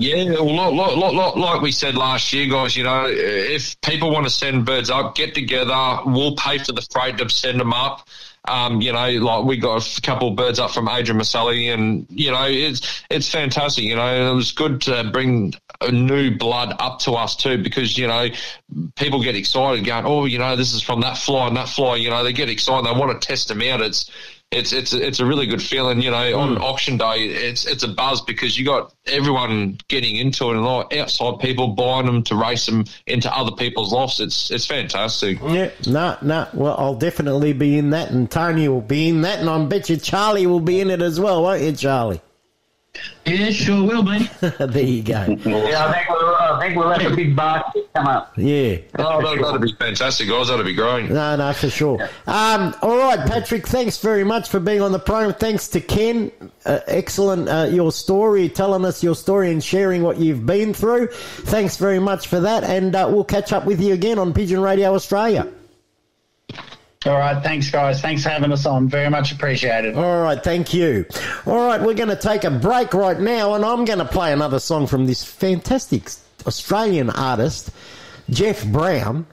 Yeah, 0.00 0.30
well, 0.40 0.74
like, 0.74 1.36
like, 1.36 1.60
we 1.60 1.72
said 1.72 1.94
last 1.94 2.32
year, 2.32 2.48
guys, 2.48 2.74
you 2.74 2.84
know, 2.84 3.04
if 3.06 3.78
people 3.82 4.10
want 4.10 4.24
to 4.24 4.30
send 4.30 4.64
birds 4.64 4.88
up, 4.88 5.14
get 5.14 5.34
together. 5.34 5.98
We'll 6.06 6.36
pay 6.36 6.56
for 6.56 6.72
the 6.72 6.86
freight 6.90 7.18
to 7.18 7.28
send 7.28 7.60
them 7.60 7.74
up. 7.74 8.08
Um, 8.48 8.80
you 8.80 8.92
know, 8.92 9.10
like 9.10 9.44
we 9.44 9.58
got 9.58 9.98
a 9.98 10.00
couple 10.00 10.28
of 10.28 10.36
birds 10.36 10.58
up 10.58 10.70
from 10.70 10.88
Adrian 10.88 11.20
Maselli, 11.20 11.72
and 11.72 12.06
you 12.08 12.30
know, 12.30 12.46
it's 12.48 13.02
it's 13.10 13.28
fantastic. 13.28 13.84
You 13.84 13.96
know, 13.96 14.32
it 14.32 14.34
was 14.34 14.52
good 14.52 14.80
to 14.82 15.04
bring 15.12 15.52
new 15.90 16.36
blood 16.36 16.74
up 16.78 16.98
to 17.00 17.12
us 17.12 17.36
too, 17.36 17.58
because 17.62 17.96
you 17.96 18.06
know 18.06 18.28
people 18.96 19.22
get 19.22 19.36
excited, 19.36 19.84
going, 19.84 20.04
"Oh, 20.06 20.26
you 20.26 20.38
know, 20.38 20.56
this 20.56 20.74
is 20.74 20.82
from 20.82 21.00
that 21.00 21.16
fly 21.16 21.48
and 21.48 21.56
that 21.56 21.68
fly." 21.68 21.96
You 21.96 22.10
know, 22.10 22.22
they 22.22 22.32
get 22.32 22.48
excited, 22.48 22.86
they 22.86 22.98
want 22.98 23.20
to 23.20 23.26
test 23.26 23.48
them 23.48 23.62
out. 23.62 23.80
It's 23.80 24.10
it's 24.50 24.72
it's 24.72 24.92
it's 24.92 25.20
a 25.20 25.26
really 25.26 25.46
good 25.46 25.62
feeling. 25.62 26.02
You 26.02 26.10
know, 26.10 26.38
on 26.38 26.56
mm. 26.56 26.60
auction 26.60 26.96
day, 26.96 27.26
it's 27.26 27.66
it's 27.66 27.84
a 27.84 27.88
buzz 27.88 28.20
because 28.20 28.58
you 28.58 28.64
got 28.64 28.92
everyone 29.06 29.78
getting 29.88 30.16
into 30.16 30.50
it 30.50 30.56
and 30.56 30.64
like 30.64 30.94
outside 30.96 31.38
people 31.38 31.68
buying 31.68 32.06
them 32.06 32.22
to 32.24 32.34
race 32.34 32.66
them 32.66 32.84
into 33.06 33.32
other 33.32 33.52
people's 33.52 33.92
lots. 33.92 34.18
It's 34.18 34.50
it's 34.50 34.66
fantastic. 34.66 35.38
Yeah, 35.40 35.70
no, 35.86 36.16
no. 36.20 36.48
Well, 36.52 36.74
I'll 36.78 36.96
definitely 36.96 37.52
be 37.52 37.78
in 37.78 37.90
that, 37.90 38.10
and 38.10 38.30
Tony 38.30 38.68
will 38.68 38.80
be 38.80 39.08
in 39.08 39.22
that, 39.22 39.38
and 39.38 39.48
I 39.48 39.64
bet 39.64 39.88
you 39.88 39.96
Charlie 39.96 40.46
will 40.46 40.60
be 40.60 40.80
in 40.80 40.90
it 40.90 41.00
as 41.00 41.20
well, 41.20 41.42
won't 41.42 41.62
you, 41.62 41.72
Charlie? 41.72 42.20
Yeah, 43.24 43.50
sure 43.50 43.86
will 43.86 44.02
be. 44.02 44.28
there 44.40 44.82
you 44.82 45.02
go. 45.02 45.24
Yeah, 45.44 45.86
I 45.86 45.92
think 45.92 46.08
we'll, 46.08 46.34
I 46.34 46.58
think 46.60 46.76
we'll 46.76 46.90
have 46.90 47.12
a 47.12 47.14
big 47.14 47.36
basket 47.36 47.88
come 47.94 48.06
up. 48.06 48.32
Yeah. 48.36 48.78
Oh, 48.98 49.22
that, 49.22 49.40
that'd 49.40 49.60
be 49.60 49.72
fantastic, 49.78 50.28
guys. 50.28 50.48
That'd 50.48 50.66
be 50.66 50.74
great. 50.74 51.10
No, 51.10 51.36
no, 51.36 51.52
for 51.52 51.70
sure. 51.70 52.02
Um, 52.26 52.74
all 52.82 52.98
right, 52.98 53.24
Patrick, 53.28 53.68
thanks 53.68 53.98
very 53.98 54.24
much 54.24 54.48
for 54.48 54.58
being 54.58 54.80
on 54.80 54.90
the 54.90 54.98
program. 54.98 55.34
Thanks 55.34 55.68
to 55.68 55.80
Ken. 55.80 56.32
Uh, 56.64 56.80
excellent, 56.88 57.48
uh, 57.48 57.68
your 57.70 57.92
story, 57.92 58.48
telling 58.48 58.84
us 58.84 59.02
your 59.02 59.14
story 59.14 59.50
and 59.50 59.62
sharing 59.62 60.02
what 60.02 60.18
you've 60.18 60.44
been 60.44 60.74
through. 60.74 61.06
Thanks 61.08 61.76
very 61.76 62.00
much 62.00 62.26
for 62.26 62.40
that, 62.40 62.64
and 62.64 62.94
uh, 62.96 63.08
we'll 63.10 63.24
catch 63.24 63.52
up 63.52 63.64
with 63.64 63.80
you 63.80 63.92
again 63.94 64.18
on 64.18 64.34
Pigeon 64.34 64.60
Radio 64.60 64.94
Australia. 64.94 65.46
All 67.06 67.16
right, 67.16 67.42
thanks, 67.42 67.70
guys. 67.70 68.02
Thanks 68.02 68.24
for 68.24 68.28
having 68.28 68.52
us 68.52 68.66
on. 68.66 68.86
Very 68.86 69.08
much 69.08 69.32
appreciated. 69.32 69.96
All 69.96 70.20
right, 70.20 70.44
thank 70.44 70.74
you. 70.74 71.06
All 71.46 71.66
right, 71.66 71.80
we're 71.80 71.94
going 71.94 72.10
to 72.10 72.14
take 72.14 72.44
a 72.44 72.50
break 72.50 72.92
right 72.92 73.18
now, 73.18 73.54
and 73.54 73.64
I'm 73.64 73.86
going 73.86 74.00
to 74.00 74.04
play 74.04 74.34
another 74.34 74.58
song 74.58 74.86
from 74.86 75.06
this 75.06 75.24
fantastic 75.24 76.10
Australian 76.46 77.08
artist, 77.08 77.70
Jeff 78.28 78.66
Brown. 78.66 79.24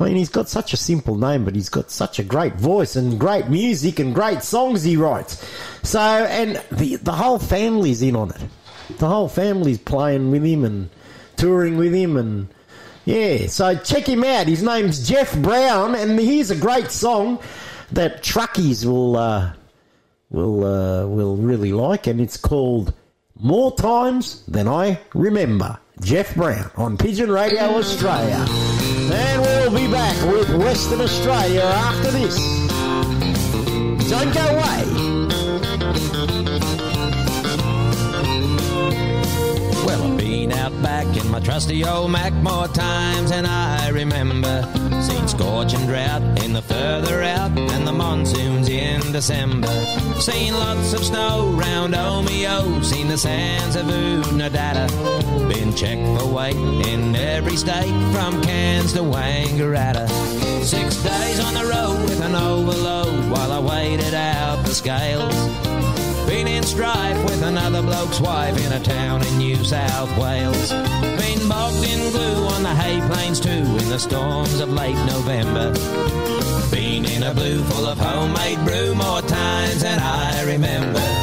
I 0.00 0.04
mean, 0.04 0.16
he's 0.16 0.30
got 0.30 0.48
such 0.48 0.72
a 0.72 0.78
simple 0.78 1.14
name, 1.14 1.44
but 1.44 1.54
he's 1.54 1.68
got 1.68 1.90
such 1.90 2.18
a 2.18 2.24
great 2.24 2.54
voice 2.54 2.96
and 2.96 3.20
great 3.20 3.48
music 3.48 3.98
and 3.98 4.14
great 4.14 4.42
songs 4.42 4.82
he 4.82 4.96
writes. 4.96 5.46
So, 5.82 6.00
and 6.00 6.56
the 6.72 6.96
the 6.96 7.12
whole 7.12 7.38
family's 7.38 8.00
in 8.00 8.16
on 8.16 8.30
it. 8.30 8.40
The 8.96 9.08
whole 9.08 9.28
family's 9.28 9.76
playing 9.76 10.30
with 10.30 10.42
him 10.42 10.64
and 10.64 10.88
touring 11.36 11.76
with 11.76 11.92
him 11.92 12.16
and 12.16 12.48
yeah, 13.04 13.46
so 13.46 13.76
check 13.76 14.08
him 14.08 14.24
out. 14.24 14.46
His 14.46 14.62
name's 14.62 15.08
Jeff 15.08 15.36
Brown, 15.40 15.94
and 15.94 16.18
here's 16.18 16.50
a 16.50 16.56
great 16.56 16.90
song 16.90 17.40
that 17.92 18.22
truckies 18.22 18.84
will 18.84 19.16
uh, 19.16 19.52
will 20.30 20.64
uh, 20.64 21.06
will 21.06 21.36
really 21.36 21.72
like, 21.72 22.06
and 22.06 22.20
it's 22.20 22.36
called 22.36 22.94
"More 23.38 23.74
Times 23.74 24.44
Than 24.46 24.68
I 24.68 25.00
Remember." 25.14 25.78
Jeff 26.02 26.34
Brown 26.34 26.70
on 26.76 26.96
Pigeon 26.96 27.30
Radio 27.30 27.60
Australia, 27.76 28.46
and 28.48 29.42
we'll 29.42 29.70
be 29.70 29.90
back 29.92 30.16
with 30.32 30.48
Western 30.56 31.00
Australia 31.02 31.62
after 31.62 32.10
this. 32.10 32.36
Don't 34.08 34.32
go 34.32 34.40
away. 34.40 35.09
Out 40.60 40.82
back 40.82 41.06
in 41.16 41.30
my 41.30 41.40
trusty 41.40 41.86
old 41.86 42.10
Mack 42.10 42.34
more 42.34 42.68
times 42.68 43.30
than 43.30 43.46
I 43.46 43.88
remember. 43.88 44.62
Seen 45.00 45.26
scorching 45.26 45.86
drought 45.86 46.20
in 46.44 46.52
the 46.52 46.60
further 46.60 47.22
out, 47.22 47.58
and 47.58 47.86
the 47.86 47.92
monsoons 47.92 48.68
in 48.68 49.00
December. 49.10 49.72
Seen 50.20 50.52
lots 50.52 50.92
of 50.92 51.02
snow 51.02 51.50
round 51.54 51.94
Omeo, 51.94 52.84
seen 52.84 53.08
the 53.08 53.16
sands 53.16 53.74
of 53.74 53.86
Oodnadatta. 53.86 54.86
Been 55.48 55.74
checked 55.74 56.20
for 56.20 56.28
weight 56.30 56.56
in 56.56 57.16
every 57.16 57.56
state, 57.56 57.94
from 58.12 58.42
Cairns 58.42 58.92
to 58.92 59.00
Wangaratta. 59.00 60.10
Six 60.62 61.02
days 61.02 61.40
on 61.40 61.54
the 61.54 61.64
road 61.64 62.02
with 62.02 62.20
an 62.20 62.34
overload 62.34 63.30
while 63.30 63.50
I 63.50 63.60
waited 63.60 64.12
out 64.12 64.62
the 64.66 64.74
scales. 64.74 65.69
Been 66.30 66.46
in 66.46 66.62
strife 66.62 67.20
with 67.24 67.42
another 67.42 67.82
bloke's 67.82 68.20
wife 68.20 68.56
in 68.64 68.70
a 68.72 68.78
town 68.78 69.20
in 69.26 69.38
New 69.38 69.56
South 69.64 70.16
Wales. 70.16 70.70
Been 70.70 71.48
bogged 71.48 71.84
in 71.84 72.12
glue 72.12 72.46
on 72.54 72.62
the 72.62 72.72
hay 72.72 73.00
plains 73.08 73.40
too 73.40 73.50
in 73.50 73.88
the 73.88 73.98
storms 73.98 74.60
of 74.60 74.70
late 74.70 74.94
November. 75.06 75.72
Been 76.70 77.04
in 77.04 77.24
a 77.24 77.34
blue 77.34 77.64
full 77.64 77.84
of 77.84 77.98
homemade 77.98 78.64
brew 78.64 78.94
more 78.94 79.22
times 79.22 79.82
than 79.82 79.98
I 79.98 80.44
remember. 80.44 81.19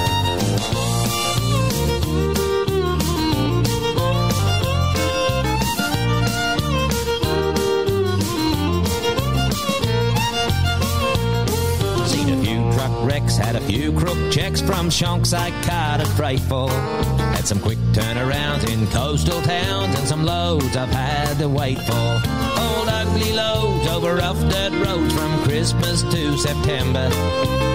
Had 13.38 13.56
a 13.56 13.62
few 13.62 13.92
crook 13.92 14.18
checks 14.32 14.62
from 14.62 14.90
shonks 14.90 15.34
I 15.34 15.52
carted 15.64 16.08
freight 16.08 16.40
for. 16.40 16.70
Had 16.70 17.46
some 17.46 17.60
quick 17.60 17.78
turnarounds 17.92 18.68
in 18.70 18.88
coastal 18.88 19.42
towns 19.42 19.96
and 19.98 20.08
some 20.08 20.26
loads 20.26 20.76
I've 20.76 20.90
had 20.90 21.38
to 21.40 21.48
wait 21.48 21.80
for. 21.80 21.94
Old 21.94 22.90
ugly 22.90 23.34
loads 23.34 23.88
over 23.88 24.16
rough 24.16 24.40
dirt 24.50 24.74
roads 24.86 25.14
from 25.14 25.44
Christmas 25.44 26.02
to 26.04 26.38
September. 26.38 27.10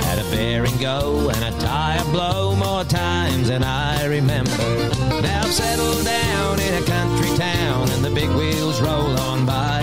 Had 0.04 0.18
a 0.18 0.30
bearing 0.30 0.76
go 0.78 1.30
and 1.30 1.44
a 1.44 1.58
tire 1.60 2.04
blow 2.10 2.56
more 2.56 2.84
times 2.84 3.48
than 3.48 3.62
I 3.62 4.04
remember. 4.06 4.56
Now 5.22 5.42
I've 5.42 5.52
settled 5.52 6.04
down 6.04 6.60
in 6.60 6.82
a 6.82 6.86
country 6.86 7.36
town 7.36 7.88
and 7.90 8.04
the 8.04 8.10
big 8.10 8.30
wheels 8.30 8.80
roll 8.80 9.16
on 9.20 9.46
by. 9.46 9.82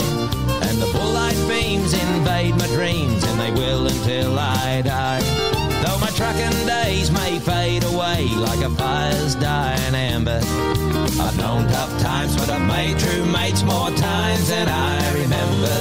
And 0.61 0.77
the 0.81 0.87
full 0.87 1.11
light 1.13 1.39
beams 1.47 1.93
invade 1.93 2.55
my 2.55 2.67
dreams, 2.67 3.23
and 3.23 3.39
they 3.39 3.51
will 3.51 3.87
until 3.87 4.37
I 4.37 4.81
die. 4.81 5.48
Trucking 6.19 6.65
days 6.67 7.09
may 7.11 7.39
fade 7.39 7.85
away 7.85 8.27
like 8.35 8.59
a 8.59 8.69
fire's 8.71 9.35
dying 9.35 9.95
ember. 9.95 10.41
I've 10.43 11.37
known 11.37 11.65
tough 11.69 11.97
times, 12.01 12.35
but 12.35 12.49
I've 12.49 12.67
made 12.67 12.99
true 12.99 13.23
mates 13.23 13.63
more 13.63 13.89
times 13.91 14.49
than 14.49 14.67
I 14.67 15.13
remember. 15.13 15.77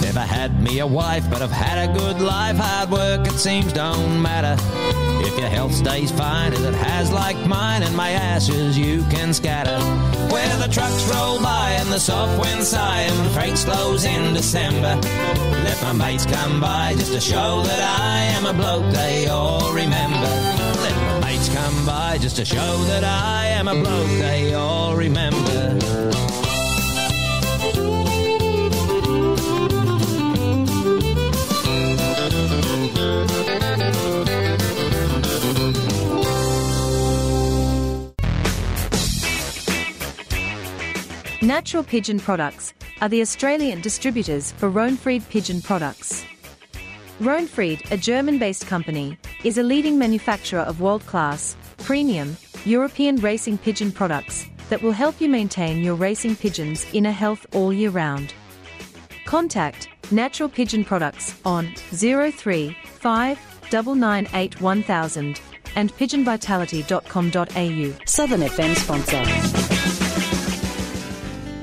Never 0.00 0.20
had 0.20 0.62
me 0.62 0.78
a 0.78 0.86
wife, 0.86 1.28
but 1.28 1.42
I've 1.42 1.52
had 1.52 1.90
a 1.90 1.92
good 1.92 2.22
life. 2.22 2.56
Hard 2.56 2.90
work, 2.90 3.26
it 3.26 3.38
seems, 3.38 3.74
don't 3.74 4.22
matter. 4.22 4.56
Your 5.38 5.48
health 5.48 5.72
stays 5.72 6.10
fine 6.10 6.52
as 6.52 6.64
it 6.64 6.74
has 6.74 7.12
like 7.12 7.36
mine, 7.46 7.84
and 7.84 7.94
my 7.96 8.10
ashes 8.10 8.76
you 8.76 9.04
can 9.04 9.32
scatter. 9.32 9.78
Where 10.32 10.56
the 10.58 10.66
trucks 10.66 11.04
roll 11.14 11.40
by 11.40 11.70
and 11.78 11.88
the 11.90 12.00
soft 12.00 12.40
wind 12.40 12.64
sigh, 12.64 13.02
and 13.02 13.30
freight 13.30 13.56
slows 13.56 14.04
in 14.04 14.34
December. 14.34 14.98
Let 15.64 15.80
my 15.80 15.92
mates 15.92 16.26
come 16.26 16.60
by 16.60 16.94
just 16.94 17.12
to 17.12 17.20
show 17.20 17.62
that 17.62 18.00
I 18.00 18.18
am 18.36 18.46
a 18.46 18.52
bloke 18.52 18.92
they 18.92 19.28
all 19.28 19.72
remember. 19.72 20.18
Let 20.82 20.96
my 20.96 21.28
mates 21.28 21.48
come 21.54 21.86
by 21.86 22.18
just 22.18 22.34
to 22.36 22.44
show 22.44 22.84
that 22.90 23.04
I 23.04 23.46
am 23.46 23.68
a 23.68 23.74
bloke 23.74 24.08
they 24.18 24.54
all 24.54 24.96
remember. 24.96 25.97
Natural 41.48 41.82
Pigeon 41.82 42.20
Products 42.20 42.74
are 43.00 43.08
the 43.08 43.22
Australian 43.22 43.80
distributors 43.80 44.52
for 44.52 44.70
Rohnfried 44.70 45.26
Pigeon 45.30 45.62
Products. 45.62 46.22
Rohnfried, 47.20 47.90
a 47.90 47.96
German 47.96 48.38
based 48.38 48.66
company, 48.66 49.16
is 49.44 49.56
a 49.56 49.62
leading 49.62 49.98
manufacturer 49.98 50.60
of 50.60 50.82
world 50.82 51.06
class, 51.06 51.56
premium, 51.78 52.36
European 52.66 53.16
racing 53.16 53.56
pigeon 53.56 53.90
products 53.90 54.44
that 54.68 54.82
will 54.82 54.92
help 54.92 55.22
you 55.22 55.28
maintain 55.30 55.82
your 55.82 55.94
racing 55.94 56.36
pigeon's 56.36 56.84
inner 56.92 57.12
health 57.12 57.46
all 57.54 57.72
year 57.72 57.88
round. 57.88 58.34
Contact 59.24 59.88
Natural 60.10 60.50
Pigeon 60.50 60.84
Products 60.84 61.34
on 61.46 61.72
035 61.92 63.38
998 63.62 64.60
1000 64.60 65.40
and 65.76 65.94
pigeonvitality.com.au. 65.94 68.04
Southern 68.04 68.40
FM 68.42 68.76
sponsor. 68.76 69.97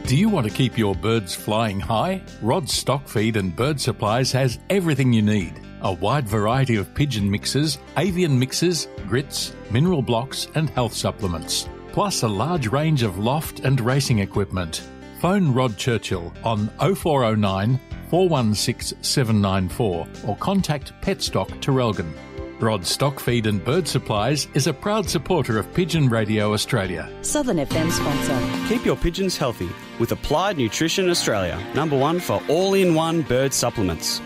Do 0.08 0.16
you 0.16 0.30
want 0.30 0.46
to 0.48 0.54
keep 0.54 0.78
your 0.78 0.94
birds 0.94 1.34
flying 1.34 1.80
high? 1.80 2.22
Rod's 2.40 2.72
Stock 2.72 3.08
Feed 3.08 3.38
and 3.38 3.56
Bird 3.56 3.82
Supplies 3.82 4.32
has 4.34 4.60
everything 4.70 5.12
you 5.12 5.24
need. 5.24 5.60
A 5.82 5.94
wide 5.94 6.28
variety 6.28 6.76
of 6.76 6.94
pigeon 6.94 7.30
mixes, 7.30 7.80
avian 7.98 8.38
mixes, 8.38 8.88
grits, 9.08 9.56
mineral 9.72 10.04
blocks, 10.04 10.48
and 10.54 10.70
health 10.70 10.94
supplements. 10.94 11.68
Plus 11.92 12.22
a 12.22 12.28
large 12.28 12.68
range 12.68 13.02
of 13.02 13.18
loft 13.18 13.62
and 13.62 13.82
racing 13.82 14.20
equipment. 14.20 14.84
Phone 15.22 15.52
Rod 15.52 15.76
Churchill 15.76 16.32
on 16.44 16.68
0409 16.78 17.80
416 18.12 19.02
794 19.02 20.08
or 20.28 20.38
contact 20.38 20.94
Petstock 21.02 21.50
Traralgon. 21.62 22.14
Rod 22.62 22.86
Stock 22.86 23.20
Feed 23.20 23.48
and 23.48 23.64
Bird 23.64 23.86
Supplies 23.86 24.48
is 24.54 24.68
a 24.68 24.74
proud 24.74 25.10
supporter 25.10 25.60
of 25.60 25.74
Pigeon 25.74 26.08
Radio 26.08 26.54
Australia. 26.54 27.12
Southern 27.22 27.58
FM 27.58 27.92
sponsor. 27.92 28.70
Keep 28.70 28.86
your 28.86 28.96
pigeons 28.96 29.36
healthy 29.36 29.70
with 30.00 30.14
Applied 30.14 30.58
Nutrition 30.58 31.10
Australia, 31.10 31.62
number 31.76 31.98
one 31.98 32.18
for 32.18 32.42
all 32.48 32.74
in 32.74 32.96
one 32.96 33.24
bird 33.24 33.54
supplements. 33.54 34.22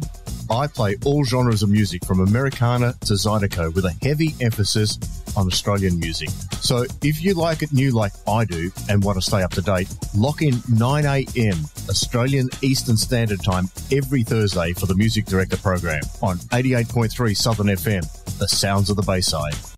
I 0.51 0.66
play 0.66 0.97
all 1.05 1.25
genres 1.25 1.62
of 1.62 1.70
music 1.70 2.05
from 2.05 2.20
Americana 2.20 2.95
to 3.07 3.15
Zydeco 3.15 3.75
with 3.75 3.85
a 3.85 3.95
heavy 4.03 4.35
emphasis 4.41 4.99
on 5.37 5.47
Australian 5.47 5.99
music. 5.99 6.31
So 6.61 6.85
if 7.03 7.23
you 7.23 7.35
like 7.35 7.62
it 7.62 7.73
new 7.73 7.91
like 7.93 8.12
I 8.27 8.45
do 8.45 8.70
and 8.89 9.03
want 9.03 9.16
to 9.16 9.23
stay 9.23 9.43
up 9.43 9.53
to 9.53 9.62
date, 9.62 9.89
lock 10.15 10.43
in 10.43 10.55
9am 10.55 11.89
Australian 11.89 12.49
Eastern 12.62 12.97
Standard 12.97 13.43
Time 13.43 13.69
every 13.93 14.23
Thursday 14.23 14.73
for 14.73 14.87
the 14.87 14.95
Music 14.95 15.27
Director 15.27 15.57
program 15.57 16.03
on 16.23 16.39
88.3 16.39 17.37
Southern 17.37 17.66
FM, 17.69 18.39
the 18.39 18.49
sounds 18.49 18.91
of 18.91 18.97
the 18.97 19.03
Bayside. 19.03 19.77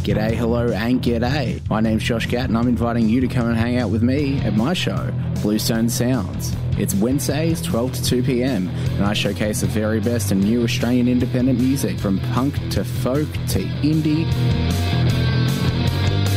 G'day, 0.00 0.32
hello, 0.34 0.72
and 0.72 1.02
g'day. 1.02 1.60
My 1.68 1.80
name's 1.80 2.02
Josh 2.02 2.26
Gatt, 2.26 2.48
and 2.48 2.56
I'm 2.56 2.68
inviting 2.68 3.10
you 3.10 3.20
to 3.20 3.28
come 3.28 3.48
and 3.48 3.56
hang 3.56 3.76
out 3.76 3.90
with 3.90 4.02
me 4.02 4.40
at 4.40 4.56
my 4.56 4.72
show, 4.72 5.12
Bluestone 5.42 5.90
Sounds. 5.90 6.56
It's 6.78 6.94
Wednesdays, 6.94 7.60
12 7.60 7.92
to 7.92 8.04
2 8.04 8.22
p.m., 8.22 8.68
and 8.68 9.04
I 9.04 9.12
showcase 9.12 9.60
the 9.60 9.66
very 9.66 10.00
best 10.00 10.32
and 10.32 10.42
new 10.42 10.62
Australian 10.62 11.06
independent 11.06 11.60
music 11.60 11.98
from 11.98 12.18
punk 12.32 12.54
to 12.70 12.82
folk 12.82 13.30
to 13.48 13.60
indie. 13.82 14.24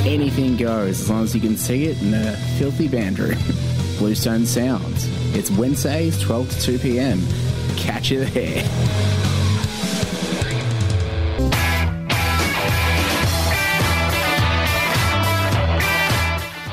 Anything 0.05 0.57
goes 0.57 0.99
as 0.99 1.09
long 1.09 1.23
as 1.23 1.33
you 1.33 1.39
can 1.39 1.55
see 1.55 1.85
it 1.85 2.01
in 2.01 2.13
a 2.13 2.35
filthy 2.59 2.89
band 2.89 3.17
room. 3.17 3.39
Bluestone 3.97 4.45
Sounds. 4.45 5.07
It's 5.37 5.49
Wednesdays, 5.51 6.19
12 6.19 6.49
to 6.49 6.61
2 6.61 6.79
p.m. 6.79 7.21
Catch 7.77 8.11
you 8.11 8.25
there. 8.25 9.22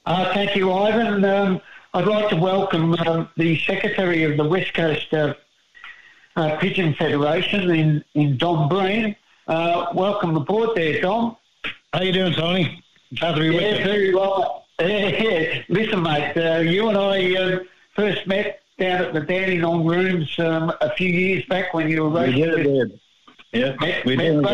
Uh, 0.05 0.33
thank 0.33 0.55
you, 0.55 0.71
Ivan. 0.71 1.25
Um, 1.25 1.59
I'd 1.93 2.07
like 2.07 2.29
to 2.29 2.37
welcome 2.37 2.93
um, 2.93 3.27
the 3.35 3.59
Secretary 3.59 4.23
of 4.23 4.37
the 4.37 4.47
West 4.47 4.73
Coast 4.73 5.13
uh, 5.13 5.33
uh, 6.37 6.57
Pigeon 6.59 6.93
Federation 6.93 7.69
in, 7.69 8.01
in 8.13 8.37
Dom 8.37 8.69
Breen. 8.69 9.13
Uh, 9.45 9.87
welcome 9.93 10.37
aboard 10.37 10.69
there, 10.77 11.01
Dom. 11.01 11.35
How 11.93 12.01
you 12.01 12.11
doing, 12.11 12.33
Tony? 12.33 12.83
Glad 13.17 13.35
to 13.35 13.41
be 13.41 13.49
with 13.49 13.61
yeah, 13.61 13.77
you. 13.77 13.83
very 13.85 14.13
well. 14.13 14.65
Yeah, 14.79 15.07
yeah. 15.07 15.63
Listen, 15.69 16.03
mate, 16.03 16.35
uh, 16.35 16.59
you 16.59 16.89
and 16.89 16.97
I 16.97 17.35
uh, 17.35 17.59
first 17.95 18.27
met 18.27 18.61
down 18.77 19.05
at 19.05 19.13
the 19.13 19.21
Dandenong 19.21 19.85
Rooms 19.85 20.37
um, 20.37 20.73
a 20.81 20.93
few 20.95 21.07
years 21.07 21.45
back 21.45 21.73
when 21.73 21.87
you 21.87 22.03
were 22.03 22.09
We 22.09 22.19
racing 22.19 22.41
with 22.41 22.63
did. 22.63 22.99
Yeah, 23.53 23.75
Met, 23.79 24.05
we 24.05 24.17
did. 24.17 24.45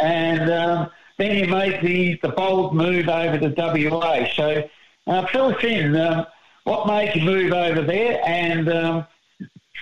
And 0.00 0.50
um, 0.50 0.90
then 1.16 1.36
you 1.36 1.46
made 1.46 1.80
the, 1.82 2.18
the 2.22 2.28
bold 2.28 2.74
move 2.74 3.08
over 3.08 3.38
to 3.38 3.88
WA. 3.88 4.26
So 4.34 4.68
uh, 5.06 5.26
fill 5.28 5.54
us 5.54 5.64
in. 5.64 5.96
Um, 5.96 6.26
what 6.64 6.86
made 6.86 7.16
you 7.16 7.22
move 7.22 7.54
over 7.54 7.80
there? 7.80 8.20
And 8.24 8.68
um, 8.68 9.06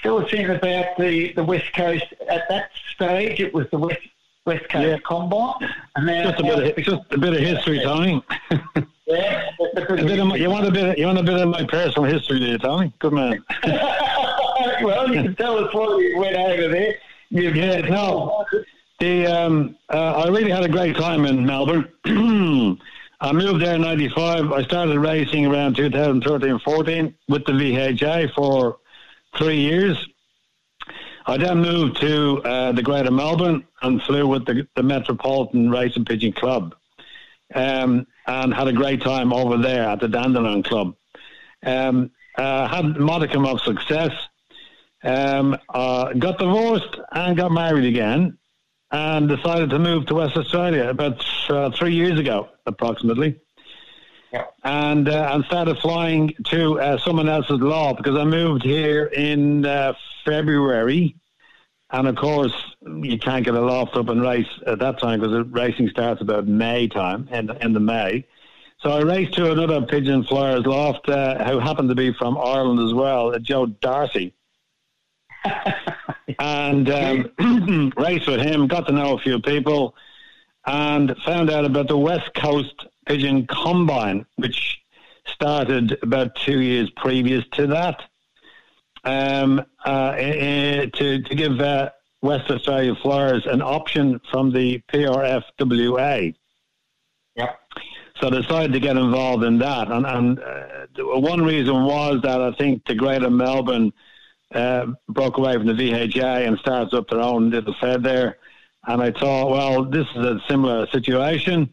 fill 0.00 0.24
us 0.24 0.32
in 0.32 0.48
about 0.48 0.96
the, 0.96 1.32
the 1.32 1.44
West 1.44 1.72
Coast. 1.74 2.06
At 2.28 2.48
that 2.48 2.70
stage, 2.94 3.40
it 3.40 3.52
was 3.52 3.66
the 3.72 3.78
West 3.78 4.00
West 4.46 4.68
Coast 4.68 4.86
Yeah. 4.86 4.98
Combine. 5.04 5.54
And 5.96 6.06
now 6.06 6.30
Just 6.30 6.40
a 6.40 6.42
bit 6.42 6.78
of 6.78 6.84
just 6.84 7.02
a 7.10 7.18
bit 7.18 7.34
of 7.34 7.40
history, 7.40 7.80
Tony. 7.82 8.24
Yeah, 9.08 9.52
my, 10.24 10.34
you 10.34 10.50
want 10.50 10.66
a 10.66 10.70
bit? 10.72 10.88
Of, 10.88 10.98
you 10.98 11.06
want 11.06 11.18
a 11.18 11.22
bit 11.22 11.38
of 11.38 11.48
my 11.48 11.64
personal 11.64 12.10
history, 12.10 12.40
there, 12.40 12.58
Tony? 12.58 12.92
Good 12.98 13.12
man. 13.12 13.44
well, 14.82 15.08
you 15.14 15.22
can 15.22 15.36
tell 15.36 15.58
us 15.58 15.72
what 15.72 16.00
you 16.00 16.18
went 16.18 16.34
over 16.34 16.66
there. 16.66 16.94
You, 17.30 17.50
yeah, 17.50 17.82
no. 17.82 18.44
The 18.98 19.26
um, 19.26 19.76
uh, 19.90 20.24
I 20.24 20.28
really 20.28 20.50
had 20.50 20.64
a 20.64 20.68
great 20.68 20.96
time 20.96 21.24
in 21.24 21.46
Melbourne. 21.46 21.86
I 23.20 23.32
moved 23.32 23.62
there 23.62 23.76
in 23.76 23.82
'95. 23.82 24.52
I 24.52 24.64
started 24.64 24.98
racing 24.98 25.46
around 25.46 25.76
2013-14 25.76 27.14
with 27.28 27.44
the 27.44 27.52
VHA 27.52 28.34
for 28.34 28.78
three 29.38 29.60
years. 29.60 30.04
I 31.28 31.36
then 31.38 31.58
moved 31.58 32.00
to 32.00 32.40
uh, 32.42 32.72
the 32.72 32.82
Greater 32.82 33.10
Melbourne 33.10 33.64
and 33.82 34.00
flew 34.02 34.28
with 34.28 34.46
the, 34.46 34.68
the 34.76 34.82
Metropolitan 34.82 35.70
Racing 35.70 36.04
Pigeon 36.04 36.32
Club, 36.32 36.76
um, 37.52 38.06
and 38.26 38.54
had 38.54 38.68
a 38.68 38.72
great 38.72 39.02
time 39.02 39.32
over 39.32 39.56
there 39.56 39.88
at 39.88 40.00
the 40.00 40.08
Dandelion 40.08 40.62
Club. 40.62 40.94
Um, 41.64 42.12
uh, 42.36 42.68
had 42.68 42.84
a 42.84 43.00
modicum 43.00 43.44
of 43.44 43.60
success. 43.60 44.12
Um, 45.02 45.56
uh, 45.68 46.12
got 46.12 46.38
divorced 46.38 46.98
and 47.10 47.36
got 47.36 47.50
married 47.50 47.86
again, 47.86 48.38
and 48.92 49.28
decided 49.28 49.70
to 49.70 49.78
move 49.78 50.06
to 50.06 50.14
West 50.14 50.36
Australia 50.36 50.88
about 50.88 51.24
uh, 51.48 51.70
three 51.70 51.94
years 51.94 52.18
ago, 52.20 52.48
approximately. 52.66 53.40
Yeah. 54.32 54.44
And 54.64 55.08
uh, 55.08 55.30
and 55.32 55.44
started 55.44 55.78
flying 55.78 56.34
to 56.46 56.80
uh, 56.80 56.98
someone 56.98 57.28
else's 57.28 57.60
law 57.60 57.94
because 57.94 58.16
I 58.16 58.24
moved 58.24 58.62
here 58.62 59.06
in 59.06 59.64
uh, 59.64 59.94
February, 60.26 61.16
and 61.90 62.08
of 62.08 62.16
course 62.16 62.52
you 62.82 63.18
can't 63.18 63.44
get 63.44 63.54
a 63.54 63.60
loft 63.60 63.96
up 63.96 64.08
and 64.08 64.20
race 64.20 64.48
at 64.66 64.80
that 64.80 64.98
time 64.98 65.20
because 65.20 65.32
the 65.32 65.44
racing 65.44 65.88
starts 65.88 66.20
about 66.20 66.46
May 66.46 66.88
time, 66.88 67.28
end 67.30 67.50
end 67.60 67.76
of 67.76 67.82
May. 67.82 68.26
So 68.80 68.90
I 68.90 69.00
raced 69.00 69.34
to 69.34 69.52
another 69.52 69.80
pigeon 69.86 70.24
flyers 70.24 70.66
loft 70.66 71.08
uh, 71.08 71.42
who 71.44 71.58
happened 71.58 71.88
to 71.88 71.94
be 71.94 72.12
from 72.12 72.36
Ireland 72.36 72.80
as 72.80 72.92
well, 72.92 73.34
uh, 73.34 73.38
Joe 73.38 73.66
Darcy 73.66 74.34
and 76.38 76.90
um, 76.90 77.92
raced 77.96 78.26
with 78.26 78.40
him, 78.40 78.66
got 78.66 78.86
to 78.88 78.92
know 78.92 79.14
a 79.14 79.18
few 79.18 79.40
people, 79.40 79.94
and 80.66 81.16
found 81.24 81.50
out 81.50 81.64
about 81.64 81.88
the 81.88 81.96
West 81.96 82.34
Coast 82.34 82.86
Pigeon 83.06 83.46
Combine, 83.46 84.26
which 84.36 84.78
started 85.26 85.98
about 86.02 86.34
two 86.36 86.60
years 86.60 86.90
previous 86.96 87.44
to 87.52 87.66
that, 87.68 88.02
um, 89.06 89.64
uh, 89.84 90.14
eh, 90.16 90.86
to, 90.86 91.22
to 91.22 91.34
give 91.34 91.60
uh, 91.60 91.90
West 92.22 92.50
Australia 92.50 92.94
Flyers 92.96 93.46
an 93.46 93.62
option 93.62 94.20
from 94.30 94.52
the 94.52 94.82
PRFWA. 94.92 96.34
Yep. 97.36 97.60
So 98.20 98.26
I 98.26 98.30
decided 98.30 98.72
to 98.72 98.80
get 98.80 98.96
involved 98.96 99.44
in 99.44 99.58
that. 99.58 99.90
And, 99.90 100.06
and 100.06 100.38
uh, 100.40 100.86
one 101.20 101.44
reason 101.44 101.84
was 101.84 102.20
that 102.22 102.40
I 102.40 102.52
think 102.52 102.84
the 102.86 102.94
Greater 102.94 103.30
Melbourne 103.30 103.92
uh, 104.52 104.86
broke 105.08 105.38
away 105.38 105.54
from 105.54 105.66
the 105.66 105.72
VHA 105.72 106.48
and 106.48 106.58
started 106.58 106.94
up 106.94 107.08
their 107.08 107.20
own 107.20 107.50
little 107.50 107.74
fed 107.80 108.02
there. 108.02 108.38
And 108.88 109.02
I 109.02 109.12
thought, 109.12 109.50
well, 109.50 109.84
this 109.84 110.06
is 110.16 110.24
a 110.24 110.40
similar 110.48 110.86
situation. 110.88 111.72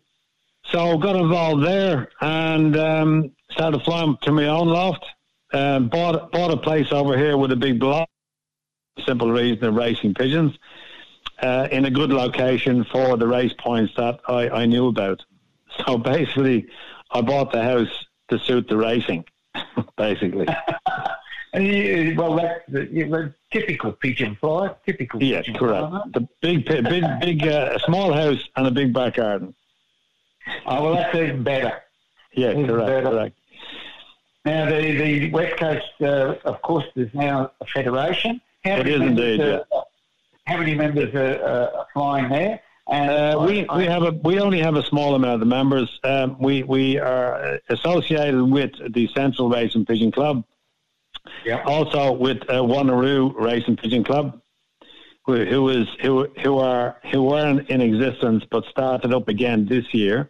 So 0.65 0.97
got 0.97 1.15
involved 1.15 1.65
there 1.65 2.10
and 2.22 2.77
um, 2.77 3.31
started 3.51 3.81
flying 3.84 4.18
to 4.22 4.31
my 4.31 4.47
own 4.47 4.68
loft. 4.68 5.05
Um, 5.53 5.88
bought 5.88 6.31
bought 6.31 6.51
a 6.51 6.57
place 6.57 6.91
over 6.91 7.17
here 7.17 7.38
with 7.38 7.51
a 7.51 7.55
big 7.55 7.80
block. 7.80 8.09
Simple 9.05 9.31
reason 9.31 9.63
of 9.65 9.75
racing 9.75 10.13
pigeons 10.13 10.57
uh, 11.41 11.67
in 11.71 11.85
a 11.85 11.91
good 11.91 12.11
location 12.11 12.84
for 12.85 13.17
the 13.17 13.27
race 13.27 13.53
points 13.57 13.93
that 13.97 14.19
I, 14.27 14.49
I 14.49 14.65
knew 14.65 14.88
about. 14.88 15.23
So 15.88 15.97
basically, 15.97 16.67
I 17.09 17.21
bought 17.21 17.51
the 17.51 17.63
house 17.63 18.05
to 18.30 18.38
suit 18.38 18.67
the 18.67 18.77
racing. 18.77 19.25
basically, 19.97 20.45
And 21.53 21.65
you, 21.67 22.13
well, 22.15 22.35
that's 22.35 22.91
you 22.91 23.07
know, 23.07 23.31
typical 23.51 23.91
pigeon 23.91 24.35
fly. 24.35 24.69
Typical. 24.85 25.21
yeah, 25.23 25.39
pigeon 25.39 25.55
correct. 25.55 25.89
fly. 25.89 26.01
The 26.13 26.27
big, 26.41 26.65
big, 26.65 27.05
big, 27.21 27.47
uh, 27.47 27.80
small 27.80 28.13
house 28.13 28.47
and 28.55 28.67
a 28.67 28.71
big 28.71 28.93
back 28.93 29.15
garden. 29.15 29.55
Oh, 30.67 30.84
well, 30.84 30.93
that's 30.95 31.15
even 31.15 31.41
better. 31.43 31.81
Yeah, 32.35 32.51
Even 32.51 32.67
correct, 32.67 32.88
better. 32.88 33.09
correct. 33.09 33.35
Now, 34.45 34.65
the, 34.65 34.91
the 34.97 35.29
West 35.31 35.57
Coast, 35.57 35.85
uh, 36.01 36.35
of 36.43 36.61
course, 36.61 36.83
there's 36.95 37.13
now 37.13 37.51
a 37.61 37.65
federation. 37.65 38.41
How 38.65 38.77
It 38.77 38.85
members 38.87 39.01
indeed, 39.07 39.41
are- 39.41 39.65
How 40.45 40.57
many 40.57 40.75
members 40.75 41.13
are, 41.15 41.43
uh, 41.43 41.77
are 41.79 41.87
flying 41.93 42.29
there? 42.29 42.59
And 42.89 43.09
Uh, 43.09 43.45
we 43.47 43.65
we 43.77 43.85
have 43.85 44.03
a 44.03 44.11
we 44.11 44.39
only 44.41 44.59
have 44.59 44.75
a 44.75 44.83
small 44.83 45.15
amount 45.15 45.41
of 45.41 45.47
members. 45.47 45.99
Um, 46.03 46.35
we 46.37 46.63
we 46.63 46.99
are 46.99 47.57
associated 47.69 48.43
with 48.43 48.71
the 48.93 49.07
Central 49.15 49.47
Racing 49.49 49.85
Pigeon 49.85 50.11
Club, 50.11 50.43
Yeah. 51.45 51.63
also 51.63 52.11
with 52.11 52.41
uh, 52.49 52.55
Wanneroo 52.61 53.33
Racing 53.39 53.77
Pigeon 53.77 54.03
Club, 54.03 54.41
who, 55.25 55.45
who 55.45 55.69
is 55.69 55.87
who 56.01 56.27
who 56.43 56.57
are 56.57 56.97
who 57.09 57.23
weren't 57.23 57.69
in 57.69 57.79
existence 57.79 58.43
but 58.51 58.65
started 58.65 59.13
up 59.13 59.29
again 59.29 59.65
this 59.65 59.93
year, 59.93 60.29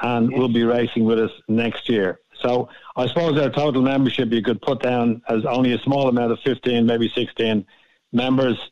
and 0.00 0.32
will 0.32 0.48
be 0.60 0.62
racing 0.62 1.04
with 1.04 1.18
us 1.18 1.32
next 1.48 1.88
year. 1.88 2.20
So 2.42 2.68
I 2.96 3.06
suppose 3.06 3.38
our 3.38 3.50
total 3.50 3.82
membership 3.82 4.30
you 4.32 4.42
could 4.42 4.60
put 4.62 4.82
down 4.82 5.22
as 5.28 5.44
only 5.44 5.72
a 5.72 5.78
small 5.78 6.08
amount 6.08 6.32
of 6.32 6.40
fifteen, 6.40 6.86
maybe 6.86 7.08
sixteen 7.14 7.66
members, 8.12 8.70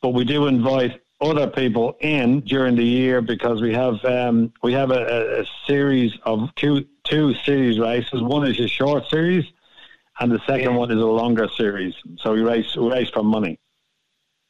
but 0.00 0.10
we 0.10 0.24
do 0.24 0.46
invite 0.46 1.00
other 1.20 1.48
people 1.48 1.96
in 2.00 2.40
during 2.40 2.76
the 2.76 2.84
year 2.84 3.20
because 3.20 3.60
we 3.60 3.72
have 3.74 4.04
um, 4.04 4.52
we 4.62 4.72
have 4.72 4.90
a, 4.90 5.40
a, 5.40 5.46
series 5.66 6.16
of 6.22 6.54
two 6.54 6.86
two 7.04 7.34
series 7.44 7.78
races. 7.78 8.22
One 8.22 8.46
is 8.46 8.58
a 8.60 8.68
short 8.68 9.08
series, 9.08 9.44
and 10.20 10.30
the 10.30 10.40
second 10.46 10.74
one 10.74 10.90
is 10.90 10.98
a 10.98 11.06
longer 11.06 11.48
series. 11.48 11.94
So 12.18 12.34
we 12.34 12.42
race 12.42 12.76
we 12.76 12.88
race 12.90 13.10
for 13.10 13.24
money. 13.24 13.58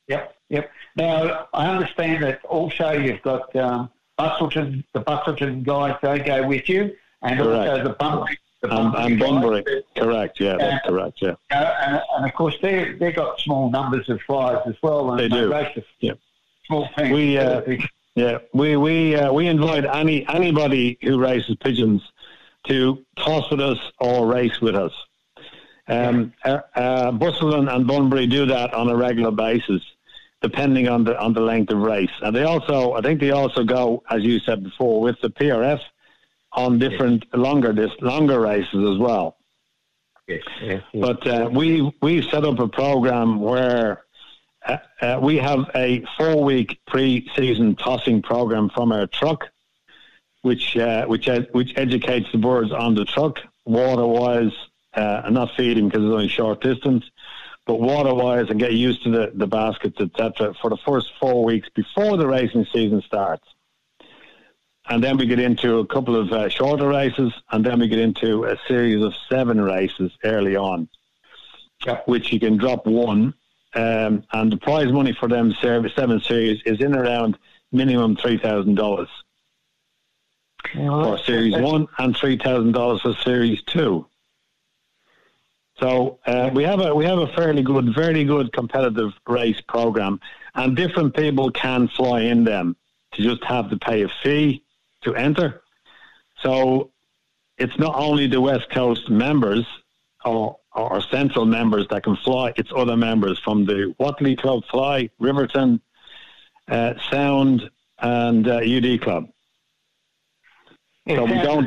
Yep, 0.09 0.35
yep. 0.49 0.70
Now, 0.97 1.49
I 1.53 1.66
understand 1.66 2.23
that 2.24 2.45
also 2.45 2.93
you've 2.93 3.23
got 3.23 3.55
um, 3.57 3.90
Busselton, 4.19 4.85
the 4.93 5.01
Busselton 5.03 5.62
guys, 5.65 5.97
they 6.03 6.19
go 6.20 6.47
with 6.47 6.69
you, 6.69 6.97
and 7.23 7.40
also 7.40 7.85
the 7.85 7.90
Bunbury. 7.90 8.39
The 8.62 8.74
And, 8.76 8.94
and. 8.97 9.18
Bunbury, 9.20 9.64
correct? 9.97 10.40
Yeah, 10.40 10.56
that's 10.59 10.72
Yeah. 10.72 10.78
correct. 10.90 11.18
Yeah, 11.22 11.35
Uh, 11.52 11.74
and, 11.86 12.02
and 12.16 12.24
of 12.26 12.35
course, 12.35 12.56
they 12.60 12.93
they've 12.93 13.14
got 13.14 13.39
small 13.40 13.70
numbers 13.70 14.09
of 14.09 14.20
flyers 14.22 14.60
as 14.66 14.74
well. 14.82 15.10
And 15.12 15.20
They 15.20 15.28
do. 15.28 15.55
yeah. 16.01 16.12
small. 16.66 16.89
We 16.98 17.39
uh, 17.39 17.62
yeah 18.16 18.39
we 18.52 18.76
we 18.76 19.14
uh, 19.14 19.32
we 19.32 19.47
invite 19.47 19.85
any 19.85 20.26
anybody 20.28 20.98
who 21.02 21.18
races 21.20 21.56
pigeons 21.60 22.02
to 22.66 23.05
toss 23.16 23.48
with 23.51 23.60
us 23.60 23.78
or 24.01 24.26
race 24.26 24.60
with 24.60 24.74
us. 24.74 24.93
Um, 25.86 26.35
uh, 26.44 26.59
uh, 26.74 27.12
Busselton 27.12 27.72
and 27.74 27.86
Bunbury 27.86 28.26
do 28.26 28.44
that 28.47 28.74
on 28.74 28.90
a 28.90 28.97
regular 28.97 29.30
basis, 29.30 29.80
depending 30.43 30.86
on 30.89 31.05
the 31.05 31.18
on 31.18 31.32
the 31.32 31.40
length 31.40 31.72
of 31.72 31.78
race. 31.78 32.10
And 32.22 32.35
they 32.36 32.43
also, 32.43 32.93
I 32.94 33.01
think, 33.01 33.20
they 33.20 33.30
also 33.30 33.64
go, 33.64 34.02
as 34.10 34.22
you 34.22 34.39
said 34.40 34.64
before, 34.64 35.01
with 35.01 35.18
the 35.22 35.30
PRF 35.30 35.80
on 36.53 36.79
different 36.79 37.25
longer 37.35 37.73
dis- 37.73 38.01
longer 38.01 38.41
races 38.41 38.75
as 38.75 38.99
well. 38.99 39.37
Yes, 40.27 40.43
yes, 40.62 40.83
yes. 40.93 41.01
But 41.01 41.27
uh, 41.27 41.51
we 41.53 41.93
we 42.03 42.23
set 42.31 42.45
up 42.45 42.59
a 42.59 42.69
program 42.69 43.41
where 43.41 44.05
uh, 44.66 44.77
uh, 45.01 45.19
we 45.23 45.37
have 45.37 45.70
a 45.75 46.05
four 46.16 46.43
week 46.45 46.81
pre 46.87 47.29
season 47.37 47.77
tossing 47.77 48.23
program 48.23 48.69
from 48.70 48.93
our 48.93 49.07
truck, 49.07 49.45
which 50.43 50.77
uh, 50.77 51.07
which 51.07 51.29
ed- 51.29 51.49
which 51.53 51.73
educates 51.77 52.31
the 52.33 52.39
birds 52.39 52.73
on 52.73 52.95
the 52.95 53.05
truck, 53.05 53.41
water 53.65 54.07
wise, 54.07 54.53
uh, 54.95 55.23
and 55.25 55.35
not 55.35 55.51
feeding 55.57 55.89
because 55.89 56.05
it's 56.05 56.12
only 56.12 56.29
short 56.29 56.61
distance, 56.61 57.05
but 57.66 57.81
water 57.81 58.15
wise 58.15 58.51
and 58.51 58.59
get 58.59 58.73
used 58.73 59.03
to 59.05 59.11
the, 59.11 59.33
the 59.35 59.47
baskets, 59.47 60.01
etc. 60.01 60.55
For 60.61 60.70
the 60.70 60.79
first 60.79 61.12
four 61.20 61.45
weeks 61.45 61.69
before 61.75 62.16
the 62.16 62.27
racing 62.27 62.66
season 62.73 63.03
starts. 63.03 63.47
And 64.90 65.05
then 65.05 65.19
we 65.19 65.27
get 65.27 65.39
into 65.39 65.78
a 65.78 65.86
couple 65.86 66.16
of 66.16 66.32
uh, 66.32 66.48
shorter 66.48 66.89
races, 66.89 67.32
and 67.51 67.65
then 67.65 67.78
we 67.78 67.89
get 67.89 67.98
into 67.98 68.44
a 68.44 68.56
series 68.66 69.02
of 69.02 69.15
seven 69.28 69.60
races 69.60 70.12
early 70.24 70.56
on, 70.56 70.89
which 72.06 72.32
you 72.32 72.40
can 72.40 72.56
drop 72.56 72.86
one. 72.86 73.35
Um, 73.74 74.24
and 74.32 74.51
the 74.51 74.56
prize 74.56 74.90
money 74.90 75.12
for 75.12 75.28
them 75.28 75.55
seven 75.60 76.20
series 76.20 76.62
is 76.65 76.81
in 76.81 76.94
around 76.94 77.39
minimum 77.70 78.16
three 78.16 78.39
thousand 78.39 78.77
dollars 78.77 79.10
for 81.05 81.19
series 81.19 81.55
one 81.55 81.86
and 81.98 82.16
three 82.16 82.39
thousand 82.39 82.73
dollars 82.73 83.02
for 83.02 83.12
series 83.23 83.62
two. 83.65 84.06
So 85.78 86.19
uh, 86.27 86.51
we 86.55 86.65
have 86.65 86.81
a 86.81 86.94
we 86.94 87.05
have 87.05 87.19
a 87.19 87.28
fairly 87.28 87.62
good, 87.62 87.94
very 87.94 88.24
good 88.24 88.55
competitive 88.55 89.12
race 89.28 89.60
program, 89.60 90.19
and 90.55 90.74
different 90.74 91.15
people 91.15 91.51
can 91.51 91.89
fly 91.89 92.23
in 92.23 92.44
them 92.44 92.74
to 93.12 93.23
just 93.23 93.44
have 93.44 93.69
to 93.69 93.77
pay 93.77 94.02
a 94.02 94.09
fee 94.23 94.65
to 95.03 95.15
enter. 95.15 95.62
So 96.41 96.91
it's 97.57 97.79
not 97.79 97.95
only 97.97 98.27
the 98.27 98.41
West 98.41 98.70
Coast 98.70 99.09
members 99.09 99.66
or, 100.25 100.59
or 100.75 101.01
central 101.03 101.45
members 101.45 101.87
that 101.91 102.05
can 102.05 102.16
fly, 102.16 102.53
it's 102.57 102.70
other 102.75 102.97
members 102.97 103.39
from 103.39 103.65
the 103.65 103.95
Watley 103.99 104.37
Club 104.37 104.65
Fly, 104.70 105.11
Riverton, 105.19 105.81
uh, 106.69 106.95
Sound, 107.11 107.70
and 108.01 108.47
uh, 108.47 108.57
UD 108.57 109.01
Club. 109.01 109.29
So 111.09 111.25
we 111.25 111.35
don't. 111.35 111.66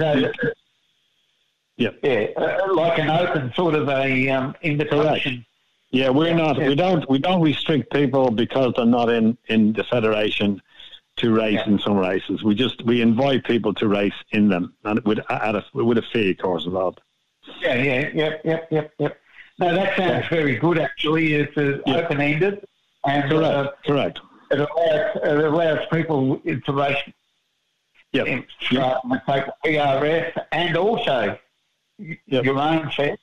Yeah. 1.78 1.90
Yeah, 2.04 2.28
uh, 2.38 2.74
like 2.76 3.00
an 3.00 3.10
open 3.10 3.52
sort 3.56 3.74
of 3.74 3.90
a 3.90 4.30
um, 4.30 4.56
invitation. 4.62 5.44
Yeah, 5.90 6.10
we're 6.10 6.36
not. 6.36 6.58
We 6.58 6.76
don't. 6.76 7.10
We 7.10 7.18
don't 7.18 7.42
restrict 7.42 7.92
people 7.92 8.30
because 8.30 8.74
they're 8.76 8.86
not 8.86 9.10
in 9.10 9.36
in 9.48 9.74
the 9.74 9.84
federation 9.84 10.62
to 11.22 11.32
race 11.32 11.60
in 11.66 11.80
some 11.80 11.98
races. 11.98 12.44
We 12.44 12.56
just 12.56 12.84
we 12.84 13.02
invite 13.02 13.46
people 13.46 13.74
to 13.76 13.88
race 13.88 14.14
in 14.32 14.50
them, 14.50 14.74
and 14.84 15.00
with 15.06 15.20
at 15.30 15.56
a 15.56 15.64
with 15.74 15.98
a 15.98 16.02
fee, 16.02 16.32
of 16.32 16.38
course, 16.38 16.66
involved. 16.66 17.00
Yeah, 17.62 17.76
yeah, 17.76 18.10
yep, 18.14 18.42
yep, 18.44 18.68
yep, 18.72 18.94
yep. 19.00 19.22
No, 19.60 19.74
that 19.74 19.96
sounds 19.98 20.28
very 20.28 20.58
good. 20.58 20.80
Actually, 20.80 21.34
it's 21.34 21.58
uh, 21.58 21.80
open 21.88 22.20
ended, 22.20 22.66
and 23.06 23.30
Correct. 23.30 23.44
uh, 23.54 23.72
Correct. 23.86 24.20
it 24.52 24.60
allows 24.60 25.18
it 25.24 25.46
allows 25.46 25.80
people 25.92 26.40
to 26.46 26.74
race. 26.74 26.98
Yep. 28.14 28.28
In, 28.28 28.46
uh, 28.78 29.00
take 29.26 29.46
PRF 29.66 30.46
and 30.52 30.76
also 30.76 31.38
your 32.26 32.60
own 32.60 32.92
set, 32.92 33.18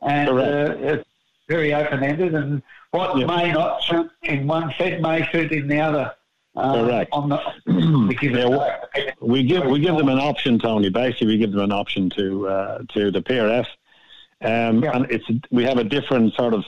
and 0.00 0.28
uh, 0.28 0.74
it's 0.80 1.08
very 1.48 1.72
open 1.74 2.02
ended. 2.02 2.34
And 2.34 2.62
what 2.90 3.16
may 3.16 3.52
not 3.52 3.82
suit 3.84 4.10
in 4.22 4.46
one 4.46 4.72
set 4.78 5.00
may 5.00 5.30
suit 5.30 5.52
in 5.52 5.68
the 5.68 5.78
other. 5.80 6.14
Uh, 6.54 6.84
Correct. 6.84 7.12
On 7.12 7.28
the, 7.30 7.38
to 7.66 8.14
give 8.14 8.34
away. 8.34 8.76
We 9.20 9.42
give 9.42 9.64
we 9.64 9.80
give 9.80 9.96
them 9.96 10.08
an 10.08 10.18
option, 10.18 10.58
Tony. 10.58 10.90
Basically, 10.90 11.28
we 11.28 11.38
give 11.38 11.52
them 11.52 11.62
an 11.62 11.72
option 11.72 12.10
to 12.10 12.48
uh, 12.48 12.78
to 12.90 13.10
the 13.10 13.22
PRF, 13.22 13.66
um, 14.42 14.84
and 14.84 15.10
it's 15.10 15.24
we 15.50 15.64
have 15.64 15.78
a 15.78 15.84
different 15.84 16.34
sort 16.34 16.52
of 16.52 16.64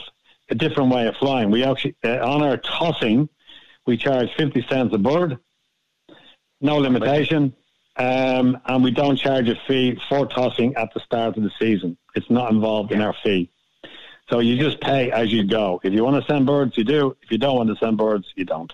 a 0.49 0.55
different 0.55 0.91
way 0.91 1.07
of 1.07 1.15
flying. 1.17 1.51
We 1.51 1.63
actually 1.63 1.95
uh, 2.03 2.17
on 2.17 2.41
our 2.41 2.57
tossing, 2.57 3.29
we 3.85 3.95
charge 3.97 4.33
fifty 4.35 4.65
cents 4.67 4.91
a 4.95 4.97
bird, 4.97 5.37
no 6.61 6.77
limitation, 6.77 7.55
um, 7.97 8.59
and 8.65 8.83
we 8.83 8.89
don't 8.89 9.17
charge 9.17 9.49
a 9.49 9.55
fee 9.67 9.99
for 10.09 10.25
tossing 10.25 10.75
at 10.77 10.95
the 10.95 10.99
start 10.99 11.37
of 11.37 11.43
the 11.43 11.51
season. 11.59 11.95
It's 12.15 12.31
not 12.31 12.51
involved 12.51 12.91
in 12.91 13.01
our 13.01 13.13
fee. 13.23 13.51
So 14.31 14.39
you 14.39 14.57
just 14.57 14.81
pay 14.81 15.11
as 15.11 15.31
you 15.31 15.43
go. 15.43 15.79
If 15.83 15.93
you 15.93 16.03
want 16.03 16.23
to 16.23 16.31
send 16.31 16.47
birds, 16.47 16.75
you 16.75 16.83
do. 16.83 17.15
If 17.21 17.29
you 17.29 17.37
don't 17.37 17.55
want 17.55 17.69
to 17.69 17.75
send 17.75 17.97
birds, 17.97 18.25
you 18.35 18.45
don't. 18.45 18.73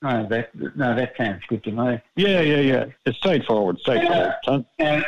No, 0.00 0.26
that 0.28 0.54
no, 0.76 0.94
that 0.94 1.16
sounds 1.16 1.42
good 1.48 1.64
to 1.64 1.72
me. 1.72 2.00
Yeah, 2.14 2.40
yeah, 2.40 2.60
yeah. 2.60 2.84
It's 3.04 3.18
straightforward. 3.18 3.80
Straightforward. 3.80 4.34
son. 4.44 4.66
Now, 4.78 5.02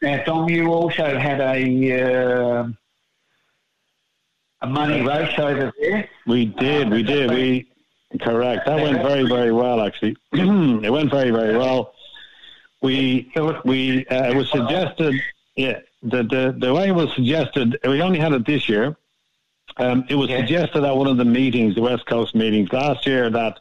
now, 0.00 0.22
Tom, 0.24 0.48
you 0.48 0.68
also 0.68 1.18
had 1.18 1.40
a 1.40 2.02
uh, 2.02 2.68
a 4.62 4.66
money 4.66 5.02
race 5.02 5.38
over 5.38 5.72
there. 5.78 6.08
We 6.26 6.46
did, 6.46 6.90
we 6.90 7.02
did, 7.02 7.30
we 7.30 7.68
correct. 8.20 8.66
That 8.66 8.80
went 8.80 9.02
very, 9.02 9.28
very 9.28 9.52
well. 9.52 9.82
Actually, 9.82 10.16
it 10.32 10.90
went 10.90 11.10
very, 11.10 11.30
very 11.30 11.56
well. 11.56 11.94
We 12.80 13.30
we 13.64 14.06
uh, 14.06 14.30
it 14.30 14.36
was 14.36 14.50
suggested, 14.50 15.14
yeah. 15.54 15.80
The 16.02 16.22
the 16.22 16.56
the 16.58 16.72
way 16.72 16.88
it 16.88 16.94
was 16.94 17.12
suggested, 17.14 17.78
we 17.84 18.00
only 18.00 18.18
had 18.18 18.32
it 18.32 18.46
this 18.46 18.70
year. 18.70 18.96
Um, 19.76 20.04
it 20.08 20.14
was 20.14 20.30
suggested 20.30 20.82
at 20.84 20.96
one 20.96 21.06
of 21.06 21.16
the 21.16 21.24
meetings, 21.24 21.74
the 21.74 21.82
West 21.82 22.06
Coast 22.06 22.34
meetings 22.34 22.72
last 22.72 23.06
year, 23.06 23.30
that 23.30 23.60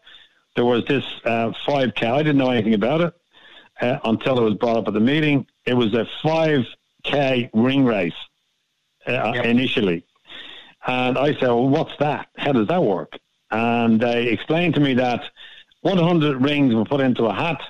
there 0.60 0.66
was 0.66 0.84
this 0.90 1.06
uh, 1.24 1.54
5K. 1.66 2.04
I 2.04 2.18
didn't 2.18 2.36
know 2.36 2.50
anything 2.50 2.74
about 2.74 3.00
it 3.00 3.14
uh, 3.80 3.98
until 4.04 4.38
it 4.40 4.44
was 4.44 4.56
brought 4.56 4.76
up 4.76 4.90
at 4.90 4.94
the 4.94 5.00
meeting. 5.00 5.48
It 5.66 5.74
was 5.74 5.94
a 5.94 6.06
5K 6.22 7.50
ring 7.54 7.86
race 7.86 8.12
uh, 9.08 9.32
initially. 9.42 10.04
And 10.86 11.18
I 11.18 11.32
said, 11.36 11.44
well, 11.44 11.70
what's 11.70 11.96
that? 12.00 12.28
How 12.36 12.52
does 12.52 12.68
that 12.68 12.84
work? 12.84 13.18
And 13.50 14.02
they 14.02 14.28
explained 14.28 14.74
to 14.74 14.82
me 14.82 14.96
that 14.96 15.24
100 15.80 16.44
rings 16.44 16.76
were 16.76 16.84
put 16.84 17.00
into 17.00 17.28
a 17.28 17.34
hat. 17.34 17.62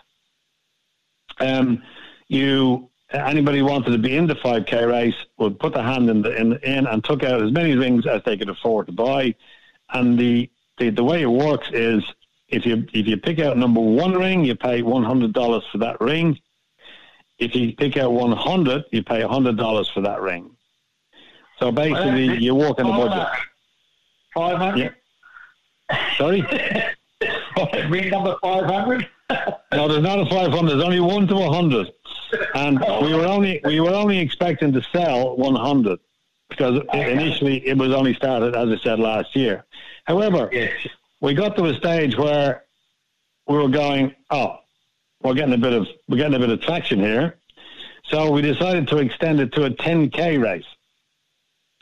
Um, 1.40 1.84
you 2.28 2.90
anybody 3.11 3.60
who 3.60 3.66
wanted 3.66 3.91
to 3.91 3.99
be 3.99 4.18
in 4.18 4.26
the 4.26 4.34
5k 4.34 4.90
race 4.90 5.16
would 5.38 5.60
put 5.60 5.74
the 5.74 5.84
hand 5.84 6.10
in 6.10 6.24
the 6.24 6.36
in, 6.36 6.53
in 6.64 6.88
and 6.88 7.03
took 7.03 7.24
out 7.24 7.40
as 7.40 7.52
many 7.52 7.76
rings 7.76 8.07
as 8.07 8.24
they 8.24 8.36
could 8.36 8.49
afford 8.49 8.88
to 8.88 8.94
buy. 8.94 9.36
And 9.94 10.18
the, 10.18 10.49
the 10.80 10.90
the 10.90 11.03
way 11.03 11.22
it 11.22 11.30
works 11.30 11.70
is 11.72 12.03
if 12.49 12.65
you 12.65 12.85
if 12.93 13.07
you 13.07 13.17
pick 13.17 13.39
out 13.39 13.57
number 13.57 13.80
one 13.80 14.13
ring, 14.13 14.43
you 14.43 14.55
pay 14.55 14.81
one 14.81 15.03
hundred 15.03 15.34
dollars 15.34 15.63
for 15.71 15.77
that 15.80 15.99
ring. 16.01 16.38
If 17.38 17.55
you 17.55 17.76
pick 17.76 17.97
out 17.97 18.11
one 18.11 18.31
hundred, 18.31 18.84
you 18.91 19.03
pay 19.03 19.21
hundred 19.21 19.57
dollars 19.57 19.89
for 19.89 20.01
that 20.01 20.21
ring. 20.21 20.51
So 21.59 21.71
basically, 21.71 22.38
you 22.38 22.55
walk 22.55 22.80
in 22.80 22.88
the 22.88 22.93
budget. 22.93 23.27
Five 24.34 24.57
hundred. 24.57 24.95
Sorry. 26.17 26.41
Ring 27.89 28.09
number 28.09 28.38
five 28.41 28.65
hundred. 28.65 29.07
No, 29.71 29.88
there's 29.88 30.01
not 30.01 30.19
a 30.19 30.26
500. 30.26 30.71
There's 30.71 30.84
only 30.84 30.99
one 30.99 31.27
to 31.27 31.35
a 31.35 31.49
100, 31.51 31.91
and 32.55 32.80
we 33.03 33.13
were 33.13 33.27
only 33.27 33.61
we 33.63 33.80
were 33.80 33.91
only 33.93 34.17
expecting 34.17 34.73
to 34.73 34.81
sell 34.91 35.38
100 35.38 35.99
because 36.49 36.81
initially 36.93 37.65
it 37.67 37.77
was 37.77 37.93
only 37.93 38.15
started, 38.15 38.55
as 38.55 38.69
I 38.69 38.77
said 38.81 38.99
last 38.99 39.35
year. 39.35 39.65
However, 40.05 40.49
we 41.21 41.33
got 41.33 41.55
to 41.57 41.65
a 41.65 41.73
stage 41.73 42.17
where 42.17 42.63
we 43.47 43.57
were 43.57 43.69
going, 43.69 44.15
oh, 44.31 44.57
we're 45.21 45.33
getting 45.33 45.53
a 45.53 45.57
bit 45.57 45.73
of 45.73 45.87
we're 46.07 46.17
getting 46.17 46.35
a 46.35 46.39
bit 46.39 46.49
of 46.49 46.61
traction 46.61 46.99
here, 46.99 47.37
so 48.05 48.31
we 48.31 48.41
decided 48.41 48.87
to 48.89 48.97
extend 48.97 49.39
it 49.39 49.51
to 49.53 49.65
a 49.65 49.69
10k 49.69 50.41
race, 50.41 50.65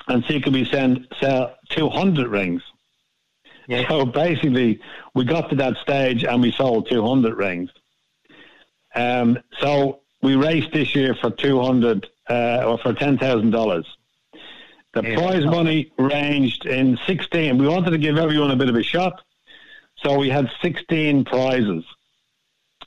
and 0.08 0.24
see 0.26 0.42
could 0.42 0.54
we 0.54 0.66
send 0.66 1.08
sell 1.20 1.56
200 1.70 2.28
rings. 2.28 2.62
So 3.90 4.06
basically, 4.06 4.80
we 5.14 5.26
got 5.26 5.50
to 5.50 5.56
that 5.58 5.76
stage 5.78 6.24
and 6.24 6.42
we 6.42 6.52
sold 6.52 6.90
200 6.90 7.36
rings. 7.36 7.70
Um, 8.96 9.40
so 9.60 10.00
we 10.22 10.36
raced 10.36 10.72
this 10.72 10.96
year 10.96 11.16
for 11.16 11.30
200 11.30 12.08
uh, 12.30 12.64
or 12.66 12.78
for 12.78 12.94
$10,000. 12.94 13.86
The 14.94 15.04
prize 15.16 15.46
money 15.46 15.92
ranged 16.00 16.66
in 16.66 16.98
16. 17.06 17.58
We 17.58 17.68
wanted 17.68 17.92
to 17.92 17.98
give 17.98 18.18
everyone 18.18 18.52
a 18.52 18.56
bit 18.56 18.70
of 18.70 18.76
a 18.76 18.84
shot. 18.84 19.22
So 20.04 20.18
we 20.18 20.30
had 20.30 20.52
16 20.62 21.26
prizes 21.26 21.84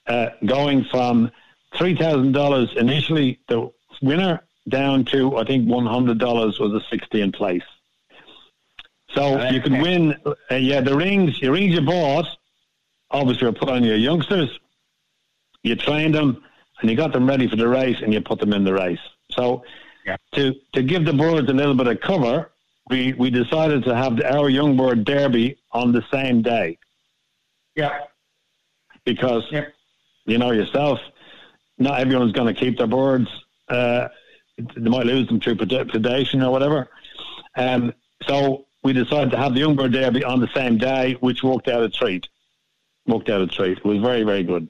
uh, 0.07 0.31
going 0.47 0.85
from 0.85 1.31
$3,000 1.75 2.77
initially, 2.77 3.41
the 3.49 3.71
winner, 4.03 4.41
down 4.69 5.05
to, 5.07 5.37
I 5.37 5.45
think, 5.45 5.67
$100 5.67 6.61
was 6.61 6.73
the 6.91 6.97
16th 6.97 7.35
place. 7.35 7.63
So 9.15 9.49
you 9.49 9.61
could 9.61 9.73
win, 9.73 10.17
uh, 10.25 10.55
yeah, 10.55 10.81
the 10.81 10.97
rings, 10.97 11.41
the 11.41 11.51
rings 11.51 11.75
you 11.75 11.81
bought, 11.81 12.27
obviously 13.11 13.47
were 13.47 13.53
put 13.53 13.69
on 13.69 13.83
your 13.83 13.97
youngsters. 13.97 14.59
You 15.63 15.75
trained 15.75 16.15
them 16.15 16.45
and 16.81 16.91
you 16.91 16.97
got 16.97 17.13
them 17.13 17.29
ready 17.29 17.49
for 17.49 17.57
the 17.57 17.67
race 17.67 17.97
and 18.03 18.13
you 18.13 18.21
put 18.21 18.39
them 18.39 18.53
in 18.53 18.63
the 18.63 18.73
race. 18.73 19.01
So 19.31 19.65
to, 20.35 20.55
to 20.75 20.83
give 20.83 21.05
the 21.05 21.13
birds 21.13 21.49
a 21.51 21.53
little 21.53 21.75
bit 21.75 21.89
of 21.89 22.01
cover, 22.01 22.53
we, 22.89 23.13
we 23.15 23.31
decided 23.31 23.85
to 23.85 23.97
have 23.97 24.17
the, 24.17 24.33
our 24.33 24.49
young 24.49 24.77
bird 24.77 25.05
derby 25.05 25.59
on 25.73 25.93
the 25.93 26.05
same 26.13 26.43
day 26.43 26.79
Yeah. 27.77 28.01
because 29.05 29.45
you 30.27 30.39
know 30.39 30.51
yourself, 30.51 31.01
not 31.79 32.01
everyone's 32.01 32.33
going 32.33 32.53
to 32.53 32.59
keep 32.59 32.79
their 32.79 32.87
birds. 32.87 33.29
Uh, 33.69 34.09
they 34.59 34.91
might 34.91 35.07
lose 35.07 35.27
them 35.29 35.41
through 35.41 35.57
predation 35.57 36.45
or 36.45 36.51
whatever. 36.51 36.89
Um, 37.57 37.93
so 38.27 38.67
we 38.83 38.93
decided 38.93 39.31
to 39.31 39.37
have 39.37 39.55
the 39.55 39.61
young 39.61 39.77
bird 39.77 39.93
derby 39.93 40.25
on 40.25 40.41
the 40.41 40.49
same 40.55 40.79
day, 40.79 41.17
which 41.21 41.43
worked 41.43 41.69
out 41.69 41.83
a 41.83 41.89
treat. 41.89 42.29
Worked 43.07 43.31
out 43.31 43.41
a 43.41 43.47
treat. 43.47 43.79
It 43.79 43.85
was 43.85 43.99
very, 43.99 44.23
very 44.23 44.43
good. 44.43 44.69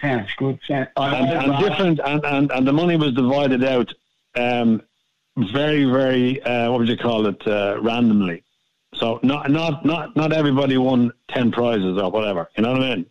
Sounds 0.00 0.30
good. 0.36 0.58
Sounds, 0.66 0.88
And, 0.96 1.30
and 1.30 1.58
different, 1.58 2.00
and, 2.04 2.24
and, 2.24 2.50
and 2.52 2.66
the 2.66 2.72
money 2.72 2.96
was 2.96 3.12
divided 3.14 3.64
out 3.64 3.92
um, 4.36 4.82
very, 5.36 5.84
very, 5.84 6.42
uh, 6.42 6.70
what 6.70 6.80
would 6.80 6.88
you 6.88 6.96
call 6.96 7.26
it, 7.26 7.46
uh, 7.46 7.78
randomly. 7.80 8.42
So 8.94 9.20
not, 9.22 9.50
not, 9.50 9.84
not, 9.84 10.16
not 10.16 10.32
everybody 10.32 10.76
won 10.78 11.12
10 11.28 11.52
prizes 11.52 11.98
or 11.98 12.10
whatever. 12.10 12.48
You 12.56 12.62
know 12.62 12.72
what 12.72 12.82
I 12.82 12.96
mean? 12.96 13.06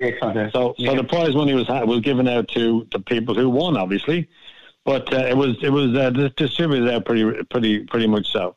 I. 0.00 0.50
So, 0.52 0.74
Yeah. 0.78 0.90
so 0.90 0.96
the 0.96 1.04
prize 1.04 1.34
money 1.34 1.54
was 1.54 1.68
was 1.68 2.00
given 2.00 2.28
out 2.28 2.48
to 2.48 2.86
the 2.92 2.98
people 2.98 3.34
who 3.34 3.48
won, 3.48 3.76
obviously, 3.76 4.28
but 4.84 5.12
uh, 5.12 5.18
it 5.26 5.36
was 5.36 5.56
it 5.62 5.70
was 5.70 5.94
uh, 5.94 6.10
distributed 6.36 6.92
out 6.92 7.06
pretty 7.06 7.42
pretty 7.44 7.84
pretty 7.84 8.06
much 8.06 8.30
so. 8.30 8.56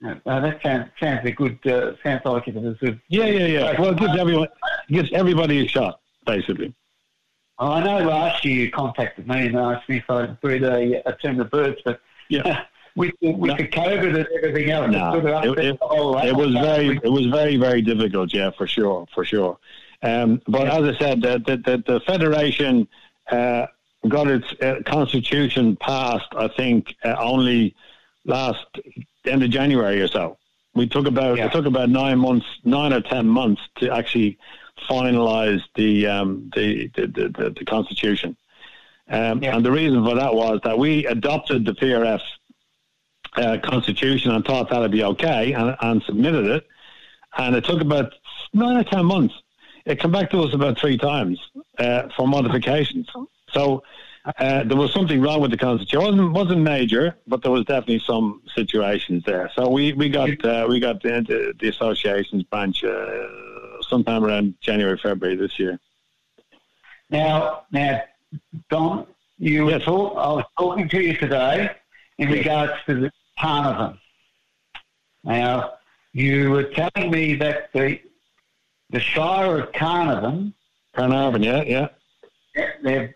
No, 0.00 0.18
that 0.24 0.60
sounds 0.62 0.90
sounds 0.98 1.20
a 1.24 1.32
good. 1.32 1.58
Uh, 1.66 1.92
sounds 2.02 2.22
like 2.24 2.48
it 2.48 2.54
was 2.54 2.76
a. 2.82 2.98
Yeah, 3.08 3.26
yeah, 3.26 3.46
yeah. 3.46 3.80
Well, 3.80 3.90
it 3.90 3.98
gives 3.98 4.18
everyone 4.18 4.48
it 4.88 4.92
gives 4.92 5.12
everybody 5.12 5.64
a 5.64 5.68
shot, 5.68 6.00
basically. 6.26 6.74
I 7.58 7.84
know 7.84 7.98
last 8.08 8.44
year 8.44 8.64
you 8.64 8.70
contacted 8.72 9.28
me 9.28 9.46
and 9.46 9.56
asked 9.56 9.88
me 9.88 9.98
if 9.98 10.10
I'd 10.10 10.40
breed 10.40 10.64
a, 10.64 11.06
a 11.08 11.16
team 11.18 11.40
of 11.40 11.50
birds, 11.50 11.80
but 11.84 12.00
yeah. 12.28 12.64
with 12.96 13.12
the, 13.20 13.32
with 13.32 13.56
the 13.56 13.68
COVID 13.68 14.16
and 14.16 14.28
everything 14.36 14.70
else, 14.70 14.90
No, 14.90 15.14
it 15.14 15.22
sort 15.22 15.26
of 15.26 15.44
it, 15.44 15.64
it, 15.64 16.28
it 16.28 16.36
was 16.36 16.52
very 16.52 17.00
it 17.02 17.08
was 17.10 17.26
very 17.26 17.56
very 17.56 17.82
difficult. 17.82 18.32
Yeah, 18.32 18.50
for 18.50 18.66
sure, 18.66 19.06
for 19.14 19.24
sure. 19.24 19.58
Um, 20.02 20.42
but 20.48 20.66
as 20.66 20.96
I 20.96 20.98
said, 20.98 21.22
the, 21.22 21.38
the, 21.38 21.56
the, 21.58 21.84
the 21.86 22.00
federation 22.00 22.88
uh, 23.30 23.66
got 24.08 24.26
its 24.26 24.52
uh, 24.60 24.80
constitution 24.84 25.76
passed. 25.76 26.26
I 26.36 26.48
think 26.48 26.96
uh, 27.04 27.14
only 27.18 27.74
last 28.24 28.66
end 29.24 29.42
of 29.42 29.50
January 29.50 30.00
or 30.00 30.08
so. 30.08 30.38
We 30.74 30.88
took 30.88 31.06
about 31.06 31.38
it 31.38 31.52
took 31.52 31.66
about 31.66 31.90
nine 31.90 32.18
months, 32.18 32.46
nine 32.64 32.92
or 32.92 33.00
ten 33.00 33.26
months 33.28 33.62
to 33.76 33.94
actually 33.94 34.38
finalise 34.88 35.62
the, 35.76 36.06
um, 36.06 36.50
the, 36.56 36.88
the, 36.94 37.06
the 37.06 37.28
the 37.28 37.50
the 37.58 37.64
constitution. 37.64 38.36
Um, 39.08 39.42
And 39.44 39.64
the 39.64 39.70
reason 39.70 40.04
for 40.04 40.14
that 40.14 40.34
was 40.34 40.60
that 40.64 40.78
we 40.78 41.06
adopted 41.06 41.66
the 41.66 41.72
PRF 41.72 42.22
uh, 43.36 43.58
constitution 43.62 44.30
and 44.30 44.44
thought 44.44 44.68
that'd 44.70 44.90
be 44.90 45.04
okay 45.04 45.52
and, 45.52 45.76
and 45.80 46.02
submitted 46.02 46.46
it. 46.46 46.66
And 47.36 47.56
it 47.56 47.64
took 47.64 47.80
about 47.80 48.12
nine 48.52 48.76
or 48.76 48.84
ten 48.84 49.04
months. 49.06 49.34
It 49.84 49.98
came 50.00 50.12
back 50.12 50.30
to 50.30 50.42
us 50.42 50.54
about 50.54 50.78
three 50.78 50.98
times 50.98 51.40
uh, 51.78 52.08
for 52.16 52.28
modifications. 52.28 53.08
So 53.52 53.82
uh, 54.24 54.62
there 54.64 54.76
was 54.76 54.92
something 54.92 55.20
wrong 55.20 55.40
with 55.40 55.50
the 55.50 55.56
constitution. 55.56 56.00
It 56.00 56.04
wasn't 56.04 56.32
wasn't 56.32 56.60
major, 56.60 57.16
but 57.26 57.42
there 57.42 57.50
was 57.50 57.64
definitely 57.64 58.02
some 58.06 58.42
situations 58.54 59.24
there. 59.24 59.50
So 59.56 59.68
we 59.68 59.92
we 59.94 60.08
got 60.08 60.44
uh, 60.44 60.66
we 60.68 60.78
got 60.78 61.04
into 61.04 61.52
the 61.58 61.68
associations 61.68 62.44
branch 62.44 62.84
uh, 62.84 63.82
sometime 63.88 64.24
around 64.24 64.54
January 64.60 64.98
February 64.98 65.36
this 65.36 65.58
year. 65.58 65.80
Now, 67.10 67.64
now, 67.72 68.02
Don, 68.70 69.06
you 69.38 69.64
were 69.64 69.78
talk, 69.78 70.16
I 70.16 70.32
was 70.32 70.44
talking 70.56 70.88
to 70.88 71.00
you 71.00 71.14
today 71.16 71.70
in 72.18 72.30
regards 72.30 72.72
to 72.86 72.94
the 72.94 73.12
Carnarvon. 73.42 73.98
Now, 75.24 75.74
you 76.12 76.50
were 76.50 76.64
telling 76.64 77.10
me 77.10 77.34
that 77.36 77.72
the 77.72 78.00
the 78.90 79.00
Shire 79.00 79.58
of 79.58 79.72
Carnarvon, 79.72 80.54
Carnarvon, 80.94 81.42
yeah, 81.42 81.62
yeah, 81.62 81.88
they've 82.82 83.12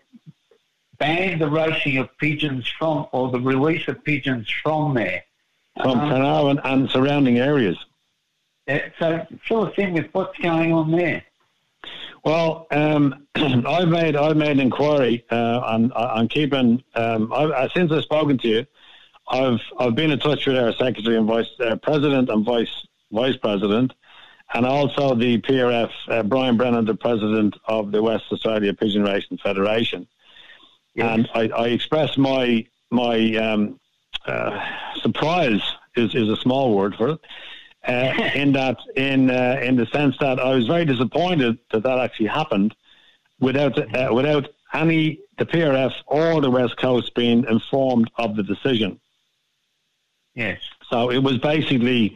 banned 0.97 1.39
the 1.39 1.49
racing 1.49 1.97
of 1.97 2.09
pigeons 2.17 2.67
from, 2.79 3.07
or 3.11 3.31
the 3.31 3.39
release 3.39 3.87
of 3.87 4.03
pigeons 4.03 4.49
from 4.63 4.95
there. 4.95 5.23
from 5.81 5.99
Um, 5.99 6.09
Carnarvon 6.09 6.59
and 6.63 6.89
surrounding 6.89 7.37
areas. 7.37 7.77
uh, 8.67 8.79
So, 8.99 9.25
fill 9.47 9.67
us 9.67 9.73
in 9.77 9.93
with 9.93 10.07
what's 10.13 10.37
going 10.39 10.73
on 10.73 10.91
there. 10.91 11.23
Well, 12.25 12.67
um, 12.71 13.27
I've 13.35 13.87
made 13.87 14.15
I've 14.15 14.35
made 14.35 14.51
an 14.51 14.59
inquiry 14.59 15.23
uh, 15.31 15.59
on 15.59 15.91
on 15.93 16.27
keeping. 16.27 16.83
Um, 16.95 17.31
I, 17.31 17.43
I, 17.43 17.67
since 17.69 17.91
I've 17.91 18.03
spoken 18.03 18.37
to 18.39 18.47
you, 18.47 18.65
I've 19.29 19.61
I've 19.79 19.95
been 19.95 20.11
in 20.11 20.19
touch 20.19 20.45
with 20.45 20.57
our 20.57 20.73
secretary 20.73 21.17
and 21.17 21.27
vice 21.27 21.49
uh, 21.59 21.75
president 21.77 22.29
and 22.29 22.45
vice 22.45 22.87
vice 23.11 23.37
president, 23.37 23.93
and 24.53 24.65
also 24.65 25.15
the 25.15 25.41
PRF 25.41 25.91
uh, 26.07 26.23
Brian 26.23 26.57
Brennan, 26.57 26.85
the 26.85 26.95
president 26.95 27.55
of 27.65 27.91
the 27.91 28.01
West 28.01 28.25
Australia 28.31 28.73
Pigeon 28.73 29.03
Racing 29.03 29.37
Federation, 29.37 30.07
and 30.95 31.29
I, 31.33 31.49
I 31.49 31.67
expressed 31.67 32.17
my 32.17 32.65
my 32.89 33.35
um, 33.35 33.79
uh, 34.25 34.59
surprise 35.01 35.61
is 35.95 36.15
is 36.15 36.29
a 36.29 36.37
small 36.37 36.75
word 36.75 36.95
for 36.95 37.09
it. 37.09 37.19
Uh, 37.87 38.31
in 38.35 38.51
that, 38.53 38.77
in 38.95 39.29
uh, 39.29 39.59
in 39.61 39.75
the 39.75 39.85
sense 39.87 40.17
that 40.19 40.39
I 40.39 40.55
was 40.55 40.67
very 40.67 40.85
disappointed 40.85 41.57
that 41.71 41.83
that 41.83 41.99
actually 41.99 42.27
happened 42.27 42.75
without 43.39 43.77
uh, 43.95 44.13
without 44.13 44.49
any 44.73 45.19
the 45.37 45.45
PRF 45.45 45.93
or 46.07 46.41
the 46.41 46.49
West 46.49 46.77
Coast 46.77 47.13
being 47.15 47.45
informed 47.49 48.09
of 48.17 48.35
the 48.35 48.43
decision. 48.43 48.99
Yes. 50.37 50.59
So 50.91 51.09
it 51.09 51.17
was 51.17 51.39
basically 51.39 52.15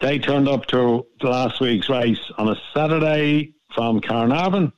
they 0.00 0.18
turned 0.18 0.48
up 0.48 0.64
to 0.68 1.06
last 1.22 1.60
week's 1.60 1.90
race 1.90 2.18
on 2.38 2.48
a 2.48 2.56
Saturday 2.74 3.52
from 3.74 4.00
Carnarvon 4.00 4.72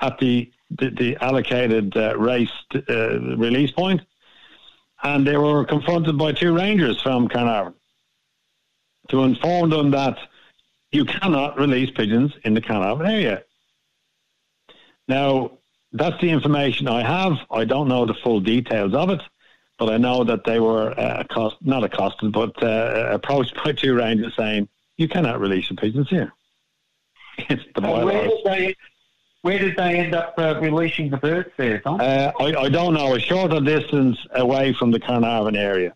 at 0.00 0.18
the 0.18 0.52
the, 0.70 0.90
the 0.90 1.16
allocated 1.24 1.96
uh, 1.96 2.16
race 2.18 2.52
uh, 2.74 3.18
release 3.36 3.70
point, 3.70 4.02
and 5.02 5.26
they 5.26 5.38
were 5.38 5.64
confronted 5.64 6.18
by 6.18 6.32
two 6.32 6.54
rangers 6.54 7.00
from 7.00 7.28
Carnarvon 7.28 7.74
to 9.08 9.22
inform 9.24 9.70
them 9.70 9.90
that 9.92 10.18
you 10.90 11.06
cannot 11.06 11.58
release 11.58 11.90
pigeons 11.90 12.32
in 12.44 12.52
the 12.52 12.60
Carnarvon 12.60 13.06
area. 13.06 13.42
Now, 15.08 15.52
that's 15.92 16.20
the 16.20 16.30
information 16.30 16.88
I 16.88 17.02
have. 17.02 17.38
I 17.50 17.64
don't 17.64 17.88
know 17.88 18.04
the 18.04 18.14
full 18.22 18.40
details 18.40 18.94
of 18.94 19.08
it, 19.10 19.20
but 19.84 19.92
I 19.92 19.96
know 19.96 20.22
that 20.22 20.44
they 20.44 20.60
were 20.60 20.96
uh, 20.98 21.24
accost- 21.24 21.56
not 21.60 21.82
accosted, 21.82 22.30
but 22.30 22.62
uh, 22.62 23.08
approached 23.10 23.56
by 23.64 23.72
two 23.72 23.94
rangers 23.94 24.32
saying, 24.36 24.68
"You 24.96 25.08
cannot 25.08 25.40
release 25.40 25.68
your 25.70 25.76
pigeons 25.76 26.08
here." 26.08 26.32
It's 27.48 27.64
the 27.74 27.82
So 27.82 28.04
where 28.04 28.28
did 28.28 28.44
they 28.44 28.76
where 29.40 29.58
did 29.58 29.76
they 29.76 29.98
end 29.98 30.14
up 30.14 30.34
uh, 30.38 30.60
releasing 30.60 31.10
the 31.10 31.16
birds 31.16 31.50
there, 31.56 31.78
Don? 31.78 32.00
Uh, 32.00 32.30
I, 32.38 32.54
I 32.54 32.68
don't 32.68 32.94
know. 32.94 33.14
A 33.16 33.18
shorter 33.18 33.60
distance 33.60 34.18
away 34.30 34.72
from 34.72 34.92
the 34.92 35.00
Carnarvon 35.00 35.56
area. 35.56 35.94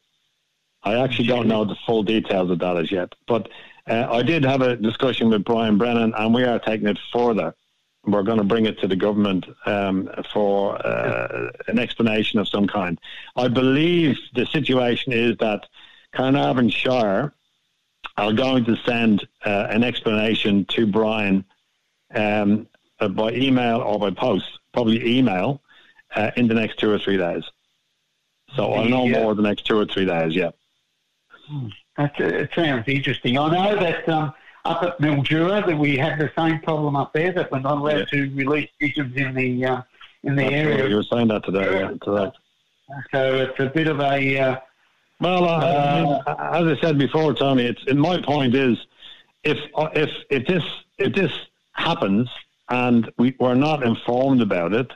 I 0.82 0.96
actually 0.96 1.28
don't 1.28 1.46
know 1.46 1.64
the 1.64 1.76
full 1.86 2.02
details 2.02 2.50
of 2.50 2.58
that 2.58 2.76
as 2.76 2.90
yet. 2.90 3.12
But 3.28 3.48
uh, 3.88 4.08
I 4.10 4.22
did 4.22 4.44
have 4.44 4.62
a 4.62 4.74
discussion 4.74 5.28
with 5.30 5.44
Brian 5.44 5.78
Brennan, 5.78 6.12
and 6.18 6.34
we 6.34 6.42
are 6.42 6.58
taking 6.58 6.88
it 6.88 6.98
further. 7.12 7.54
We're 8.06 8.22
going 8.22 8.38
to 8.38 8.44
bring 8.44 8.66
it 8.66 8.78
to 8.80 8.86
the 8.86 8.94
government 8.96 9.46
um, 9.66 10.08
for 10.32 10.76
uh, 10.86 11.50
an 11.66 11.78
explanation 11.78 12.38
of 12.38 12.46
some 12.48 12.66
kind. 12.68 13.00
I 13.34 13.48
believe 13.48 14.16
the 14.34 14.46
situation 14.46 15.12
is 15.12 15.36
that 15.38 15.66
Carnarvon 16.12 16.70
Shire 16.70 17.32
are 18.16 18.32
going 18.32 18.64
to 18.66 18.76
send 18.86 19.26
uh, 19.44 19.66
an 19.70 19.82
explanation 19.82 20.64
to 20.66 20.86
Brian 20.86 21.44
um, 22.14 22.68
uh, 23.00 23.08
by 23.08 23.32
email 23.32 23.80
or 23.80 23.98
by 23.98 24.10
post, 24.10 24.46
probably 24.72 25.18
email, 25.18 25.60
uh, 26.14 26.30
in 26.36 26.46
the 26.46 26.54
next 26.54 26.78
two 26.78 26.90
or 26.90 26.98
three 26.98 27.16
days. 27.16 27.42
So 28.54 28.72
I'll 28.72 28.84
know 28.88 29.04
Yeah. 29.04 29.20
more 29.20 29.34
the 29.34 29.42
next 29.42 29.66
two 29.66 29.78
or 29.78 29.84
three 29.84 30.04
days, 30.06 30.34
yeah. 30.34 30.50
That's, 31.96 32.14
it 32.20 32.50
sounds 32.54 32.84
interesting. 32.86 33.36
I 33.36 33.50
know 33.50 33.80
that 33.80 34.08
um, 34.08 34.32
up 34.66 34.82
at 34.82 34.98
Mildura 34.98 35.64
that 35.66 35.78
we 35.78 35.96
had 35.96 36.18
the 36.18 36.30
same 36.36 36.60
problem 36.60 36.96
up 36.96 37.12
there 37.12 37.32
that 37.32 37.50
we're 37.50 37.60
not 37.60 37.78
allowed 37.78 38.08
to 38.08 38.34
release 38.34 38.68
pigeons 38.78 39.16
in 39.16 39.34
the 39.34 39.64
uh, 39.64 39.82
in 40.22 40.36
the 40.36 40.44
area. 40.44 40.88
You 40.88 40.96
were 40.96 41.02
saying 41.02 41.28
that 41.28 41.44
today, 41.44 41.80
yeah, 41.80 41.92
today. 42.02 42.32
So 43.12 43.34
it's 43.34 43.58
a 43.60 43.66
bit 43.66 43.88
of 43.88 44.00
a 44.00 44.38
uh, 44.38 44.56
Well, 45.20 45.44
uh, 45.44 45.58
I 45.58 46.02
mean, 46.02 46.72
as 46.72 46.78
I 46.78 46.80
said 46.80 46.98
before, 46.98 47.32
Tony, 47.34 47.64
it's 47.64 47.84
and 47.86 48.00
my 48.00 48.20
point 48.20 48.54
is, 48.54 48.78
if 49.44 49.58
if 49.94 50.10
if 50.30 50.46
this 50.46 50.64
if 50.98 51.14
this 51.14 51.32
happens 51.72 52.28
and 52.68 53.10
we 53.18 53.34
we're 53.38 53.54
not 53.54 53.82
informed 53.82 54.42
about 54.42 54.72
it, 54.72 54.90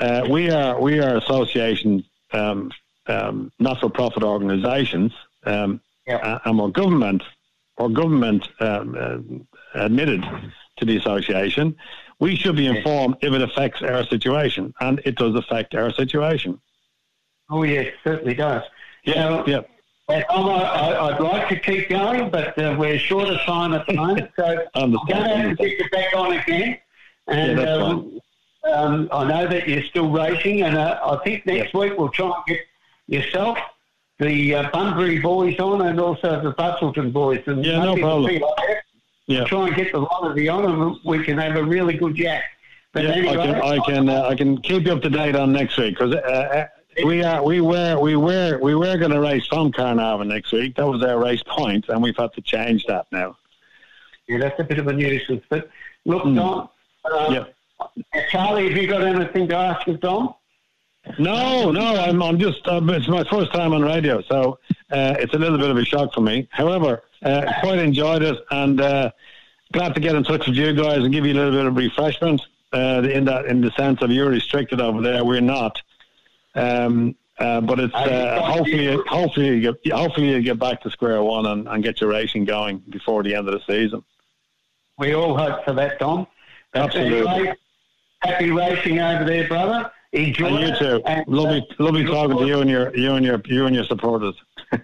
uh, 0.00 0.26
we 0.28 0.50
are 0.50 0.80
we 0.80 0.98
are 1.00 1.16
association 1.16 2.04
um, 2.32 2.72
um, 3.06 3.52
not 3.58 3.80
for 3.80 3.88
profit 3.88 4.22
organisations, 4.22 5.12
um, 5.44 5.80
and 6.06 6.58
we're 6.58 6.68
government 6.68 7.22
or 7.76 7.88
government 7.88 8.48
um, 8.60 9.46
uh, 9.74 9.84
admitted 9.84 10.24
to 10.78 10.84
the 10.84 10.96
association. 10.96 11.76
We 12.18 12.36
should 12.36 12.56
be 12.56 12.66
informed 12.66 13.16
if 13.20 13.32
it 13.32 13.42
affects 13.42 13.82
our 13.82 14.04
situation, 14.04 14.72
and 14.80 15.00
it 15.04 15.16
does 15.16 15.34
affect 15.34 15.74
our 15.74 15.92
situation. 15.92 16.60
oh 17.50 17.62
yes, 17.62 17.92
certainly 18.02 18.34
does. 18.34 18.62
Yeah, 19.04 19.42
yeah. 19.46 19.60
I, 20.08 20.22
I'd 20.30 21.20
like 21.20 21.48
to 21.48 21.58
keep 21.58 21.88
going, 21.88 22.30
but 22.30 22.56
uh, 22.58 22.76
we're 22.78 22.98
short 22.98 23.28
of 23.28 23.40
time 23.40 23.74
at 23.74 23.86
the 23.86 23.94
moment, 23.94 24.30
so 24.36 24.64
I'm 24.74 24.92
going 24.92 25.06
to 25.06 25.36
have 25.36 25.48
to 25.50 25.54
get 25.56 25.78
you 25.78 25.90
back 25.90 26.14
on 26.14 26.32
again. 26.32 26.78
And 27.26 27.58
Yeah, 27.58 27.64
that's 27.64 27.82
um, 27.82 28.20
um, 28.72 29.08
I 29.12 29.24
know 29.28 29.48
that 29.48 29.68
you're 29.68 29.82
still 29.82 30.10
racing, 30.10 30.62
and 30.62 30.76
uh, 30.76 31.00
I 31.04 31.24
think 31.24 31.44
next 31.46 31.74
week 31.74 31.94
we'll 31.98 32.10
try 32.10 32.26
and 32.26 32.46
get 32.46 32.60
yourself, 33.08 33.58
the 34.18 34.54
uh, 34.54 34.70
Bunbury 34.70 35.18
boys 35.18 35.58
on, 35.58 35.82
and 35.86 36.00
also 36.00 36.40
the 36.42 36.52
Busselton 36.52 37.12
boys. 37.12 37.42
And 37.46 37.64
Yeah, 37.64 37.82
no 37.84 37.96
problem. 37.96 38.40
Yeah. 39.26 39.44
Try 39.44 39.66
and 39.66 39.76
get 39.76 39.92
the 39.92 39.98
lot 39.98 40.30
of 40.30 40.36
the 40.36 40.48
on, 40.48 40.64
and 40.64 40.96
we 41.04 41.24
can 41.24 41.36
have 41.38 41.56
a 41.56 41.64
really 41.64 41.94
good 41.94 42.16
yak. 42.16 42.44
But 42.92 43.04
Yeah, 43.04 43.10
anyway, 43.10 43.36
I 43.36 43.46
can 43.46 43.54
I 43.56 43.78
can 43.84 44.08
uh, 44.08 44.22
I 44.22 44.34
can 44.34 44.62
keep 44.62 44.86
you 44.86 44.92
up 44.92 45.02
to 45.02 45.10
date 45.10 45.34
on 45.36 45.52
next 45.52 45.76
week 45.76 45.98
because 45.98 46.14
uh, 46.14 46.18
uh, 46.18 46.66
we 47.04 47.22
are 47.24 47.42
we 47.44 47.60
were 47.60 47.98
we 47.98 48.16
were 48.16 48.58
we 48.62 48.74
were 48.74 48.96
going 48.96 49.10
to 49.10 49.20
race 49.20 49.46
from 49.46 49.72
Carnarvon 49.72 50.28
next 50.28 50.52
week. 50.52 50.76
That 50.76 50.86
was 50.86 51.02
our 51.02 51.18
race 51.18 51.42
point, 51.42 51.88
and 51.88 52.02
we've 52.02 52.16
had 52.16 52.32
to 52.34 52.40
change 52.40 52.86
that 52.86 53.06
now. 53.12 53.36
Yeah, 54.28 54.38
that's 54.38 54.58
a 54.60 54.64
bit 54.64 54.78
of 54.78 54.86
a 54.86 54.92
nuisance. 54.92 55.44
But 55.48 55.68
look, 56.04 56.22
Hmm. 56.22 56.36
Don, 56.36 56.68
uh, 57.04 57.44
Charlie, 58.30 58.68
have 58.68 58.78
you 58.78 58.88
got 58.88 59.02
anything 59.02 59.48
to 59.48 59.56
ask 59.56 59.86
of 59.88 60.00
Don? 60.00 60.34
No, 61.18 61.70
no, 61.70 61.96
I'm 61.96 62.22
I'm 62.22 62.38
just 62.38 62.66
uh, 62.66 62.80
it's 62.84 63.08
my 63.08 63.24
first 63.24 63.52
time 63.52 63.72
on 63.72 63.82
radio, 63.82 64.22
so 64.22 64.58
uh, 64.90 65.14
it's 65.18 65.34
a 65.34 65.38
little 65.38 65.58
bit 65.58 65.70
of 65.70 65.76
a 65.76 65.84
shock 65.84 66.12
for 66.12 66.20
me. 66.20 66.48
However, 66.50 67.02
uh, 67.22 67.52
quite 67.60 67.78
enjoyed 67.78 68.22
it, 68.22 68.38
and 68.50 68.80
uh, 68.80 69.10
glad 69.72 69.94
to 69.94 70.00
get 70.00 70.14
in 70.14 70.24
touch 70.24 70.46
with 70.46 70.56
you 70.56 70.74
guys 70.74 70.98
and 70.98 71.12
give 71.12 71.24
you 71.24 71.32
a 71.32 71.38
little 71.38 71.52
bit 71.52 71.66
of 71.66 71.76
refreshment 71.76 72.42
uh, 72.72 73.02
in 73.10 73.24
that 73.26 73.46
in 73.46 73.60
the 73.60 73.70
sense 73.72 74.02
of 74.02 74.10
you're 74.10 74.30
restricted 74.30 74.80
over 74.80 75.00
there, 75.00 75.24
we're 75.24 75.40
not. 75.40 75.80
Um, 76.54 77.14
uh, 77.38 77.60
but 77.60 77.78
it's 77.78 77.94
uh, 77.94 78.40
hopefully 78.42 78.98
hopefully 79.06 79.48
you 79.48 79.60
get 79.60 79.92
hopefully 79.92 80.30
you 80.30 80.42
get 80.42 80.58
back 80.58 80.80
to 80.82 80.90
square 80.90 81.22
one 81.22 81.46
and, 81.46 81.68
and 81.68 81.82
get 81.82 82.00
your 82.00 82.10
racing 82.10 82.46
going 82.46 82.78
before 82.88 83.22
the 83.22 83.34
end 83.34 83.48
of 83.48 83.54
the 83.54 83.60
season. 83.66 84.02
We 84.98 85.14
all 85.14 85.36
hope 85.36 85.64
for 85.64 85.74
that, 85.74 85.98
Don. 85.98 86.26
Absolutely. 86.74 87.52
Happy 88.20 88.50
racing 88.50 89.00
over 89.00 89.24
there, 89.24 89.46
brother. 89.46 89.90
Enjoy 90.16 90.46
And 90.48 90.60
you 90.68 90.78
too. 90.78 91.02
And, 91.06 91.24
lovely, 91.28 91.58
uh, 91.60 91.74
lovely 91.82 92.04
look 92.04 92.14
talking 92.14 92.38
to 92.38 92.46
you 92.46 92.60
and 92.60 92.70
your 92.70 92.96
you 92.96 93.12
and 93.14 93.24
your 93.24 93.40
you 93.46 93.66
and 93.66 93.74
your 93.74 93.84
supporters. 93.84 94.34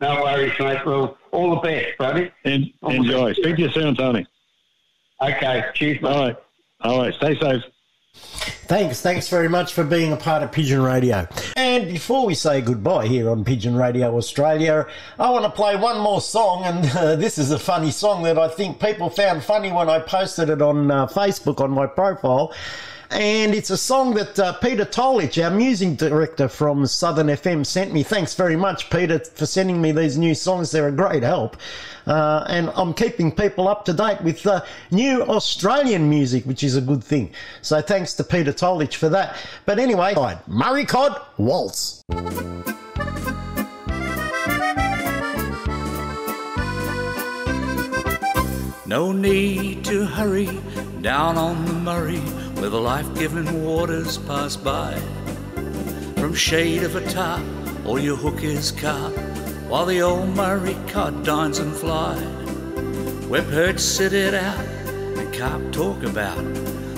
No 0.00 0.22
worries, 0.22 0.52
mate. 0.58 0.84
Well, 0.84 1.16
all 1.30 1.54
the 1.54 1.60
best, 1.60 1.96
buddy. 1.98 2.30
En- 2.44 2.70
All 2.82 2.90
the 2.90 2.96
enjoy. 2.96 3.28
best. 3.28 3.40
Speak 3.40 3.56
to 3.56 3.62
you 3.62 3.70
soon, 3.70 3.94
Tony. 3.94 4.26
Okay. 5.22 5.64
Cheers, 5.74 6.02
mate. 6.02 6.08
All 6.10 6.24
right. 6.26 6.36
All 6.80 6.98
right. 7.00 7.14
Stay 7.14 7.38
safe. 7.38 7.62
Thanks, 8.66 9.00
thanks 9.00 9.28
very 9.28 9.48
much 9.48 9.72
for 9.72 9.82
being 9.84 10.12
a 10.12 10.16
part 10.16 10.42
of 10.42 10.50
Pigeon 10.52 10.82
Radio. 10.82 11.26
And 11.56 11.88
before 11.88 12.26
we 12.26 12.34
say 12.34 12.60
goodbye 12.60 13.06
here 13.06 13.30
on 13.30 13.44
Pigeon 13.44 13.76
Radio 13.76 14.14
Australia, 14.16 14.86
I 15.18 15.30
want 15.30 15.44
to 15.44 15.50
play 15.50 15.76
one 15.76 16.00
more 16.00 16.20
song, 16.20 16.64
and 16.64 16.84
uh, 16.96 17.16
this 17.16 17.38
is 17.38 17.50
a 17.50 17.58
funny 17.58 17.90
song 17.90 18.22
that 18.24 18.38
I 18.38 18.48
think 18.48 18.80
people 18.80 19.10
found 19.10 19.42
funny 19.42 19.72
when 19.72 19.88
I 19.88 20.00
posted 20.00 20.48
it 20.50 20.60
on 20.60 20.90
uh, 20.90 21.06
Facebook 21.06 21.60
on 21.60 21.70
my 21.70 21.86
profile. 21.86 22.52
And 23.10 23.54
it's 23.54 23.70
a 23.70 23.76
song 23.76 24.14
that 24.14 24.38
uh, 24.38 24.54
Peter 24.54 24.84
Tolich, 24.84 25.42
our 25.42 25.50
music 25.50 25.96
director 25.96 26.48
from 26.48 26.86
Southern 26.86 27.28
FM, 27.28 27.64
sent 27.64 27.92
me. 27.92 28.02
Thanks 28.02 28.34
very 28.34 28.56
much, 28.56 28.90
Peter, 28.90 29.18
for 29.18 29.46
sending 29.46 29.80
me 29.80 29.92
these 29.92 30.18
new 30.18 30.34
songs. 30.34 30.70
They're 30.70 30.88
a 30.88 30.92
great 30.92 31.22
help. 31.22 31.56
Uh, 32.06 32.44
and 32.48 32.70
I'm 32.74 32.92
keeping 32.92 33.32
people 33.32 33.68
up 33.68 33.84
to 33.86 33.92
date 33.92 34.20
with 34.22 34.46
uh, 34.46 34.64
new 34.90 35.22
Australian 35.22 36.08
music, 36.08 36.44
which 36.44 36.62
is 36.62 36.76
a 36.76 36.80
good 36.80 37.02
thing. 37.02 37.32
So 37.62 37.80
thanks 37.80 38.14
to 38.14 38.24
Peter 38.24 38.52
Tolich 38.52 38.94
for 38.94 39.08
that. 39.10 39.36
But 39.64 39.78
anyway, 39.78 40.14
Murray 40.46 40.84
Cod 40.84 41.20
Waltz. 41.38 42.02
No 48.86 49.12
need 49.12 49.84
to 49.86 50.04
hurry 50.04 50.48
down 51.00 51.36
on 51.36 51.64
the 51.64 51.72
Murray 51.72 52.22
where 52.64 52.70
the 52.70 52.80
life 52.80 53.14
giving 53.14 53.62
waters 53.62 54.16
pass 54.16 54.56
by. 54.56 54.98
From 56.16 56.32
shade 56.32 56.82
of 56.82 56.96
a 56.96 57.06
tarp, 57.10 57.44
all 57.84 58.00
your 58.00 58.16
hook 58.16 58.42
is 58.42 58.72
carp, 58.72 59.14
while 59.68 59.84
the 59.84 60.00
old 60.00 60.30
Murray 60.30 60.74
cod 60.86 61.26
dines 61.26 61.58
and 61.58 61.74
fly. 61.74 62.16
Where 63.28 63.42
perch 63.42 63.78
sit 63.78 64.14
it 64.14 64.32
out 64.32 64.64
and 64.64 65.34
carp 65.34 65.72
talk 65.72 66.04
about 66.04 66.42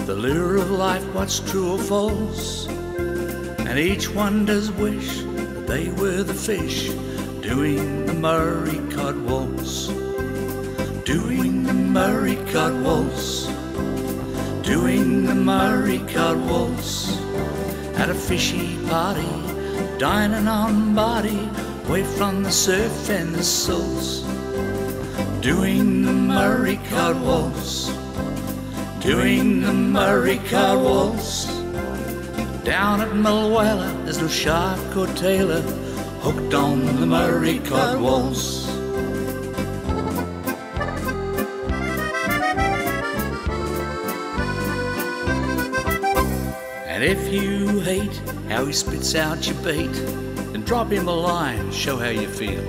the 0.07 0.15
lure 0.15 0.55
of 0.55 0.71
life, 0.71 1.05
what's 1.13 1.41
true 1.41 1.73
or 1.73 1.79
false. 1.79 2.69
And 2.69 3.77
each 3.77 4.09
one 4.09 4.45
does 4.45 4.71
wish 4.71 5.23
that 5.23 5.67
they 5.67 5.89
were 5.89 6.23
the 6.23 6.33
fish 6.33 6.91
doing 7.41 8.07
the 8.07 8.15
Murray 8.15 8.79
cod 8.95 9.19
waltz 9.29 9.91
doing 11.07 11.63
the 11.63 11.73
Murray 11.73 12.35
Cod 12.53 12.83
Waltz, 12.83 13.47
doing 14.67 15.25
the 15.25 15.35
Murray 15.35 16.01
Cod 16.13 16.45
Waltz 16.51 17.17
at 17.95 18.11
a 18.11 18.15
fishy 18.15 18.77
party, 18.89 19.23
dining 19.97 20.49
on 20.49 20.93
body, 20.93 21.49
away 21.87 22.03
from 22.03 22.43
the 22.43 22.51
surf 22.51 23.09
and 23.09 23.33
the 23.33 23.45
salts, 23.45 24.23
doing 25.41 26.03
the 26.03 26.13
Murray 26.13 26.81
Cod 26.91 27.23
Waltz, 27.23 27.93
doing 28.99 29.61
the 29.61 29.73
Murray 29.73 30.41
Cod 30.51 30.83
Waltz. 30.83 31.47
Down 32.65 33.01
at 33.01 33.11
Mulwala, 33.11 33.95
there's 34.03 34.21
no 34.21 34.27
shark 34.27 34.97
or 34.97 35.07
tailor 35.15 35.61
hooked 36.23 36.55
on 36.55 36.85
the 36.99 37.07
Murray 37.07 37.61
Cod 37.61 38.01
Waltz. 38.01 38.66
If 47.07 47.33
you 47.33 47.79
hate 47.79 48.21
how 48.49 48.65
he 48.65 48.73
spits 48.73 49.15
out 49.15 49.47
your 49.47 49.55
bait, 49.63 49.93
then 50.51 50.63
drop 50.63 50.91
him 50.91 51.07
a 51.07 51.15
line, 51.15 51.71
show 51.71 51.97
how 51.97 52.09
you 52.09 52.27
feel. 52.27 52.65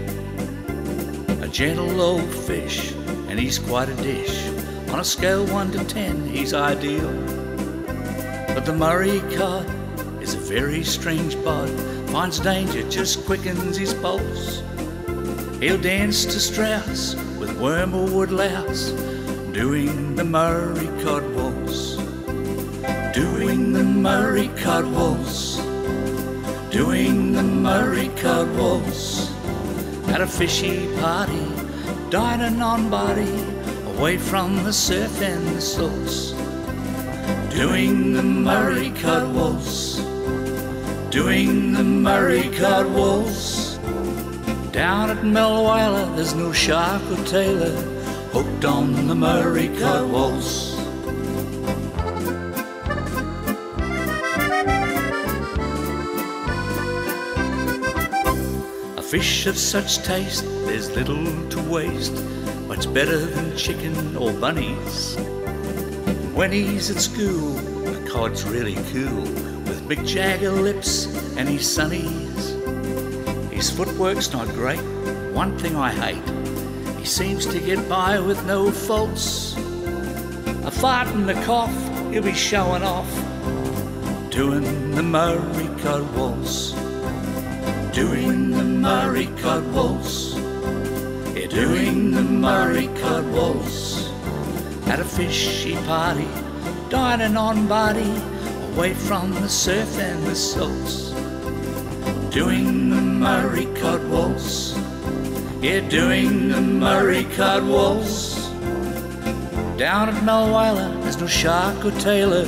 A 1.41 1.47
gentle 1.47 1.99
old 1.99 2.31
fish, 2.45 2.91
and 3.29 3.39
he's 3.39 3.57
quite 3.57 3.89
a 3.89 3.95
dish. 3.95 4.47
On 4.89 4.99
a 4.99 5.03
scale 5.03 5.43
1 5.47 5.71
to 5.71 5.83
10, 5.85 6.27
he's 6.27 6.53
ideal. 6.53 7.11
But 8.53 8.67
the 8.67 8.75
Murray 8.77 9.21
cod 9.35 9.65
is 10.21 10.35
a 10.35 10.39
very 10.39 10.83
strange 10.83 11.35
bud, 11.43 11.71
finds 12.11 12.39
danger, 12.39 12.87
just 12.91 13.25
quickens 13.25 13.75
his 13.75 13.95
pulse. 13.95 14.61
He'll 15.59 15.81
dance 15.81 16.25
to 16.25 16.39
Strauss 16.39 17.15
with 17.39 17.59
worm 17.59 17.95
or 17.95 18.05
woodlouse, 18.05 18.91
doing 19.51 20.15
the 20.15 20.25
Murray 20.25 20.85
cod 21.03 21.23
waltz 21.35 22.06
Murray 23.97 24.49
Cod 24.49 24.85
Waltz, 24.85 25.55
doing 26.69 27.33
the 27.33 27.41
Murray 27.41 28.09
Cod 28.09 28.47
Waltz 28.55 29.31
at 30.09 30.21
a 30.21 30.27
fishy 30.27 30.87
party, 30.97 31.47
dining 32.11 32.61
on 32.61 32.91
body, 32.91 33.43
away 33.87 34.17
from 34.19 34.63
the 34.63 34.71
surf 34.71 35.19
and 35.21 35.47
the 35.47 35.59
salts, 35.59 36.31
doing 37.49 38.13
the 38.13 38.21
Murray 38.21 38.91
Cod 39.01 39.33
Waltz, 39.33 39.95
doing 41.09 41.73
the 41.73 41.83
Murray 41.83 42.49
Cod 42.51 42.85
Waltz. 42.93 43.77
Down 44.71 45.09
at 45.09 45.23
Mulwala, 45.23 46.15
there's 46.15 46.35
no 46.35 46.53
shark 46.53 47.01
or 47.11 47.25
tailor 47.25 47.75
hooked 48.31 48.63
on 48.63 49.07
the 49.07 49.15
Murray 49.15 49.69
Cod 49.79 50.11
Waltz. 50.11 50.66
Fish 59.09 59.45
of 59.45 59.57
such 59.57 59.99
taste, 59.99 60.43
there's 60.65 60.91
little 60.91 61.23
to 61.47 61.61
waste, 61.63 62.13
much 62.67 62.93
better 62.93 63.17
than 63.17 63.55
chicken 63.55 64.17
or 64.17 64.33
bunnies. 64.33 65.15
When 66.33 66.51
he's 66.51 66.91
at 66.91 66.97
school, 66.97 67.53
the 67.53 68.05
cod's 68.09 68.43
really 68.43 68.75
cool, 68.91 69.21
with 69.63 69.87
Mick 69.87 70.05
Jagger 70.05 70.51
lips 70.51 71.05
and 71.37 71.47
his 71.47 71.61
sunnies. 71.61 72.51
His 73.49 73.69
footwork's 73.69 74.33
not 74.33 74.49
great, 74.49 74.83
one 75.31 75.57
thing 75.57 75.77
I 75.77 75.89
hate, 75.89 76.99
he 76.99 77.05
seems 77.05 77.45
to 77.45 77.61
get 77.61 77.87
by 77.87 78.19
with 78.19 78.45
no 78.45 78.71
faults. 78.71 79.55
A 80.65 80.71
fart 80.71 81.07
and 81.07 81.29
a 81.29 81.45
cough, 81.45 81.73
he'll 82.11 82.23
be 82.23 82.33
showing 82.33 82.83
off, 82.83 83.09
doing 84.31 84.91
the 84.95 85.03
Murray 85.03 85.69
Cod 85.81 86.13
Waltz 86.13 86.73
doing 87.97 88.51
the 88.51 88.63
Murray 88.63 89.25
Cod 89.41 89.65
Waltz. 89.73 90.35
Yeah, 91.33 91.47
doing 91.47 92.11
the 92.11 92.21
Murray 92.21 92.89
Cod 93.01 93.25
Waltz. 93.31 94.11
At 94.85 94.99
a 94.99 95.03
fishy 95.03 95.73
party, 95.87 96.27
dining 96.89 97.35
on 97.35 97.67
body, 97.67 98.13
away 98.73 98.93
from 98.93 99.33
the 99.33 99.49
surf 99.49 99.97
and 99.97 100.23
the 100.27 100.35
salts. 100.35 101.09
Doing 102.29 102.91
the 102.91 103.01
Murray 103.01 103.65
Cod 103.81 104.07
Waltz. 104.11 104.77
Yeah, 105.59 105.79
doing 105.89 106.49
the 106.49 106.61
Murray 106.61 107.23
Cod 107.35 107.65
Waltz. 107.65 108.35
Down 109.75 110.09
at 110.09 110.21
Mulwala, 110.23 111.01
there's 111.01 111.19
no 111.19 111.25
shark 111.25 111.83
or 111.83 111.89
tailor 111.99 112.45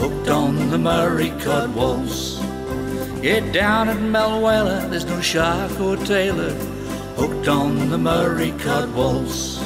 hooked 0.00 0.28
on 0.28 0.70
the 0.70 0.78
Murray 0.78 1.30
Cod 1.38 1.72
Waltz. 1.72 2.31
Yeah, 3.22 3.38
down 3.52 3.88
at 3.88 3.98
Mulwala, 3.98 4.90
there's 4.90 5.04
no 5.04 5.20
shark 5.20 5.78
or 5.78 5.96
tailor 5.96 6.50
hooked 7.14 7.46
on 7.46 7.88
the 7.88 7.96
Murray 7.96 8.50
Cod 8.58 8.92
Waltz. 8.96 9.62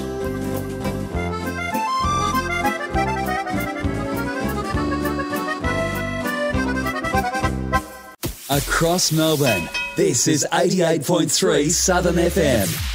Across 8.51 9.13
Melbourne, 9.13 9.71
this 9.97 10.29
is 10.29 10.47
88.3 10.53 11.71
Southern 11.71 12.17
FM. 12.17 12.93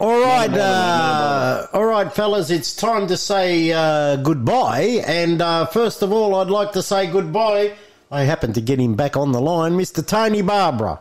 All 0.00 0.20
right, 0.20 0.52
uh, 0.52 1.66
all 1.72 1.86
right, 1.86 2.12
fellas, 2.12 2.50
it's 2.50 2.76
time 2.76 3.06
to 3.06 3.16
say 3.16 3.72
uh, 3.72 4.16
goodbye. 4.16 5.02
And 5.06 5.40
uh, 5.40 5.64
first 5.64 6.02
of 6.02 6.12
all, 6.12 6.34
I'd 6.34 6.50
like 6.50 6.72
to 6.72 6.82
say 6.82 7.06
goodbye. 7.06 7.72
I 8.14 8.22
happen 8.22 8.52
to 8.52 8.60
get 8.60 8.78
him 8.78 8.94
back 8.94 9.16
on 9.16 9.32
the 9.32 9.40
line, 9.40 9.72
Mr. 9.72 10.06
Tony 10.06 10.40
Barbara. 10.40 11.00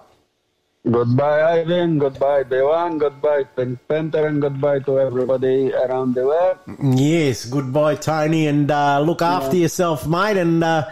Goodbye, 0.90 1.60
Ivan. 1.62 2.00
Goodbye, 2.00 2.42
Dewan. 2.42 2.98
Goodbye, 2.98 3.44
Pen- 3.56 3.80
Penter, 3.88 4.26
and 4.28 4.42
goodbye 4.42 4.80
to 4.80 5.00
everybody 5.00 5.72
around 5.72 6.16
the 6.16 6.26
world. 6.26 6.58
Yes, 6.82 7.46
goodbye, 7.46 7.96
Tony, 7.96 8.48
and 8.48 8.70
uh, 8.72 9.00
look 9.00 9.22
after 9.22 9.56
yourself, 9.56 10.08
mate. 10.08 10.38
And 10.38 10.64
uh, 10.64 10.90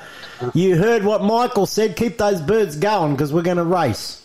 you 0.53 0.75
heard 0.77 1.03
what 1.03 1.23
Michael 1.23 1.65
said. 1.65 1.95
Keep 1.97 2.19
those 2.19 2.39
birds 2.39 2.75
going 2.77 3.13
because 3.15 3.33
we're 3.33 3.41
going 3.41 3.57
to 3.57 3.65
race. 3.65 4.23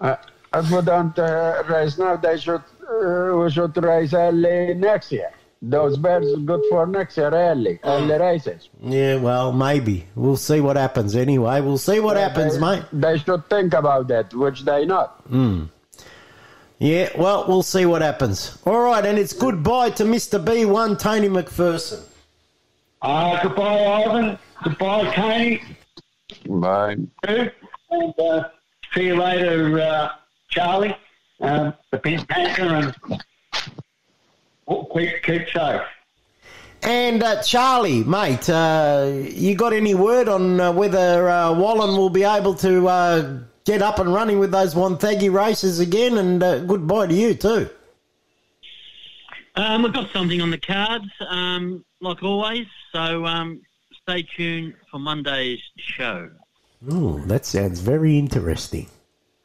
Uh, 0.00 0.16
if 0.54 0.70
we 0.70 0.80
don't 0.80 1.16
uh, 1.18 1.62
race 1.68 1.98
now, 1.98 2.16
they 2.16 2.38
should, 2.38 2.62
uh, 2.90 3.36
we 3.36 3.50
should 3.50 3.76
race 3.76 4.14
early 4.14 4.72
next 4.72 5.12
year. 5.12 5.30
Those 5.62 5.98
birds 5.98 6.26
are 6.32 6.38
good 6.38 6.62
for 6.70 6.86
next 6.86 7.16
year 7.16 7.30
early, 7.30 7.78
early 7.84 8.18
races. 8.18 8.68
Yeah, 8.80 9.16
well, 9.16 9.52
maybe. 9.52 10.06
We'll 10.14 10.36
see 10.36 10.60
what 10.60 10.76
happens 10.76 11.14
anyway. 11.14 11.60
We'll 11.60 11.78
see 11.78 12.00
what 12.00 12.16
happens, 12.16 12.54
they, 12.54 12.60
mate. 12.60 12.84
They 12.92 13.18
should 13.18 13.48
think 13.50 13.74
about 13.74 14.08
that, 14.08 14.32
which 14.34 14.62
they 14.64 14.86
not. 14.86 15.20
Hmm. 15.28 15.64
Yeah, 16.78 17.10
well, 17.18 17.44
we'll 17.46 17.62
see 17.62 17.84
what 17.84 18.00
happens. 18.00 18.56
All 18.64 18.80
right, 18.80 19.04
and 19.04 19.18
it's 19.18 19.34
goodbye 19.34 19.90
to 19.90 20.04
Mr. 20.04 20.42
B1, 20.42 20.98
Tony 20.98 21.28
McPherson. 21.28 22.02
Uh, 23.02 23.42
goodbye, 23.42 23.84
Ivan. 23.84 24.38
Goodbye, 24.64 25.14
Tony. 25.14 25.62
Bye. 26.48 26.96
And 27.24 27.52
uh, 28.18 28.44
see 28.94 29.06
you 29.06 29.16
later, 29.16 29.78
uh, 29.78 30.08
Charlie. 30.48 30.96
Um, 31.40 31.74
the 31.90 31.98
pin 31.98 32.24
painter, 32.26 32.62
and 32.62 33.22
oh, 34.70 34.84
keep, 34.94 35.22
keep 35.22 35.48
safe. 35.50 35.82
And 36.82 37.22
uh, 37.22 37.42
Charlie, 37.42 38.02
mate, 38.04 38.48
uh, 38.48 39.12
you 39.14 39.54
got 39.54 39.74
any 39.74 39.94
word 39.94 40.28
on 40.28 40.58
uh, 40.58 40.72
whether 40.72 41.28
uh, 41.28 41.52
Wallen 41.52 41.96
will 41.96 42.08
be 42.08 42.24
able 42.24 42.54
to 42.54 42.88
uh, 42.88 43.38
get 43.64 43.82
up 43.82 43.98
and 43.98 44.12
running 44.12 44.38
with 44.38 44.50
those 44.50 44.74
Wonthaggi 44.74 45.32
races 45.32 45.78
again? 45.78 46.16
And 46.16 46.42
uh, 46.42 46.60
goodbye 46.60 47.08
to 47.08 47.14
you 47.14 47.34
too. 47.34 47.68
Um, 49.56 49.82
we've 49.82 49.92
got 49.92 50.10
something 50.12 50.40
on 50.40 50.50
the 50.50 50.58
cards, 50.58 51.10
um, 51.28 51.84
like 52.00 52.22
always. 52.22 52.66
So 52.92 53.26
um, 53.26 53.60
stay 54.02 54.22
tuned 54.22 54.74
for 54.90 54.98
Monday's 54.98 55.60
show. 55.76 56.30
Oh, 56.90 57.18
that 57.26 57.44
sounds 57.44 57.80
very 57.80 58.18
interesting. 58.18 58.88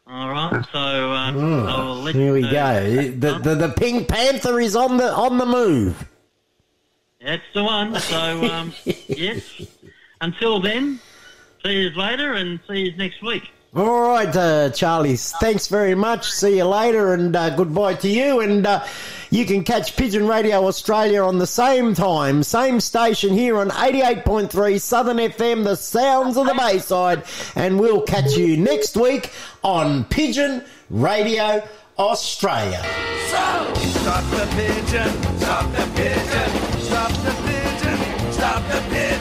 All 0.07 0.30
right. 0.30 0.65
So 0.72 0.80
um, 0.80 1.36
Oh, 1.38 2.06
here 2.06 2.27
you 2.27 2.34
we 2.34 2.41
know. 2.41 2.52
go. 2.52 3.02
The, 3.11 3.40
the 3.40 3.56
the 3.56 3.69
Pink 3.69 4.07
Panther 4.07 4.60
is 4.60 4.76
on 4.76 4.98
the 4.98 5.11
on 5.11 5.38
the 5.38 5.45
move. 5.45 6.07
That's 7.22 7.41
the 7.53 7.64
one. 7.64 7.99
So 7.99 8.45
um, 8.45 8.73
yes. 9.07 9.41
Until 10.22 10.60
then, 10.61 10.99
see 11.64 11.73
you 11.84 11.90
later, 11.91 12.34
and 12.34 12.60
see 12.68 12.82
you 12.90 12.95
next 12.98 13.22
week. 13.23 13.49
All 13.76 13.99
right, 13.99 14.34
uh, 14.34 14.69
Charlie. 14.69 15.18
Thanks 15.18 15.68
very 15.68 15.95
much. 15.95 16.31
See 16.31 16.56
you 16.56 16.64
later, 16.64 17.14
and 17.14 17.35
uh, 17.35 17.49
goodbye 17.49 17.95
to 17.95 18.07
you. 18.07 18.39
And 18.39 18.65
uh, 18.65 18.85
you 19.30 19.45
can 19.45 19.65
catch 19.65 19.97
Pigeon 19.97 20.30
Radio 20.30 20.65
Australia 20.65 21.22
on 21.22 21.39
the 21.39 21.47
same 21.47 21.93
time, 21.93 22.41
same 22.41 22.80
station 22.80 23.34
here 23.34 23.57
on 23.57 23.72
88.3 23.72 24.80
Southern 24.80 25.18
FM, 25.18 25.65
the 25.65 25.76
sounds 25.76 26.38
of 26.38 26.45
the 26.45 26.53
Bayside. 26.53 27.23
And 27.56 27.77
we'll 27.77 28.03
catch 28.03 28.38
you 28.38 28.56
next 28.56 28.95
week 28.95 29.34
on 29.61 30.06
Pigeon 30.06 30.64
Radio 30.89 31.61
Australia. 31.99 32.81
So, 33.27 33.73
stop 33.99 34.23
the 34.31 34.47
pigeon, 34.56 35.38
stop 35.39 35.69
the 35.73 35.91
pigeon, 35.95 36.80
stop 36.80 37.11
the 37.11 37.35
pigeon, 37.43 38.31
stop 38.31 38.64
the 38.72 38.81
pigeon. 38.89 39.14